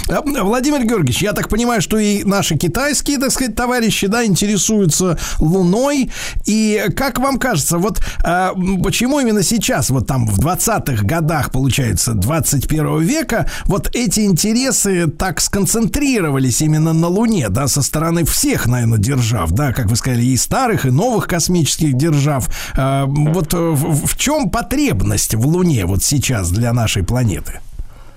А, 0.10 0.22
Владимир 0.22 0.84
Георгиевич, 0.84 1.22
я 1.22 1.34
так 1.34 1.50
понимаю, 1.50 1.82
что 1.82 1.98
и 1.98 2.24
наши 2.24 2.58
китайские, 2.58 3.18
так 3.18 3.32
сказать, 3.32 3.56
товарищи, 3.56 4.08
да, 4.08 4.26
интересуются 4.26 5.18
Луной. 5.40 6.12
И 6.46 6.86
как 6.96 7.20
вам 7.20 7.40
кажется, 7.40 7.78
вот 7.78 8.00
а, 8.24 8.54
почему 8.84 9.20
именно 9.20 9.42
сейчас, 9.44 9.90
вот 9.90 10.08
там 10.08 10.28
в 10.28 10.40
20-х 10.40 11.04
годах, 11.06 11.52
получается, 11.52 12.14
21 12.14 13.02
века, 13.02 13.50
вот 13.66 13.90
эти 13.94 14.22
интересы 14.22 15.08
так 15.08 15.42
сконцентрировались 15.42 16.62
именно 16.62 16.94
на 16.94 17.08
Луне, 17.08 17.50
да, 17.50 17.68
со 17.68 17.82
стороны 17.82 18.26
всех, 18.26 18.68
наверное, 18.68 19.00
держав, 19.00 19.52
да, 19.52 19.74
как 19.74 19.88
вы 19.88 19.96
сказали, 19.96 20.24
и 20.24 20.38
старых, 20.38 20.86
и 20.86 20.92
новых 20.92 21.28
космических 21.28 21.94
держав. 21.94 22.50
А, 22.78 23.06
вот 23.06 23.54
в 23.54 24.18
чем 24.18 24.50
потребность 24.50 25.34
в 25.34 25.48
Луне 25.48 25.86
вот 25.86 26.04
сейчас 26.04 26.52
для 26.52 26.74
нашей 26.74 27.04
планеты? 27.04 27.60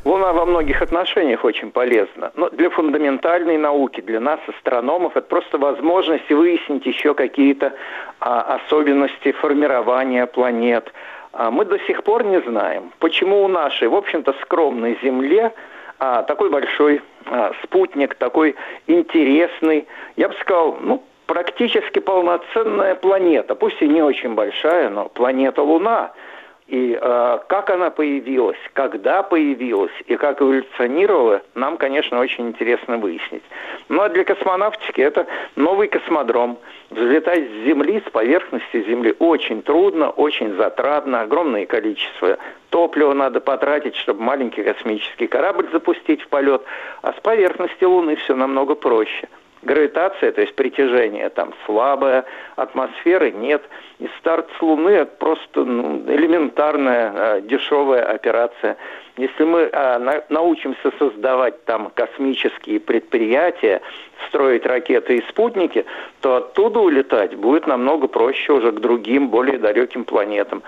Луна 0.05 0.33
во 0.33 0.47
многих 0.47 0.81
отношениях 0.81 1.45
очень 1.45 1.71
полезна. 1.71 2.31
Но 2.35 2.49
для 2.51 2.71
фундаментальной 2.71 3.59
науки, 3.59 4.01
для 4.01 4.21
нас, 4.21 4.41
астрономов, 4.47 5.17
это 5.17 5.27
просто 5.27 5.59
возможность 5.59 6.31
выяснить 6.31 6.87
еще 6.87 7.15
какие-то 7.15 7.73
а, 8.21 8.61
особенности 8.61 9.33
формирования 9.33 10.27
планет. 10.27 10.93
А, 11.33 11.51
мы 11.51 11.65
до 11.65 11.79
сих 11.81 12.05
пор 12.05 12.25
не 12.25 12.41
знаем, 12.43 12.93
почему 13.01 13.43
у 13.43 13.49
нашей, 13.49 13.89
в 13.89 13.95
общем-то, 13.95 14.35
скромной 14.43 14.99
Земле 15.03 15.53
а, 15.99 16.23
такой 16.23 16.49
большой 16.49 17.03
а, 17.27 17.53
спутник, 17.65 18.15
такой 18.15 18.55
интересный, 18.87 19.87
я 20.17 20.29
бы 20.29 20.35
сказал, 20.41 20.79
ну, 20.81 21.03
практически 21.27 21.99
полноценная 21.99 22.95
планета, 22.95 23.55
пусть 23.57 23.83
и 23.83 23.89
не 23.89 24.01
очень 24.01 24.35
большая, 24.35 24.91
но 24.91 25.09
планета 25.09 25.63
Луна– 25.63 26.13
и 26.69 26.99
э, 27.01 27.39
как 27.47 27.71
она 27.71 27.89
появилась, 27.89 28.59
когда 28.75 29.23
появилась 29.23 29.93
и 30.07 30.17
как 30.17 30.43
эволюционировала, 30.43 31.41
нам, 31.55 31.79
конечно, 31.79 32.21
очень 32.21 32.49
интересно 32.49 32.99
выяснить. 32.99 33.43
Ну 33.89 34.03
а 34.03 34.11
для 34.11 34.23
космонавтики 34.25 35.01
это 35.01 35.27
новый 35.57 35.89
космодром. 35.89 36.59
Взлетать 36.91 37.49
с 37.49 37.67
Земли, 37.67 38.03
с 38.07 38.11
поверхности 38.11 38.85
Земли 38.85 39.15
очень 39.19 39.63
трудно, 39.63 40.11
очень 40.11 40.55
затратно, 40.57 41.23
огромное 41.23 41.65
количество 41.65 42.37
топлива 42.69 43.15
надо 43.15 43.41
потратить, 43.41 43.97
чтобы 43.97 44.23
маленький 44.23 44.63
космический 44.63 45.27
корабль 45.27 45.69
запустить 45.73 46.21
в 46.21 46.29
полет, 46.29 46.63
а 47.01 47.15
с 47.15 47.21
поверхности 47.21 47.85
Луны 47.85 48.17
все 48.17 48.35
намного 48.35 48.75
проще. 48.75 49.29
Гравитация, 49.63 50.31
то 50.31 50.41
есть 50.41 50.55
притяжение 50.55 51.29
там 51.31 51.53
слабое, 51.67 52.25
атмосферы 52.55 53.33
нет. 53.33 53.63
И 53.99 54.09
старт 54.19 54.49
с 54.57 54.63
Луны 54.63 54.91
это 54.91 55.17
просто 55.17 55.65
ну, 55.65 56.05
элементарная 56.07 57.13
э, 57.15 57.41
дешевая 57.43 58.05
операция. 58.05 58.77
Если 59.17 59.43
мы 59.43 59.63
э, 59.63 59.99
на, 59.99 60.23
научимся 60.29 60.93
создавать 61.01 61.65
там 61.65 61.91
космические 61.93 62.79
предприятия, 62.79 63.81
строить 64.29 64.65
ракеты 64.65 65.17
и 65.17 65.25
спутники, 65.29 65.85
то 66.21 66.37
оттуда 66.37 66.79
улетать 66.79 67.35
будет 67.35 67.67
намного 67.67 68.07
проще 68.07 68.53
уже 68.53 68.71
к 68.71 68.79
другим, 68.79 69.29
более 69.29 69.59
далеким 69.59 70.05
планетам. 70.05 70.63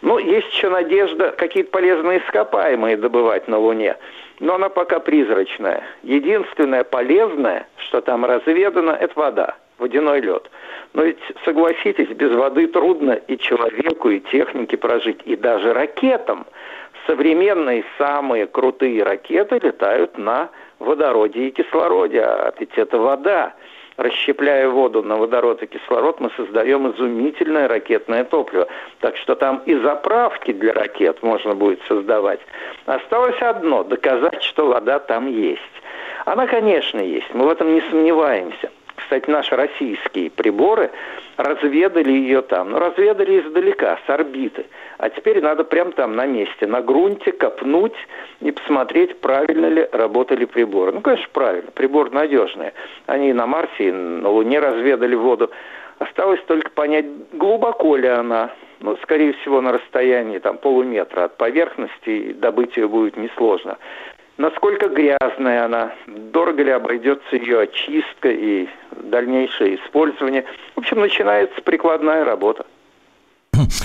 Ну, 0.00 0.18
есть 0.18 0.52
еще 0.52 0.68
надежда 0.68 1.34
какие-то 1.36 1.72
полезные 1.72 2.20
ископаемые 2.20 2.96
добывать 2.96 3.48
на 3.48 3.58
Луне 3.58 3.96
но 4.40 4.54
она 4.54 4.68
пока 4.68 5.00
призрачная. 5.00 5.82
Единственное 6.02 6.84
полезное, 6.84 7.66
что 7.76 8.00
там 8.00 8.24
разведано, 8.24 8.92
это 8.92 9.18
вода, 9.18 9.56
водяной 9.78 10.20
лед. 10.20 10.50
Но 10.94 11.02
ведь, 11.02 11.18
согласитесь, 11.44 12.08
без 12.08 12.32
воды 12.32 12.66
трудно 12.68 13.12
и 13.12 13.36
человеку, 13.38 14.10
и 14.10 14.20
технике 14.20 14.76
прожить, 14.76 15.20
и 15.24 15.36
даже 15.36 15.72
ракетам. 15.72 16.46
Современные 17.06 17.84
самые 17.96 18.46
крутые 18.46 19.02
ракеты 19.02 19.60
летают 19.62 20.18
на 20.18 20.50
водороде 20.78 21.48
и 21.48 21.50
кислороде, 21.50 22.20
а 22.20 22.52
ведь 22.58 22.76
это 22.76 22.98
вода. 22.98 23.54
Расщепляя 23.98 24.68
воду 24.68 25.02
на 25.02 25.16
водород 25.16 25.60
и 25.64 25.66
кислород, 25.66 26.20
мы 26.20 26.30
создаем 26.36 26.88
изумительное 26.88 27.66
ракетное 27.66 28.22
топливо. 28.22 28.68
Так 29.00 29.16
что 29.16 29.34
там 29.34 29.60
и 29.66 29.74
заправки 29.74 30.52
для 30.52 30.72
ракет 30.72 31.20
можно 31.24 31.56
будет 31.56 31.82
создавать. 31.88 32.38
Осталось 32.86 33.42
одно– 33.42 33.82
доказать, 33.84 34.44
что 34.44 34.68
вода 34.68 35.00
там 35.00 35.26
есть. 35.26 35.62
Она, 36.26 36.46
конечно, 36.46 37.00
есть, 37.00 37.34
мы 37.34 37.46
в 37.46 37.50
этом 37.50 37.74
не 37.74 37.80
сомневаемся. 37.90 38.70
Кстати, 38.98 39.30
наши 39.30 39.54
российские 39.54 40.30
приборы 40.30 40.90
разведали 41.36 42.10
ее 42.10 42.42
там. 42.42 42.70
Но 42.70 42.80
разведали 42.80 43.40
издалека, 43.40 43.98
с 44.06 44.10
орбиты. 44.10 44.66
А 44.98 45.08
теперь 45.08 45.40
надо 45.40 45.64
прямо 45.64 45.92
там 45.92 46.16
на 46.16 46.26
месте, 46.26 46.66
на 46.66 46.82
грунте 46.82 47.30
копнуть 47.32 47.94
и 48.40 48.50
посмотреть, 48.50 49.20
правильно 49.20 49.66
ли 49.66 49.88
работали 49.92 50.44
приборы. 50.44 50.92
Ну, 50.92 51.00
конечно, 51.00 51.28
правильно. 51.32 51.70
Прибор 51.70 52.10
надежный. 52.10 52.72
Они 53.06 53.30
и 53.30 53.32
на 53.32 53.46
Марсе, 53.46 53.88
и 53.88 53.92
на 53.92 54.28
Луне 54.28 54.58
разведали 54.58 55.14
воду. 55.14 55.50
Осталось 56.00 56.42
только 56.46 56.70
понять, 56.70 57.06
глубоко 57.32 57.96
ли 57.96 58.08
она. 58.08 58.50
Ну, 58.80 58.96
скорее 59.02 59.32
всего, 59.34 59.60
на 59.60 59.72
расстоянии 59.72 60.38
там, 60.38 60.58
полуметра 60.58 61.24
от 61.24 61.36
поверхности, 61.36 62.32
добыть 62.32 62.76
ее 62.76 62.88
будет 62.88 63.16
несложно. 63.16 63.78
Насколько 64.38 64.88
грязная 64.88 65.64
она, 65.64 65.92
дорого 66.06 66.62
ли 66.62 66.70
обойдется 66.70 67.34
ее 67.34 67.62
очистка 67.62 68.30
и 68.30 68.68
дальнейшее 68.92 69.74
использование. 69.76 70.44
В 70.76 70.78
общем, 70.78 71.00
начинается 71.00 71.60
прикладная 71.62 72.24
работа. 72.24 72.64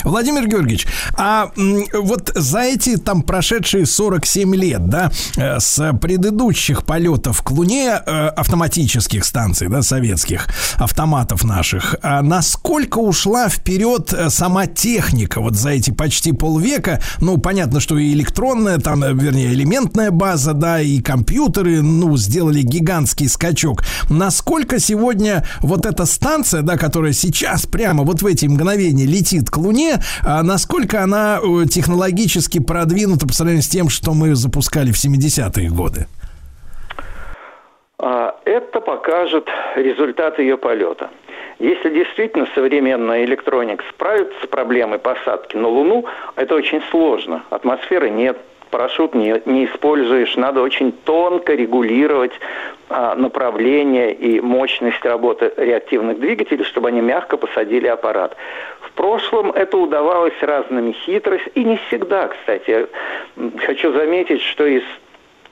Владимир 0.03 0.47
Георгиевич, 0.47 0.87
а 1.17 1.51
вот 1.93 2.31
за 2.35 2.61
эти 2.61 2.97
там 2.97 3.21
прошедшие 3.21 3.85
47 3.85 4.55
лет, 4.55 4.87
да, 4.87 5.11
э, 5.37 5.59
с 5.59 5.93
предыдущих 5.93 6.85
полетов 6.85 7.41
к 7.41 7.51
Луне 7.51 7.99
э, 8.05 8.27
автоматических 8.27 9.25
станций, 9.25 9.67
да, 9.69 9.81
советских 9.81 10.47
автоматов 10.75 11.43
наших, 11.43 11.95
а 12.01 12.21
насколько 12.21 12.99
ушла 12.99 13.49
вперед 13.49 14.13
э, 14.13 14.29
сама 14.29 14.67
техника 14.67 15.41
вот 15.41 15.55
за 15.55 15.69
эти 15.71 15.91
почти 15.91 16.31
полвека? 16.31 17.01
Ну, 17.19 17.37
понятно, 17.37 17.79
что 17.79 17.97
и 17.97 18.13
электронная, 18.13 18.77
там, 18.79 19.01
вернее, 19.17 19.53
элементная 19.53 20.11
база, 20.11 20.53
да, 20.53 20.81
и 20.81 20.99
компьютеры, 20.99 21.81
ну, 21.81 22.15
сделали 22.17 22.61
гигантский 22.61 23.27
скачок. 23.27 23.83
Насколько 24.09 24.79
сегодня 24.79 25.45
вот 25.61 25.85
эта 25.85 26.05
станция, 26.05 26.61
да, 26.61 26.77
которая 26.77 27.13
сейчас 27.13 27.65
прямо 27.65 28.03
вот 28.03 28.21
в 28.21 28.25
эти 28.25 28.45
мгновения 28.45 29.05
летит 29.05 29.49
к 29.49 29.57
Луне, 29.57 29.72
а 30.23 30.43
насколько 30.43 31.01
она 31.01 31.39
э, 31.39 31.65
технологически 31.67 32.59
продвинута 32.59 33.27
по 33.27 33.33
сравнению 33.33 33.63
с 33.63 33.69
тем, 33.69 33.89
что 33.89 34.13
мы 34.13 34.35
запускали 34.35 34.91
в 34.91 34.95
70-е 34.95 35.69
годы? 35.69 36.07
А, 37.99 38.35
это 38.45 38.81
покажет 38.81 39.47
результат 39.75 40.39
ее 40.39 40.57
полета. 40.57 41.09
Если 41.59 41.89
действительно 41.89 42.47
современная 42.55 43.23
электроника 43.23 43.83
справится 43.89 44.35
с 44.43 44.47
проблемой 44.47 44.99
посадки 44.99 45.55
на 45.55 45.67
Луну, 45.67 46.05
это 46.35 46.55
очень 46.55 46.81
сложно. 46.91 47.43
Атмосферы 47.49 48.09
нет, 48.09 48.37
парашют 48.69 49.13
не, 49.13 49.41
не 49.45 49.65
используешь, 49.65 50.35
надо 50.35 50.61
очень 50.61 50.91
тонко 50.91 51.53
регулировать 51.53 52.33
а, 52.89 53.15
направление 53.15 54.13
и 54.13 54.41
мощность 54.41 55.05
работы 55.05 55.53
реактивных 55.55 56.19
двигателей, 56.19 56.65
чтобы 56.65 56.89
они 56.89 56.99
мягко 56.99 57.37
посадили 57.37 57.87
аппарат. 57.87 58.35
Прошлом 58.95 59.51
это 59.51 59.77
удавалось 59.77 60.39
разными 60.41 60.91
хитростями, 60.91 61.51
и 61.55 61.63
не 61.63 61.77
всегда, 61.87 62.27
кстати. 62.27 62.87
Хочу 63.65 63.91
заметить, 63.91 64.41
что 64.41 64.65
из 64.65 64.83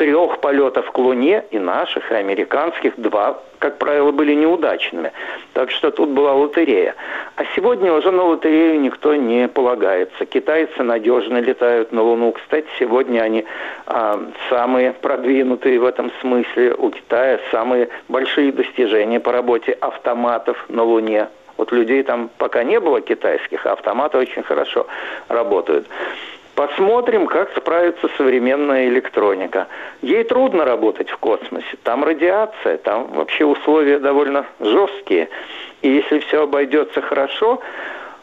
трех 0.02 0.40
полетов 0.40 0.92
к 0.92 0.98
Луне, 0.98 1.44
и 1.52 1.60
наших, 1.60 2.12
и 2.12 2.16
американских, 2.16 2.94
два, 2.98 3.40
как 3.60 3.78
правило, 3.78 4.12
были 4.12 4.34
неудачными. 4.34 5.12
Так 5.54 5.70
что 5.70 5.92
тут 5.92 6.10
была 6.10 6.34
лотерея. 6.34 6.96
А 7.36 7.44
сегодня 7.56 7.94
уже 7.94 8.10
на 8.10 8.24
лотерею 8.24 8.82
никто 8.82 9.14
не 9.14 9.48
полагается. 9.48 10.26
Китайцы 10.26 10.82
надежно 10.82 11.38
летают 11.38 11.92
на 11.92 12.02
Луну. 12.02 12.32
Кстати, 12.32 12.66
сегодня 12.80 13.22
они 13.22 13.46
а, 13.86 14.20
самые 14.50 14.94
продвинутые 14.94 15.80
в 15.80 15.86
этом 15.86 16.12
смысле. 16.22 16.74
У 16.74 16.90
Китая 16.90 17.40
самые 17.52 17.90
большие 18.10 18.52
достижения 18.52 19.20
по 19.20 19.32
работе 19.32 19.74
автоматов 19.74 20.66
на 20.68 20.82
Луне. 20.82 21.28
Вот 21.58 21.72
людей 21.72 22.04
там 22.04 22.30
пока 22.38 22.64
не 22.64 22.80
было 22.80 23.02
китайских, 23.02 23.66
а 23.66 23.74
автоматы 23.74 24.18
очень 24.18 24.44
хорошо 24.44 24.88
работают. 25.28 25.88
Посмотрим, 26.56 27.28
как 27.28 27.56
справится 27.56 28.10
современная 28.18 28.88
электроника. 28.88 29.68
Ей 30.02 30.24
трудно 30.24 30.66
работать 30.66 31.10
в 31.10 31.18
космосе. 31.18 31.78
Там 31.84 32.04
радиация, 32.04 32.78
там 32.78 33.08
вообще 33.14 33.46
условия 33.46 34.00
довольно 34.00 34.46
жесткие. 34.60 35.30
И 35.82 35.90
если 35.90 36.20
все 36.20 36.44
обойдется 36.44 37.02
хорошо, 37.02 37.62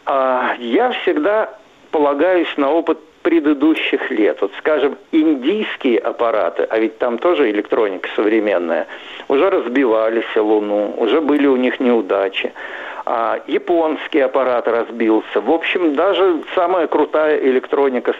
а, 0.04 0.54
я 0.58 0.90
всегда 0.90 1.54
полагаюсь 1.90 2.54
на 2.56 2.70
опыт 2.70 2.98
предыдущих 3.22 4.10
лет. 4.10 4.40
Вот, 4.40 4.52
скажем, 4.58 4.96
индийские 5.10 5.98
аппараты, 5.98 6.66
а 6.68 6.78
ведь 6.78 6.98
там 6.98 7.18
тоже 7.18 7.50
электроника 7.50 8.08
современная, 8.14 8.86
уже 9.28 9.50
разбивались 9.50 10.36
Луну, 10.36 10.94
уже 10.96 11.20
были 11.20 11.46
у 11.46 11.56
них 11.56 11.80
неудачи 11.80 12.52
а, 13.10 13.40
японский 13.46 14.20
аппарат 14.20 14.68
разбился. 14.68 15.40
В 15.40 15.50
общем, 15.50 15.94
даже 15.94 16.42
самая 16.54 16.86
крутая 16.88 17.38
электроника 17.38 18.14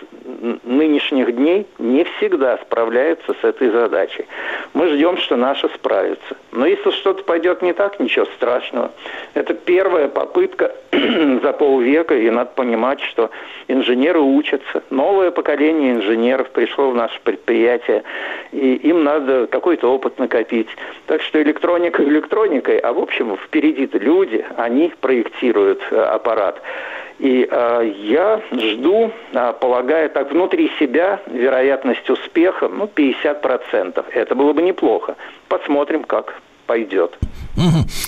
нынешних 0.65 1.36
дней 1.36 1.66
не 1.78 2.05
всегда 2.05 2.56
справляется 2.56 3.35
с 3.39 3.44
этой 3.44 3.69
задачей. 3.69 4.24
Мы 4.73 4.89
ждем, 4.89 5.19
что 5.19 5.36
наша 5.36 5.69
справится. 5.74 6.36
Но 6.52 6.65
если 6.65 6.90
что-то 6.93 7.23
пойдет 7.24 7.60
не 7.60 7.74
так, 7.74 8.01
ничего 8.01 8.24
страшного. 8.36 8.90
Это 9.35 9.52
первая 9.52 10.09
попытка 10.09 10.74
за 10.90 11.52
полвека, 11.52 12.16
и 12.16 12.31
надо 12.31 12.52
понимать, 12.55 13.02
что 13.02 13.31
инженеры 13.66 14.20
учатся. 14.20 14.82
Новое 14.89 15.31
поколение 15.31 15.93
инженеров 15.93 16.48
пришло 16.51 16.90
в 16.90 16.94
наше 16.94 17.20
предприятие, 17.24 18.05
и 18.52 18.77
им 18.77 19.05
надо 19.05 19.48
какой-то 19.48 19.93
опыт 19.93 20.19
накопить. 20.19 20.69
Так 21.06 21.20
что 21.20 21.43
электроника 21.43 22.02
электроникой, 22.02 22.78
а 22.78 22.94
в 22.94 23.01
общем 23.01 23.36
впереди-то 23.36 23.98
люди, 23.98 24.43
они 24.56 24.78
они 24.79 24.93
проектируют 25.01 25.81
э, 25.91 26.01
аппарат. 26.01 26.61
И 27.19 27.49
э, 27.51 27.93
я 27.97 28.41
жду, 28.53 29.11
э, 29.33 29.53
полагая 29.61 30.09
так, 30.09 30.31
внутри 30.31 30.71
себя 30.79 31.21
вероятность 31.27 32.09
успеха, 32.09 32.69
ну, 32.69 32.85
50%. 32.85 34.05
Это 34.13 34.35
было 34.35 34.53
бы 34.53 34.63
неплохо. 34.63 35.17
Посмотрим, 35.49 36.05
как 36.05 36.35
пойдет. 36.69 37.19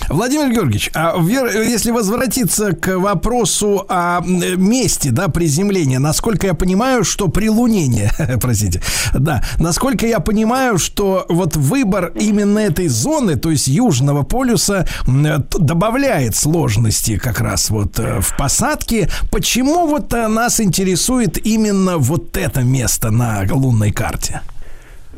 Владимир 0.07 0.49
Георгиевич, 0.53 0.91
а 0.93 1.17
если 1.19 1.91
возвратиться 1.91 2.71
к 2.71 2.97
вопросу 2.97 3.85
о 3.89 4.21
месте 4.21 5.09
да, 5.11 5.27
приземления, 5.27 5.99
насколько 5.99 6.47
я 6.47 6.53
понимаю, 6.53 7.03
что 7.03 7.27
при 7.27 7.49
Лунении, 7.49 8.09
простите, 8.41 8.81
да, 9.13 9.43
насколько 9.57 10.07
я 10.07 10.19
понимаю, 10.19 10.77
что 10.77 11.25
вот 11.27 11.57
выбор 11.57 12.13
именно 12.15 12.59
этой 12.59 12.87
зоны, 12.87 13.35
то 13.35 13.49
есть 13.49 13.67
Южного 13.67 14.23
полюса, 14.23 14.87
добавляет 15.05 16.35
сложности 16.35 17.17
как 17.17 17.41
раз 17.41 17.71
вот 17.71 17.99
э, 17.99 18.21
в 18.21 18.37
посадке. 18.37 19.09
Почему 19.31 19.87
вот 19.87 20.13
э, 20.13 20.27
нас 20.27 20.61
интересует 20.61 21.45
именно 21.45 21.97
вот 21.97 22.37
это 22.37 22.61
место 22.61 23.11
на 23.11 23.43
лунной 23.51 23.91
карте? 23.91 24.41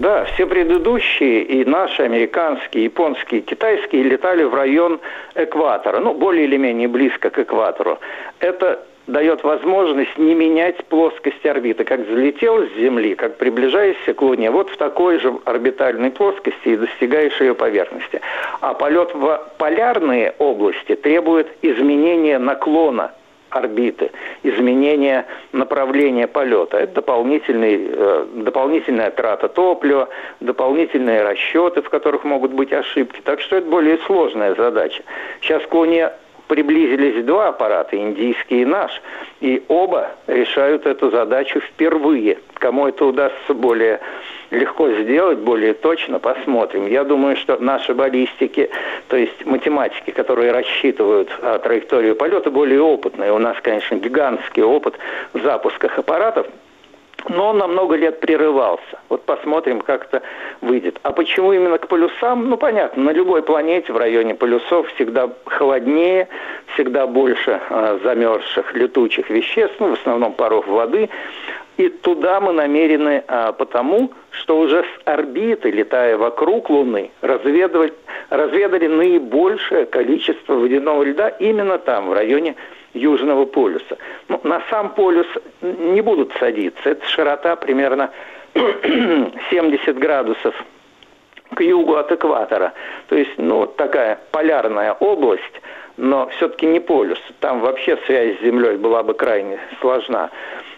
Да, 0.04 0.26
все 0.26 0.46
предыдущие, 0.46 1.44
и 1.44 1.64
наши, 1.64 2.04
американские, 2.04 2.84
японские, 2.84 3.40
китайские, 3.40 4.04
летали 4.04 4.44
в 4.44 4.54
район 4.54 5.00
экватора, 5.34 6.00
ну, 6.00 6.14
более 6.14 6.44
или 6.44 6.58
менее 6.58 6.90
близко 6.90 7.30
к 7.30 7.40
экватору. 7.40 8.00
Это 8.40 8.84
дает 9.08 9.46
возможность 9.46 10.18
не 10.18 10.36
менять 10.36 10.84
плоскость 10.88 11.46
орбиты, 11.46 11.86
как 11.86 12.06
залетел 12.06 12.68
с 12.68 12.74
Земли, 12.74 13.16
как 13.16 13.38
приближаешься 13.38 14.14
к 14.14 14.22
Луне, 14.22 14.52
вот 14.52 14.70
в 14.72 14.76
такой 14.76 15.20
же 15.20 15.36
орбитальной 15.46 16.12
плоскости 16.12 16.68
и 16.68 16.76
достигаешь 16.76 17.40
ее 17.40 17.56
поверхности. 17.56 18.20
А 18.60 18.74
полет 18.74 19.14
в 19.14 19.42
полярные 19.58 20.36
области 20.38 20.96
требует 20.96 21.48
изменения 21.62 22.40
наклона 22.40 23.14
орбиты, 23.56 24.12
изменение 24.44 25.26
направления 25.52 26.28
полета. 26.28 26.78
Это 26.78 26.96
дополнительный, 26.96 27.88
э, 27.90 28.26
дополнительная 28.36 29.12
трата 29.12 29.48
топлива, 29.48 30.10
дополнительные 30.40 31.24
расчеты, 31.24 31.82
в 31.82 31.90
которых 31.90 32.24
могут 32.24 32.52
быть 32.54 32.74
ошибки. 32.74 33.22
Так 33.24 33.42
что 33.42 33.58
это 33.58 33.68
более 33.68 33.98
сложная 34.00 34.56
задача. 34.56 35.04
Сейчас 35.42 35.64
к 35.64 35.74
Луне 35.74 36.12
приблизились 36.48 37.24
два 37.26 37.50
аппарата, 37.50 37.98
индийский 37.98 38.62
и 38.62 38.66
наш, 38.66 39.02
и 39.42 39.64
оба 39.68 40.12
решают 40.28 40.86
эту 40.86 41.10
задачу 41.10 41.60
впервые. 41.60 42.40
Кому 42.56 42.88
это 42.88 43.06
удастся 43.06 43.54
более 43.54 44.00
легко 44.52 44.90
сделать, 44.92 45.40
более 45.40 45.74
точно, 45.74 46.20
посмотрим. 46.20 46.88
Я 46.88 47.04
думаю, 47.04 47.36
что 47.38 47.58
наши 47.58 47.94
баллистики, 47.94 48.70
то 49.08 49.18
есть 49.18 49.46
математики, 49.46 50.12
которые 50.12 50.52
рассчитывают 50.52 51.30
а, 51.42 51.60
траекторию 51.60 52.16
полета, 52.16 52.52
более 52.52 52.82
опытные. 52.82 53.34
У 53.34 53.40
нас, 53.40 53.58
конечно, 53.62 53.96
гигантский 53.96 54.64
опыт 54.64 54.98
в 55.34 55.42
запусках 55.42 55.98
аппаратов, 55.98 56.48
но 57.30 57.50
он 57.50 57.58
на 57.58 57.68
много 57.68 57.96
лет 57.96 58.20
прерывался. 58.20 59.00
Вот 59.10 59.24
посмотрим, 59.24 59.82
как 59.82 60.06
это 60.06 60.22
выйдет. 60.62 61.00
А 61.04 61.12
почему 61.12 61.54
именно 61.54 61.78
к 61.78 61.88
полюсам? 61.88 62.50
Ну, 62.50 62.58
понятно, 62.58 63.04
на 63.04 63.12
любой 63.12 63.44
планете 63.44 63.94
в 63.94 63.98
районе 63.98 64.36
полюсов 64.36 64.88
всегда 64.96 65.30
холоднее, 65.46 66.28
всегда 66.74 67.08
больше 67.08 67.60
э, 67.70 68.00
замерзших 68.04 68.74
летучих 68.74 69.30
веществ, 69.30 69.76
ну, 69.80 69.90
в 69.90 69.94
основном 69.94 70.34
паров 70.34 70.68
воды. 70.68 71.10
И 71.78 71.90
туда 71.90 72.40
мы 72.40 72.54
намерены 72.54 73.24
а, 73.28 73.52
потому, 73.52 74.12
что 74.30 74.60
уже 74.60 74.84
с 74.84 75.08
орбиты, 75.08 75.72
летая 75.72 76.18
вокруг 76.18 76.70
Луны, 76.70 77.10
разведывать, 77.22 77.94
разведали 78.30 78.86
наибольшее 78.86 79.88
количество 79.88 80.54
водяного 80.54 81.02
льда 81.04 81.30
именно 81.30 81.80
там, 81.80 82.10
в 82.10 82.14
районе 82.14 82.56
Южного 82.94 83.46
полюса. 83.46 83.98
Ну, 84.28 84.40
на 84.44 84.62
сам 84.70 84.90
полюс 84.90 85.28
не 85.62 86.02
будут 86.02 86.32
садиться. 86.40 86.90
Это 86.90 87.06
широта 87.08 87.56
примерно 87.56 88.12
70 88.54 89.98
градусов 89.98 90.56
к 91.56 91.62
югу 91.62 91.96
от 91.96 92.12
экватора. 92.12 92.74
То 93.08 93.16
есть, 93.16 93.38
ну, 93.38 93.66
такая 93.66 94.20
полярная 94.32 94.94
область, 94.94 95.62
но 95.98 96.28
все-таки 96.30 96.66
не 96.66 96.80
полюс. 96.80 97.20
Там 97.40 97.62
вообще 97.62 97.98
связь 98.06 98.38
с 98.38 98.44
Землей 98.44 98.78
была 98.78 99.04
бы 99.04 99.14
крайне 99.14 99.60
сложна. 99.80 100.30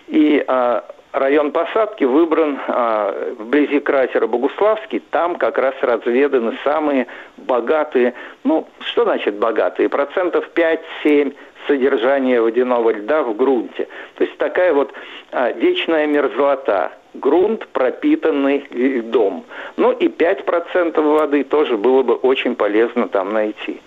И 0.07 0.43
а, 0.47 0.85
район 1.11 1.51
посадки 1.51 2.03
выбран 2.03 2.59
а, 2.67 3.33
вблизи 3.39 3.79
кратера 3.79 4.27
Богуславский. 4.27 5.01
Там 5.11 5.35
как 5.35 5.57
раз 5.57 5.75
разведаны 5.81 6.57
самые 6.63 7.07
богатые, 7.37 8.13
ну, 8.43 8.67
что 8.79 9.03
значит 9.03 9.35
богатые? 9.35 9.89
Процентов 9.89 10.49
5-7 10.53 11.33
содержания 11.67 12.41
водяного 12.41 12.91
льда 12.91 13.23
в 13.23 13.35
грунте. 13.35 13.87
То 14.15 14.23
есть 14.23 14.37
такая 14.37 14.73
вот 14.73 14.93
а, 15.31 15.51
вечная 15.51 16.07
мерзлота. 16.07 16.91
Грунт, 17.13 17.65
пропитанный 17.69 18.65
льдом. 18.71 19.45
Ну 19.77 19.93
и 19.93 20.07
5% 20.07 20.99
воды 21.01 21.45
тоже 21.45 21.77
было 21.77 22.03
бы 22.03 22.15
очень 22.15 22.55
полезно 22.55 23.07
там 23.07 23.31
найти. 23.31 23.79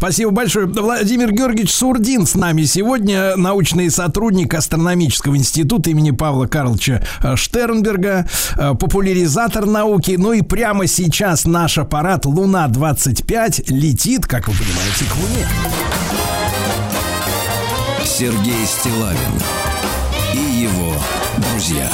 Спасибо 0.00 0.30
большое. 0.30 0.64
Владимир 0.64 1.30
Георгиевич 1.30 1.74
Сурдин 1.74 2.26
с 2.26 2.34
нами 2.34 2.62
сегодня, 2.62 3.36
научный 3.36 3.90
сотрудник 3.90 4.54
Астрономического 4.54 5.36
института 5.36 5.90
имени 5.90 6.10
Павла 6.10 6.46
Карловича 6.46 7.02
э, 7.22 7.36
Штернберга, 7.36 8.26
э, 8.56 8.72
популяризатор 8.80 9.66
науки. 9.66 10.16
Ну 10.18 10.32
и 10.32 10.40
прямо 10.40 10.86
сейчас 10.86 11.44
наш 11.44 11.76
аппарат 11.76 12.24
Луна-25 12.24 13.64
летит, 13.68 14.24
как 14.24 14.48
вы 14.48 14.54
понимаете, 14.54 15.04
к 15.04 15.16
Луне. 15.16 15.46
Сергей 18.02 18.64
Стилавин 18.64 19.18
и 20.32 20.62
его 20.62 20.94
друзья. 21.36 21.90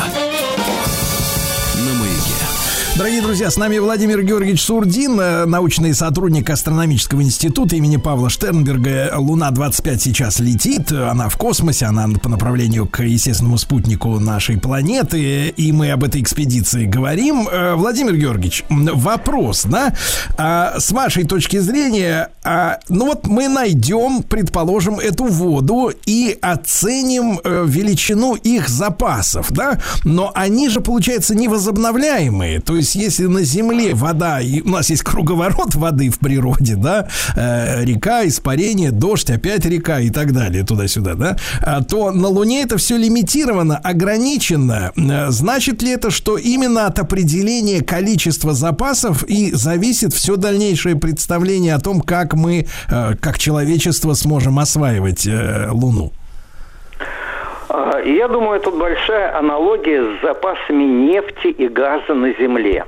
Дорогие 2.97 3.21
друзья, 3.21 3.51
с 3.51 3.59
нами 3.59 3.77
Владимир 3.77 4.23
Георгиевич 4.23 4.63
Сурдин, 4.63 5.21
э, 5.21 5.45
научный 5.45 5.93
сотрудник 5.93 6.49
Астрономического 6.49 7.21
института 7.21 7.77
имени 7.77 7.99
Павла 7.99 8.31
Штернберга. 8.31 9.13
Луна-25 9.19 9.99
сейчас 9.99 10.41
летит, 10.41 10.91
она 10.93 11.29
в 11.29 11.37
космосе, 11.37 11.85
она 11.85 12.09
по 12.09 12.31
направлению 12.31 12.87
к 12.87 13.03
естественному 13.03 13.59
спутнику 13.59 14.19
нашей 14.19 14.59
планеты, 14.59 15.49
и 15.49 15.73
мы 15.73 15.91
об 15.91 16.05
этой 16.05 16.23
экспедиции 16.23 16.87
говорим. 16.87 17.47
Э, 17.53 17.75
Владимир 17.75 18.17
Георгиевич, 18.17 18.65
вопрос, 18.71 19.65
да? 19.67 19.95
А, 20.39 20.81
с 20.81 20.91
вашей 20.91 21.25
точки 21.25 21.59
зрения, 21.59 22.31
а, 22.45 22.79
ну 22.89 23.05
вот 23.05 23.27
мы 23.27 23.49
найдем, 23.49 24.23
предположим, 24.23 24.99
эту 25.01 25.25
воду 25.27 25.93
и 26.07 26.39
оценим 26.41 27.41
э, 27.45 27.65
величину 27.69 28.37
их 28.37 28.71
запасов, 28.71 29.53
да? 29.53 29.81
Но 30.05 30.33
они 30.35 30.71
же, 30.71 30.81
получается, 30.81 31.35
невозобновляемые, 31.35 32.61
то 32.61 32.75
есть 32.75 32.86
есть, 32.95 33.17
если 33.17 33.27
на 33.27 33.43
Земле 33.43 33.95
вода, 33.95 34.41
и 34.41 34.61
у 34.61 34.69
нас 34.69 34.91
есть 34.91 35.03
круговорот 35.03 35.75
воды 35.75 36.11
в 36.11 36.19
природе, 36.19 36.77
да, 36.77 37.09
э, 37.35 37.85
река, 37.85 38.27
испарение, 38.27 38.91
дождь, 38.91 39.31
опять 39.31 39.65
река 39.65 40.01
и 40.01 40.11
так 40.11 40.33
далее, 40.33 40.65
туда-сюда, 40.65 41.15
да, 41.15 41.37
а, 41.63 41.83
то 41.83 42.11
на 42.11 42.29
Луне 42.29 42.63
это 42.63 42.77
все 42.77 42.97
лимитировано, 42.97 43.77
ограничено. 43.79 44.93
Э, 44.97 45.31
значит 45.31 45.83
ли 45.83 45.91
это, 45.91 46.11
что 46.11 46.37
именно 46.37 46.87
от 46.87 46.99
определения 46.99 47.83
количества 47.83 48.55
запасов 48.55 49.25
и 49.25 49.53
зависит 49.53 50.13
все 50.13 50.37
дальнейшее 50.37 50.97
представление 50.97 51.75
о 51.75 51.81
том, 51.81 52.01
как 52.01 52.35
мы, 52.35 52.67
э, 52.89 53.15
как 53.21 53.39
человечество 53.39 54.15
сможем 54.15 54.59
осваивать 54.59 55.27
э, 55.27 55.69
Луну? 55.71 56.13
А, 57.79 58.01
я 58.01 58.27
думаю, 58.27 58.59
тут 58.61 58.79
большая 58.79 59.37
аналогия 59.37 60.03
с 60.03 60.23
запасами 60.23 60.85
нефти 60.85 61.49
и 61.49 61.69
газа 61.69 62.15
на 62.15 62.33
Земле 62.33 62.87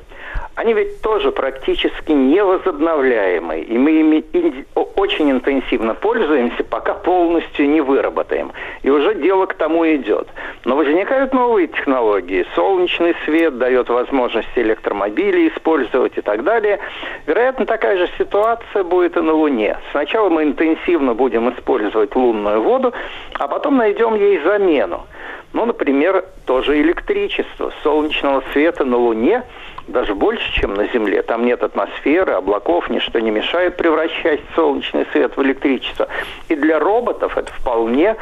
они 0.59 0.73
ведь 0.73 1.01
тоже 1.03 1.31
практически 1.31 2.11
невозобновляемые, 2.11 3.63
и 3.63 3.79
мы 3.79 3.93
ими 3.93 4.65
очень 4.97 5.31
интенсивно 5.31 5.95
пользуемся, 5.95 6.65
пока 6.65 6.95
полностью 6.95 7.71
не 7.71 7.81
выработаем. 7.81 8.51
И 8.83 8.91
уже 8.91 9.15
дело 9.15 9.47
к 9.47 9.55
тому 9.55 9.87
идет. 9.87 10.27
Но 10.65 10.75
возникают 10.75 11.33
новые 11.33 11.69
технологии. 11.69 12.45
Солнечный 12.57 13.15
свет 13.25 13.57
дает 13.57 13.89
возможность 13.89 14.49
электромобили 14.57 15.49
использовать 15.49 16.19
и 16.19 16.23
так 16.23 16.43
далее. 16.43 16.81
Вероятно, 17.27 17.65
такая 17.65 17.97
же 17.97 18.11
ситуация 18.19 18.83
будет 18.83 19.17
и 19.17 19.21
на 19.21 19.35
Луне. 19.35 19.77
Сначала 19.93 20.29
мы 20.29 20.43
интенсивно 20.43 21.15
будем 21.15 21.49
использовать 21.51 22.17
лунную 22.17 22.63
воду, 22.63 22.93
а 23.35 23.47
потом 23.47 23.77
найдем 23.77 24.17
ей 24.17 24.41
замену. 24.41 25.07
Ну, 25.53 25.67
например, 25.67 26.25
тоже 26.47 26.81
электричество. 26.81 27.73
Солнечного 27.85 28.43
света 28.53 28.85
на 28.85 28.97
Луне– 28.97 29.45
даже 29.89 30.15
больше, 30.15 30.53
чем 30.53 30.75
на 30.75 30.87
Земле. 30.89 31.23
Там 31.23 31.45
нет 31.45 31.63
атмосферы, 31.63 32.33
облаков, 32.33 32.89
ничто 32.91 33.19
не 33.19 33.31
мешает 33.31 33.77
превращать 33.77 34.41
солнечный 34.55 35.07
свет 35.13 35.37
в 35.37 35.43
электричество. 35.43 36.09
И 36.49 36.55
для 36.55 36.79
роботов 36.79 37.37
это 37.37 37.53
вполне 37.53 38.17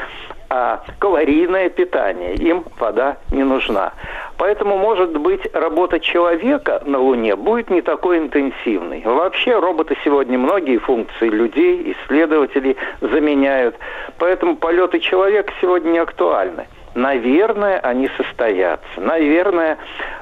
а, 0.48 0.82
калорийное 0.98 1.68
питание. 1.70 2.34
Им 2.34 2.64
вода 2.78 3.18
не 3.32 3.43
нужна. 3.43 3.93
Поэтому, 4.38 4.78
может 4.78 5.16
быть, 5.16 5.43
работа 5.52 5.98
человека 5.98 6.82
на 6.86 6.98
Луне 6.98 7.34
будет 7.36 7.70
не 7.70 7.82
такой 7.82 8.18
интенсивной. 8.18 9.02
Вообще, 9.05 9.59
роботы 9.59 9.97
сегодня 10.05 10.38
многие 10.38 10.78
функции 10.78 11.28
людей, 11.28 11.93
исследователей 11.93 12.76
заменяют. 13.01 13.76
Поэтому 14.18 14.56
полеты 14.56 15.01
человека 15.01 15.52
сегодня 15.60 15.90
не 15.90 15.98
актуальны 15.98 16.66
наверное, 16.97 17.78
они 17.78 18.09
состоятся. 18.16 19.01
Наверное, 19.01 19.78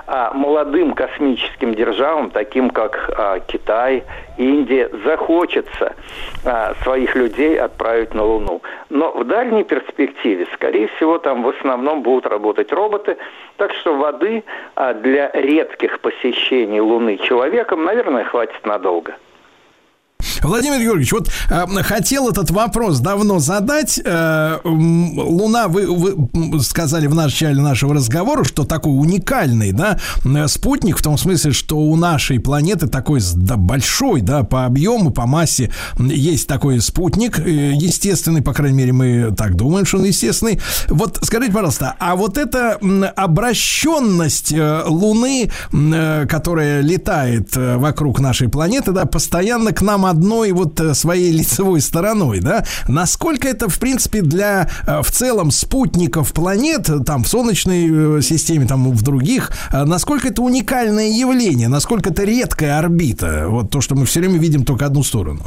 а, 0.06 0.32
молодым 0.34 0.92
космическим 0.92 1.74
державам, 1.74 2.30
таким 2.30 2.68
как 2.68 3.10
а, 3.16 3.40
Китай, 3.40 4.04
Индия, 4.36 4.90
захочется 5.04 5.94
а, 6.44 6.74
своих 6.82 7.14
людей 7.14 7.58
отправить 7.58 8.12
на 8.12 8.24
Луну. 8.24 8.60
Но 8.90 9.12
в 9.12 9.24
дальней 9.24 9.64
перспективе, 9.64 10.46
скорее 10.54 10.88
всего, 10.96 11.18
там 11.18 11.42
в 11.42 11.48
основном 11.48 12.02
будут 12.02 12.26
работать 12.26 12.72
роботы, 12.72 13.16
так 13.56 13.72
что 13.74 13.96
воды 13.96 14.42
для 14.76 15.30
редких 15.32 16.00
посещений 16.00 16.80
Луны 16.80 17.18
человеком, 17.18 17.84
наверное, 17.84 18.24
хватит 18.24 18.66
надолго. 18.66 19.14
Владимир 20.44 20.80
Георгиевич, 20.80 21.12
вот 21.12 21.30
э, 21.50 21.82
хотел 21.82 22.28
этот 22.28 22.50
вопрос 22.50 23.00
давно 23.00 23.38
задать. 23.38 24.00
Э, 24.04 24.58
Луна, 24.64 25.68
вы, 25.68 25.86
вы 25.86 26.60
сказали 26.60 27.06
в 27.06 27.14
начале 27.14 27.60
нашего 27.60 27.94
разговора, 27.94 28.44
что 28.44 28.64
такой 28.64 28.92
уникальный, 28.92 29.72
да, 29.72 29.98
спутник, 30.48 30.98
в 30.98 31.02
том 31.02 31.18
смысле, 31.18 31.52
что 31.52 31.78
у 31.78 31.96
нашей 31.96 32.38
планеты 32.40 32.86
такой 32.86 33.20
да, 33.34 33.56
большой, 33.56 34.20
да, 34.20 34.42
по 34.42 34.66
объему, 34.66 35.10
по 35.10 35.26
массе 35.26 35.70
есть 35.98 36.46
такой 36.46 36.80
спутник, 36.80 37.38
э, 37.38 37.72
естественный, 37.74 38.42
по 38.42 38.52
крайней 38.52 38.76
мере, 38.76 38.92
мы 38.92 39.34
так 39.36 39.54
думаем, 39.56 39.86
что 39.86 39.98
он 39.98 40.04
естественный. 40.04 40.60
Вот 40.88 41.18
скажите, 41.22 41.52
пожалуйста, 41.52 41.94
а 41.98 42.16
вот 42.16 42.38
эта 42.38 42.78
обращенность 43.16 44.52
э, 44.52 44.82
Луны, 44.86 45.50
э, 45.72 46.26
которая 46.28 46.80
летает 46.80 47.56
вокруг 47.56 48.20
нашей 48.20 48.48
планеты, 48.48 48.92
да, 48.92 49.04
постоянно 49.06 49.72
к 49.72 49.82
нам 49.82 50.06
одной 50.34 50.52
вот 50.52 50.80
э, 50.80 50.94
своей 50.94 51.32
лицевой 51.32 51.80
стороной, 51.80 52.40
да, 52.40 52.64
насколько 52.88 53.48
это, 53.48 53.68
в 53.68 53.78
принципе, 53.78 54.20
для 54.20 54.68
э, 54.86 55.02
в 55.02 55.10
целом 55.10 55.50
спутников 55.50 56.32
планет, 56.32 56.88
там, 57.06 57.22
в 57.22 57.28
Солнечной 57.28 58.18
э, 58.18 58.22
системе, 58.22 58.66
там, 58.66 58.90
в 58.90 59.02
других, 59.02 59.50
насколько 59.72 60.28
это 60.28 60.42
уникальное 60.42 61.08
явление, 61.08 61.68
насколько 61.68 62.10
это 62.10 62.24
редкая 62.24 62.78
орбита, 62.78 63.46
вот 63.48 63.70
то, 63.70 63.80
что 63.80 63.94
мы 63.94 64.06
все 64.06 64.20
время 64.20 64.38
видим 64.38 64.64
только 64.64 64.86
одну 64.86 65.02
сторону? 65.02 65.42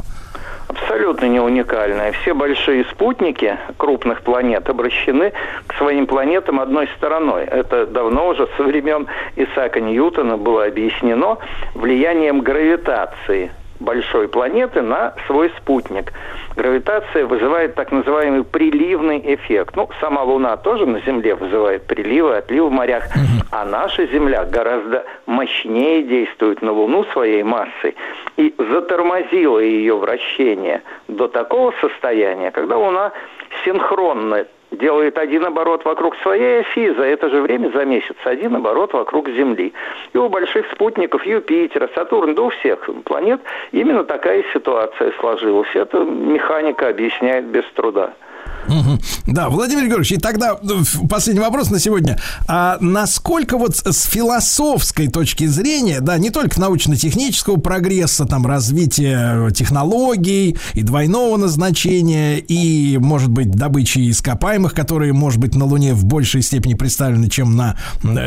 абсолютно 0.68 1.26
не 1.26 1.40
уникальная. 1.40 2.12
Все 2.12 2.34
большие 2.34 2.84
спутники 2.90 3.56
крупных 3.76 4.22
планет 4.22 4.68
обращены 4.68 5.32
к 5.66 5.74
своим 5.74 6.06
планетам 6.06 6.60
одной 6.60 6.88
стороной. 6.96 7.44
Это 7.44 7.86
давно 7.86 8.28
уже 8.28 8.48
со 8.56 8.62
времен 8.62 9.06
Исаака 9.36 9.80
Ньютона 9.80 10.36
было 10.36 10.66
объяснено 10.66 11.38
влиянием 11.74 12.40
гравитации 12.40 13.50
большой 13.80 14.28
планеты 14.28 14.82
на 14.82 15.14
свой 15.26 15.50
спутник. 15.58 16.12
Гравитация 16.56 17.26
вызывает 17.26 17.74
так 17.74 17.92
называемый 17.92 18.44
приливный 18.44 19.20
эффект. 19.34 19.76
Ну, 19.76 19.88
сама 20.00 20.22
Луна 20.22 20.56
тоже 20.56 20.86
на 20.86 21.00
Земле 21.00 21.34
вызывает 21.34 21.86
приливы, 21.86 22.36
отливы 22.36 22.68
в 22.68 22.72
морях, 22.72 23.04
а 23.52 23.64
наша 23.64 24.06
Земля 24.06 24.44
гораздо 24.44 25.04
мощнее 25.26 26.02
действует 26.02 26.62
на 26.62 26.72
Луну 26.72 27.04
своей 27.12 27.42
массой 27.42 27.94
и 28.36 28.54
затормозила 28.58 29.58
ее 29.60 29.96
вращение 29.96 30.82
до 31.06 31.28
такого 31.28 31.72
состояния, 31.80 32.50
когда 32.50 32.76
Луна 32.76 33.12
синхронно 33.64 34.46
делает 34.70 35.18
один 35.18 35.44
оборот 35.44 35.84
вокруг 35.84 36.16
своей 36.16 36.60
оси, 36.60 36.90
за 36.90 37.04
это 37.04 37.30
же 37.30 37.40
время 37.40 37.70
за 37.70 37.84
месяц 37.84 38.16
один 38.24 38.56
оборот 38.56 38.92
вокруг 38.92 39.28
Земли. 39.28 39.72
И 40.12 40.18
у 40.18 40.28
больших 40.28 40.66
спутников 40.72 41.24
Юпитера, 41.24 41.88
Сатурна, 41.94 42.34
да 42.34 42.42
у 42.42 42.50
всех 42.50 42.88
планет 43.04 43.40
именно 43.72 44.04
такая 44.04 44.44
ситуация 44.52 45.12
сложилась. 45.20 45.68
Это 45.74 45.98
механика 45.98 46.88
объясняет 46.88 47.46
без 47.46 47.64
труда. 47.74 48.14
Да, 49.26 49.48
Владимир 49.48 49.86
Георгиевич, 49.86 50.12
и 50.12 50.16
тогда 50.16 50.58
ну, 50.62 50.82
последний 51.08 51.40
вопрос 51.40 51.70
на 51.70 51.78
сегодня. 51.78 52.18
А 52.46 52.78
насколько 52.80 53.58
вот 53.58 53.76
с 53.76 54.02
философской 54.04 55.08
точки 55.08 55.46
зрения, 55.46 56.00
да, 56.00 56.18
не 56.18 56.30
только 56.30 56.60
научно-технического 56.60 57.56
прогресса, 57.56 58.24
там, 58.24 58.46
развития 58.46 59.50
технологий 59.50 60.56
и 60.74 60.82
двойного 60.82 61.36
назначения, 61.36 62.38
и, 62.38 62.98
может 62.98 63.30
быть, 63.30 63.50
добычи 63.50 64.10
ископаемых, 64.10 64.74
которые, 64.74 65.12
может 65.12 65.40
быть, 65.40 65.54
на 65.54 65.64
Луне 65.64 65.94
в 65.94 66.04
большей 66.04 66.42
степени 66.42 66.74
представлены, 66.74 67.28
чем 67.28 67.56
на 67.56 67.76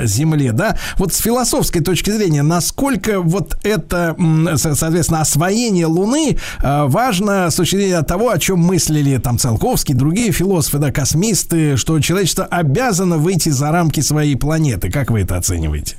Земле, 0.04 0.52
да, 0.52 0.78
вот 0.98 1.14
с 1.14 1.18
философской 1.18 1.82
точки 1.82 2.10
зрения, 2.12 2.42
насколько 2.42 3.22
вот 3.22 3.58
это, 3.64 4.16
соответственно, 4.56 5.22
освоение 5.22 5.86
Луны 5.86 6.38
э, 6.62 6.84
важно 6.86 7.50
с 7.50 7.56
точки 7.56 7.76
зрения 7.76 8.02
того, 8.02 8.30
о 8.30 8.38
чем 8.38 8.60
мыслили 8.60 9.18
там 9.18 9.38
Циолковский, 9.38 9.94
другие 9.96 10.31
философы, 10.32 10.80
да, 10.80 10.92
космисты, 10.92 11.78
что 11.78 12.00
человечество 12.00 12.46
обязано 12.46 13.18
выйти 13.18 13.50
за 13.50 13.72
рамки 13.72 14.00
своей 14.02 14.36
планеты. 14.36 14.90
Как 14.92 15.12
вы 15.12 15.22
это 15.22 15.38
оцениваете? 15.38 15.98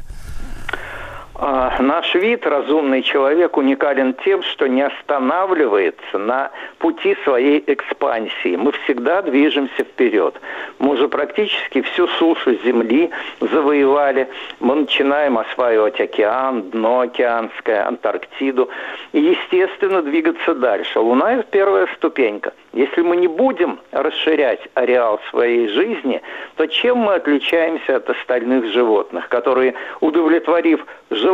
А, 1.44 1.74
Наш 1.82 2.14
вид, 2.14 2.46
разумный 2.46 3.02
человек, 3.02 3.56
уникален 3.56 4.14
тем, 4.24 4.44
что 4.44 4.68
не 4.68 4.82
останавливается 4.82 6.16
на 6.16 6.52
пути 6.78 7.16
своей 7.24 7.64
экспансии. 7.66 8.54
Мы 8.54 8.70
всегда 8.70 9.22
движемся 9.22 9.82
вперед. 9.82 10.40
Мы 10.78 10.90
уже 10.90 11.08
практически 11.08 11.82
всю 11.82 12.06
сушу 12.06 12.54
Земли 12.64 13.10
завоевали. 13.40 14.28
Мы 14.60 14.76
начинаем 14.76 15.36
осваивать 15.36 16.00
океан, 16.00 16.70
дно 16.70 17.00
океанское, 17.00 17.88
Антарктиду. 17.88 18.68
И, 19.10 19.18
естественно, 19.18 20.00
двигаться 20.00 20.54
дальше. 20.54 21.00
Луна– 21.00 21.32
это 21.34 21.42
первая 21.50 21.88
ступенька. 21.96 22.52
Если 22.72 23.02
мы 23.02 23.16
не 23.16 23.28
будем 23.28 23.80
расширять 23.90 24.60
ареал 24.74 25.20
своей 25.30 25.68
жизни, 25.68 26.22
то 26.56 26.66
чем 26.66 26.98
мы 26.98 27.14
отличаемся 27.14 27.96
от 27.96 28.08
остальных 28.08 28.66
животных, 28.72 29.28
которые, 29.28 29.74
удовлетворив 30.00 30.86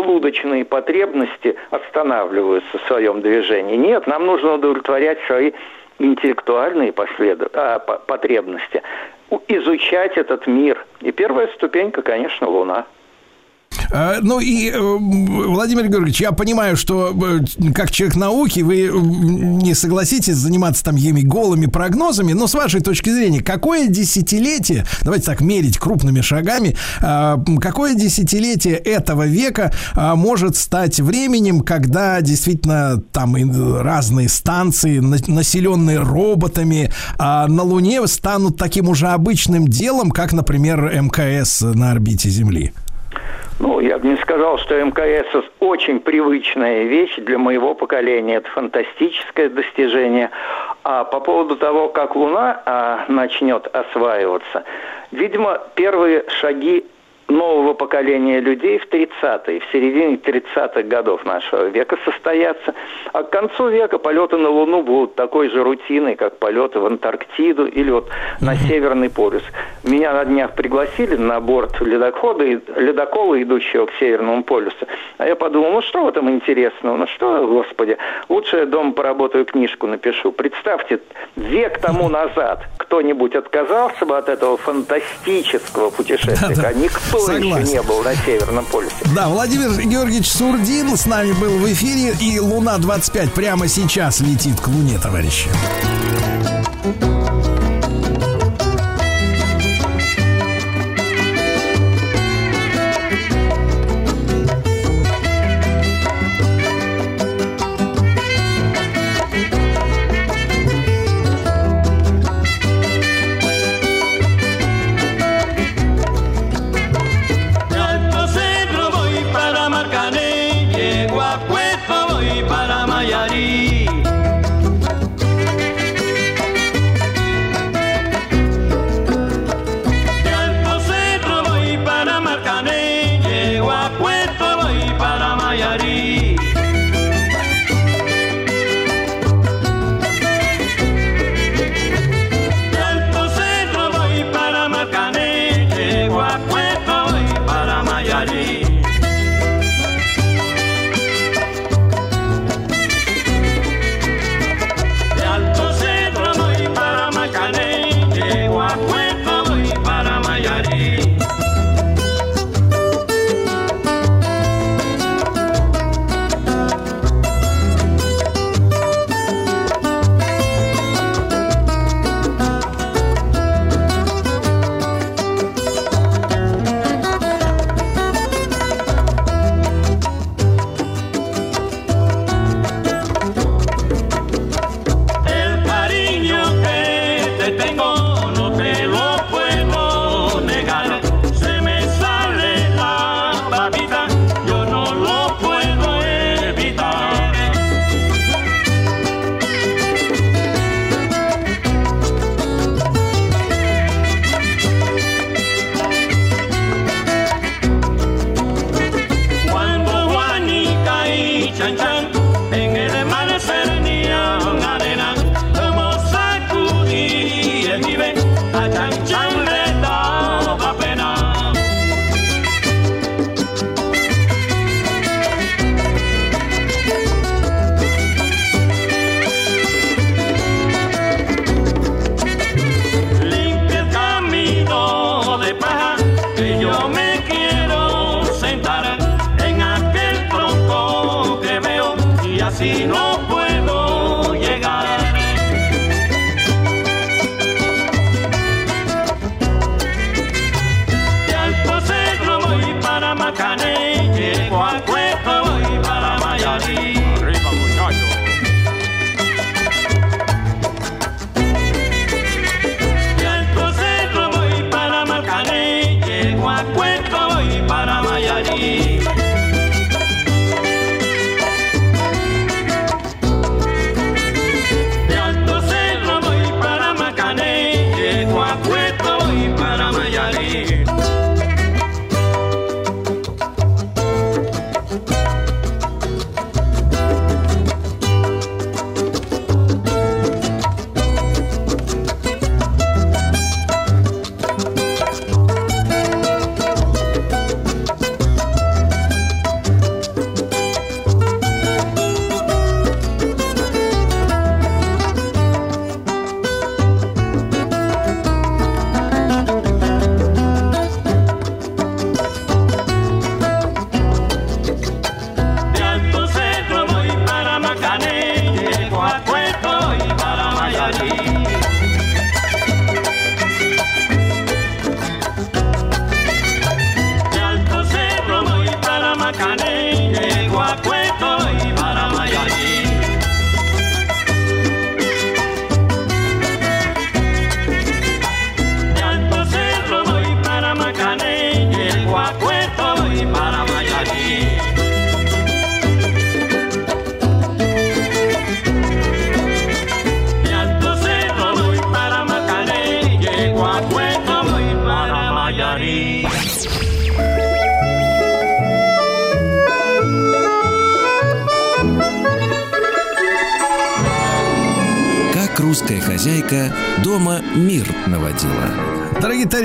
желудочные 0.02 0.64
потребности, 0.64 1.56
останавливаются 1.70 2.78
в 2.78 2.86
своем 2.86 3.20
движении? 3.20 3.76
Нет, 3.76 4.06
нам 4.06 4.26
нужно 4.26 4.54
удовлетворять 4.54 5.18
свои 5.26 5.52
интеллектуальные 5.98 6.92
последу- 6.92 7.50
а, 7.52 7.78
по- 7.80 7.98
потребности, 7.98 8.82
изучать 9.48 10.16
этот 10.16 10.46
мир. 10.46 10.84
И 11.00 11.10
первая 11.10 11.48
ступенька, 11.48 12.02
конечно, 12.02 12.48
Луна. 12.48 12.86
Э, 13.90 14.18
Ну 14.22 14.40
и, 14.40 14.70
э, 14.70 14.78
Владимир 14.78 15.88
Георгиевич, 15.88 16.20
я 16.20 16.32
понимаю, 16.32 16.76
что 16.76 17.14
э, 17.60 17.70
как 17.72 17.90
человек 17.90 18.16
науки 18.16 18.60
вы 18.60 18.90
не 18.92 19.74
согласитесь 19.74 20.36
заниматься 20.36 20.84
там 20.84 20.96
еми 20.96 21.22
голыми 21.22 21.66
прогнозами, 21.66 22.32
но 22.32 22.46
с 22.46 22.54
вашей 22.54 22.80
точки 22.80 23.10
зрения, 23.10 23.40
какое 23.40 23.88
десятилетие, 23.88 24.84
давайте 25.02 25.26
так 25.26 25.40
мерить 25.40 25.78
крупными 25.78 26.20
шагами, 26.20 26.76
какое 27.60 27.94
десятилетие 27.94 28.74
этого 28.76 29.26
века 29.26 29.72
может 29.94 30.56
стать 30.56 31.00
временем, 31.00 31.60
когда 31.60 32.20
действительно 32.20 33.00
там 33.12 33.36
разные 33.80 34.28
станции, 34.28 34.98
на- 34.98 35.18
населенные 35.26 36.00
роботами, 36.00 36.90
на 37.18 37.62
Луне 37.62 38.06
станут 38.06 38.56
таким 38.56 38.88
уже 38.88 39.08
обычным 39.08 39.66
делом, 39.68 40.10
как, 40.10 40.32
например, 40.32 40.90
МКС 41.02 41.60
на 41.62 41.90
орбите 41.92 42.28
Земли? 42.30 42.72
Ну, 43.60 43.80
я 43.80 43.98
бы 43.98 44.06
не 44.06 44.16
сказал, 44.18 44.58
что 44.58 44.80
МКС 44.80 45.26
очень 45.58 45.98
привычная 45.98 46.84
вещь 46.84 47.16
для 47.16 47.38
моего 47.38 47.74
поколения. 47.74 48.36
Это 48.36 48.48
фантастическое 48.50 49.48
достижение. 49.48 50.30
А 50.84 51.02
по 51.02 51.18
поводу 51.18 51.56
того, 51.56 51.88
как 51.88 52.14
Луна 52.14 52.62
а, 52.64 53.04
начнет 53.08 53.66
осваиваться, 53.66 54.64
видимо, 55.10 55.60
первые 55.74 56.24
шаги 56.28 56.86
нового 57.28 57.74
поколения 57.74 58.40
людей 58.40 58.78
в 58.78 58.88
30-е, 58.88 59.60
в 59.60 59.72
середине 59.72 60.16
30-х 60.16 60.82
годов 60.82 61.24
нашего 61.24 61.66
века 61.66 61.98
состоятся. 62.04 62.74
А 63.12 63.22
к 63.22 63.30
концу 63.30 63.68
века 63.68 63.98
полеты 63.98 64.36
на 64.36 64.48
Луну 64.48 64.82
будут 64.82 65.14
такой 65.14 65.50
же 65.50 65.62
рутиной, 65.62 66.16
как 66.16 66.38
полеты 66.38 66.80
в 66.80 66.86
Антарктиду 66.86 67.66
или 67.66 67.90
вот 67.90 68.08
на 68.40 68.56
Северный 68.56 69.10
полюс. 69.10 69.42
Меня 69.84 70.12
на 70.12 70.24
днях 70.24 70.54
пригласили 70.54 71.16
на 71.16 71.40
борт 71.40 71.80
ледохода, 71.80 72.44
ледокола, 72.44 73.40
идущего 73.42 73.86
к 73.86 73.92
Северному 73.98 74.42
полюсу. 74.42 74.86
А 75.18 75.26
я 75.26 75.36
подумал, 75.36 75.72
ну 75.72 75.82
что 75.82 76.04
в 76.04 76.08
этом 76.08 76.30
интересного? 76.30 76.96
Ну 76.96 77.06
что, 77.06 77.46
господи, 77.46 77.98
лучше 78.28 78.56
я 78.58 78.66
дома 78.66 78.92
поработаю, 78.92 79.44
книжку 79.44 79.86
напишу. 79.86 80.32
Представьте, 80.32 81.00
век 81.36 81.78
тому 81.78 82.08
назад 82.08 82.64
кто-нибудь 82.78 83.34
отказался 83.34 84.06
бы 84.06 84.16
от 84.16 84.28
этого 84.28 84.56
фантастического 84.56 85.90
путешествия, 85.90 86.66
а 86.66 86.72
никто 86.72 87.17
Согласен. 87.26 87.62
еще 87.64 87.72
не 87.72 87.82
был 87.82 88.02
на 88.02 88.14
Северном 88.14 88.64
полюсе. 88.66 88.94
Да, 89.14 89.28
Владимир 89.28 89.70
Георгиевич 89.80 90.30
Сурдин 90.30 90.96
с 90.96 91.06
нами 91.06 91.32
был 91.32 91.58
в 91.58 91.72
эфире, 91.72 92.16
и 92.20 92.38
Луна-25 92.38 93.30
прямо 93.30 93.68
сейчас 93.68 94.20
летит 94.20 94.60
к 94.60 94.68
Луне, 94.68 94.98
товарищи. 94.98 95.48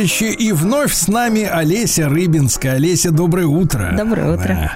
Товарищи, 0.04 0.36
и 0.36 0.52
вновь 0.52 0.94
с 0.94 1.08
нами 1.08 1.44
Олеся 1.44 2.10
Рыбинская. 2.10 2.74
Олеся, 2.74 3.12
доброе 3.12 3.46
утро. 3.46 3.94
Доброе 3.98 4.34
утро. 4.34 4.72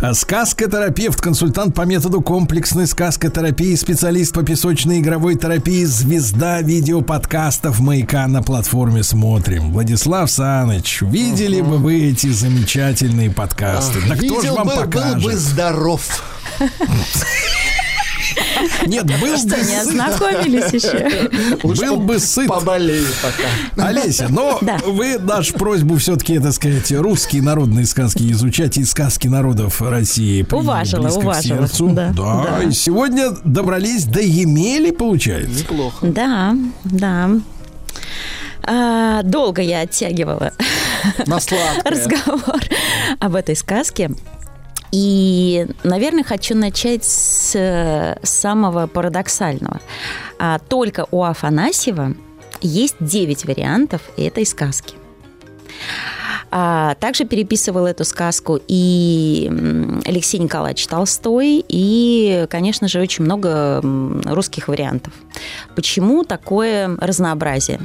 Да. 0.00 0.14
Сказкотерапевт, 0.14 1.20
консультант 1.20 1.74
по 1.74 1.82
методу 1.82 2.22
комплексной 2.22 2.86
сказкотерапии, 2.86 3.74
специалист 3.74 4.32
по 4.32 4.42
песочной 4.42 5.00
игровой 5.00 5.34
терапии, 5.34 5.84
звезда 5.84 6.62
видеоподкастов 6.62 7.80
«Маяка» 7.80 8.26
на 8.26 8.42
платформе 8.42 9.02
«Смотрим». 9.02 9.72
Владислав 9.72 10.30
Саныч, 10.30 11.02
видели 11.02 11.60
бы 11.60 11.76
вы 11.76 12.10
эти 12.10 12.28
замечательные 12.28 13.30
подкасты? 13.30 13.98
Да 14.08 14.16
кто 14.16 14.40
же 14.40 14.52
вам 14.52 14.66
бы, 14.66 14.74
был 14.74 14.82
бы 14.82 14.86
покажет? 14.86 15.38
здоров. 15.38 16.22
Нет, 18.86 19.04
был 19.20 19.36
Что, 19.36 19.48
бы 19.48 19.56
не 19.56 19.62
сыт. 19.64 19.80
ознакомились 19.88 20.72
еще? 20.72 21.28
Был 21.62 21.96
бы 21.96 22.18
сыт. 22.18 22.48
Поболею 22.48 23.06
пока. 23.22 23.88
Олеся, 23.88 24.26
но 24.30 24.58
Да. 24.62 24.78
вы 24.86 25.18
нашу 25.18 25.54
просьбу 25.54 25.96
все-таки, 25.98 26.38
так 26.38 26.52
сказать, 26.52 26.90
русские 26.92 27.42
народные 27.42 27.86
сказки 27.86 28.30
изучать 28.32 28.76
и 28.78 28.84
сказки 28.84 29.28
народов 29.28 29.80
России. 29.82 30.46
Уважила, 30.50 31.08
уважила. 31.08 31.66
сердцу. 31.66 31.88
Да, 31.90 32.12
Да, 32.16 32.46
да. 32.58 32.62
и 32.64 32.72
сегодня 32.72 33.30
добрались 33.44 34.04
до 34.04 34.20
Емели, 34.20 34.90
получается. 34.90 35.60
Неплохо. 35.60 36.06
Да, 36.06 36.54
да. 36.84 37.30
А, 38.66 39.22
долго 39.22 39.60
я 39.62 39.80
оттягивала 39.82 40.52
разговор 41.84 42.60
об 43.20 43.34
этой 43.34 43.56
сказке. 43.56 44.10
И, 44.90 45.66
наверное, 45.82 46.22
хочу 46.22 46.54
начать 46.54 47.04
с 47.04 47.10
э, 47.54 48.18
самого 48.22 48.86
парадоксального. 48.86 49.80
А, 50.38 50.58
только 50.58 51.06
у 51.10 51.22
Афанасьева 51.22 52.14
есть 52.60 52.96
9 53.00 53.44
вариантов 53.44 54.02
этой 54.16 54.46
сказки. 54.46 54.96
А 56.56 56.94
также 57.00 57.24
переписывал 57.24 57.84
эту 57.84 58.04
сказку 58.04 58.60
и 58.68 59.50
Алексей 60.04 60.38
Николаевич 60.38 60.86
Толстой, 60.86 61.64
и, 61.68 62.46
конечно 62.48 62.86
же, 62.86 63.00
очень 63.00 63.24
много 63.24 63.80
русских 64.24 64.68
вариантов. 64.68 65.12
Почему 65.74 66.22
такое 66.22 66.96
разнообразие? 67.00 67.80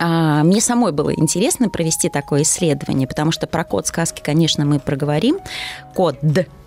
А, 0.00 0.42
Мне 0.42 0.60
самой 0.60 0.92
было 0.92 1.12
интересно 1.14 1.68
провести 1.68 2.08
такое 2.08 2.42
исследование, 2.42 3.06
потому 3.06 3.30
что 3.30 3.46
про 3.46 3.64
код 3.64 3.86
сказки, 3.86 4.22
конечно, 4.24 4.64
мы 4.64 4.78
проговорим. 4.80 5.38
Код, 5.94 6.16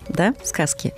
да, 0.08 0.34
сказки. 0.44 0.92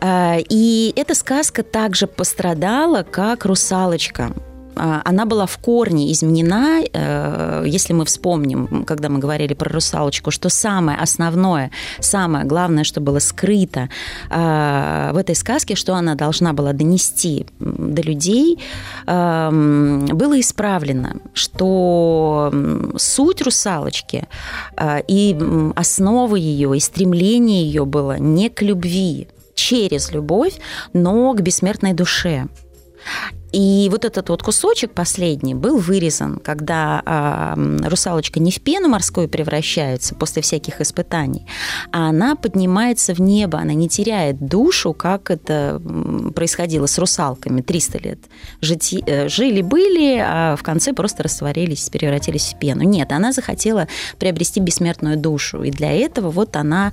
А, 0.00 0.38
И 0.48 0.92
эта 0.96 1.14
сказка 1.14 1.62
также 1.62 2.06
пострадала, 2.06 3.02
как 3.02 3.44
«Русалочка». 3.44 4.32
А, 4.76 5.02
Она 5.04 5.26
была 5.26 5.46
в 5.46 5.58
корне 5.58 6.10
изменена, 6.12 6.80
э, 6.92 7.64
если 7.66 7.92
мы 7.92 8.04
вспомним, 8.04 8.84
когда 8.86 9.08
мы 9.08 9.18
говорили 9.18 9.52
про 9.52 9.70
русалочку, 9.70 10.30
что 10.30 10.48
самое 10.48 10.96
основное, 10.98 11.70
самое 11.98 12.46
главное, 12.46 12.84
что 12.84 13.00
было 13.00 13.18
скрыто 13.18 13.88
в 14.30 15.16
этой 15.16 15.34
сказке, 15.34 15.74
что 15.74 15.94
она 15.94 16.14
должна 16.14 16.52
была 16.52 16.72
донести 16.72 17.46
до 17.58 18.02
людей, 18.02 18.58
эм, 19.06 20.06
было 20.06 20.38
исправлено, 20.40 21.16
что 21.34 22.52
суть 22.96 23.42
русалочки 23.42 24.28
и 25.08 25.36
основа 25.76 26.36
ее, 26.36 26.76
и 26.76 26.80
стремление 26.80 27.64
ее 27.64 27.84
было 27.84 28.18
не 28.18 28.48
к 28.48 28.62
любви, 28.62 29.28
через 29.60 30.10
любовь, 30.12 30.54
но 30.92 31.32
к 31.34 31.40
бессмертной 31.40 31.92
душе. 31.92 32.48
И 33.52 33.88
вот 33.90 34.04
этот 34.04 34.28
вот 34.28 34.42
кусочек 34.42 34.92
последний 34.92 35.54
был 35.54 35.78
вырезан, 35.78 36.36
когда 36.38 37.02
м, 37.56 37.80
русалочка 37.84 38.38
не 38.38 38.52
в 38.52 38.60
пену 38.60 38.88
морскую 38.88 39.28
превращается 39.28 40.14
после 40.14 40.40
всяких 40.42 40.80
испытаний, 40.80 41.46
а 41.90 42.10
она 42.10 42.36
поднимается 42.36 43.12
в 43.12 43.20
небо, 43.20 43.58
она 43.58 43.74
не 43.74 43.88
теряет 43.88 44.46
душу, 44.46 44.92
как 44.92 45.30
это 45.30 45.82
происходило 46.34 46.86
с 46.86 46.96
русалками 46.98 47.60
300 47.60 47.98
лет. 47.98 48.18
Жити- 48.60 49.02
э, 49.04 49.28
Жили-были, 49.28 50.22
а 50.24 50.54
в 50.56 50.62
конце 50.62 50.92
просто 50.92 51.24
растворились, 51.24 51.88
превратились 51.88 52.54
в 52.54 52.58
пену. 52.60 52.82
Нет, 52.84 53.10
она 53.10 53.32
захотела 53.32 53.88
приобрести 54.18 54.60
бессмертную 54.60 55.16
душу, 55.16 55.64
и 55.64 55.70
для 55.72 55.90
этого 55.90 56.30
вот 56.30 56.54
она 56.54 56.92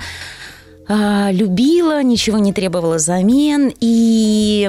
любила, 0.90 2.02
ничего 2.02 2.38
не 2.38 2.54
требовала 2.54 2.96
взамен, 2.96 3.74
и 3.80 4.66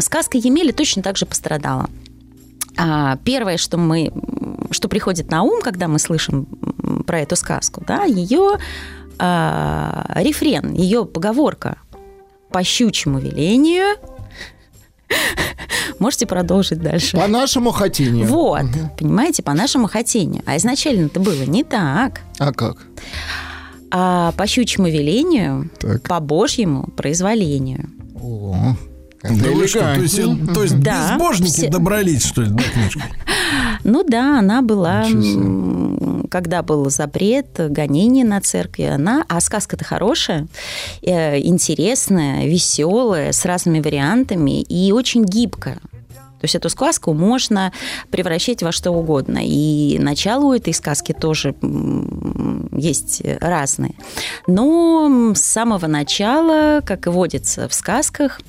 сказка 0.00 0.38
Емели 0.38 0.72
точно 0.72 1.02
так 1.02 1.16
же 1.16 1.26
пострадала. 1.26 1.88
А, 2.76 3.16
Первое, 3.24 3.56
что 3.56 3.76
мы, 3.78 4.12
что 4.70 4.88
приходит 4.88 5.30
на 5.30 5.42
ум, 5.42 5.60
когда 5.62 5.88
мы 5.88 5.98
слышим 5.98 6.46
про 7.06 7.20
эту 7.20 7.36
сказку, 7.36 7.82
да, 7.86 8.04
ее 8.04 8.58
а, 9.18 10.06
рефрен, 10.16 10.72
ее 10.72 11.04
поговорка 11.04 11.76
по 12.50 12.62
щучьему 12.62 13.18
велению. 13.18 13.96
Можете 15.98 16.26
продолжить 16.26 16.80
дальше. 16.80 17.16
По 17.16 17.26
нашему 17.26 17.70
хотению. 17.70 18.26
Вот, 18.26 18.66
понимаете, 18.98 19.42
по 19.42 19.52
нашему 19.52 19.86
хотению. 19.88 20.42
А 20.46 20.56
изначально 20.56 21.06
это 21.06 21.20
было 21.20 21.44
не 21.44 21.64
так. 21.64 22.20
А 22.38 22.52
как? 22.52 22.78
А 23.94 24.32
по 24.32 24.46
щучьему 24.46 24.88
велению, 24.88 25.70
Так. 25.78 26.02
по 26.08 26.18
божьему 26.20 26.88
произволению. 26.96 27.90
О, 28.20 28.74
Да 29.22 29.50
вы 29.52 29.68
что, 29.68 29.80
то 29.80 30.00
есть, 30.00 30.18
э, 30.18 30.26
то 30.54 30.62
есть 30.62 30.80
Да, 30.80 31.10
безбожники 31.12 31.50
все- 31.50 31.68
добрались, 31.68 32.24
что 32.24 32.42
ли, 32.42 32.48
до 32.50 32.62
книжки? 32.64 33.02
Ну 33.84 34.04
да, 34.04 34.38
она 34.38 34.62
была, 34.62 35.04
когда 36.30 36.62
был 36.62 36.88
запрет, 36.88 37.46
гонение 37.58 38.24
на 38.24 38.40
церкви, 38.40 38.84
она, 38.84 39.24
а 39.28 39.40
сказка-то 39.40 39.84
хорошая, 39.84 40.46
э, 41.02 41.40
интересная, 41.40 42.46
веселая, 42.46 43.32
с 43.32 43.44
разными 43.44 43.80
вариантами 43.80 44.62
и 44.62 44.92
очень 44.92 45.24
гибкая. 45.24 45.78
То 46.42 46.46
есть 46.46 46.56
эту 46.56 46.68
сказку 46.70 47.14
можно 47.14 47.72
превращать 48.10 48.64
во 48.64 48.72
что 48.72 48.90
угодно. 48.90 49.38
И 49.44 49.96
начало 50.00 50.46
у 50.46 50.52
этой 50.52 50.74
сказки 50.74 51.12
тоже 51.12 51.54
есть 52.76 53.22
разные. 53.40 53.94
Но 54.48 55.34
с 55.36 55.40
самого 55.40 55.86
начала, 55.86 56.80
как 56.84 57.06
и 57.06 57.10
водится 57.10 57.68
в 57.68 57.74
сказках, 57.74 58.40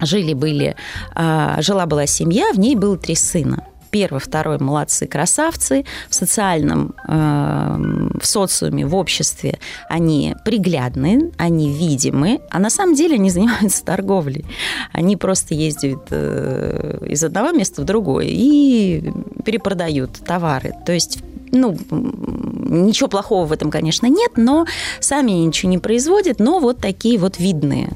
жили-были, 0.00 0.76
а, 1.16 1.60
жила-была 1.62 2.06
семья, 2.06 2.52
в 2.52 2.60
ней 2.60 2.76
было 2.76 2.96
три 2.96 3.16
сына. 3.16 3.66
Первый, 3.90 4.20
второй 4.20 4.58
молодцы, 4.58 5.06
красавцы. 5.06 5.84
В 6.08 6.14
социальном, 6.14 6.94
э, 7.06 8.18
в 8.20 8.26
социуме, 8.26 8.86
в 8.86 8.94
обществе 8.94 9.58
они 9.88 10.34
приглядны, 10.44 11.32
они 11.38 11.72
видимы, 11.72 12.40
а 12.50 12.58
на 12.58 12.70
самом 12.70 12.94
деле 12.94 13.14
они 13.14 13.30
занимаются 13.36 13.84
торговлей. 13.84 14.44
Они 14.92 15.16
просто 15.16 15.54
ездят 15.54 16.08
э, 16.10 17.06
из 17.08 17.22
одного 17.24 17.52
места 17.52 17.82
в 17.82 17.84
другое 17.84 18.26
и 18.28 19.12
перепродают 19.44 20.12
товары. 20.24 20.72
То 20.84 20.92
есть 20.92 21.18
ну, 21.52 21.76
ничего 21.90 23.08
плохого 23.08 23.46
в 23.46 23.52
этом, 23.52 23.70
конечно, 23.70 24.06
нет, 24.06 24.32
но 24.36 24.66
сами 25.00 25.30
ничего 25.32 25.70
не 25.70 25.78
производят, 25.78 26.40
но 26.40 26.58
вот 26.58 26.78
такие 26.78 27.18
вот 27.18 27.38
видные 27.38 27.90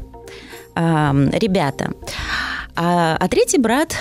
э, 0.75 1.31
ребята. 1.33 1.93
А, 2.77 3.17
а 3.19 3.29
третий 3.29 3.59
брат 3.59 3.95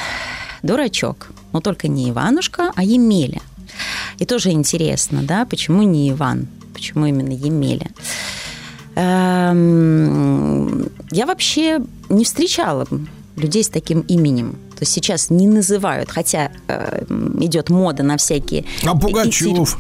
дурачок, 0.64 1.32
но 1.54 1.62
только 1.62 1.88
не 1.88 2.10
Иванушка, 2.10 2.72
а 2.76 2.84
Емеля. 2.84 3.42
И 4.18 4.26
тоже 4.26 4.52
интересно, 4.52 5.24
да, 5.24 5.46
почему 5.46 5.84
не 5.84 6.10
Иван, 6.10 6.48
почему 6.74 7.06
именно 7.06 7.32
Емеля. 7.34 7.88
Эм, 8.96 10.90
Я 11.12 11.26
вообще 11.26 11.80
не 12.10 12.24
встречала 12.26 12.88
людей 13.36 13.64
с 13.64 13.70
таким 13.70 14.02
именем. 14.02 14.52
То 14.76 14.82
есть 14.82 14.92
сейчас 14.92 15.30
не 15.30 15.48
называют, 15.48 16.10
хотя 16.12 16.52
э, 16.68 17.06
идет 17.40 17.70
мода 17.70 18.04
на 18.04 18.18
всякие... 18.18 18.66
А 18.84 18.96
Пугачев? 18.96 19.80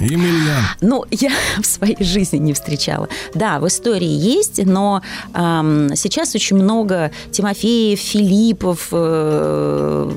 Емельян. 0.00 0.64
Ну, 0.80 1.04
я 1.10 1.30
в 1.60 1.66
своей 1.66 2.02
жизни 2.02 2.38
не 2.38 2.52
встречала. 2.52 3.08
Да, 3.34 3.58
в 3.60 3.66
истории 3.66 4.08
есть, 4.08 4.64
но 4.64 5.02
эм, 5.34 5.94
сейчас 5.96 6.34
очень 6.34 6.56
много 6.56 7.10
Тимофеев, 7.30 7.98
Филиппов, 7.98 8.88
э, 8.92 10.10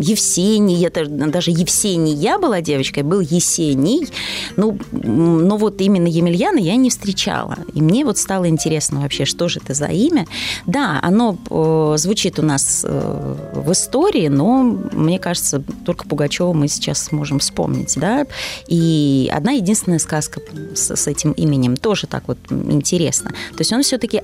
Евсений, 0.00 0.84
это 0.84 1.06
даже 1.06 1.50
Евсений 1.50 2.14
я 2.14 2.38
была 2.38 2.60
девочкой, 2.60 3.02
был 3.02 3.20
Есений. 3.20 4.08
Ну, 4.56 4.78
но 4.92 5.56
вот 5.56 5.80
именно 5.80 6.06
Емельяна 6.06 6.58
я 6.58 6.76
не 6.76 6.90
встречала. 6.90 7.58
И 7.74 7.82
мне 7.82 8.04
вот 8.04 8.18
стало 8.18 8.48
интересно 8.48 9.00
вообще, 9.00 9.24
что 9.24 9.48
же 9.48 9.60
это 9.62 9.74
за 9.74 9.86
имя. 9.86 10.26
Да, 10.66 10.98
оно 11.02 11.36
э, 11.50 11.94
звучит 11.98 12.38
у 12.38 12.42
нас 12.42 12.84
э, 12.86 13.36
в 13.54 13.72
истории, 13.72 14.28
но 14.28 14.62
мне 14.62 15.18
кажется, 15.18 15.62
только 15.84 16.06
Пугачева 16.06 16.52
мы 16.52 16.68
сейчас 16.68 17.04
сможем 17.04 17.38
вспомнить, 17.38 17.94
да. 17.96 18.26
И 18.68 18.93
одна 19.32 19.52
единственная 19.52 19.98
сказка 19.98 20.40
с, 20.74 20.94
с 20.96 21.06
этим 21.06 21.32
именем 21.32 21.76
тоже 21.76 22.06
так 22.06 22.24
вот 22.26 22.38
интересно. 22.50 23.30
То 23.30 23.58
есть 23.60 23.72
он 23.72 23.82
все-таки 23.82 24.20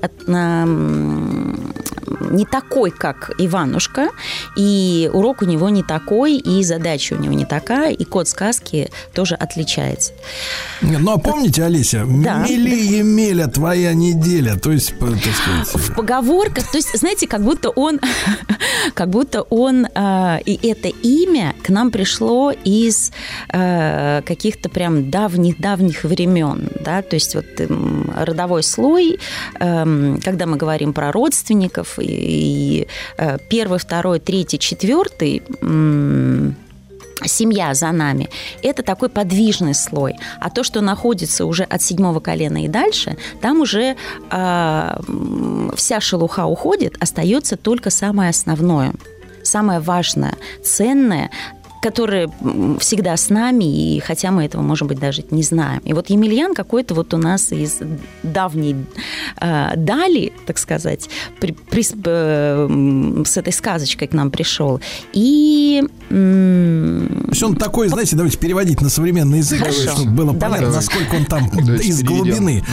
не 2.31 2.45
такой, 2.45 2.91
как 2.91 3.31
Иванушка, 3.37 4.09
и 4.55 5.09
урок 5.13 5.41
у 5.41 5.45
него 5.45 5.69
не 5.69 5.83
такой, 5.83 6.35
и 6.37 6.63
задача 6.63 7.13
у 7.13 7.17
него 7.17 7.33
не 7.33 7.45
такая, 7.45 7.91
и 7.91 8.03
код 8.03 8.27
сказки 8.27 8.89
тоже 9.13 9.35
отличается. 9.35 10.13
Ну, 10.81 11.11
а 11.11 11.17
помните, 11.17 11.63
Олеся, 11.63 12.05
Да. 12.07 12.45
мели 12.47 12.75
Емеля, 12.75 13.47
твоя 13.47 13.93
неделя. 13.93 14.55
То 14.55 14.71
есть, 14.71 14.97
так 14.99 15.09
сказать, 15.09 15.67
в 15.67 15.95
поговорках, 15.95 16.69
то 16.71 16.77
есть, 16.77 16.97
знаете, 16.97 17.27
как 17.27 17.43
будто 17.43 17.69
он, 17.69 17.99
как 18.93 19.09
будто 19.09 19.41
он, 19.43 19.85
э, 19.85 20.39
и 20.45 20.67
это 20.67 20.89
имя 20.89 21.55
к 21.63 21.69
нам 21.69 21.91
пришло 21.91 22.51
из 22.51 23.11
э, 23.49 24.21
каких-то 24.25 24.60
прям 24.69 25.09
давних-давних 25.09 26.03
времен, 26.03 26.69
да, 26.79 27.01
то 27.01 27.15
есть 27.15 27.35
вот 27.35 27.45
эм, 27.59 28.11
родовой 28.15 28.63
слой, 28.63 29.19
эм, 29.59 30.19
когда 30.23 30.45
мы 30.45 30.57
говорим 30.57 30.93
про 30.93 31.11
родственников, 31.11 31.97
и, 31.99 32.87
э, 33.17 33.37
первый, 33.49 33.79
второй, 33.79 34.19
третий, 34.19 34.59
четвертый, 34.59 35.41
семья 37.27 37.73
за 37.73 37.91
нами, 37.91 38.29
это 38.63 38.83
такой 38.83 39.09
подвижный 39.09 39.73
слой. 39.75 40.15
А 40.39 40.49
то, 40.49 40.63
что 40.63 40.81
находится 40.81 41.45
уже 41.45 41.63
от 41.63 41.81
седьмого 41.81 42.19
колена 42.19 42.65
и 42.65 42.67
дальше, 42.67 43.17
там 43.41 43.61
уже 43.61 43.95
м, 44.31 45.71
вся 45.75 45.99
шелуха 45.99 46.45
уходит, 46.45 46.95
остается 46.99 47.57
только 47.57 47.91
самое 47.91 48.31
основное, 48.31 48.93
самое 49.43 49.79
важное, 49.79 50.33
ценное, 50.63 51.29
которое 51.81 52.29
м, 52.41 52.77
всегда 52.79 53.17
с 53.17 53.29
нами, 53.29 53.95
и 53.95 53.99
хотя 53.99 54.31
мы 54.31 54.45
этого, 54.45 54.61
может 54.61 54.87
быть, 54.87 54.99
даже 54.99 55.23
не 55.31 55.43
знаем. 55.43 55.81
И 55.83 55.93
вот 55.93 56.09
Емельян 56.09 56.53
какой-то 56.53 56.93
вот 56.93 57.13
у 57.13 57.17
нас 57.17 57.51
из 57.51 57.79
давней 58.23 58.75
э, 59.41 59.71
дали, 59.75 60.31
так 60.45 60.57
сказать, 60.59 61.09
при- 61.39 61.53
прис- 61.71 61.95
э, 62.05 63.23
с 63.25 63.37
этой 63.37 63.51
сказочкой 63.53 64.07
к 64.07 64.13
нам 64.13 64.29
пришел. 64.31 64.79
И 65.13 65.81
м, 66.11 67.07
То 67.25 67.29
есть 67.31 67.43
он 67.43 67.55
такой, 67.55 67.87
знаете, 67.87 68.15
давайте 68.15 68.37
переводить 68.37 68.81
на 68.81 68.89
современный 68.89 69.39
язык, 69.39 69.59
Хорошо. 69.59 69.91
чтобы 69.95 70.11
было 70.11 70.33
Давайте. 70.33 70.65
понятно, 70.65 70.75
насколько 70.75 71.15
он 71.15 71.25
там 71.25 71.47
из 71.79 72.03
глубины. 72.03 72.63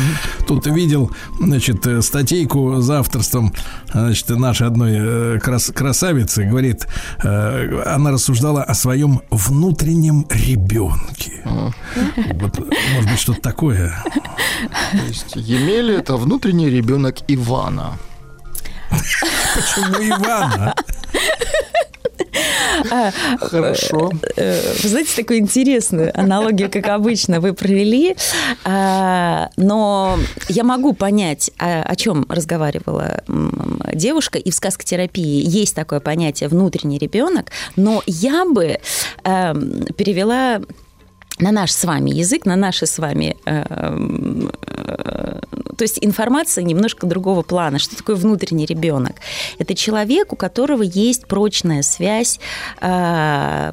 Тут 0.47 0.67
видел, 0.67 1.11
значит, 1.41 1.87
э, 1.87 2.03
статейку 2.03 2.81
за 2.81 2.99
авторством, 3.01 3.53
значит, 3.93 4.29
нашей 4.31 4.67
одной 4.67 4.93
э, 4.99 5.39
крас- 5.43 5.73
красавицы, 5.75 6.45
говорит, 6.45 6.87
э, 7.23 7.83
она 7.87 8.11
рассуждала 8.11 8.63
о 8.65 8.75
своем 8.99 9.23
внутреннем 9.31 10.27
ребенке. 10.29 11.43
Вот, 11.45 12.59
может 12.95 13.11
быть, 13.11 13.21
что-то 13.21 13.41
такое. 13.41 13.95
То 14.91 15.07
есть 15.07 15.37
Емеля– 15.37 15.99
это 15.99 16.17
внутренний 16.17 16.69
ребенок 16.69 17.19
Ивана. 17.29 17.97
Почему 18.91 20.03
Ивана? 20.03 20.75
Хорошо. 23.41 24.11
э, 24.37 24.73
вы 24.83 24.89
знаете, 24.89 25.17
такую 25.17 25.39
интересную 25.41 26.19
аналогию, 26.19 26.71
как 26.71 26.89
обычно, 26.89 27.41
вы 27.41 27.53
провели. 27.53 28.17
А, 28.65 29.51
Но 29.57 30.19
я 30.49 30.65
могу 30.65 30.93
понять, 30.93 31.51
о 31.59 31.83
о 31.83 31.97
чем 31.97 32.27
разговаривала 32.29 33.23
девушка. 33.95 34.39
И 34.39 34.51
в 34.51 34.55
сказкотерапии 34.55 35.43
есть 35.45 35.75
такое 35.75 36.01
понятие 36.01 36.49
внутренний 36.49 36.99
ребенок, 36.99 37.51
но 37.77 38.03
я 38.07 38.45
бы 38.45 38.79
эм, 39.25 39.87
перевела 39.97 40.61
на 41.41 41.53
наш 41.53 41.73
с 41.73 41.85
вами 41.85 42.11
язык, 42.11 42.47
на 42.47 42.57
наши 42.57 42.87
с 42.87 42.99
вами 42.99 43.37
эм, 43.45 44.51
э, 44.67 45.41
то 45.79 45.85
есть 45.85 45.99
информация 46.01 46.65
немножко 46.65 47.07
другого 47.07 47.43
плана. 47.43 47.79
Что 47.79 47.97
такое 47.97 48.17
внутренний 48.17 48.67
ребенок? 48.67 49.13
Это 49.59 49.77
человек, 49.77 50.33
у 50.33 50.37
которого 50.37 50.83
есть 50.83 51.27
прочная 51.27 51.83
связь 51.83 52.41
э, 52.81 53.73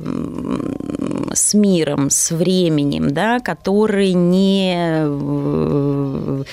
с 1.34 1.54
миром, 1.56 2.12
с 2.12 2.30
временем, 2.30 3.12
да, 3.12 3.40
который 3.40 4.14
не 4.14 4.76
э, 4.78 6.44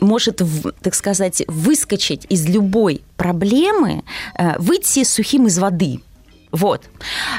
может, 0.00 0.40
так 0.80 0.94
сказать, 0.94 1.42
выскочить 1.46 2.26
из 2.30 2.48
любой 2.48 3.02
проблемы, 3.18 4.02
э, 4.38 4.58
выйти 4.58 5.04
сухим 5.04 5.46
из 5.46 5.58
воды. 5.58 6.00
Вот. 6.52 6.82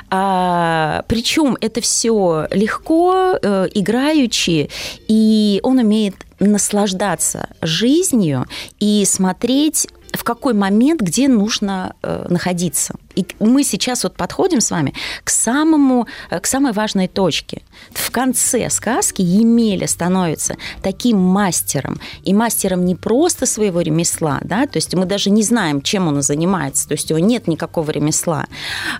А, 0.10 1.03
причем 1.08 1.58
это 1.61 1.82
все 1.82 2.48
легко, 2.52 3.38
э, 3.42 3.68
играючи, 3.74 4.69
и 5.08 5.60
он 5.64 5.80
умеет 5.80 6.16
наслаждаться 6.40 7.50
жизнью 7.61 8.45
и 8.80 9.06
смотреть 9.06 9.88
в 10.14 10.24
какой 10.24 10.53
момент, 10.53 11.02
где 11.02 11.27
нужно 11.27 11.95
э, 12.02 12.26
находиться. 12.30 12.95
И 13.16 13.26
мы 13.40 13.64
сейчас 13.64 14.03
вот 14.03 14.16
подходим 14.16 14.61
с 14.61 14.72
вами 14.72 14.94
к 15.24 15.30
самому, 15.30 16.08
э, 16.30 16.40
к 16.40 16.45
самой 16.45 16.72
важной 16.72 17.08
точке. 17.08 17.61
В 17.92 18.11
конце 18.11 18.69
сказки 18.69 19.22
Емеля 19.22 19.88
становится 19.88 20.56
таким 20.82 21.18
мастером. 21.18 22.00
И 22.24 22.34
мастером 22.34 22.86
не 22.86 22.95
просто 22.95 23.45
своего 23.45 23.82
ремесла, 23.82 24.40
да, 24.44 24.66
то 24.66 24.77
есть 24.77 24.94
мы 24.95 25.06
даже 25.06 25.30
не 25.30 25.44
знаем, 25.44 25.82
чем 25.82 26.08
он 26.08 26.22
занимается, 26.22 26.88
то 26.88 26.94
есть 26.94 27.11
у 27.11 27.18
него 27.18 27.27
нет 27.27 27.48
никакого 27.48 27.92
ремесла. 27.92 28.45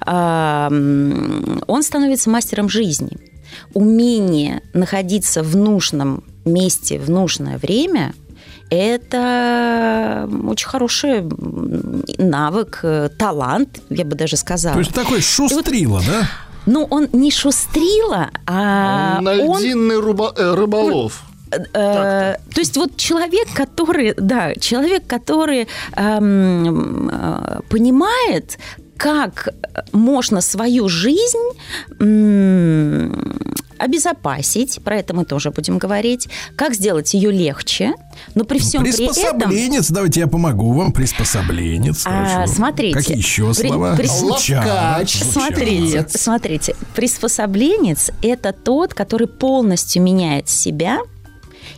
Он 0.06 1.84
становится 1.84 2.30
мастером 2.30 2.70
жизни. 2.70 3.18
Умение 3.74 4.62
находиться 4.74 5.44
в 5.44 5.56
нужном 5.56 6.24
месте 6.46 7.00
в 7.00 7.10
нужное 7.10 7.58
время– 7.58 8.14
это 8.70 10.30
очень 10.48 10.68
хороший 10.68 11.24
навык, 12.18 12.80
э, 12.84 13.10
талант, 13.18 13.80
я 13.90 14.06
бы 14.06 14.16
даже 14.16 14.38
сказала. 14.38 14.74
То 14.76 14.80
есть 14.80 14.94
такой 14.94 15.22
шустрила, 15.22 16.02
да? 16.06 16.28
Ну, 16.66 16.86
он 16.90 17.08
не 17.14 17.32
шустрила, 17.32 18.30
а 18.46 19.18
Он 19.20 19.28
он... 19.28 19.92
Руба- 20.02 20.34
э, 20.36 20.54
рыболов. 20.54 21.24
Э, 21.74 22.36
то 22.54 22.60
есть 22.60 22.76
вот 22.76 22.98
человек, 22.98 23.48
который, 23.54 24.14
да, 24.18 24.54
человек, 24.56 25.08
который 25.08 25.68
эм, 25.96 27.10
э, 27.10 27.60
понимает, 27.70 28.60
как 28.98 29.50
можно 29.94 30.42
свою 30.42 30.90
жизнь 30.90 31.48
м, 32.00 33.42
обезопасить, 33.78 34.80
про 34.84 34.98
это 34.98 35.14
мы 35.14 35.26
тоже 35.26 35.52
будем 35.52 35.78
говорить, 35.78 36.28
как 36.56 36.74
сделать 36.74 37.14
ее 37.14 37.32
легче, 37.32 37.94
но 38.36 38.44
при 38.44 38.60
всем 38.60 38.84
при 38.84 38.92
этом... 38.92 39.08
Приспособленец, 39.08 39.90
давайте 39.90 40.20
я 40.22 40.28
помогу 40.28 40.74
вам. 40.74 40.92
Приспособленец. 40.92 42.04
А, 42.06 42.26
хорошо. 42.26 42.54
смотрите. 42.54 42.98
Какие 42.98 43.18
еще 43.18 43.54
При- 43.54 43.68
слова? 43.68 43.96
при- 43.96 44.08
Ловкач. 44.08 45.16
Смотрите, 45.24 46.06
смотрите, 46.10 46.76
приспособленец– 46.96 48.12
это 48.22 48.54
тот, 48.54 48.94
который 48.94 49.28
полностью 49.28 50.02
меняет 50.02 50.50
себя 50.50 51.00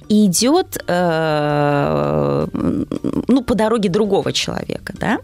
и 0.09 0.25
идет 0.25 0.83
э, 0.87 2.47
ну, 3.27 3.41
по 3.43 3.55
дороге 3.55 3.89
другого 3.89 4.33
человека. 4.33 4.93
Да? 4.99 5.19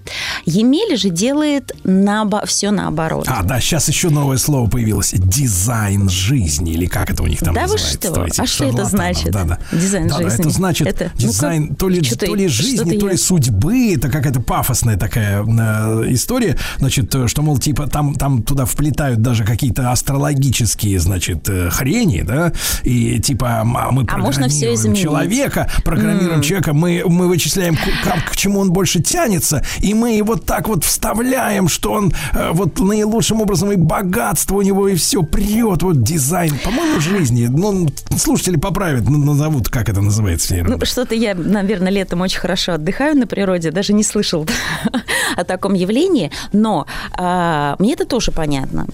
Емеля 0.46 0.96
же 0.96 1.10
делает 1.10 1.72
наобо- 1.84 2.46
все 2.46 2.72
наоборот. 2.72 3.26
А, 3.28 3.44
да, 3.44 3.60
сейчас 3.60 3.88
еще 3.90 4.10
новое 4.10 4.38
слово 4.38 4.70
появилось. 4.70 5.12
Дизайн 5.18 6.08
жизни, 6.10 6.74
или 6.74 6.86
как 6.86 7.10
это 7.10 7.24
у 7.24 7.28
них 7.28 7.40
там 7.40 7.54
Да 7.54 7.62
вы 7.68 7.74
называется? 7.74 8.00
что? 8.12 8.22
у 8.22 8.26
этих 8.26 8.40
А 8.44 8.46
что 8.46 8.66
это 8.66 8.86
значит? 8.86 9.32
Да, 9.32 9.44
да. 9.44 9.60
Дизайн 9.72 10.08
Да, 10.08 10.18
да, 10.20 10.24
жизни. 10.30 10.40
это 10.42 10.50
значит 10.52 10.88
Это- 10.88 11.04
ну-ка, 11.06 11.18
дизайн 11.18 11.76
то 11.76 11.90
ли, 11.90 12.02
то 12.02 12.36
ли 12.36 12.48
жизни, 12.48 12.98
то 12.98 13.08
ли 13.08 13.14
я- 13.14 13.18
судьбы. 13.18 13.94
Это 13.96 14.10
какая-то 14.10 14.40
пафосная 14.42 14.98
такая 14.98 15.44
э, 15.44 16.04
история. 16.14 16.58
Значит, 16.78 17.14
э, 17.16 17.28
что, 17.28 17.42
мол, 17.42 17.58
типа 17.58 17.88
там, 17.88 18.14
там 18.16 18.44
туда 18.44 18.66
вплетают 18.66 19.22
даже 19.22 19.44
какие-то 19.46 19.92
астрологические, 19.92 21.00
значит, 21.00 21.50
э, 21.50 21.70
хрени, 21.72 22.22
да, 22.22 22.54
и 22.84 23.20
типа 23.20 23.62
а 23.62 23.64
мы 23.92 24.06
А 24.08 24.18
можно 24.18 24.48
все 24.48 24.75
изменить. 24.76 25.02
человека, 25.02 25.70
программируем 25.84 26.36
М. 26.38 26.42
человека, 26.42 26.74
мы, 26.74 27.04
мы 27.06 27.28
вычисляем, 27.28 27.78
как- 28.04 28.32
к 28.32 28.36
чему 28.36 28.60
он 28.60 28.72
больше 28.72 29.02
тянется, 29.02 29.64
и 29.80 29.94
мы 29.94 30.14
его 30.16 30.36
так 30.36 30.68
вот 30.68 30.84
вставляем, 30.84 31.68
что 31.68 31.92
он 31.94 32.14
э, 32.34 32.52
вот 32.52 32.80
наилучшим 32.80 33.42
образом 33.42 33.72
и 33.72 33.76
богатство 33.76 34.56
у 34.56 34.62
него, 34.62 34.88
и 34.88 34.96
все 34.96 35.24
прет, 35.24 35.84
вот 35.84 36.04
дизайн, 36.04 36.54
по-моему, 36.64 37.00
жизни. 37.00 37.48
Ну, 37.48 37.88
слушатели 38.18 38.58
поправят, 38.58 39.10
назовут, 39.10 39.70
как 39.70 39.90
это 39.90 40.02
называется. 40.02 40.56
Ну, 40.66 40.78
что-то 40.86 41.16
я, 41.16 41.36
наверное, 41.36 41.92
летом 41.92 42.22
очень 42.22 42.40
хорошо 42.40 42.74
отдыхаю 42.74 43.18
на 43.18 43.28
природе, 43.28 43.72
даже 43.72 43.94
не 43.94 44.04
слышал 44.04 44.48
о 45.36 45.44
таком 45.44 45.74
явлении, 45.74 46.32
но 46.54 46.86
а, 47.18 47.76
мне 47.80 47.94
это 47.94 48.06
тоже 48.06 48.32
понятно. 48.32 48.86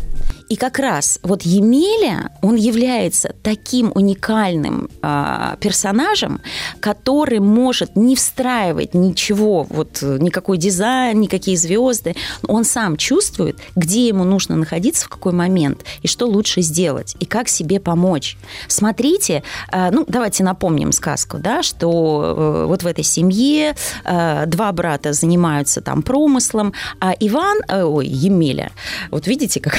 И 0.51 0.57
как 0.57 0.79
раз 0.79 1.17
вот 1.23 1.43
Емеля, 1.43 2.29
он 2.41 2.55
является 2.55 3.33
таким 3.41 3.89
уникальным 3.95 4.89
а, 5.01 5.55
персонажем, 5.61 6.41
который 6.81 7.39
может 7.39 7.95
не 7.95 8.17
встраивать 8.17 8.93
ничего, 8.93 9.65
вот 9.69 9.99
э, 10.01 10.17
никакой 10.19 10.57
дизайн, 10.57 11.21
никакие 11.21 11.55
звезды. 11.55 12.17
Он 12.49 12.65
сам 12.65 12.97
чувствует, 12.97 13.59
где 13.77 14.09
ему 14.09 14.25
нужно 14.25 14.57
находиться, 14.57 15.05
в 15.05 15.09
какой 15.09 15.31
момент, 15.31 15.85
и 16.01 16.09
что 16.09 16.25
лучше 16.25 16.61
сделать, 16.61 17.15
и 17.21 17.25
как 17.25 17.47
себе 17.47 17.79
помочь. 17.79 18.37
Смотрите, 18.67 19.43
а, 19.69 19.89
ну, 19.89 20.03
давайте 20.05 20.43
напомним 20.43 20.91
сказку, 20.91 21.37
да, 21.37 21.63
что 21.63 22.35
э, 22.35 22.65
вот 22.65 22.83
в 22.83 22.87
этой 22.87 23.05
семье 23.05 23.73
э, 24.03 24.43
два 24.47 24.69
брата 24.73 25.13
занимаются 25.13 25.79
там 25.79 26.01
промыслом, 26.01 26.73
а 26.99 27.13
Иван, 27.17 27.59
э, 27.69 27.83
ой, 27.83 28.05
Емеля, 28.05 28.73
вот 29.11 29.27
видите, 29.27 29.61
как 29.61 29.77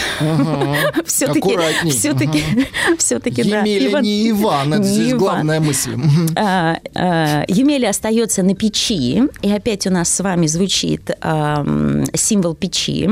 все-таки, 1.05 1.58
все-таки, 1.91 2.42
все-таки, 2.99 3.44
да. 3.44 3.60
Емеля 3.60 4.00
не 4.00 4.31
Иван, 4.31 4.74
это 4.74 4.82
здесь 4.82 5.15
главная 5.15 5.60
мысль. 5.60 5.97
А, 6.36 6.78
а, 6.94 7.44
Емеля 7.49 7.91
остается 7.91 8.42
на 8.42 8.55
печи, 8.55 9.23
и 9.42 9.50
опять 9.50 9.86
у 9.86 9.91
нас 9.91 10.12
с 10.12 10.20
вами 10.20 10.47
звучит 10.47 11.10
символ 12.15 12.55
печи. 12.55 13.08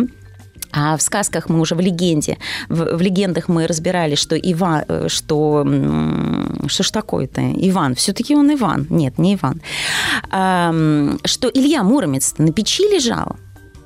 А 0.73 0.97
в 0.97 1.03
сказках 1.03 1.49
мы 1.49 1.61
уже 1.61 1.75
в 1.75 1.81
легенде, 1.81 2.39
в, 2.69 2.97
в 2.97 3.01
легендах 3.01 3.49
мы 3.49 3.67
разбирали, 3.67 4.15
что 4.15 4.37
Иван, 4.37 4.85
э, 4.89 5.09
что 5.09 5.67
что 6.69 6.83
ж 6.83 6.91
такое-то, 6.91 7.41
Иван, 7.41 7.95
все-таки 7.95 8.37
он 8.37 8.53
Иван, 8.55 8.87
нет, 8.89 9.19
не 9.19 9.35
Иван, 9.35 9.61
Ам, 10.31 11.19
что 11.25 11.49
Илья 11.49 11.83
Муромец 11.83 12.35
на 12.39 12.53
печи 12.53 12.85
лежал 12.85 13.37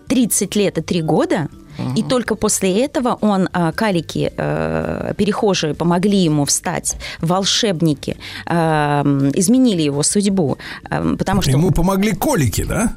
30 0.09 0.57
лет 0.57 0.79
и 0.79 0.83
3 0.83 1.03
года, 1.03 1.49
и 1.97 2.03
только 2.03 2.35
после 2.35 2.85
этого 2.85 3.19
он, 3.21 3.49
а, 3.53 3.73
калики, 3.73 4.33
э, 4.37 5.13
перехожие, 5.17 5.75
помогли 5.75 6.19
ему 6.19 6.45
встать, 6.45 6.97
волшебники, 7.21 8.17
эм, 8.47 9.31
изменили 9.35 9.83
его 9.83 10.03
судьбу, 10.03 10.59
эм, 10.91 11.17
потому 11.17 11.43
что 11.43 11.51
Ему 11.51 11.71
помогли 11.71 12.13
колики, 12.13 12.65
да? 12.65 12.93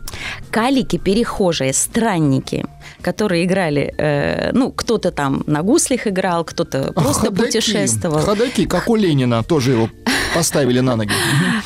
калики, 0.51 0.97
перехожие, 0.97 1.73
странники, 1.73 2.65
которые 3.01 3.45
играли, 3.45 3.93
э, 3.97 4.51
ну, 4.53 4.71
кто-то 4.71 5.11
там 5.11 5.43
на 5.47 5.61
гуслях 5.63 6.07
играл, 6.07 6.43
кто-то 6.43 6.93
просто 6.93 7.27
Ходаки. 7.27 7.45
путешествовал. 7.45 8.19
Ходаки, 8.19 8.65
как 8.65 8.89
у 8.89 8.95
Ленина, 8.95 9.43
тоже 9.43 9.71
его 9.71 9.89
поставили 10.33 10.79
на 10.79 10.95
ноги. 10.95 11.11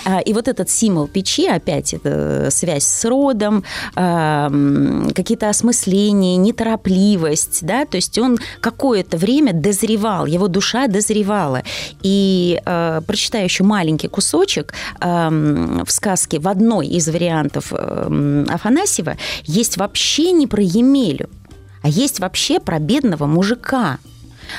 А, 0.06 0.20
И 0.20 0.34
вот 0.34 0.48
этот 0.48 0.70
символ 0.70 1.08
печи, 1.08 1.48
опять 1.48 1.94
это 1.94 2.50
связь 2.52 2.86
с 2.86 3.06
родом, 3.06 3.64
какие-то 3.94 5.50
осмысления, 5.50 6.38
неторопливость, 6.38 7.66
да, 7.66 7.86
то 7.86 7.98
есть 7.98 8.18
он 8.18 8.38
какое-то 8.60 9.18
время 9.18 9.54
дозревал, 9.54 10.26
его 10.26 10.48
душа 10.48 10.88
дозревала. 10.88 11.64
И 12.02 12.62
а, 12.66 13.02
прочитаю 13.02 13.46
еще 13.46 13.64
маленький 13.64 14.08
кусочек 14.08 14.74
в 15.00 15.86
сказке, 15.88 16.40
в 16.40 16.48
одной 16.48 16.88
из 16.88 17.08
вариантов 17.08 17.72
Афанасьева 17.74 19.18
есть 19.44 19.78
вообще 19.78 20.32
не 20.32 20.48
про 20.48 20.62
Емелю, 20.62 21.30
а 21.82 21.90
есть 21.90 22.20
вообще 22.20 22.60
про 22.60 22.80
бедного 22.80 23.26
мужика, 23.26 23.98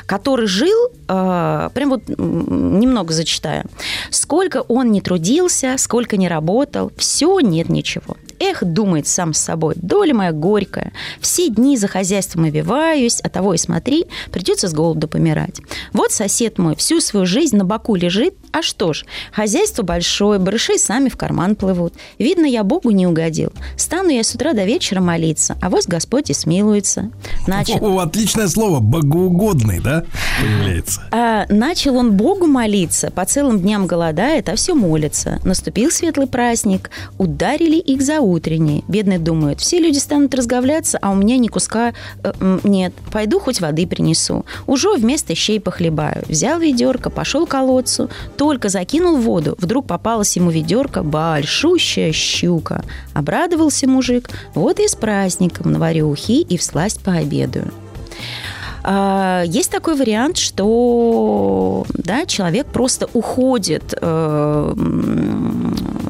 который 0.06 0.46
жил, 0.46 0.90
э, 1.08 1.70
прям 1.74 1.90
вот 1.90 2.02
немного 2.08 3.12
зачитаю, 3.12 3.64
сколько 4.10 4.62
он 4.62 4.92
не 4.92 5.00
трудился, 5.00 5.74
сколько 5.78 6.16
не 6.16 6.28
работал, 6.28 6.90
все 6.96 7.40
нет 7.40 7.68
ничего. 7.68 8.16
Эх, 8.42 8.64
думает 8.64 9.06
сам 9.06 9.34
с 9.34 9.38
собой, 9.38 9.74
доля 9.76 10.12
моя 10.14 10.32
горькая, 10.32 10.92
все 11.20 11.48
дни 11.48 11.76
за 11.76 11.86
хозяйством 11.86 12.42
обиваюсь, 12.44 13.20
а 13.20 13.28
того 13.28 13.54
и 13.54 13.56
смотри, 13.56 14.06
придется 14.32 14.66
с 14.66 14.74
голоду 14.74 15.06
помирать. 15.06 15.60
Вот 15.92 16.10
сосед 16.10 16.58
мой 16.58 16.74
всю 16.74 17.00
свою 17.00 17.24
жизнь 17.24 17.56
на 17.56 17.64
боку 17.64 17.94
лежит, 17.94 18.34
а 18.50 18.62
что 18.62 18.94
ж, 18.94 19.04
хозяйство 19.32 19.84
большое, 19.84 20.40
барыши 20.40 20.76
сами 20.76 21.08
в 21.08 21.16
карман 21.16 21.54
плывут. 21.54 21.94
Видно, 22.18 22.44
я 22.46 22.64
Богу 22.64 22.90
не 22.90 23.06
угодил. 23.06 23.52
Стану 23.76 24.08
я 24.08 24.24
с 24.24 24.34
утра 24.34 24.54
до 24.54 24.64
вечера 24.64 25.00
молиться, 25.00 25.56
а 25.62 25.70
вот 25.70 25.86
Господь 25.86 26.28
и 26.30 26.34
смилуется. 26.34 27.12
Значит, 27.44 27.80
О, 27.80 27.98
отличное 28.00 28.48
слово, 28.48 28.80
богоугодный, 28.80 29.78
да, 29.80 30.04
появляется. 30.40 31.02
а, 31.12 31.46
начал 31.48 31.96
он 31.96 32.16
Богу 32.16 32.48
молиться, 32.48 33.12
по 33.12 33.24
целым 33.24 33.60
дням 33.60 33.86
голодает, 33.86 34.48
а 34.48 34.56
все 34.56 34.74
молится. 34.74 35.40
Наступил 35.44 35.92
светлый 35.92 36.26
праздник, 36.26 36.90
ударили 37.18 37.76
их 37.76 38.02
за 38.02 38.20
утренние. 38.32 38.82
Бедные 38.88 39.18
думают, 39.18 39.60
все 39.60 39.78
люди 39.78 39.98
станут 39.98 40.34
разговляться, 40.34 40.98
а 41.00 41.10
у 41.10 41.14
меня 41.14 41.36
ни 41.36 41.48
куска 41.48 41.92
э, 42.22 42.58
нет. 42.64 42.92
Пойду 43.12 43.38
хоть 43.38 43.60
воды 43.60 43.86
принесу. 43.86 44.44
Уже 44.66 44.92
вместо 44.94 45.34
щей 45.34 45.60
похлебаю. 45.60 46.24
Взял 46.28 46.58
ведерко, 46.58 47.10
пошел 47.10 47.46
к 47.46 47.50
колодцу, 47.50 48.10
только 48.36 48.68
закинул 48.68 49.16
воду, 49.16 49.56
вдруг 49.58 49.86
попалась 49.86 50.36
ему 50.36 50.50
ведерко 50.50 51.02
большущая 51.02 52.12
щука. 52.12 52.84
Обрадовался 53.14 53.88
мужик, 53.88 54.30
вот 54.54 54.80
и 54.80 54.88
с 54.88 54.94
праздником 54.96 55.72
наварю 55.72 56.10
ухи 56.10 56.40
и 56.40 56.56
всласть 56.56 57.00
пообедаю. 57.00 57.72
А, 58.84 59.42
Есть 59.46 59.70
такой 59.70 59.94
вариант, 59.94 60.38
что 60.38 61.86
да, 61.94 62.26
человек 62.26 62.66
просто 62.66 63.08
уходит 63.12 63.94
э, 64.00 64.74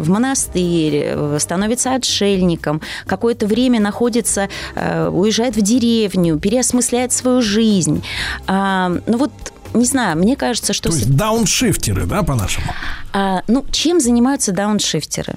в 0.02 0.10
монастырь, 0.10 1.02
э, 1.04 1.38
становится 1.38 1.94
отшельником, 1.94 2.80
какое-то 3.06 3.46
время 3.46 3.80
находится, 3.80 4.48
э, 4.74 5.08
уезжает 5.08 5.56
в 5.56 5.62
деревню, 5.62 6.38
переосмысляет 6.38 7.12
свою 7.12 7.42
жизнь. 7.42 8.02
А, 8.46 8.92
Ну 9.06 9.18
вот, 9.18 9.32
не 9.74 9.84
знаю, 9.84 10.18
мне 10.18 10.36
кажется, 10.36 10.72
что... 10.72 10.90
То 10.90 10.96
есть 10.96 11.14
дауншифтеры, 11.14 12.06
да, 12.06 12.22
по-нашему? 12.22 12.66
а, 13.12 13.42
ну, 13.48 13.64
чем 13.70 14.00
занимаются 14.00 14.52
дауншифтеры? 14.52 15.34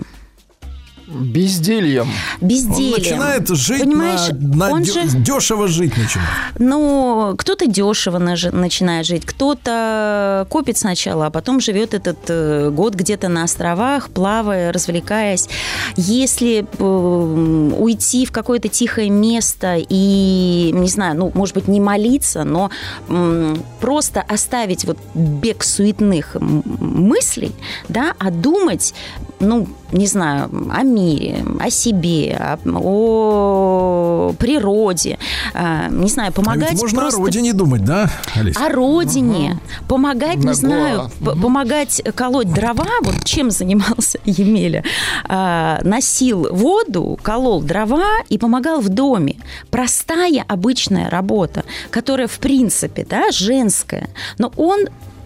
Бездельем. 1.07 2.07
Бездельем. 2.41 2.93
Он 2.93 2.99
начинает 2.99 3.47
жить 3.49 3.81
Понимаешь, 3.81 4.29
на, 4.31 4.67
на 4.67 4.69
он 4.73 4.81
дё- 4.83 4.93
же- 4.93 5.17
дешево 5.17 5.67
жить 5.67 5.95
начинает. 5.97 6.29
Ну, 6.57 7.35
кто-то 7.37 7.67
дешево 7.67 8.17
наж- 8.17 8.51
начинает 8.51 9.05
жить, 9.05 9.25
кто-то 9.25 10.47
копит 10.49 10.77
сначала, 10.77 11.27
а 11.27 11.29
потом 11.29 11.59
живет 11.59 11.93
этот 11.93 12.17
э, 12.29 12.69
год 12.71 12.95
где-то 12.95 13.27
на 13.29 13.43
островах, 13.43 14.09
плавая, 14.09 14.71
развлекаясь. 14.73 15.47
Если 15.95 16.65
э, 16.77 17.75
уйти 17.77 18.25
в 18.25 18.31
какое-то 18.31 18.67
тихое 18.67 19.09
место 19.09 19.77
и, 19.77 20.71
не 20.73 20.89
знаю, 20.89 21.15
ну, 21.17 21.31
может 21.33 21.53
быть, 21.55 21.67
не 21.67 21.79
молиться, 21.79 22.43
но 22.43 22.71
м, 23.09 23.61
просто 23.79 24.21
оставить 24.21 24.85
вот 24.85 24.97
бег 25.13 25.63
суетных 25.63 26.35
мыслей, 26.39 27.51
да, 27.89 28.13
а 28.17 28.31
думать, 28.31 28.93
ну, 29.39 29.67
не 29.91 30.07
знаю, 30.07 30.49
о 30.73 30.83
мире, 30.83 31.43
о 31.59 31.69
себе, 31.69 32.57
о, 32.65 34.29
о 34.29 34.33
природе, 34.39 35.17
а, 35.53 35.87
не 35.89 36.07
знаю, 36.09 36.29
А 36.29 36.31
помогать 36.31 36.71
ведь 36.71 36.81
можно 36.81 36.99
просто... 37.01 37.19
о 37.19 37.23
родине 37.23 37.53
думать, 37.53 37.83
да, 37.85 38.09
Олеся? 38.35 38.65
О 38.65 38.69
родине, 38.69 39.59
помогать, 39.87 40.37
не 40.37 40.45
Наго. 40.45 40.53
знаю, 40.53 41.11
п- 41.23 41.35
помогать 41.35 42.01
колоть 42.15 42.51
дрова, 42.51 42.87
вот 43.01 43.23
чем 43.23 43.51
занимался 43.51 44.19
Емеля. 44.25 44.83
А, 45.27 45.79
носил 45.83 46.47
воду, 46.51 47.19
колол 47.21 47.61
дрова 47.61 48.05
и 48.29 48.37
помогал 48.37 48.79
в 48.81 48.89
доме. 48.89 49.35
Простая, 49.69 50.43
обычная 50.47 51.09
работа, 51.09 51.63
которая, 51.91 52.27
в 52.27 52.39
принципе, 52.39 53.05
да, 53.09 53.31
женская, 53.31 54.09
но 54.37 54.51
он 54.57 54.85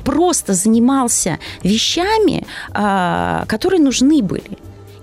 просто 0.10 0.54
занимался 0.54 1.38
вещами, 1.64 2.44
а, 2.74 3.46
которые 3.48 3.80
нужны 3.82 4.22
были. 4.24 4.58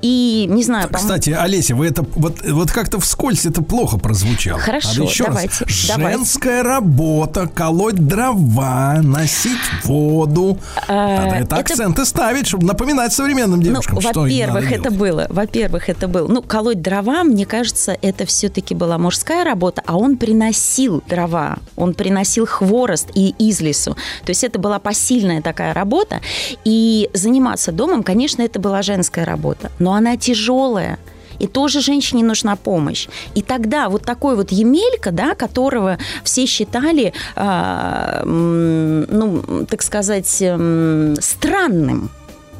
И, 0.08 0.46
не 0.48 0.62
знаю, 0.62 0.86
по-моему- 0.88 1.08
Кстати, 1.08 1.30
Олеся, 1.30 1.74
вы 1.74 1.88
это 1.88 2.04
вот, 2.14 2.40
вот 2.48 2.70
как-то 2.70 3.00
вскользь 3.00 3.44
это 3.44 3.60
плохо 3.60 3.98
прозвучало. 3.98 4.60
Хорошо, 4.60 4.88
Надо 4.90 5.02
еще 5.02 5.24
давайте, 5.24 5.64
раз. 5.64 5.86
давайте. 5.88 6.18
Женская 6.18 6.62
работа, 6.62 7.48
колоть 7.52 7.96
дрова, 7.96 9.00
носить 9.02 9.58
воду. 9.84 10.58
Надо 10.88 11.36
это, 11.36 11.36
Э, 11.36 11.42
это- 11.42 11.56
акценты 11.56 12.04
ставить, 12.04 12.46
чтобы 12.46 12.66
напоминать 12.66 13.12
современным 13.12 13.60
девушкам, 13.60 13.96
ну, 13.96 14.00
что 14.00 14.20
во-первых, 14.20 14.70
это 14.70 14.90
было. 14.92 15.26
Во-первых, 15.28 15.88
это 15.88 16.06
было. 16.06 16.28
Ну, 16.28 16.40
колоть 16.42 16.80
дрова, 16.82 17.24
мне 17.24 17.44
кажется, 17.44 17.96
это 18.00 18.26
все-таки 18.26 18.74
была 18.76 18.98
мужская 18.98 19.42
работа, 19.44 19.82
а 19.86 19.96
он 19.96 20.16
приносил 20.18 21.02
дрова, 21.08 21.56
он 21.74 21.94
приносил 21.94 22.46
хворост 22.46 23.08
и 23.14 23.34
из 23.38 23.60
лесу. 23.60 23.94
То 24.24 24.30
есть 24.30 24.44
это 24.44 24.60
была 24.60 24.78
посильная 24.78 25.42
такая 25.42 25.74
работа. 25.74 26.20
И 26.64 27.10
заниматься 27.12 27.72
домом, 27.72 28.04
конечно, 28.04 28.42
это 28.42 28.60
была 28.60 28.82
женская 28.82 29.24
работа, 29.24 29.72
но 29.80 29.95
она 29.96 30.16
тяжелая. 30.16 30.98
И 31.38 31.46
тоже 31.46 31.80
женщине 31.80 32.24
нужна 32.24 32.56
помощь. 32.56 33.08
И 33.34 33.42
тогда 33.42 33.88
вот 33.90 34.02
такой 34.02 34.36
вот 34.36 34.52
Емелька, 34.52 35.10
да, 35.10 35.34
которого 35.34 35.98
все 36.24 36.46
считали, 36.46 37.12
м, 37.36 39.02
ну, 39.02 39.66
так 39.68 39.82
сказать, 39.82 40.40
м, 40.40 41.14
странным. 41.20 42.10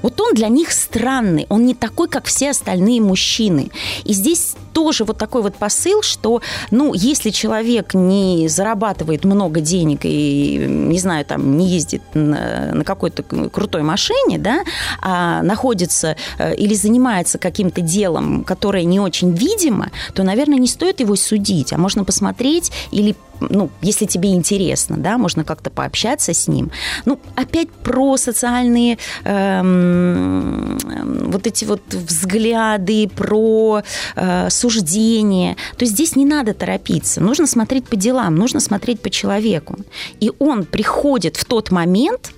Вот 0.03 0.21
он 0.21 0.35
для 0.35 0.49
них 0.49 0.73
странный, 0.73 1.47
он 1.49 1.67
не 1.67 1.75
такой, 1.75 2.09
как 2.09 2.27
все 2.27 2.51
остальные 2.51 3.01
мужчины. 3.01 3.71
И 4.05 4.13
здесь 4.13 4.55
тоже 4.73 5.05
вот 5.05 5.17
такой 5.17 5.43
вот 5.43 5.57
посыл, 5.57 6.03
что, 6.03 6.43
ну, 6.71 6.93
если 6.95 7.31
человек 7.31 7.95
не 7.95 8.47
зарабатывает 8.49 9.25
много 9.25 9.61
денег 9.61 10.01
и, 10.03 10.67
не 10.69 10.99
знаю, 10.99 11.25
там, 11.25 11.57
не 11.57 11.69
ездит 11.69 12.03
на, 12.15 12.73
на 12.73 12.85
какой-то 12.85 13.23
крутой 13.23 13.83
машине, 13.83 14.39
да, 14.39 14.65
а 15.01 15.43
находится 15.43 16.17
э, 16.39 16.55
или 16.57 16.75
занимается 16.75 17.39
каким-то 17.39 17.81
делом, 17.81 18.45
которое 18.45 18.85
не 18.85 19.01
очень 19.01 19.33
видимо, 19.33 19.91
то, 20.15 20.23
наверное, 20.23 20.59
не 20.59 20.69
стоит 20.69 21.01
его 21.01 21.17
судить, 21.17 21.73
а 21.73 21.79
можно 21.79 22.05
посмотреть 22.05 22.71
или 22.91 23.17
ну, 23.41 23.71
если 23.83 24.07
тебе 24.07 24.33
интересно, 24.33 24.97
да, 24.97 25.19
можно 25.19 25.45
как-то 25.45 25.71
пообщаться 25.71 26.33
с 26.33 26.49
ним. 26.49 26.71
Ну, 27.05 27.21
опять 27.35 27.71
про 27.71 28.17
социальные 28.17 28.99
эм, 29.25 30.79
эм, 30.79 31.31
вот 31.31 31.47
эти 31.47 31.65
вот 31.65 31.83
взгляды, 31.93 33.09
про 33.09 33.83
э, 34.17 34.51
суждения. 34.51 35.57
То 35.77 35.85
есть 35.85 35.95
здесь 35.95 36.17
не 36.17 36.25
надо 36.25 36.55
торопиться. 36.55 37.21
Нужно 37.21 37.47
смотреть 37.47 37.87
по 37.87 37.97
делам, 37.97 38.37
нужно 38.37 38.61
смотреть 38.61 39.01
по 39.01 39.11
человеку. 39.11 39.77
И 40.21 40.33
он 40.39 40.65
приходит 40.65 41.37
в 41.37 41.45
тот 41.45 41.71
момент, 41.71 42.33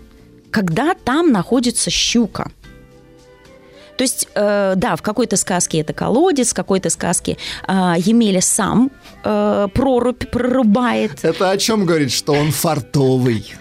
когда 0.51 0.95
там 0.95 1.33
находится 1.33 1.91
щука. 1.91 2.51
То 3.99 4.03
есть, 4.03 4.29
э, 4.35 4.75
да, 4.77 4.95
в 4.95 5.03
какой-то 5.03 5.37
сказке 5.37 5.81
это 5.81 5.93
колодец, 5.93 6.53
в 6.53 6.55
какой-то 6.55 6.89
сказке 6.89 7.37
э, 7.67 7.95
Емеля 7.99 8.41
сам 8.41 8.93
э, 9.25 9.67
прорубь 9.75 10.31
прорубает. 10.31 11.19
Это 11.23 11.51
о 11.51 11.57
чем 11.59 11.85
говорит, 11.85 12.13
что 12.13 12.33
он 12.33 12.53
фартовый? 12.53 13.53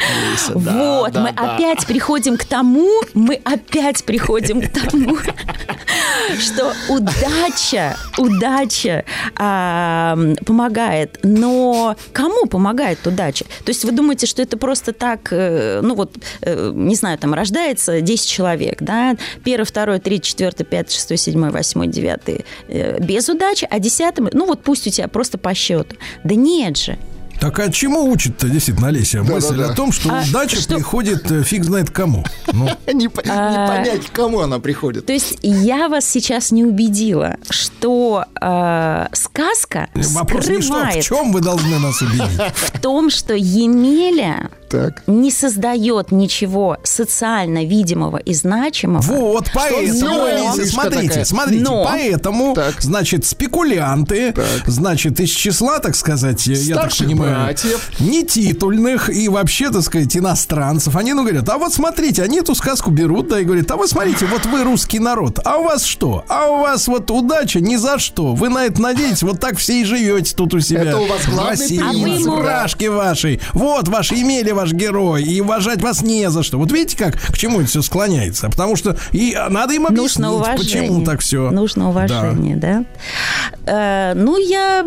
Да, 0.53 0.99
вот, 0.99 1.11
да, 1.11 1.22
мы 1.22 1.33
да. 1.33 1.56
опять 1.56 1.88
приходим 1.88 2.38
к 2.38 2.45
тому, 2.45 3.01
мы 3.16 3.41
опять 3.43 4.03
приходим 4.06 4.61
к 4.61 4.72
тому, 4.72 5.17
что 6.40 6.74
удача, 6.88 7.98
удача 8.19 9.06
а, 9.35 10.17
помогает, 10.45 11.17
но 11.24 11.95
кому 12.14 12.45
помогает 12.45 13.06
удача? 13.07 13.45
То 13.66 13.69
есть 13.69 13.83
вы 13.85 13.91
думаете, 13.91 14.27
что 14.27 14.43
это 14.43 14.56
просто 14.57 14.93
так, 14.93 15.30
э, 15.32 15.82
ну 15.82 15.95
вот, 15.95 16.16
э, 16.41 16.72
не 16.75 16.95
знаю, 16.95 17.17
там 17.17 17.33
рождается 17.33 18.01
10 18.01 18.30
человек, 18.30 18.77
да, 18.82 19.16
первый, 19.43 19.66
второй, 19.66 19.99
третий, 19.99 20.26
четвертый, 20.27 20.65
пятый, 20.65 20.93
шестой, 20.93 21.17
седьмой, 21.17 21.51
восьмой, 21.51 21.88
девятый 21.88 22.45
э, 22.67 22.99
без 22.99 23.30
удачи, 23.30 23.67
а 23.69 23.80
десятым, 23.80 24.30
ну 24.33 24.45
вот 24.45 24.64
пусть 24.64 24.88
у 24.88 24.89
тебя 24.89 25.07
просто 25.07 25.38
по 25.38 25.53
счету. 25.53 25.95
Да 26.23 26.35
нет 26.35 26.77
же. 26.77 26.97
Так 27.39 27.59
а 27.59 27.72
чему 27.72 28.09
учит-то 28.09 28.49
действительно 28.49 28.88
Олеся? 28.88 29.22
Мысль 29.22 29.57
да. 29.57 29.69
о 29.69 29.73
том, 29.73 29.91
что 29.91 30.09
А 30.09 30.23
удача 30.27 30.59
что- 30.59 30.75
приходит 30.75 31.30
э, 31.31 31.43
фиг 31.43 31.64
знает 31.64 31.91
кому. 31.91 32.25
Ну, 32.51 32.67
Не, 32.88 32.93
не 32.93 33.09
А, 33.30 33.67
понять, 33.67 34.07
к 34.07 34.11
кому 34.11 34.39
она 34.39 34.59
приходит. 34.59 35.06
То 35.06 35.14
есть 35.14 35.38
я 35.43 35.88
вас 35.88 36.06
сейчас 36.06 36.51
не 36.51 36.64
убедила, 36.64 37.38
что 37.49 38.25
э, 38.41 39.07
сказка 39.14 39.88
вопрос 39.93 40.47
не 40.47 40.61
что, 40.61 40.61
в 40.61 40.65
скрывает 40.65 41.03
чем 41.03 41.31
вы 41.31 41.41
должны 41.41 41.77
нас 41.80 42.01
убедить? 42.01 42.41
в 42.56 42.80
том, 42.81 43.09
что 43.11 43.35
Емеля 43.35 44.49
Так. 44.69 45.03
не 45.07 45.31
создает 45.31 46.11
ничего 46.11 46.77
социально 46.83 47.63
видимого 47.65 48.17
и 48.17 48.33
значимого. 48.33 49.01
Вот, 49.01 49.49
поэтому, 49.53 49.99
Но- 50.09 50.55
Мышка 50.55 50.65
смотрите, 50.67 51.07
такая. 51.09 51.25
смотрите, 51.25 51.63
Но- 51.63 51.83
поэтому, 51.85 52.53
Так. 52.53 52.81
значит, 52.81 53.25
спекулянты, 53.25 54.33
значит, 54.65 55.19
из 55.19 55.29
числа, 55.29 55.79
так 55.79 55.95
сказать, 55.95 56.45
я 56.47 56.75
так 56.75 56.85
Старших 56.91 57.07
понимаю, 57.07 57.35
братьев. 57.45 57.89
нетитульных 57.99 59.09
и 59.09 59.29
вообще, 59.29 59.69
так 59.69 59.81
сказать, 59.83 60.15
иностранцев, 60.15 60.95
они, 60.95 61.13
ну, 61.13 61.23
говорят, 61.23 61.47
а 61.49 61.57
вот 61.57 61.73
смотрите, 61.73 62.23
они 62.23 62.39
эту 62.39 62.55
сказку 62.55 62.91
берут, 62.91 63.29
да, 63.29 63.39
и 63.39 63.43
говорят, 63.43 63.69
а 63.71 63.77
вот 63.77 63.89
смотрите, 63.89 64.25
вот 64.25 64.45
вы 64.45 64.63
русский 64.63 64.99
народ, 64.99 65.39
а 65.43 65.57
у 65.57 65.63
вас 65.63 65.83
что? 65.83 66.23
А 66.27 66.47
у 66.47 66.59
вас 66.61 66.87
вот 66.87 67.09
удача 67.11 67.59
ни 67.59 67.75
за 67.75 67.99
что, 67.99 68.33
вы 68.33 68.49
на 68.49 68.65
это 68.65 68.81
надеетесь, 68.81 69.23
вот 69.23 69.39
так 69.39 69.57
все 69.57 69.81
и 69.81 69.83
живете 69.83 70.33
тут 70.35 70.53
у 70.53 70.59
себя. 70.59 70.83
Это 70.83 70.97
у 70.99 71.07
вас 71.07 71.25
главный 71.27 71.49
России, 71.51 71.81
А 71.83 71.91
вы 71.93 72.23
фуражке 72.23 72.89
вашей, 72.89 73.39
вот 73.53 73.87
ваш 73.87 74.11
имели 74.11 74.51
ваш 74.57 74.73
герой, 74.73 75.23
и 75.23 75.39
уважать 75.39 75.81
вас 75.81 76.01
не 76.01 76.29
за 76.29 76.43
что. 76.43 76.57
Вот 76.57 76.71
видите, 76.71 76.97
как 76.97 77.13
к 77.13 77.37
чему 77.37 77.61
это 77.61 77.69
все 77.69 77.81
склоняется? 77.81 78.49
Потому 78.49 78.75
что 78.75 78.97
и 79.11 79.37
надо 79.49 79.73
им 79.73 79.85
объяснить, 79.85 80.19
Нужно 80.19 80.33
уважение. 80.33 80.81
почему 80.81 81.05
так 81.05 81.19
все. 81.21 81.51
Нужно 81.51 81.89
уважение, 81.89 82.55
да. 82.55 82.85
Э, 83.65 84.13
ну, 84.15 84.37
я 84.37 84.83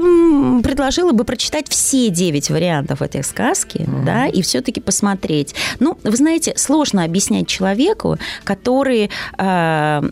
предложила 0.62 1.12
бы 1.12 1.24
прочитать 1.24 1.68
все 1.68 2.10
девять 2.10 2.50
вариантов 2.50 3.02
этой 3.02 3.22
сказки, 3.22 3.88
да, 4.04 4.26
и 4.26 4.42
все-таки 4.42 4.80
посмотреть. 4.80 5.54
Ну, 5.78 5.96
вы 6.02 6.16
знаете, 6.16 6.54
сложно 6.56 7.04
объяснять 7.04 7.46
человеку, 7.46 8.18
который 8.44 9.10
э, 9.38 10.10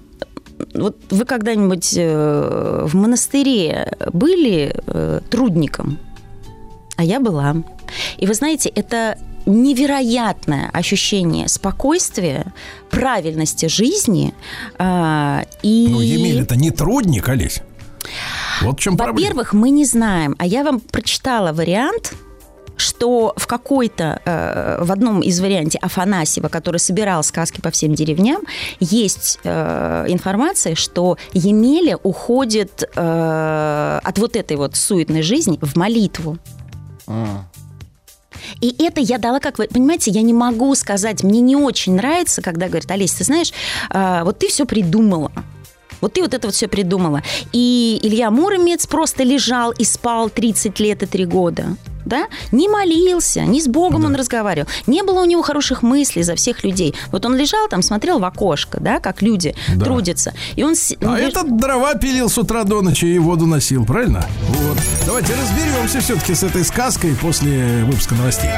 вот 0.75 0.97
вы 1.11 1.25
когда-нибудь 1.25 1.95
э, 1.97 2.87
в 2.87 2.95
монастыре 2.95 3.93
были 4.13 4.75
э, 4.87 5.21
трудником? 5.31 5.99
А 6.97 7.05
я 7.05 7.21
была. 7.21 7.57
И 8.17 8.27
вы 8.27 8.35
знаете, 8.35 8.69
это 8.71 9.19
невероятное 9.49 10.71
ощущение 10.73 11.49
спокойствия, 11.49 12.53
правильности 12.91 13.67
жизни. 13.67 14.35
а, 14.79 15.45
и... 15.63 15.89
Ну, 15.91 16.01
Емель, 16.01 16.43
это 16.43 16.57
не 16.57 16.71
трудник, 16.71 17.29
Олесь. 17.29 17.63
Вот 18.63 18.79
в 18.79 18.83
чем 18.83 18.97
проблема. 18.97 19.21
Во-первых, 19.21 19.53
мы 19.53 19.71
не 19.71 19.85
знаем, 19.85 20.35
а 20.39 20.47
я 20.47 20.65
вам 20.65 20.81
прочитала 20.81 21.53
вариант, 21.53 22.15
что 22.79 23.35
в 23.37 23.47
какой-то, 23.47 24.21
э, 24.25 24.79
в 24.85 24.93
одном 24.93 25.21
из 25.21 25.41
вариантов 25.41 25.83
Афанасьева, 25.83 26.49
который 26.49 26.79
собирал 26.79 27.23
сказки 27.23 27.61
по 27.61 27.71
всем 27.71 27.95
деревням, 27.95 28.43
есть 28.81 29.41
э, 29.45 30.05
информация, 30.09 30.75
что 30.75 31.19
Емеля 31.33 31.97
уходит 31.97 32.85
э, 32.95 34.01
от 34.03 34.19
вот 34.19 34.37
этой 34.37 34.57
вот 34.57 34.77
суетной 34.77 35.23
жизни 35.23 35.59
в 35.61 35.77
молитву. 35.77 36.39
И 38.61 38.75
это 38.83 39.01
я 39.01 39.19
дала, 39.19 39.41
как 39.41 39.59
вы 39.59 39.67
понимаете, 39.67 40.11
я 40.11 40.23
не 40.23 40.33
могу 40.33 40.75
сказать, 40.75 41.23
мне 41.23 41.41
не 41.41 41.57
очень 41.57 41.95
нравится, 41.95 42.43
когда 42.43 42.69
говорят, 42.69 42.91
Олеся, 42.91 43.19
ты 43.19 43.25
знаешь, 43.25 43.53
а, 43.91 44.25
вот 44.25 44.39
ты 44.39 44.49
все 44.49 44.65
придумала. 44.65 45.33
Вот 46.01 46.13
ты 46.13 46.23
вот 46.23 46.35
это 46.35 46.47
вот 46.47 46.55
все 46.55 46.69
придумала. 46.69 47.23
И 47.53 47.99
Илья 48.03 48.31
Муромец 48.31 48.87
просто 48.87 49.25
лежал 49.25 49.73
и 49.73 49.85
спал 49.85 50.31
30 50.31 50.79
лет 50.81 51.03
и 51.03 51.07
3 51.07 51.25
года. 51.25 51.77
Да? 52.09 52.27
Не 52.53 52.69
молился, 52.69 53.43
не 53.43 53.61
с 53.61 53.69
Богом 53.69 54.05
он 54.07 54.15
разговаривал. 54.17 54.67
Не 54.87 55.03
было 55.03 55.21
у 55.21 55.25
него 55.27 55.43
хороших 55.43 55.83
мыслей 55.83 56.23
за 56.23 56.35
всех 56.35 56.65
людей. 56.65 56.95
Вот 57.13 57.25
он 57.27 57.37
лежал 57.37 57.69
там, 57.69 57.83
смотрел 57.83 58.19
в 58.19 58.25
окошко, 58.25 58.81
да, 58.81 58.99
как 58.99 59.21
люди 59.23 59.55
Да. 59.77 59.85
трудятся. 59.85 60.33
И 60.57 60.63
он... 60.65 60.75
А 61.03 61.19
леж- 61.19 61.29
этот 61.29 61.57
дрова 61.59 61.95
пилил 61.95 62.29
с 62.31 62.39
утра 62.39 62.65
до 62.65 62.81
ночи 62.83 63.05
и 63.05 63.19
воду 63.19 63.47
носил, 63.47 63.85
правильно? 63.85 64.25
Вот. 64.49 64.79
Давайте 65.07 65.35
разберемся 65.35 66.01
все-таки 66.01 66.35
с 66.35 66.43
этой 66.43 66.65
сказкой 66.65 67.15
после 67.21 67.85
выпуска 67.85 68.15
новостей. 68.15 68.49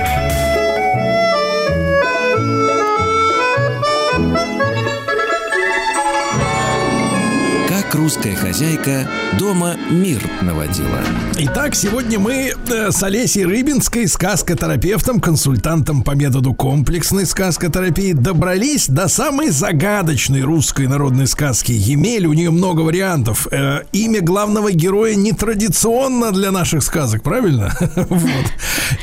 Русская 8.01 8.35
хозяйка 8.35 9.07
дома 9.39 9.77
мир 9.91 10.23
наводила. 10.41 11.01
Итак, 11.39 11.75
сегодня 11.75 12.19
мы 12.19 12.53
э, 12.69 12.91
с 12.91 13.03
Олесей 13.03 13.45
Рыбинской, 13.45 14.09
сказкотерапевтом, 14.09 15.21
консультантом 15.21 16.03
по 16.03 16.13
методу 16.13 16.55
комплексной 16.55 17.27
сказкотерапии, 17.27 18.13
добрались 18.13 18.89
до 18.89 19.07
самой 19.09 19.51
загадочной 19.51 20.41
русской 20.41 20.87
народной 20.87 21.27
сказки 21.27 21.73
«Емель». 21.73 22.27
У 22.27 22.33
нее 22.33 22.51
много 22.51 22.81
вариантов. 22.81 23.47
Э, 23.51 23.83
имя 23.93 24.23
главного 24.23 24.73
героя 24.73 25.15
нетрадиционно 25.15 26.33
для 26.33 26.51
наших 26.51 26.83
сказок, 26.83 27.23
правильно? 27.23 27.71
Вот. 28.11 28.47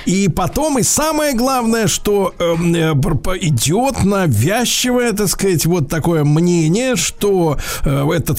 И 0.06 0.27
потом, 0.27 0.80
и 0.80 0.84
самое 0.84 1.34
главное, 1.34 1.88
что 1.88 2.34
эм, 2.40 2.74
э, 2.76 2.93
идет 3.42 4.03
навязчивое, 4.03 5.14
так 5.14 5.27
сказать, 5.27 5.66
вот 5.66 5.88
такое 5.88 6.24
мнение, 6.24 6.95
что 6.95 7.58
это 7.84 8.34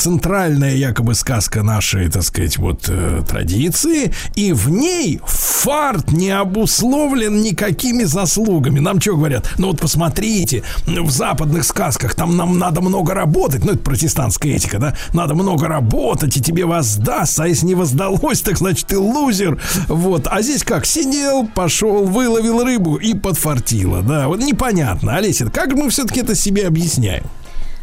центральная 0.48 0.74
якобы 0.74 1.14
сказка 1.14 1.62
нашей, 1.62 2.08
так 2.08 2.22
сказать, 2.22 2.56
вот 2.56 2.88
э, 2.88 3.22
традиции, 3.28 4.12
и 4.34 4.54
в 4.54 4.70
ней 4.70 5.20
фарт 5.26 6.10
не 6.10 6.30
обусловлен 6.30 7.42
никакими 7.42 8.04
заслугами. 8.04 8.80
Нам 8.80 8.98
что 8.98 9.16
говорят? 9.16 9.50
Ну 9.58 9.66
вот 9.68 9.80
посмотрите, 9.80 10.62
в 10.86 11.10
западных 11.10 11.64
сказках 11.64 12.14
там 12.14 12.34
нам 12.36 12.58
надо 12.58 12.80
много 12.80 13.12
работать, 13.12 13.62
ну 13.62 13.72
это 13.72 13.80
протестантская 13.80 14.54
этика, 14.54 14.78
да, 14.78 14.94
надо 15.12 15.34
много 15.34 15.68
работать, 15.68 16.34
и 16.38 16.40
тебе 16.40 16.64
воздастся, 16.64 17.44
а 17.44 17.46
если 17.46 17.66
не 17.66 17.74
воздалось, 17.74 18.40
так 18.40 18.56
значит 18.56 18.86
ты 18.86 18.98
лузер. 18.98 19.60
Вот, 19.88 20.28
а 20.30 20.40
здесь 20.40 20.64
как? 20.64 20.86
Сидел, 20.86 21.46
пошел, 21.46 22.04
выловил 22.04 22.64
рыбу 22.64 22.96
и 22.96 23.12
подфартило, 23.12 24.02
да, 24.02 24.28
вот 24.28 24.40
непонятно. 24.40 25.16
Олеся, 25.16 25.50
как 25.50 25.74
мы 25.74 25.90
все-таки 25.90 26.20
это 26.20 26.34
себе 26.34 26.66
объясняем? 26.66 27.24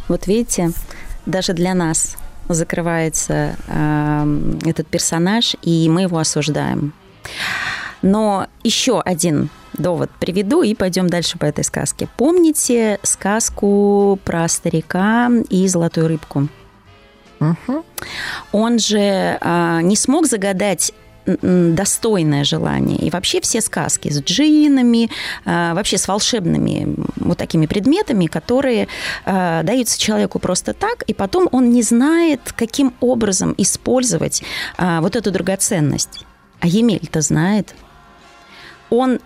Вот 0.08 0.26
видите, 0.26 0.72
даже 1.28 1.54
для 1.54 1.76
нас 1.76 2.16
закрывается 2.50 3.56
эм, 3.68 4.60
этот 4.66 4.88
персонаж, 4.88 5.56
и 5.62 5.90
мы 5.90 6.04
его 6.04 6.18
осуждаем. 6.18 6.94
Но 8.02 8.48
еще 8.64 9.02
один 9.02 9.50
довод 9.74 10.12
приведу 10.20 10.62
и 10.62 10.76
пойдем 10.76 11.10
дальше 11.10 11.38
по 11.38 11.46
этой 11.46 11.64
сказке. 11.64 12.08
Помните 12.18 13.00
сказку 13.04 14.20
про 14.24 14.48
старика 14.48 15.30
и 15.50 15.68
золотую 15.68 16.08
рыбку? 16.08 16.48
Он 18.52 18.80
же 18.80 19.38
а, 19.42 19.82
не 19.82 19.96
смог 19.96 20.26
загадать 20.26 20.94
достойное 21.26 22.44
желание. 22.44 22.98
И 22.98 23.10
вообще 23.10 23.42
все 23.42 23.62
сказки 23.62 24.10
с 24.10 24.22
джинами, 24.22 25.10
а, 25.46 25.74
вообще 25.74 25.98
с 25.98 26.08
волшебными 26.08 26.96
вот 27.16 27.38
такими 27.38 27.66
предметами, 27.66 28.28
которые 28.28 28.88
а, 29.26 29.64
даются 29.64 30.00
человеку 30.00 30.40
просто 30.40 30.74
так, 30.74 31.04
и 31.04 31.14
потом 31.14 31.50
он 31.52 31.72
не 31.72 31.82
знает, 31.82 32.54
каким 32.56 32.94
образом 33.00 33.56
использовать 33.58 34.44
а, 34.78 35.02
вот 35.02 35.16
эту 35.16 35.32
драгоценность. 35.32 36.26
А 36.60 36.68
Емель-то 36.68 37.22
знает. 37.22 37.76
Он 38.90 39.20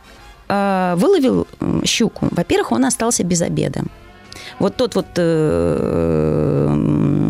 выловил 0.48 1.46
щуку. 1.86 2.28
Во-первых, 2.32 2.72
он 2.72 2.84
остался 2.84 3.24
без 3.24 3.44
обеда. 3.44 3.84
Вот 4.60 4.76
тот 4.76 4.96
вот 4.96 5.08
э, 5.16 6.68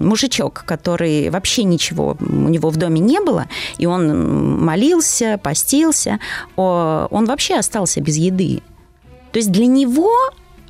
мужичок, 0.03 0.63
который 0.65 1.29
вообще 1.29 1.63
ничего 1.63 2.17
у 2.19 2.49
него 2.49 2.69
в 2.69 2.77
доме 2.77 2.99
не 2.99 3.19
было, 3.19 3.45
и 3.77 3.85
он 3.85 4.63
молился, 4.63 5.39
постился, 5.41 6.19
он 6.55 7.25
вообще 7.25 7.55
остался 7.55 8.01
без 8.01 8.17
еды. 8.17 8.61
То 9.31 9.37
есть 9.37 9.51
для 9.51 9.67
него 9.67 10.11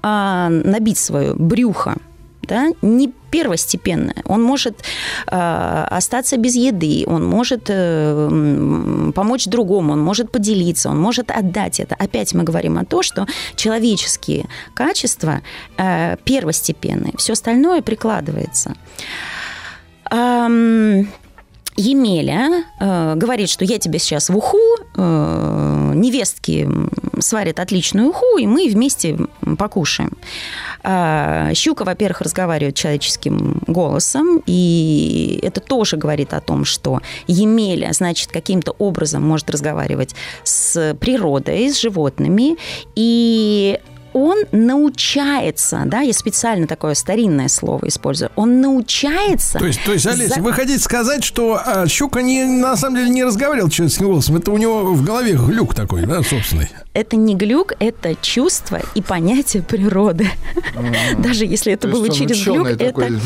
а, 0.02 0.50
набить 0.50 0.98
свое 0.98 1.34
брюхо 1.34 1.96
да, 2.50 2.70
не 2.82 3.14
первостепенное. 3.32 4.16
Он 4.26 4.44
может 4.44 4.84
э, 5.28 5.88
остаться 5.90 6.38
без 6.38 6.56
еды, 6.56 7.04
он 7.08 7.26
может 7.26 7.66
э, 7.70 9.12
помочь 9.16 9.46
другому, 9.46 9.94
он 9.94 10.02
может 10.02 10.32
поделиться, 10.32 10.90
он 10.90 11.00
может 11.00 11.32
отдать 11.32 11.80
это. 11.80 11.96
Опять 11.96 12.34
мы 12.34 12.44
говорим 12.44 12.78
о 12.78 12.86
том, 12.86 13.04
что 13.04 13.28
человеческие 13.56 14.46
качества 14.74 15.42
э, 15.78 16.18
первостепенные, 16.24 17.14
все 17.18 17.34
остальное 17.34 17.82
прикладывается. 17.82 18.76
Ам, 20.12 21.08
Емеля 21.80 22.66
э, 22.80 23.14
говорит, 23.16 23.50
что 23.50 23.64
я 23.64 23.80
тебе 23.80 24.00
сейчас 24.00 24.30
в 24.30 24.36
уху, 24.36 24.58
э, 24.98 25.92
невестки 25.96 26.68
сварят 27.20 27.60
отличную 27.60 28.10
уху, 28.10 28.38
и 28.38 28.46
мы 28.46 28.68
вместе 28.70 29.18
покушаем. 29.58 30.12
А, 30.84 31.54
щука, 31.54 31.86
во-первых, 31.86 32.22
разговаривает 32.22 32.76
человеческим 32.76 33.62
голосом, 33.68 34.44
и 34.46 35.40
это 35.42 35.62
тоже 35.62 35.96
говорит 35.96 36.34
о 36.34 36.42
том, 36.42 36.66
что 36.66 37.00
Емеля, 37.28 37.94
значит, 37.94 38.32
каким-то 38.32 38.76
образом 38.78 39.24
может 39.24 39.50
разговаривать 39.50 40.16
с 40.44 40.96
природой, 41.00 41.70
с 41.70 41.80
животными, 41.80 42.58
и 42.96 43.80
он 44.20 44.44
научается, 44.52 45.84
да, 45.86 46.02
я 46.02 46.14
специально 46.14 46.68
такое 46.68 46.94
старинное 46.94 47.48
слово 47.48 47.88
использую, 47.88 48.32
он 48.36 48.62
научается... 48.62 49.60
То 49.60 49.66
есть, 49.66 49.84
то 49.84 49.94
есть 49.94 50.06
Олеся, 50.06 50.36
за- 50.36 50.42
вы 50.42 50.54
хотите 50.54 50.80
сказать, 50.80 51.24
что 51.24 51.62
а, 51.64 51.88
щука 51.88 52.22
не, 52.22 52.44
на 52.44 52.76
самом 52.76 52.98
деле 52.98 53.10
не 53.10 53.24
разговаривал 53.24 53.70
человеческим 53.70 54.08
голосом, 54.08 54.38
это 54.38 54.52
у 54.52 54.58
него 54.58 54.94
в 54.94 55.04
голове 55.04 55.34
глюк 55.34 55.74
такой, 55.74 56.06
да, 56.06 56.22
собственный? 56.24 56.70
Это 56.94 57.16
не 57.16 57.36
глюк, 57.36 57.74
это 57.80 58.16
чувство 58.16 58.82
и 58.96 59.02
понятие 59.02 59.64
природы. 59.64 60.28
Даже 61.20 61.46
если 61.46 61.72
это 61.72 61.88
То 61.88 61.94
было 61.94 62.10
через 62.10 62.44
глюк, 62.44 62.68
это 62.68 63.20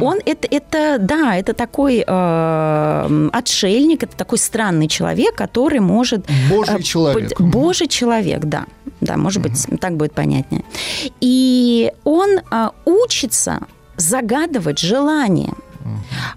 он 0.00 0.18
это 0.24 0.48
это 0.50 0.96
да, 0.98 1.36
это 1.36 1.52
такой 1.52 2.02
э, 2.06 3.28
отшельник, 3.32 4.02
это 4.02 4.16
такой 4.16 4.38
странный 4.38 4.88
человек, 4.88 5.34
который 5.34 5.80
может 5.80 6.26
Божий 6.48 6.76
э, 6.76 6.82
человек. 6.82 7.40
Божий 7.40 7.88
человек, 7.88 8.40
да, 8.44 8.64
да, 9.00 9.16
может 9.16 9.42
быть, 9.42 9.66
так 9.80 9.96
будет 9.96 10.12
понятнее. 10.42 10.64
И 11.20 11.92
он 12.04 12.38
э, 12.38 12.68
учится 12.84 13.60
загадывать 13.96 14.78
желания. 14.78 15.52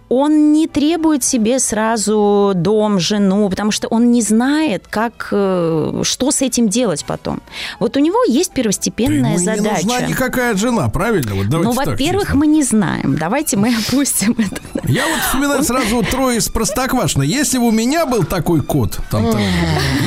Он 0.09 0.53
не 0.53 0.67
требует 0.67 1.23
себе 1.23 1.59
сразу 1.59 2.53
дом, 2.55 2.99
жену, 2.99 3.49
потому 3.49 3.71
что 3.71 3.87
он 3.87 4.11
не 4.11 4.21
знает, 4.21 4.85
как, 4.89 5.29
э, 5.31 6.01
что 6.03 6.31
с 6.31 6.41
этим 6.41 6.69
делать 6.69 7.05
потом. 7.05 7.41
Вот 7.79 7.97
у 7.97 7.99
него 7.99 8.17
есть 8.27 8.53
первостепенная 8.53 9.33
не 9.33 9.37
задача. 9.37 9.85
нужна 9.85 10.01
никакая 10.01 10.55
жена, 10.55 10.89
правильно? 10.89 11.35
Вот 11.35 11.47
Ну, 11.47 11.71
во-первых, 11.71 12.33
мы 12.33 12.47
не 12.47 12.63
знаем. 12.63 13.17
Давайте 13.17 13.57
мы 13.57 13.73
опустим 13.87 14.35
это. 14.37 14.61
Я 14.87 15.07
вот 15.07 15.19
вспоминаю 15.19 15.63
сразу 15.63 16.03
трое 16.03 16.37
из 16.37 16.49
Простоквашино. 16.49 17.23
Если 17.23 17.57
бы 17.57 17.67
у 17.67 17.71
меня 17.71 18.05
был 18.05 18.23
такой 18.23 18.61
кот, 18.61 18.99
там, 19.09 19.31
там, 19.31 19.41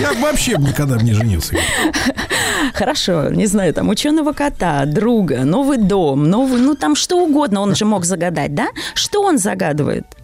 я 0.00 0.14
бы 0.14 0.20
вообще 0.20 0.56
никогда 0.58 0.96
не 0.96 1.12
женился. 1.12 1.56
Хорошо, 2.74 3.30
не 3.30 3.46
знаю, 3.46 3.72
там 3.74 3.88
ученого 3.88 4.32
кота, 4.32 4.84
друга, 4.86 5.44
новый 5.44 5.78
дом, 5.78 6.28
новый, 6.28 6.60
ну 6.60 6.74
там 6.74 6.94
что 6.94 7.16
угодно 7.16 7.60
он 7.60 7.74
же 7.74 7.84
мог 7.84 8.04
загадать, 8.04 8.54
да? 8.54 8.68
Что 8.94 9.22
он 9.22 9.35
загадывает? 9.38 10.15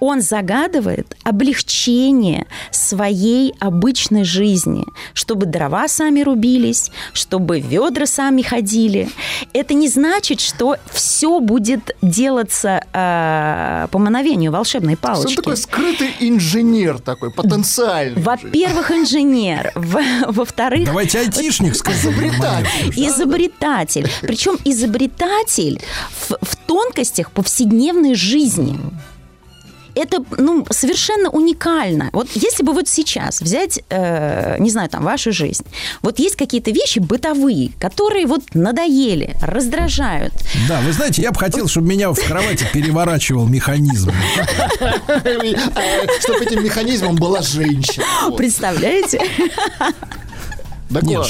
Он 0.00 0.20
загадывает 0.20 1.16
облегчение 1.24 2.46
своей 2.70 3.54
обычной 3.60 4.24
жизни, 4.24 4.84
чтобы 5.14 5.46
дрова 5.46 5.88
сами 5.88 6.20
рубились, 6.20 6.90
чтобы 7.12 7.60
ведра 7.60 8.06
сами 8.06 8.42
ходили. 8.42 9.08
Это 9.52 9.74
не 9.74 9.88
значит, 9.88 10.40
что 10.40 10.76
все 10.92 11.40
будет 11.40 11.96
делаться 12.02 12.82
э, 12.92 13.88
по 13.90 13.98
мановению 13.98 14.52
волшебной 14.52 14.94
Он 14.94 14.98
палочки. 14.98 15.36
такой 15.36 15.56
скрытый 15.56 16.10
инженер 16.20 16.98
такой, 16.98 17.30
потенциальный. 17.30 18.20
Во-первых, 18.22 18.90
инженер. 18.90 19.72
Во- 19.74 20.30
Во-вторых, 20.32 20.86
Давайте 20.86 21.18
айтишник 21.20 21.74
скажем. 21.76 22.12
Изобретатель. 22.12 22.92
изобретатель. 23.06 24.10
Причем 24.22 24.58
изобретатель 24.64 25.80
в, 26.28 26.36
в 26.42 26.56
тонкостях 26.66 27.30
повседневной 27.30 28.14
жизни. 28.14 28.78
Это 29.96 30.22
ну, 30.36 30.66
совершенно 30.70 31.30
уникально. 31.30 32.10
Вот 32.12 32.28
если 32.34 32.62
бы 32.62 32.72
вот 32.74 32.86
сейчас 32.86 33.40
взять, 33.40 33.80
э, 33.88 34.56
не 34.58 34.70
знаю, 34.70 34.90
там, 34.90 35.02
вашу 35.02 35.32
жизнь, 35.32 35.64
вот 36.02 36.18
есть 36.18 36.36
какие-то 36.36 36.70
вещи 36.70 36.98
бытовые, 36.98 37.72
которые 37.80 38.26
вот 38.26 38.42
надоели, 38.54 39.34
раздражают. 39.40 40.34
Да, 40.68 40.80
вы 40.82 40.92
знаете, 40.92 41.22
я 41.22 41.32
бы 41.32 41.38
хотел, 41.38 41.66
чтобы 41.66 41.88
меня 41.88 42.12
в 42.12 42.20
кровати 42.20 42.66
переворачивал 42.74 43.46
механизм. 43.46 44.12
Чтобы 46.20 46.44
этим 46.44 46.62
механизмом 46.62 47.16
была 47.16 47.40
женщина. 47.40 48.04
Представляете? 48.36 49.20
Да 50.90 51.00
Нет, 51.00 51.26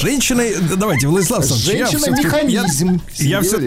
да 0.69 0.77
Давайте, 0.77 1.09
Владислав 1.09 1.41
Александрович, 1.41 1.79
я 1.79 1.87
Женщина 1.87 2.17
всё-таки- 2.17 2.27
механизм. 2.27 3.01
Я, 3.19 3.27
я 3.29 3.43
все. 3.43 3.59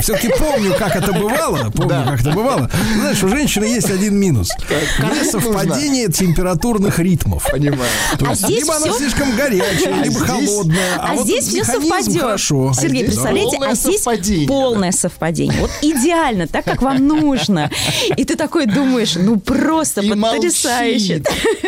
Все-таки 0.00 0.28
помню, 0.38 0.74
как 0.78 0.96
это 0.96 1.12
бывало. 1.12 1.70
Помню, 1.70 2.04
как 2.06 2.20
это 2.20 2.30
бывало. 2.32 2.70
Знаешь, 2.96 3.22
у 3.22 3.28
женщины 3.28 3.64
есть 3.64 3.90
один 3.90 4.16
минус. 4.16 4.50
Несовпадение 4.98 6.08
температурных 6.08 6.98
ритмов. 6.98 7.46
Понимаю. 7.50 7.82
То 8.18 8.26
А 8.26 8.30
есть, 8.30 8.42
здесь 8.44 8.60
либо 8.60 8.76
она 8.76 8.86
всё- 8.86 8.98
слишком 8.98 9.36
горячая, 9.36 10.02
либо 10.02 10.10
здесь- 10.18 10.22
холодная. 10.28 10.96
А, 10.98 11.14
вот 11.14 11.24
здесь 11.26 11.46
все 11.48 11.64
совпадет. 11.64 12.20
Хорошо. 12.22 12.72
Сергей, 12.74 13.02
А 13.02 13.06
здесь 13.06 13.06
представляете, 13.14 13.50
полное 13.56 13.70
а 13.70 13.74
здесь 13.74 13.96
совпадение. 13.96 14.48
полное 14.48 14.92
совпадение. 14.92 15.60
Вот 15.60 15.70
идеально, 15.82 16.46
так, 16.48 16.64
как 16.64 16.82
вам 16.82 17.06
нужно. 17.06 17.70
И 18.16 18.24
ты 18.24 18.36
такой 18.36 18.66
думаешь, 18.66 19.14
ну 19.16 19.38
просто 19.38 20.00
И 20.00 20.10
потрясающе. 20.10 21.22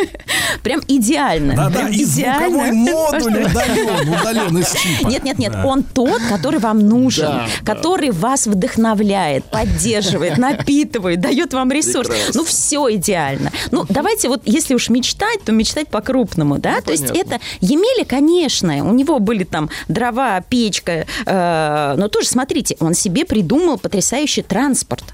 Прям 0.63 0.81
идеально. 0.89 1.55
Да-да, 1.57 1.89
и 1.89 2.05
звуковой 2.05 2.71
идеально. 2.71 2.73
модуль 2.93 3.43
удален, 3.45 4.09
удален 4.21 4.59
из 4.59 4.71
чипа. 4.73 5.09
Нет, 5.09 5.25
нет, 5.25 5.39
нет, 5.39 5.53
Да. 5.53 5.67
он 5.67 5.83
тот, 5.83 6.23
который 6.29 6.59
вам 6.61 6.79
нужен, 6.81 7.27
Да, 7.27 7.47
который 7.65 7.94
вас 8.11 8.47
вдохновляет, 8.47 9.45
поддерживает, 9.45 10.39
напитывает, 10.39 11.21
дает 11.21 11.53
вам 11.53 11.71
ресурс. 11.73 12.11
Ну, 12.35 12.45
все 12.45 12.95
идеально. 12.95 13.51
Ну, 13.71 13.85
давайте 13.89 14.29
вот, 14.29 14.43
если 14.45 14.75
уж 14.75 14.89
мечтать, 14.91 15.43
то 15.45 15.53
мечтать 15.53 15.89
по-крупному, 15.89 16.59
да? 16.59 16.81
то 16.81 16.91
есть 16.91 17.09
понятно. 17.09 17.35
это 17.35 17.45
Емеля, 17.61 18.05
конечно, 18.05 18.85
у 18.85 18.93
него 18.93 19.19
были 19.19 19.45
там 19.45 19.71
дрова, 19.89 20.41
печка, 20.41 21.07
э, 21.27 21.95
но 21.97 22.09
тоже, 22.09 22.29
смотрите, 22.29 22.77
он 22.81 22.95
себе 22.95 23.25
придумал 23.25 23.79
потрясающий 23.79 24.43
транспорт. 24.43 25.05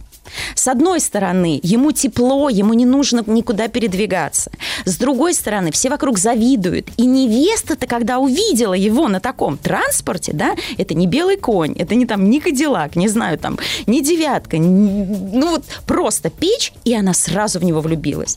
С 0.55 0.69
одной 0.69 1.01
стороны, 1.01 1.61
ему 1.63 1.93
тепло, 1.93 2.49
ему 2.49 2.75
не 2.75 2.87
нужно 2.87 3.23
никуда 3.27 3.69
передвигаться. 3.69 4.51
С 4.85 4.97
другой 4.97 5.35
стороны, 5.35 5.71
все 5.73 5.89
вокруг 5.91 6.19
завидуют. 6.19 6.89
И 6.97 7.07
невеста-то, 7.07 7.87
когда 7.87 8.19
увидела 8.19 8.75
его 8.75 9.09
на 9.09 9.21
таком 9.21 9.57
транспорте, 9.59 10.33
да, 10.33 10.55
это 10.79 10.95
не 10.95 11.07
белый 11.07 11.37
конь, 11.37 11.73
это 11.75 11.95
не 11.95 12.07
там, 12.07 12.29
не 12.31 12.41
кадиллак, 12.41 12.97
не 12.97 13.09
знаю, 13.09 13.39
там, 13.39 13.59
не 13.87 14.03
девятка, 14.03 14.57
н- 14.57 15.31
ну 15.33 15.51
вот 15.51 15.65
просто 15.87 16.31
печь, 16.31 16.73
и 16.85 16.95
она 16.95 17.15
сразу 17.15 17.59
в 17.59 17.65
него 17.65 17.81
влюбилась. 17.81 18.37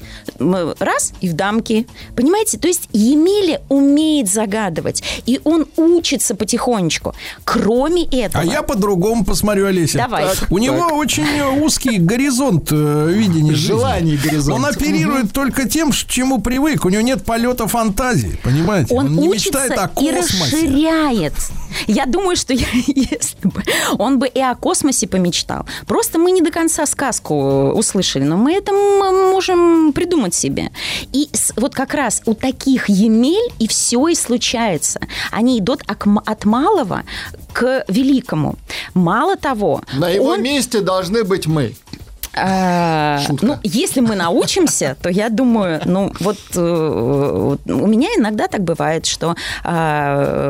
Раз, 0.80 1.14
и 1.22 1.30
в 1.30 1.34
дамки. 1.34 1.88
Понимаете? 2.16 2.58
То 2.58 2.68
есть 2.68 2.90
Емеля 2.94 3.62
умеет 3.70 4.30
загадывать, 4.30 5.04
и 5.26 5.40
он 5.44 5.66
учится 5.78 6.36
потихонечку. 6.36 7.14
Кроме 7.44 8.04
этого... 8.06 8.44
А 8.44 8.46
я 8.46 8.62
по-другому 8.64 9.24
посмотрю, 9.26 9.68
Олеся. 9.68 9.98
Давай. 9.98 10.26
Так, 10.28 10.48
У 10.52 10.58
него 10.58 10.88
очень 10.98 11.24
э, 11.26 11.50
узкий 11.84 12.00
горизонт 12.00 12.72
э, 12.72 13.08
видения. 13.12 13.54
Желаний 13.54 14.18
горизонт. 14.18 14.60
Он 14.60 14.66
оперирует 14.66 15.32
только 15.32 15.68
тем, 15.68 15.92
к 15.92 15.96
чему 15.96 16.42
привык. 16.42 16.86
У 16.86 16.90
него 16.90 17.02
нет 17.02 17.24
полета 17.26 17.68
фантазии, 17.68 18.40
понимаете? 18.44 18.94
Он, 18.96 19.16
не 19.16 19.28
мечтает 19.28 19.72
о 19.72 19.90
и 20.00 20.12
космосе. 20.12 20.56
расширяет. 20.56 21.34
Я 21.88 22.06
думаю, 22.06 22.36
что 22.36 22.54
я, 22.54 22.68
если 22.88 23.48
бы 23.48 23.64
он 23.98 24.20
бы 24.20 24.28
и 24.28 24.40
о 24.40 24.56
космосе 24.56 25.08
помечтал. 25.08 25.66
Просто 25.88 26.20
мы 26.20 26.32
не 26.32 26.42
до 26.42 26.52
конца 26.52 26.86
сказку 26.86 27.34
э, 27.34 27.72
услышали, 27.74 28.24
но 28.24 28.38
мы 28.38 28.54
это 28.54 28.72
можем 28.72 29.94
придумать 29.94 30.34
себе. 30.34 30.72
И 31.12 31.30
вот 31.56 31.74
как 31.74 31.94
раз 31.94 32.22
у 32.26 32.34
таких 32.34 32.90
Емель 32.90 33.52
и 33.60 33.68
все 33.68 34.08
и 34.08 34.16
случается. 34.16 35.00
Они 35.32 35.60
идут 35.60 35.82
от 35.88 36.46
малого 36.46 37.04
к 37.54 37.86
великому. 37.88 38.56
Мало 38.94 39.36
того, 39.36 39.82
На 39.94 40.10
его 40.10 40.26
он- 40.26 40.42
месте 40.42 40.82
должны 40.82 41.24
быть 41.24 41.48
мы. 41.48 41.73
А, 42.36 43.20
ну, 43.42 43.58
если 43.64 44.00
мы 44.02 44.16
научимся, 44.16 44.98
то 45.02 45.10
я 45.10 45.30
думаю, 45.30 45.82
ну, 45.86 46.12
вот 46.20 46.38
э, 46.56 47.58
у 47.66 47.88
меня 47.88 48.10
иногда 48.18 48.48
так 48.48 48.62
бывает, 48.64 49.06
что 49.06 49.36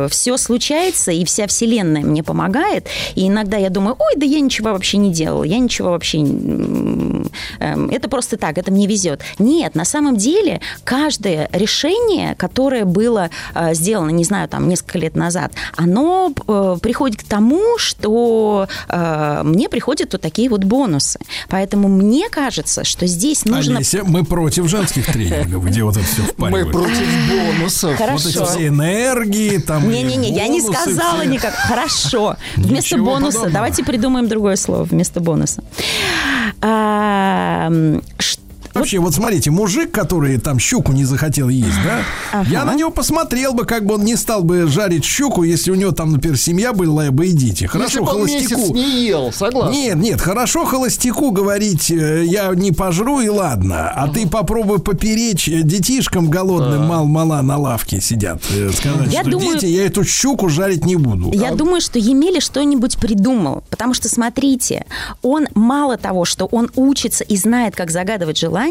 все 0.10 0.38
случается, 0.38 1.12
и 1.12 1.26
вся 1.26 1.48
вселенная 1.48 2.02
мне 2.02 2.24
помогает, 2.24 2.88
и 3.16 3.28
иногда 3.28 3.58
я 3.58 3.70
думаю, 3.70 3.96
ой, 4.00 4.14
да 4.16 4.26
я 4.26 4.40
ничего 4.40 4.72
вообще 4.72 4.98
не 4.98 5.12
делала, 5.12 5.44
я 5.44 5.60
ничего 5.60 5.90
вообще... 5.92 6.20
эм, 6.20 7.90
Это 7.90 8.10
просто 8.10 8.38
так, 8.38 8.58
это 8.58 8.72
мне 8.72 8.88
везет. 8.88 9.22
Нет, 9.40 9.76
на 9.76 9.86
самом 9.86 10.18
деле 10.18 10.62
каждое 10.84 11.50
решение, 11.52 12.36
которое 12.36 12.86
было 12.86 13.30
э, 13.56 13.74
сделано, 13.74 14.10
не 14.12 14.24
знаю, 14.24 14.48
там, 14.48 14.68
несколько 14.70 15.00
лет 15.00 15.16
назад, 15.16 15.52
оно 15.76 16.32
э, 16.48 16.78
приходит 16.82 17.22
к 17.22 17.24
тому, 17.24 17.78
что 17.78 18.68
э, 18.90 19.42
мне 19.44 19.70
приходят 19.70 20.14
вот 20.14 20.22
такие 20.22 20.50
вот 20.50 20.64
бонусы. 20.64 21.20
Поэтому 21.50 21.73
мне 21.78 22.30
кажется, 22.30 22.84
что 22.84 23.06
здесь 23.08 23.46
нужно... 23.46 23.78
Олеся, 23.78 24.04
мы 24.04 24.24
против 24.24 24.68
женских 24.70 25.06
тренингов, 25.06 25.66
где 25.66 25.84
вот 25.84 25.98
это 25.98 26.06
все 26.06 26.22
Мы 26.22 26.28
впаривают. 26.28 26.72
против 26.72 27.08
бонусов. 27.30 27.98
Хорошо. 27.98 28.24
Вот 28.30 28.36
эти 28.36 28.52
все 28.52 28.68
энергии, 28.68 29.58
там. 29.58 29.90
Не-не-не, 29.90 30.30
я 30.34 30.48
не 30.48 30.62
сказала 30.62 31.20
все. 31.22 31.30
никак. 31.30 31.54
Хорошо. 31.54 32.36
Вместо 32.56 32.74
Ничего 32.96 33.06
бонуса 33.06 33.32
подобного. 33.40 33.52
давайте 33.54 33.84
придумаем 33.84 34.28
другое 34.28 34.56
слово 34.56 34.84
вместо 34.84 35.20
бонуса. 35.20 35.64
А, 36.62 37.68
м, 37.68 38.02
ш- 38.18 38.38
Вообще, 38.74 39.00
вот 39.00 39.14
смотрите, 39.14 39.52
мужик, 39.52 39.92
который 39.92 40.38
там 40.40 40.60
щуку 40.60 40.92
не 40.94 41.06
захотел 41.06 41.50
есть, 41.50 41.78
да? 41.84 42.00
Ага. 42.32 42.50
Я 42.50 42.66
на 42.66 42.74
него 42.76 42.90
посмотрел 42.90 43.54
бы, 43.54 43.66
как 43.66 43.86
бы 43.86 43.96
он 43.96 44.04
не 44.04 44.16
стал 44.16 44.44
бы 44.44 44.68
жарить 44.68 45.04
щуку, 45.06 45.44
если 45.44 45.72
у 45.72 45.76
него 45.76 45.92
там, 45.92 46.12
например, 46.12 46.38
семья 46.38 46.74
была 46.74 47.12
бы 47.12 47.28
идите. 47.30 47.68
Хорошо, 47.68 48.04
холостяку. 48.06 48.74
не 48.74 49.06
ел, 49.06 49.32
согласен. 49.32 49.72
Нет, 49.80 49.96
нет, 49.98 50.22
хорошо 50.22 50.66
холостяку 50.66 51.32
говорить, 51.32 51.92
э, 51.92 52.24
я 52.26 52.50
не 52.56 52.72
пожру 52.72 53.20
и 53.22 53.30
ладно. 53.30 53.90
А 53.90 54.08
ты 54.08 54.28
попробуй 54.28 54.80
поперечь 54.80 55.48
э, 55.48 55.62
детишкам 55.64 56.30
голодным, 56.30 56.86
мал-мала 56.86 57.42
на 57.42 57.58
лавке 57.58 58.02
сидят. 58.02 58.42
э, 58.52 58.72
Сказать, 58.72 59.14
Я 59.14 59.22
что 59.22 59.32
думаю- 59.32 59.54
дети, 59.60 59.66
я 59.68 59.86
эту 59.86 60.04
щуку 60.04 60.50
жарить 60.50 60.86
не 60.86 60.96
буду. 60.96 61.32
Я 61.34 61.52
думаю, 61.54 61.82
что 61.82 62.00
Емеля 62.00 62.42
что-нибудь 62.42 62.98
придумал. 62.98 63.64
Потому 63.70 63.94
что, 63.94 64.10
смотрите, 64.10 64.86
он 65.22 65.48
мало 65.54 65.98
того, 65.98 66.26
что 66.26 66.46
он 66.46 66.72
учится 66.76 67.24
и 67.24 67.38
знает, 67.38 67.76
как 67.76 67.92
загадывать 67.92 68.38
желание, 68.38 68.63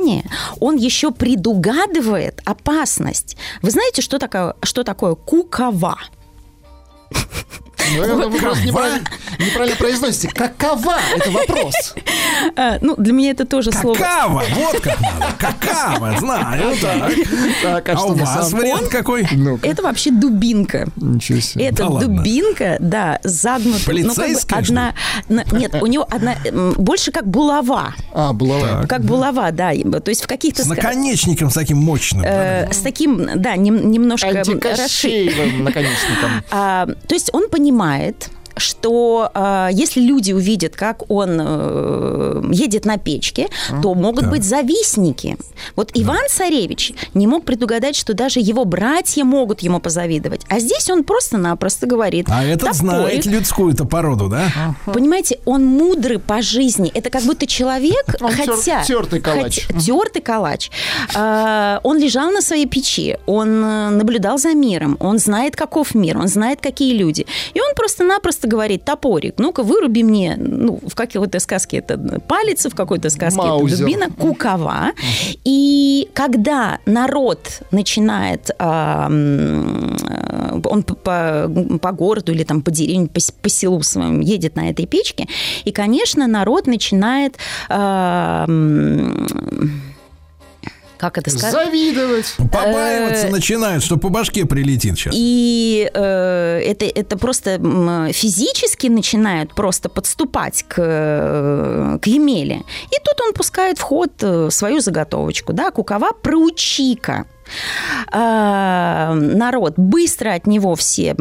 он 0.60 0.76
еще 0.76 1.10
предугадывает 1.10 2.40
опасность. 2.44 3.36
Вы 3.62 3.70
знаете, 3.70 4.02
что 4.02 4.18
такое, 4.18 4.54
что 4.62 4.84
такое 4.84 5.14
кукова? 5.14 5.98
Наверное, 7.98 8.26
вы 8.28 8.38
просто 8.38 8.66
неправильно, 8.66 9.00
неправильно 9.38 9.76
произносите. 9.76 10.28
Какова? 10.28 10.96
Это 11.16 11.30
вопрос. 11.30 11.94
А, 12.56 12.78
ну, 12.80 12.94
для 12.96 13.12
меня 13.12 13.30
это 13.30 13.44
тоже 13.44 13.72
слово. 13.72 13.94
Какава, 13.96 14.42
вот 14.54 14.80
как 14.80 15.00
надо. 15.00 15.26
Какава, 15.38 16.16
знаю. 16.18 16.74
Так, 16.80 17.12
Так, 17.62 17.88
а 17.88 17.92
А 17.92 17.96
что 17.96 18.06
у 18.08 18.14
вас 18.14 18.34
самом- 18.50 18.60
вариант 18.60 18.88
какой? 18.88 19.26
Ну-ка, 19.32 19.66
Это 19.68 19.82
вообще 19.82 20.10
дубинка. 20.10 20.86
ничего 20.96 21.40
себе. 21.40 21.66
Это 21.66 21.76
Да 21.78 21.88
ладно. 21.88 22.16
дубинка, 22.16 22.76
да, 22.80 23.18
загнутая. 23.24 23.84
Полицейская, 23.86 24.32
ну, 24.32 24.40
как 24.48 24.48
бы 24.48 24.66
одна, 24.68 24.94
на- 25.28 25.44
Нет, 25.58 25.74
у 25.80 25.86
него 25.86 26.06
одна, 26.10 26.36
больше 26.76 27.10
как 27.12 27.26
булава. 27.26 27.94
А, 28.12 28.32
булава. 28.32 28.86
Как 28.86 29.02
булава, 29.02 29.50
да. 29.52 29.72
То 30.00 30.08
есть 30.10 30.22
в 30.24 30.26
каких-то... 30.26 30.62
С 30.64 30.66
наконечником 30.66 31.50
с 31.50 31.54
таким 31.54 31.78
мощным. 31.78 32.22
э, 32.24 32.72
с 32.72 32.78
таким, 32.78 33.28
да, 33.36 33.56
нем- 33.56 33.90
немножко 33.90 34.28
расши- 34.28 34.52
Антикощеевым 34.52 35.64
наконечником. 35.64 36.30
А, 36.50 36.86
то 37.06 37.14
есть 37.14 37.30
он 37.32 37.48
понимает, 37.48 37.71
понимает, 37.72 38.28
что 38.56 39.30
а, 39.34 39.68
если 39.72 40.00
люди 40.00 40.32
увидят, 40.32 40.76
как 40.76 41.10
он 41.10 41.38
э, 41.40 42.42
едет 42.52 42.84
на 42.84 42.98
печке, 42.98 43.48
то 43.82 43.94
могут 43.94 44.28
быть 44.28 44.44
завистники. 44.44 45.36
Вот 45.76 45.90
Иван 45.94 46.28
Царевич 46.28 46.92
не 47.14 47.26
мог 47.26 47.44
предугадать, 47.44 47.96
что 47.96 48.14
даже 48.14 48.40
его 48.40 48.64
братья 48.64 49.24
могут 49.24 49.60
ему 49.60 49.80
позавидовать. 49.80 50.42
А 50.48 50.58
здесь 50.58 50.88
он 50.90 51.04
просто-напросто 51.04 51.86
говорит. 51.86 52.26
А 52.30 52.44
этот 52.44 52.70
«Топорик». 52.72 52.76
знает 52.76 53.26
людскую-то 53.26 53.84
породу, 53.84 54.28
да? 54.28 54.74
Понимаете, 54.86 55.38
он 55.44 55.64
мудрый 55.64 56.18
по 56.18 56.42
жизни. 56.42 56.90
Это 56.94 57.10
как 57.10 57.22
будто 57.22 57.46
человек, 57.46 58.04
Он 58.20 58.30
тер- 58.30 58.56
хотя... 58.56 58.82
тертый 58.84 59.20
калач. 59.20 59.66
хотя- 59.66 59.80
тертый 59.80 60.22
калач. 60.22 60.70
А, 61.14 61.80
он 61.82 61.98
лежал 61.98 62.30
на 62.30 62.42
своей 62.42 62.66
печи, 62.66 63.16
он 63.26 63.64
э, 63.64 63.90
наблюдал 63.90 64.38
за 64.38 64.54
миром, 64.54 64.96
он 65.00 65.18
знает, 65.18 65.56
каков 65.56 65.94
мир, 65.94 66.18
он 66.18 66.28
знает, 66.28 66.60
какие 66.60 66.94
люди. 66.96 67.26
И 67.54 67.60
он 67.60 67.74
просто-напросто 67.74 68.41
говорит, 68.46 68.84
топорик, 68.84 69.34
ну-ка 69.38 69.62
выруби 69.62 70.02
мне, 70.02 70.36
ну, 70.38 70.80
в 70.86 70.94
какой-то 70.94 71.38
сказке 71.40 71.78
это 71.78 71.98
палец, 72.26 72.66
в 72.66 72.74
какой-то 72.74 73.10
сказке 73.10 73.38
Маузер. 73.40 73.74
это 73.74 73.78
дубина, 73.84 74.10
кукова. 74.10 74.92
И 75.44 76.08
когда 76.14 76.78
народ 76.86 77.62
начинает, 77.70 78.50
а, 78.58 79.08
э, 79.10 80.60
он 80.64 80.82
по, 80.82 80.94
по- 81.80 81.92
городу 81.92 82.32
или 82.32 82.44
там 82.44 82.62
по 82.62 82.70
деревне, 82.70 83.08
по, 83.08 83.20
по 83.42 83.48
селу 83.48 83.82
своему 83.82 84.22
едет 84.22 84.56
на 84.56 84.70
этой 84.70 84.86
печке, 84.86 85.26
и, 85.64 85.72
конечно, 85.72 86.26
народ 86.26 86.66
начинает... 86.66 87.36
м, 88.48 89.91
как 91.02 91.18
это 91.18 91.30
сказать? 91.30 91.52
Завидовать. 91.52 92.34
Побаиваться 92.38 93.26
Э, 93.26 93.30
начинают, 93.30 93.82
что 93.82 93.96
по 93.96 94.08
башке 94.08 94.46
прилетит 94.46 94.96
сейчас. 94.96 95.14
И 95.16 95.90
э, 95.92 96.62
это, 96.64 96.84
это 96.84 97.18
просто 97.18 97.58
физически 98.12 98.86
начинают 98.86 99.54
просто 99.54 99.88
подступать 99.88 100.64
к, 100.68 100.76
э, 100.78 101.98
к 102.00 102.06
Емеле. 102.06 102.62
И 102.90 102.96
тут 103.04 103.20
он 103.20 103.32
пускает 103.32 103.78
в 103.78 103.82
ход 103.82 104.12
свою 104.50 104.80
заготовочку, 104.80 105.52
да, 105.52 105.70
кукова 105.70 106.12
проучика. 106.12 107.26
А, 108.12 109.14
народ 109.14 109.74
быстро 109.76 110.32
от 110.34 110.46
него 110.46 110.74
все 110.74 111.14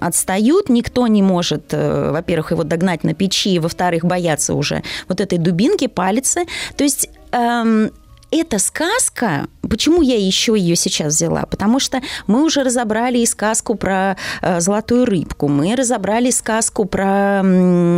отстают, 0.00 0.68
никто 0.68 1.06
не 1.06 1.22
может, 1.22 1.72
во-первых, 1.72 2.50
его 2.50 2.64
догнать 2.64 3.04
на 3.04 3.14
печи, 3.14 3.58
во-вторых, 3.58 4.04
боятся 4.04 4.54
уже 4.54 4.82
вот 5.08 5.20
этой 5.20 5.38
дубинки, 5.38 5.86
палицы. 5.86 6.44
То 6.76 6.84
есть 6.84 7.08
эм, 7.32 7.92
эта 8.30 8.58
сказка, 8.58 9.48
почему 9.62 10.02
я 10.02 10.16
еще 10.16 10.56
ее 10.56 10.76
сейчас 10.76 11.14
взяла? 11.14 11.46
Потому 11.46 11.80
что 11.80 12.00
мы 12.26 12.44
уже 12.44 12.62
разобрали 12.62 13.18
и 13.18 13.26
сказку 13.26 13.74
про 13.74 14.16
э, 14.42 14.60
золотую 14.60 15.04
рыбку, 15.04 15.48
мы 15.48 15.74
разобрали 15.76 16.30
сказку 16.30 16.84
про 16.84 17.40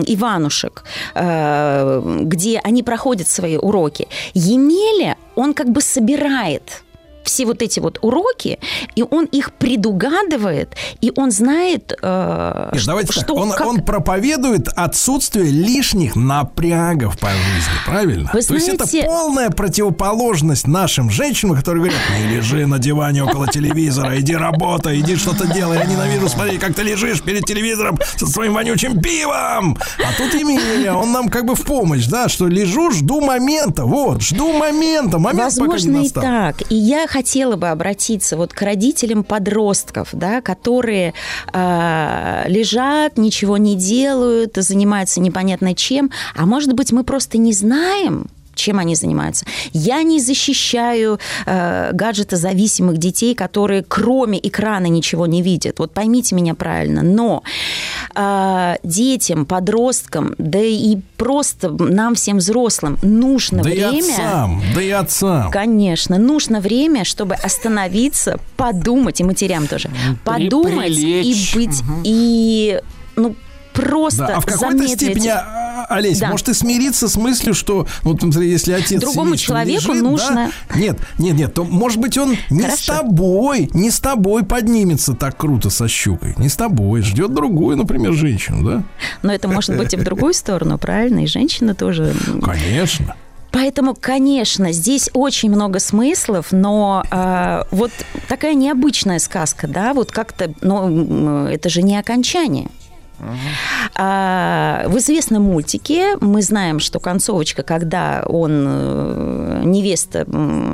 Иванушек, 0.06 0.84
э, 1.14 2.02
где 2.22 2.60
они 2.64 2.82
проходят 2.82 3.28
свои 3.28 3.56
уроки. 3.56 4.08
Емеля, 4.34 5.16
он 5.34 5.54
как 5.54 5.70
бы 5.70 5.80
собирает 5.80 6.82
все 7.24 7.46
вот 7.46 7.62
эти 7.62 7.80
вот 7.80 7.98
уроки, 8.02 8.58
и 8.94 9.02
он 9.08 9.24
их 9.26 9.52
предугадывает, 9.52 10.74
и 11.00 11.12
он 11.16 11.30
знает, 11.30 11.92
э, 12.02 12.70
что, 12.76 12.86
давайте 12.86 13.12
так, 13.12 13.24
что- 13.24 13.34
он, 13.34 13.50
как- 13.50 13.66
он 13.66 13.80
проповедует 13.82 14.68
отсутствие 14.74 15.50
лишних 15.50 16.16
напрягов 16.16 17.18
по 17.18 17.28
жизни, 17.30 17.72
правильно? 17.86 18.30
Вы 18.32 18.42
То 18.42 18.54
есть 18.54 18.68
это 18.68 18.84
знаете- 18.84 19.06
полная 19.08 19.50
противоположность 19.50 20.66
нашим 20.66 21.10
женщинам, 21.10 21.56
которые 21.56 21.82
говорят, 21.84 22.00
не 22.18 22.36
лежи 22.36 22.66
на 22.66 22.78
диване 22.78 23.24
около 23.24 23.46
телевизора, 23.48 24.18
иди 24.20 24.34
работай, 24.36 25.00
иди 25.00 25.16
что-то 25.16 25.46
делай, 25.46 25.78
я 25.78 25.84
ненавижу 25.84 26.28
смотреть, 26.28 26.60
как 26.60 26.74
ты 26.74 26.82
лежишь 26.82 27.22
перед 27.22 27.44
телевизором 27.44 27.98
со 28.16 28.26
своим 28.26 28.54
вонючим 28.54 29.00
пивом. 29.00 29.76
А 29.98 30.12
тут 30.16 30.34
Емеля, 30.34 30.94
он 30.94 31.12
нам 31.12 31.28
как 31.28 31.44
бы 31.46 31.54
в 31.54 31.62
помощь, 31.64 32.06
да, 32.06 32.28
что 32.28 32.46
лежу, 32.46 32.90
жду 32.92 33.20
момента, 33.20 33.84
вот, 33.84 34.22
жду 34.22 34.52
момента, 34.52 35.18
момент 35.18 35.54
пока 35.56 35.62
не 35.64 35.68
Возможно, 35.72 35.90
и 35.90 36.02
настал. 36.02 36.22
так. 36.22 36.72
И 36.72 36.74
я 36.76 37.06
хотела 37.12 37.56
бы 37.56 37.68
обратиться 37.68 38.38
вот 38.38 38.54
к 38.54 38.62
родителям 38.62 39.22
подростков, 39.22 40.08
да, 40.12 40.40
которые 40.40 41.12
а, 41.52 42.44
лежат, 42.46 43.18
ничего 43.18 43.58
не 43.58 43.76
делают, 43.76 44.56
занимаются 44.56 45.20
непонятно 45.20 45.74
чем. 45.74 46.10
А 46.34 46.46
может 46.46 46.72
быть, 46.72 46.90
мы 46.90 47.04
просто 47.04 47.36
не 47.36 47.52
знаем, 47.52 48.28
чем 48.54 48.78
они 48.78 48.94
занимаются. 48.94 49.44
Я 49.72 50.02
не 50.02 50.20
защищаю 50.20 51.18
э, 51.46 51.90
гаджетозависимых 51.92 52.98
детей, 52.98 53.34
которые 53.34 53.82
кроме 53.82 54.38
экрана 54.38 54.86
ничего 54.86 55.26
не 55.26 55.42
видят. 55.42 55.78
Вот 55.78 55.92
поймите 55.92 56.34
меня 56.34 56.54
правильно. 56.54 57.02
Но 57.02 57.42
э, 58.14 58.76
детям, 58.82 59.46
подросткам, 59.46 60.34
да 60.38 60.60
и 60.60 60.98
просто 61.16 61.70
нам 61.70 62.14
всем 62.14 62.38
взрослым 62.38 62.98
нужно 63.02 63.62
Да 63.62 63.70
и 63.70 63.74
время. 63.74 63.98
отцам, 63.98 64.62
да 64.74 64.82
и 64.82 64.90
отцам. 64.90 65.50
Конечно, 65.50 66.18
нужно 66.18 66.60
время, 66.60 67.04
чтобы 67.04 67.34
остановиться, 67.34 68.38
подумать, 68.56 69.20
и 69.20 69.24
матерям 69.24 69.66
тоже, 69.66 69.90
подумать 70.24 70.86
прилечь. 70.86 71.54
и 71.54 71.58
быть, 71.58 71.82
и, 72.04 72.80
ну, 73.16 73.34
просто 73.72 74.26
Да, 74.26 74.36
а 74.36 74.40
в 74.40 74.46
какой-то 74.46 74.86
степени, 74.88 75.28
а, 75.28 75.86
а, 75.88 75.94
Олесь, 75.96 76.20
Да. 76.20 76.28
может 76.30 76.48
и 76.48 76.54
смириться 76.54 77.08
с 77.08 77.16
мыслью, 77.16 77.54
что, 77.54 77.86
ну, 78.04 78.12
вот, 78.12 78.22
например, 78.22 78.48
если 78.48 78.72
отец 78.72 79.00
Другому 79.00 79.36
человеку 79.36 79.92
лежит, 79.92 80.02
нужно- 80.02 80.52
да, 80.70 80.78
нет, 80.78 80.98
нет, 81.18 81.34
нет, 81.34 81.54
то, 81.54 81.64
может 81.64 81.98
быть, 81.98 82.16
он 82.18 82.36
не 82.50 82.62
с 82.62 82.86
Хорошо. 82.86 82.94
тобой, 83.02 83.70
не 83.74 83.90
с 83.90 84.00
тобой 84.00 84.44
поднимется 84.44 85.14
так 85.14 85.36
круто 85.36 85.70
со 85.70 85.88
щукой, 85.88 86.34
не 86.38 86.48
с 86.48 86.56
тобой, 86.56 87.02
ждет 87.02 87.34
другую, 87.34 87.76
например, 87.76 88.12
женщину, 88.12 88.64
да? 88.68 88.82
Но 89.22 89.32
это 89.32 89.48
может 89.48 89.76
быть 89.76 89.92
и 89.94 89.96
в 89.96 90.04
другую 90.04 90.34
сторону, 90.34 90.78
правильно? 90.78 91.24
И 91.24 91.26
женщина 91.26 91.74
тоже. 91.74 92.14
Конечно. 92.42 93.14
Поэтому, 93.50 93.94
конечно, 93.94 94.72
здесь 94.72 95.10
очень 95.12 95.50
много 95.50 95.78
смыслов, 95.78 96.52
но 96.52 97.04
а, 97.10 97.66
вот 97.70 97.90
такая 98.26 98.54
необычная 98.54 99.18
сказка, 99.18 99.66
да, 99.68 99.92
вот 99.92 100.10
как-то, 100.10 100.54
но 100.62 100.86
м, 100.86 101.46
это 101.48 101.68
же 101.68 101.82
не 101.82 101.98
окончание. 101.98 102.68
А, 103.94 104.84
в 104.88 104.98
известном 104.98 105.44
мультике 105.44 106.16
мы 106.20 106.42
знаем, 106.42 106.80
что 106.80 106.98
концовочка, 106.98 107.62
когда 107.62 108.24
он, 108.26 108.64
э, 108.66 109.62
невеста, 109.64 110.26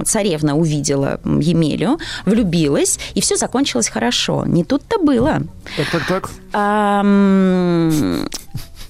царевна 0.05 0.57
увидела 0.57 1.21
Емелю, 1.25 1.99
влюбилась, 2.25 2.99
и 3.15 3.21
все 3.21 3.37
закончилось 3.37 3.89
хорошо. 3.89 4.45
Не 4.47 4.65
тут-то 4.65 4.99
было. 4.99 5.43
Так, 5.77 5.91
так, 5.91 6.07
так. 6.07 6.31
А, 6.53 7.03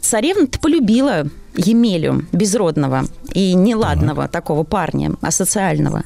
царевна-то 0.00 0.58
полюбила 0.60 1.26
Емелю, 1.56 2.24
безродного 2.32 3.06
и 3.32 3.54
неладного 3.54 4.28
такого 4.28 4.62
парня, 4.62 5.12
асоциального. 5.20 6.04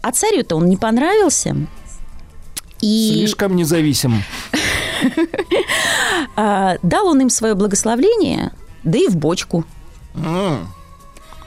А 0.00 0.10
царю-то 0.10 0.56
он 0.56 0.68
не 0.68 0.76
понравился. 0.76 1.56
И 2.80 3.12
Слишком 3.18 3.54
независим. 3.54 4.24
А, 6.36 6.76
дал 6.82 7.06
он 7.08 7.20
им 7.20 7.30
свое 7.30 7.54
благословление, 7.54 8.52
да 8.84 8.98
и 8.98 9.08
в 9.08 9.16
бочку. 9.16 9.64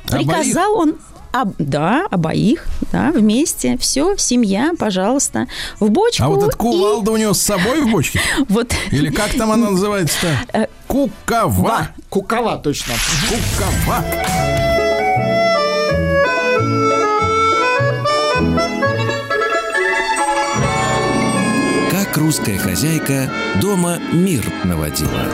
Приказал 0.07 0.75
он 0.77 0.95
об- 1.31 1.55
да, 1.57 2.05
обоих, 2.11 2.65
да, 2.91 3.11
вместе, 3.11 3.77
все, 3.77 4.15
семья, 4.17 4.71
пожалуйста, 4.77 5.47
в 5.79 5.89
бочку. 5.89 6.23
А 6.23 6.29
вот 6.29 6.39
этот 6.43 6.53
и- 6.55 6.57
кувалда 6.57 7.11
у 7.11 7.17
него 7.17 7.33
с 7.33 7.41
собой 7.41 7.81
в 7.81 7.89
бочке? 7.91 8.21
Вот. 8.47 8.73
Или 8.91 9.09
как 9.09 9.31
там 9.33 9.51
она 9.51 9.67
Э, 9.67 9.71
называется-то? 9.71 10.67
Кукава. 10.87 11.89
Кукова, 12.09 12.57
точно. 12.57 12.93
Кукава. 13.29 14.03
Русская 22.25 22.57
хозяйка 22.57 23.29
дома 23.61 23.99
мир 24.11 24.43
наводила. 24.63 25.27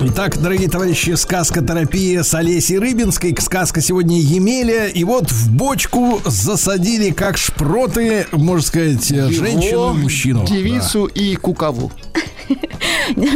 Итак, 0.00 0.36
дорогие 0.42 0.68
товарищи, 0.68 1.14
сказка-терапия 1.14 2.24
с 2.24 2.34
Олесей 2.34 2.78
Рыбинской. 2.78 3.36
Сказка 3.40 3.80
сегодня 3.80 4.18
Емеля. 4.18 4.88
И 4.88 5.04
вот 5.04 5.30
в 5.30 5.52
бочку 5.52 6.20
засадили, 6.24 7.12
как 7.12 7.36
шпроты, 7.36 8.26
можно 8.32 8.66
сказать, 8.66 9.08
Его, 9.10 9.30
женщину 9.30 9.94
и 9.94 10.02
мужчину. 10.02 10.44
Девицу 10.44 11.04
и 11.04 11.36
кукову. 11.36 11.92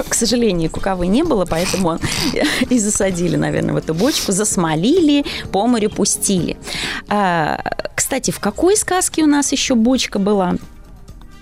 К 0.08 0.14
сожалению, 0.14 0.68
куковы 0.68 1.06
не 1.06 1.22
было, 1.22 1.44
поэтому 1.44 2.00
и 2.68 2.80
засадили, 2.80 3.36
наверное, 3.36 3.74
в 3.74 3.76
эту 3.76 3.94
бочку, 3.94 4.32
засмолили, 4.32 5.24
по 5.52 5.68
морю 5.68 5.88
пустили. 5.88 6.56
А, 7.08 7.62
кстати, 7.94 8.32
в 8.32 8.40
какой 8.40 8.76
сказке 8.76 9.22
у 9.22 9.26
нас 9.26 9.52
еще 9.52 9.76
бочка 9.76 10.18
была? 10.18 10.56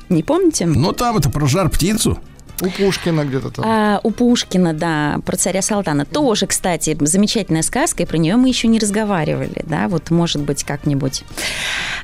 Не 0.09 0.23
помните? 0.23 0.67
Ну, 0.67 0.93
там 0.93 1.17
это 1.17 1.31
про 1.31 1.47
жар-птицу. 1.47 2.18
У 2.62 2.70
Пушкина 2.70 3.25
где-то 3.25 3.51
там. 3.51 3.65
А, 3.67 4.01
у 4.02 4.10
Пушкина, 4.10 4.73
да, 4.73 5.18
про 5.26 5.36
царя 5.36 5.60
Салтана. 5.60 6.07
Тоже, 6.07 6.47
кстати, 6.47 6.97
замечательная 6.99 7.62
сказка, 7.62 8.02
и 8.02 8.07
про 8.07 8.17
нее 8.17 8.36
мы 8.36 8.49
еще 8.49 8.67
не 8.67 8.78
разговаривали, 8.78 9.62
да, 9.67 9.89
вот, 9.89 10.10
может 10.10 10.41
быть, 10.41 10.65
как-нибудь 10.65 11.23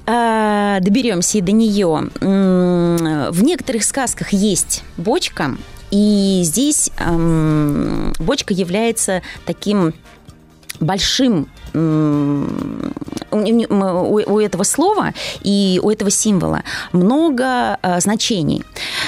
а, 0.06 0.78
доберемся 0.80 1.38
и 1.38 1.40
до 1.40 1.52
нее. 1.52 2.10
В 2.20 3.42
некоторых 3.42 3.82
сказках 3.84 4.34
есть 4.34 4.82
бочка, 4.98 5.56
и 5.90 6.42
здесь 6.44 6.90
ам, 6.98 8.12
бочка 8.18 8.52
является 8.52 9.22
таким 9.46 9.94
большим 10.82 11.48
у, 11.74 11.78
этого 14.38 14.62
слова 14.64 15.14
и 15.42 15.80
у 15.82 15.90
этого 15.90 16.10
символа 16.10 16.62
много 16.92 17.78
а, 17.80 18.00
значений. 18.00 18.62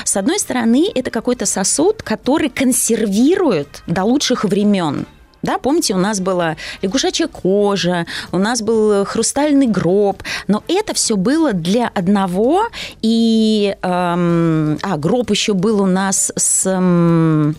С 0.04 0.16
одной 0.16 0.38
стороны, 0.38 0.88
это 0.94 1.10
какой-то 1.10 1.44
сосуд, 1.46 2.02
который 2.02 2.48
консервирует 2.48 3.82
до 3.86 4.04
лучших 4.04 4.44
времен. 4.44 5.06
Да, 5.42 5.58
помните, 5.58 5.92
у 5.94 5.98
нас 5.98 6.20
была 6.20 6.56
лягушачья 6.80 7.26
кожа, 7.26 8.06
у 8.32 8.38
нас 8.38 8.62
был 8.62 9.04
хрустальный 9.04 9.66
гроб, 9.66 10.22
но 10.48 10.64
это 10.68 10.94
все 10.94 11.16
было 11.16 11.52
для 11.52 11.88
одного, 11.88 12.62
и 13.02 13.76
эм, 13.82 14.78
а 14.80 14.96
гроб 14.96 15.30
еще 15.30 15.52
был 15.52 15.82
у 15.82 15.86
нас 15.86 16.32
с 16.34 16.64
эм, 16.66 17.56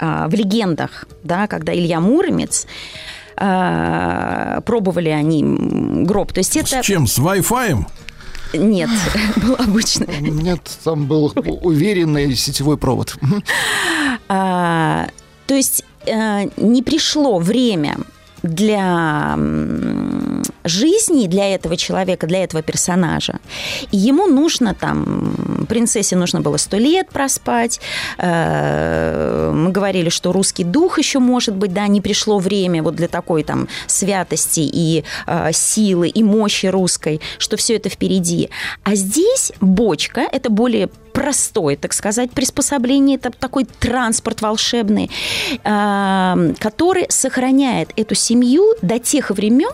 в 0.00 0.34
легендах, 0.34 1.06
да, 1.22 1.46
когда 1.46 1.74
Илья 1.74 2.00
Муромец 2.00 2.66
а, 3.42 4.60
пробовали 4.62 5.08
они 5.08 5.42
гроб. 6.04 6.32
То 6.32 6.40
есть 6.40 6.56
это 6.56 6.82
С 6.82 6.84
чем? 6.84 7.06
С 7.06 7.18
Wi-Fi? 7.18 7.86
нет, 8.52 8.90
был 9.36 9.56
обычно. 9.58 10.06
Нет, 10.20 10.60
там 10.84 11.06
был 11.06 11.32
уверенный 11.62 12.34
сетевой 12.34 12.76
провод. 12.76 13.16
А, 14.28 15.08
то 15.46 15.54
есть 15.54 15.84
э, 16.06 16.50
не 16.56 16.82
пришло 16.82 17.38
время 17.38 17.96
для 18.42 19.36
жизни 20.70 21.26
для 21.26 21.54
этого 21.54 21.76
человека, 21.76 22.26
для 22.26 22.44
этого 22.44 22.62
персонажа. 22.62 23.40
И 23.90 23.96
ему 23.96 24.26
нужно 24.26 24.74
там, 24.74 25.66
принцессе 25.68 26.16
нужно 26.16 26.40
было 26.40 26.56
сто 26.56 26.76
лет 26.78 27.08
проспать. 27.10 27.80
Э, 28.18 29.52
Мы 29.54 29.70
говорили, 29.70 30.08
что 30.08 30.32
русский 30.32 30.64
дух 30.64 30.98
еще 30.98 31.18
может 31.18 31.54
быть, 31.54 31.72
да, 31.72 31.86
не 31.88 32.00
пришло 32.00 32.38
время 32.38 32.82
вот 32.82 32.94
для 32.94 33.08
такой 33.08 33.42
там 33.42 33.68
святости 33.86 34.60
и 34.60 35.04
э, 35.26 35.52
силы, 35.52 36.08
и 36.08 36.22
мощи 36.22 36.66
русской, 36.66 37.20
что 37.38 37.56
все 37.56 37.76
это 37.76 37.88
впереди. 37.88 38.50
А 38.84 38.94
здесь 38.94 39.52
бочка– 39.60 40.20
это 40.32 40.50
более 40.50 40.88
простое, 41.12 41.76
так 41.76 41.92
сказать, 41.92 42.30
приспособление, 42.30 43.16
это 43.16 43.30
такой 43.30 43.64
транспорт 43.64 44.42
волшебный, 44.42 45.10
э, 45.64 46.54
который 46.58 47.06
сохраняет 47.08 47.90
эту 47.96 48.14
семью 48.14 48.64
до 48.82 48.98
тех 48.98 49.30
времен, 49.30 49.72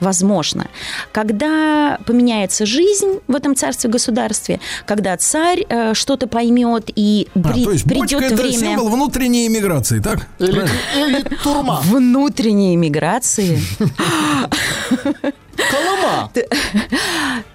возможно, 0.00 0.66
когда 1.12 1.98
поменяется 2.06 2.66
жизнь 2.66 3.20
в 3.28 3.34
этом 3.34 3.54
царстве-государстве, 3.56 4.60
когда 4.84 5.16
царь 5.16 5.64
э, 5.68 5.94
что-то 5.94 6.26
поймет 6.26 6.90
и 6.94 7.28
А, 7.34 7.38
при- 7.52 7.64
то 7.64 7.70
есть 7.72 7.86
бочка 7.86 8.18
придет 8.18 8.32
это 8.32 8.42
время... 8.42 8.58
символ 8.58 8.88
внутренней 8.88 9.46
иммиграции, 9.46 10.00
так? 10.00 10.26
Или, 10.38 10.66
или 10.96 11.22
турма. 11.42 11.80
Внутренней 11.84 12.74
иммиграции. 12.74 13.58
Колыма. 15.70 16.30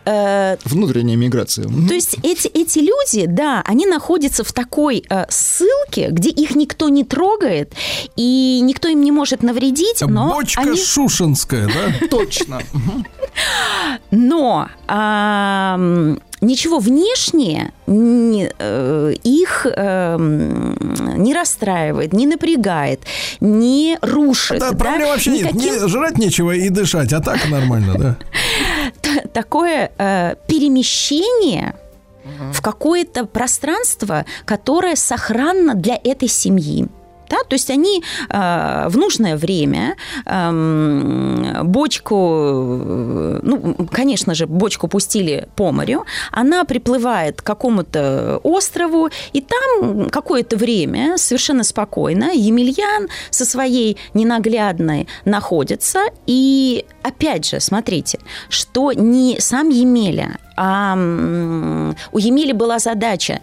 Э, 0.06 0.58
Внутренняя 0.66 1.16
миграция. 1.16 1.66
То 1.66 1.94
есть 1.94 2.18
эти, 2.24 2.48
эти 2.48 2.80
люди, 2.80 3.28
да, 3.28 3.62
они 3.66 3.86
находятся 3.86 4.44
в 4.44 4.52
такой 4.52 5.04
э, 5.10 5.26
ссылке, 5.30 6.10
где 6.10 6.30
их 6.30 6.56
никто 6.56 6.90
не 6.90 7.04
трогает, 7.04 7.74
и 8.16 8.60
никто 8.64 8.88
им 8.88 9.02
не 9.02 9.12
может 9.12 9.44
навредить, 9.44 10.02
но 10.02 10.30
Бочка 10.30 10.62
они... 10.62 10.78
шушенская, 10.78 11.68
да? 11.68 12.08
Точно. 12.08 12.62
Но 14.12 14.70
ничего 16.42 16.80
внешнее 16.80 17.72
не- 17.88 18.52
э, 18.58 19.14
их 19.24 19.66
эм, 19.76 20.76
не 21.24 21.34
расстраивает, 21.34 22.14
не 22.14 22.26
напрягает, 22.28 23.02
не 23.40 23.98
рушит. 24.02 24.60
Да, 24.60 24.72
да, 24.72 24.78
проблем 24.78 25.08
вообще 25.10 25.32
нет. 25.32 25.54
никаким- 25.54 25.74
Не 25.84 25.88
жрать 25.88 26.18
нечего 26.18 26.52
и 26.52 26.70
дышать, 26.70 27.14
а 27.14 27.22
так 27.22 27.48
нормально, 27.50 27.96
да? 27.98 28.18
такое 29.34 29.92
э, 29.98 30.36
перемещение 30.48 31.76
в 32.54 32.62
какое-то 32.62 33.26
пространство, 33.26 34.26
которое 34.46 34.96
сохранно 34.96 35.74
для 35.76 36.00
этой 36.04 36.28
семьи. 36.28 36.88
Да, 37.32 37.38
то 37.48 37.54
есть 37.54 37.70
они 37.70 38.04
э, 38.30 38.88
в 38.90 38.98
нужное 38.98 39.38
время 39.38 39.96
эм, 40.26 41.62
бочку, 41.64 42.16
э, 42.84 43.40
ну, 43.42 43.76
конечно 43.90 44.36
же, 44.36 44.48
бочку 44.48 44.90
пустили 44.90 45.48
по 45.56 45.72
морю, 45.72 46.06
она 46.34 46.66
приплывает 46.66 47.42
к 47.42 47.46
какому-то 47.46 48.42
острову, 48.44 49.10
и 49.32 49.42
там 49.42 50.10
какое-то 50.10 50.58
время 50.58 51.18
совершенно 51.18 51.64
спокойно 51.64 52.32
Емельян 52.34 53.08
со 53.30 53.46
своей 53.46 53.98
ненаглядной 54.14 55.08
находится, 55.24 56.00
и 56.28 56.86
опять 57.02 57.50
же, 57.50 57.62
смотрите, 57.62 58.20
что 58.50 58.92
не 58.92 59.40
сам 59.40 59.70
Емеля, 59.70 60.38
а 60.58 60.96
у 62.12 62.18
Емели 62.18 62.52
была 62.52 62.80
задача 62.80 63.40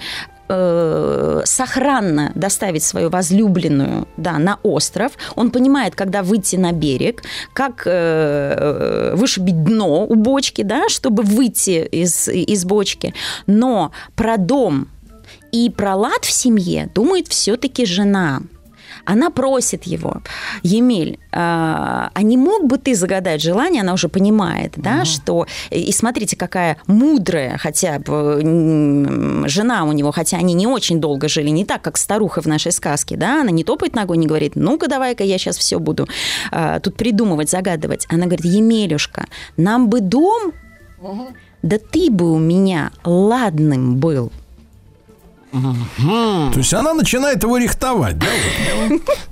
э, 0.49 1.43
сохранно 1.45 2.33
доставить 2.35 2.83
свою 2.83 3.11
возлюбленную 3.11 4.09
да, 4.17 4.39
на 4.39 4.59
остров. 4.63 5.13
Он 5.37 5.51
понимает, 5.51 5.95
когда 5.95 6.23
выйти 6.23 6.57
на 6.57 6.73
берег, 6.73 7.23
как 7.53 7.83
э, 7.87 9.15
вышибить 9.15 9.63
дно 9.65 10.07
у 10.07 10.15
бочки, 10.15 10.63
да, 10.63 10.89
чтобы 10.89 11.23
выйти 11.23 11.87
из, 11.91 12.29
из 12.29 12.65
бочки. 12.65 13.15
Но 13.47 13.93
про 14.17 14.37
дом 14.37 14.89
и 15.53 15.71
про 15.71 15.95
лад 15.95 16.25
в 16.25 16.31
семье 16.31 16.91
думает 16.95 17.29
все-таки 17.29 17.87
жена. 17.87 18.41
Она 19.11 19.31
просит 19.31 19.85
его, 19.85 20.21
Емель, 20.63 21.19
а 21.33 22.11
а 22.13 22.23
не 22.23 22.37
мог 22.37 22.67
бы 22.67 22.77
ты 22.77 22.95
загадать 22.95 23.41
желание? 23.41 23.81
Она 23.81 23.95
уже 23.95 24.09
понимает, 24.09 24.75
да, 24.77 25.07
что... 25.07 25.47
И 25.71 25.93
смотрите, 25.93 26.37
какая 26.37 26.77
мудрая 26.87 27.57
хотя 27.57 27.99
бы 27.99 29.45
жена 29.47 29.85
у 29.85 29.93
него, 29.93 30.13
хотя 30.13 30.37
они 30.37 30.53
не 30.53 30.67
очень 30.67 31.01
долго 31.01 31.29
жили, 31.29 31.49
не 31.49 31.65
так, 31.65 31.81
как 31.81 31.97
старуха 31.97 32.43
в 32.43 32.47
нашей 32.47 32.71
сказке, 32.71 33.17
да, 33.17 33.41
она 33.41 33.51
не 33.51 33.65
топает 33.65 33.95
ногой, 33.95 34.19
не 34.19 34.27
говорит, 34.27 34.57
ну-ка, 34.57 34.89
давай-ка 34.89 35.25
я 35.25 35.39
сейчас 35.39 35.57
все 35.57 35.79
буду 35.79 36.07
а, 36.51 36.79
тут 36.81 36.97
придумывать, 36.97 37.49
загадывать. 37.49 38.07
Она 38.11 38.27
говорит, 38.27 38.45
Емелюшка, 38.45 39.27
нам 39.57 39.89
бы 39.89 40.01
дом, 40.01 40.53
да 41.63 41.79
ты 41.79 42.11
бы 42.11 42.31
у 42.33 42.39
меня 42.39 42.91
ладным 43.05 43.97
был. 43.97 44.33
То 45.53 46.53
есть 46.59 46.75
она 46.75 46.95
начинает 46.95 47.43
его 47.43 47.57
рихтовать, 47.57 48.19
да? 48.19 48.27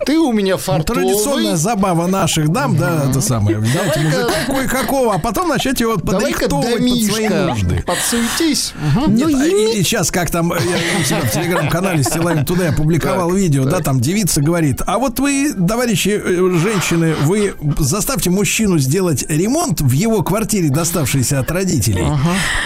Ты 0.06 0.18
у 0.18 0.32
меня 0.32 0.54
Ну, 0.54 0.58
фартовый. 0.58 1.04
Традиционная 1.04 1.56
забава 1.56 2.06
наших 2.06 2.48
дам, 2.50 2.76
да, 2.76 3.06
это 3.10 3.20
самое. 3.20 3.58
Взять 3.58 3.96
мужика 3.96 4.28
кое-какого, 4.46 5.14
а 5.14 5.18
потом 5.18 5.48
начать 5.48 5.80
его 5.80 5.96
подрихтовывать 5.98 6.78
под 6.78 7.02
свои 7.02 7.28
нужды. 7.28 7.84
подсуетись. 7.86 8.72
Нет, 9.08 9.30
а 9.34 9.46
и, 9.46 9.82
сейчас, 9.82 10.10
как 10.10 10.30
там, 10.30 10.52
я 10.52 10.56
у 11.00 11.04
себя 11.04 11.20
в 11.20 11.30
телеграм-канале 11.30 12.02
Стилавин 12.02 12.44
туда 12.44 12.66
я 12.66 12.72
публиковал 12.72 13.30
видео, 13.32 13.64
да, 13.64 13.80
там 13.80 14.00
девица 14.00 14.40
говорит, 14.40 14.80
а 14.86 14.98
вот 14.98 15.18
вы, 15.20 15.52
товарищи 15.52 16.20
э, 16.22 16.58
женщины, 16.58 17.14
вы 17.22 17.54
заставьте 17.78 18.30
мужчину 18.30 18.78
сделать 18.78 19.24
ремонт 19.28 19.80
в 19.80 19.92
его 19.92 20.22
квартире, 20.22 20.70
доставшейся 20.70 21.40
от 21.40 21.50
родителей, 21.50 22.06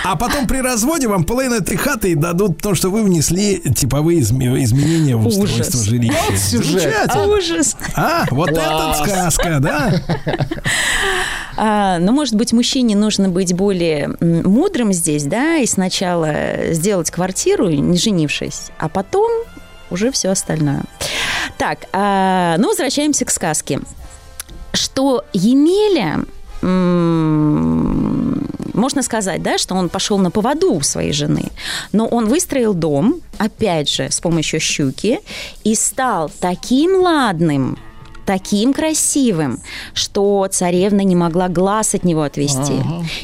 а 0.05 0.17
потом 0.17 0.47
при 0.47 0.59
разводе 0.59 1.09
вам 1.09 1.25
половину 1.25 1.57
этой 1.57 1.77
хаты 1.77 2.15
дадут, 2.15 2.59
потому 2.59 2.75
что 2.75 2.91
вы 2.91 3.03
внесли 3.03 3.50
типовые 3.59 4.21
изме- 4.21 4.63
изменения 4.63 5.17
в 5.17 5.27
устройство 5.27 5.79
Ужас. 5.79 5.83
жилища. 5.85 6.17
Вот 6.29 6.39
сюжет. 6.39 6.81
Замечательно. 6.83 7.27
Ужас. 7.37 7.77
А, 7.95 8.25
вот 8.31 8.51
это 8.51 8.95
сказка, 9.05 9.59
да? 9.61 9.93
А, 11.63 11.99
ну, 11.99 12.13
может 12.13 12.37
быть, 12.37 12.53
мужчине 12.55 12.97
нужно 12.97 13.29
быть 13.29 13.53
более 13.53 14.17
мудрым 14.21 14.93
здесь, 14.95 15.25
да, 15.25 15.57
и 15.57 15.67
сначала 15.67 16.33
сделать 16.73 17.11
квартиру, 17.11 17.69
не 17.69 17.99
женившись, 17.99 18.71
а 18.79 18.89
потом 18.89 19.31
уже 19.91 20.11
все 20.11 20.31
остальное. 20.31 20.85
Так, 21.59 21.81
а, 21.93 22.57
ну, 22.59 22.69
возвращаемся 22.69 23.27
к 23.27 23.31
сказке. 23.31 23.81
Что 24.73 25.25
Емеля, 25.35 26.21
м, 26.63 28.00
можно 28.81 29.03
сказать, 29.03 29.43
да, 29.43 29.59
что 29.59 29.75
он 29.75 29.89
пошел 29.89 30.19
на 30.19 30.31
поводу 30.31 30.73
у 30.73 30.81
своей 30.81 31.13
жены, 31.13 31.45
но 31.93 32.07
он 32.07 32.27
выстроил 32.27 32.75
дом, 32.75 33.21
опять 33.39 33.89
же, 33.89 34.11
с 34.11 34.21
помощью 34.21 34.61
щуки, 34.61 35.21
и 35.65 35.75
стал 35.75 36.31
таким 36.41 37.03
ладным, 37.03 37.79
таким 38.27 38.73
красивым, 38.73 39.61
что 39.93 40.47
царевна 40.51 41.01
не 41.01 41.17
могла 41.17 41.49
глаз 41.49 41.95
от 41.95 42.05
него 42.05 42.23
отвести. 42.23 42.75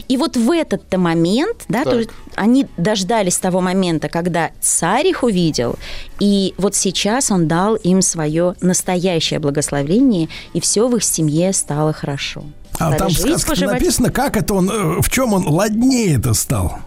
И 0.09 0.17
вот 0.17 0.37
в 0.37 0.51
этот-то 0.51 0.99
момент, 0.99 1.65
да, 1.69 1.85
то 1.85 1.99
есть 1.99 2.11
они 2.35 2.67
дождались 2.77 3.39
того 3.39 3.61
момента, 3.61 4.09
когда 4.09 4.51
царь 4.61 5.07
их 5.07 5.23
увидел, 5.23 5.77
и 6.19 6.55
вот 6.59 6.75
сейчас 6.75 7.31
он 7.31 7.47
дал 7.47 7.77
им 7.77 8.03
свое 8.03 8.55
настоящее 8.61 9.39
благословение, 9.39 10.29
и 10.55 10.61
все 10.61 10.89
в 10.89 10.97
их 10.97 11.05
семье 11.05 11.53
стало 11.53 11.93
хорошо. 11.93 12.43
А 12.79 12.93
там 12.93 13.09
в 13.09 13.13
жить, 13.13 13.47
поживать. 13.47 13.75
написано, 13.75 14.11
как 14.11 14.37
это 14.37 14.55
он, 14.55 14.71
э, 14.71 15.01
в 15.01 15.11
чем 15.11 15.33
он 15.33 15.47
ладнее 15.47 16.17
это 16.17 16.35
стал. 16.35 16.79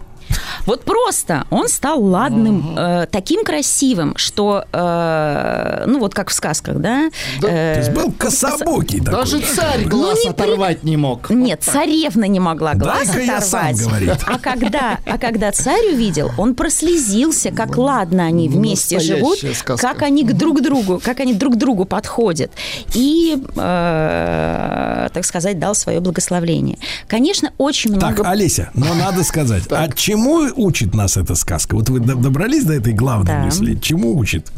Вот 0.66 0.84
просто 0.84 1.44
он 1.50 1.68
стал 1.68 2.02
ладным, 2.02 2.76
э, 2.78 3.06
таким 3.10 3.44
красивым, 3.44 4.16
что, 4.16 4.64
э, 4.72 5.84
ну 5.86 5.98
вот 6.00 6.14
как 6.14 6.28
в 6.30 6.32
сказках, 6.32 6.76
да? 6.78 7.10
э, 7.42 7.74
То 7.74 7.78
есть 7.80 7.90
был 7.92 8.12
кособокий 8.12 9.00
такой. 9.00 9.20
Даже 9.20 9.40
царь 9.40 9.82
Ну, 9.84 9.88
глаз 9.90 10.18
не 10.24 10.30
при- 10.32 10.42
оторвать 10.44 10.82
не 10.84 10.96
мог. 10.96 11.30
Нет, 11.30 11.62
царевна 11.62 12.24
не 12.24 12.40
могла 12.40 12.74
глаз 12.74 13.06
Дай-ка 13.08 13.20
я 13.22 13.38
оторвать. 13.38 14.20
А 14.26 14.38
когда, 14.38 14.98
а 15.06 15.18
когда 15.18 15.52
царь 15.52 15.92
увидел, 15.92 16.30
он 16.38 16.54
прослезился, 16.54 17.50
как 17.50 17.76
ладно 17.76 18.24
они 18.24 18.48
вместе 18.48 18.96
Настоящая 18.96 19.16
живут, 19.18 19.38
сказка. 19.56 19.76
как 19.76 20.02
они 20.02 20.24
к 20.24 20.32
друг 20.32 20.60
другу, 20.62 21.00
как 21.02 21.20
они 21.20 21.34
друг 21.34 21.54
к 21.54 21.56
другу 21.56 21.84
подходят. 21.84 22.52
И, 22.94 23.36
э, 23.56 25.08
так 25.12 25.24
сказать, 25.24 25.58
дал 25.58 25.74
свое 25.74 26.00
благословление. 26.00 26.78
Конечно, 27.08 27.52
очень 27.58 27.92
много... 27.94 28.16
Так, 28.16 28.26
Олеся, 28.26 28.70
но 28.74 28.94
надо 28.94 29.24
сказать, 29.24 29.64
а 29.70 29.88
чему 30.20 30.52
учит 30.56 30.94
нас 30.94 31.16
эта 31.16 31.34
сказка? 31.34 31.74
Вот 31.76 31.88
вы 31.88 32.00
до- 32.00 32.14
добрались 32.14 32.64
до 32.64 32.74
этой 32.74 32.92
главной 32.92 33.32
Да. 33.32 33.38
мысли? 33.44 33.74
Чему 33.80 34.16
учит? 34.16 34.50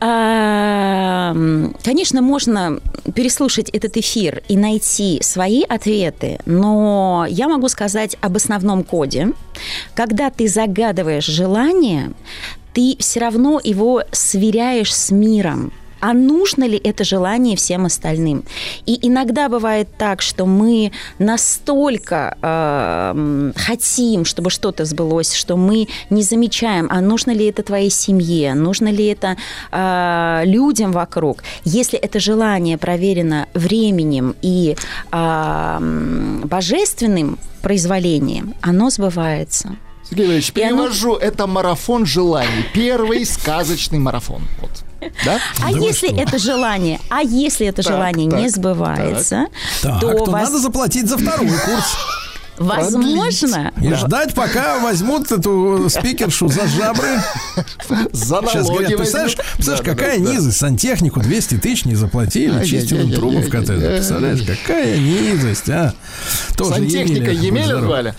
А, 0.00 1.32
м, 1.34 1.74
Конечно, 1.82 2.20
можно 2.20 2.80
переслушать 3.14 3.70
этот 3.70 3.96
эфир 3.96 4.42
и 4.48 4.56
найти 4.56 5.18
свои 5.22 5.62
ответы, 5.62 6.38
но 6.46 7.26
я 7.28 7.48
могу 7.48 7.68
сказать 7.68 8.16
об 8.20 8.36
основном 8.36 8.82
коде. 8.84 9.32
Когда 9.94 10.30
ты 10.30 10.48
загадываешь 10.48 11.24
желание, 11.26 12.10
ты 12.72 12.96
все 12.98 13.20
равно 13.20 13.60
его 13.62 14.02
сверяешь 14.12 14.94
с 14.94 15.10
миром. 15.10 15.72
А 16.00 16.12
нужно 16.12 16.64
ли 16.64 16.78
это 16.78 17.04
желание 17.04 17.56
всем 17.56 17.86
остальным. 17.86 18.44
И 18.86 18.98
иногда 19.06 19.48
бывает 19.48 19.88
так, 19.96 20.22
что 20.22 20.46
мы 20.46 20.92
настолько 21.18 22.36
э, 22.42 23.52
хотим, 23.56 24.24
чтобы 24.24 24.50
что-то 24.50 24.84
сбылось, 24.84 25.34
что 25.34 25.56
мы 25.56 25.88
не 26.10 26.22
замечаем, 26.22 26.88
а 26.90 27.00
нужно 27.00 27.32
ли 27.32 27.46
это 27.46 27.62
твоей 27.62 27.90
семье, 27.90 28.54
нужно 28.54 28.88
ли 28.88 29.06
это 29.06 29.36
э, 29.72 30.42
людям 30.44 30.92
вокруг. 30.92 31.42
Если 31.64 31.98
это 31.98 32.20
желание 32.20 32.78
проверено 32.78 33.46
временем 33.54 34.34
и 34.42 34.76
э, 35.12 36.40
божественным 36.44 37.38
произволением, 37.62 38.54
оно 38.60 38.90
сбывается. 38.90 39.76
Сергей 40.08 40.26
Валерьевич, 40.26 40.52
И 40.54 40.62
оно- 40.62 40.70
перевожу, 40.84 41.14
это 41.16 41.46
марафон 41.46 42.04
желаний. 42.06 42.66
Первый 42.74 43.24
сказочный 43.24 43.98
марафон. 43.98 44.42
Вот. 44.60 44.70
Да? 45.24 45.38
А 45.62 45.70
если 45.70 46.14
это 46.18 46.38
желание, 46.38 46.98
а 47.10 47.20
если 47.22 47.66
это 47.66 47.82
Так, 47.82 47.92
желание 47.92 48.30
так, 48.30 48.40
не 48.40 48.48
сбывается, 48.48 49.46
Так, 49.82 50.00
то, 50.00 50.10
то 50.24 50.30
вас- 50.30 50.44
надо 50.48 50.58
заплатить 50.60 51.08
за 51.08 51.18
второй 51.18 51.48
курс. 51.48 51.96
Возможно, 52.58 53.72
И 53.80 53.92
ждать, 53.94 54.34
пока 54.34 54.78
возьмут 54.80 55.30
эту 55.30 55.88
спикершу 55.88 56.48
за 56.48 56.66
жабры. 56.66 57.20
За 58.12 58.40
Сейчас 58.46 58.68
говорят, 58.68 58.96
представляешь, 58.96 59.36
представляешь, 59.36 59.56
Да, 59.58 59.76
да, 59.76 59.82
какая 59.82 60.18
да, 60.18 60.24
да. 60.24 60.32
низость, 60.32 60.58
сантехнику 60.58 61.20
200 61.20 61.58
тысяч 61.58 61.84
не 61.84 61.94
заплатили, 61.94 62.64
чистил 62.64 63.00
им 63.00 63.12
трубы 63.12 63.40
в 63.40 63.50
коттедже. 63.50 63.86
Представляешь, 63.86 64.42
какая 64.42 64.98
низость, 64.98 65.68
а? 65.68 65.94
Тоже 66.56 66.74
Сантехника 66.74 67.30
Емеля, 67.30 67.80
звали? 67.80 68.14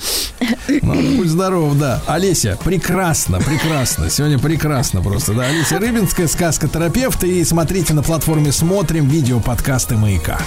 Ну, 0.81 1.17
будь 1.17 1.29
здоров, 1.29 1.77
да. 1.77 2.01
Олеся, 2.07 2.57
прекрасно, 2.63 3.39
прекрасно. 3.39 4.09
Сегодня 4.09 4.39
прекрасно 4.39 5.01
просто, 5.01 5.33
да. 5.33 5.43
Олеся 5.47 5.79
Рыбинская, 5.79 6.27
сказка 6.27 6.67
терапевт. 6.67 7.23
И 7.23 7.43
смотрите 7.43 7.93
на 7.93 8.03
платформе 8.03 8.51
«Смотрим» 8.51 9.07
видео 9.07 9.39
подкасты 9.39 9.95
«Маяка». 9.95 10.39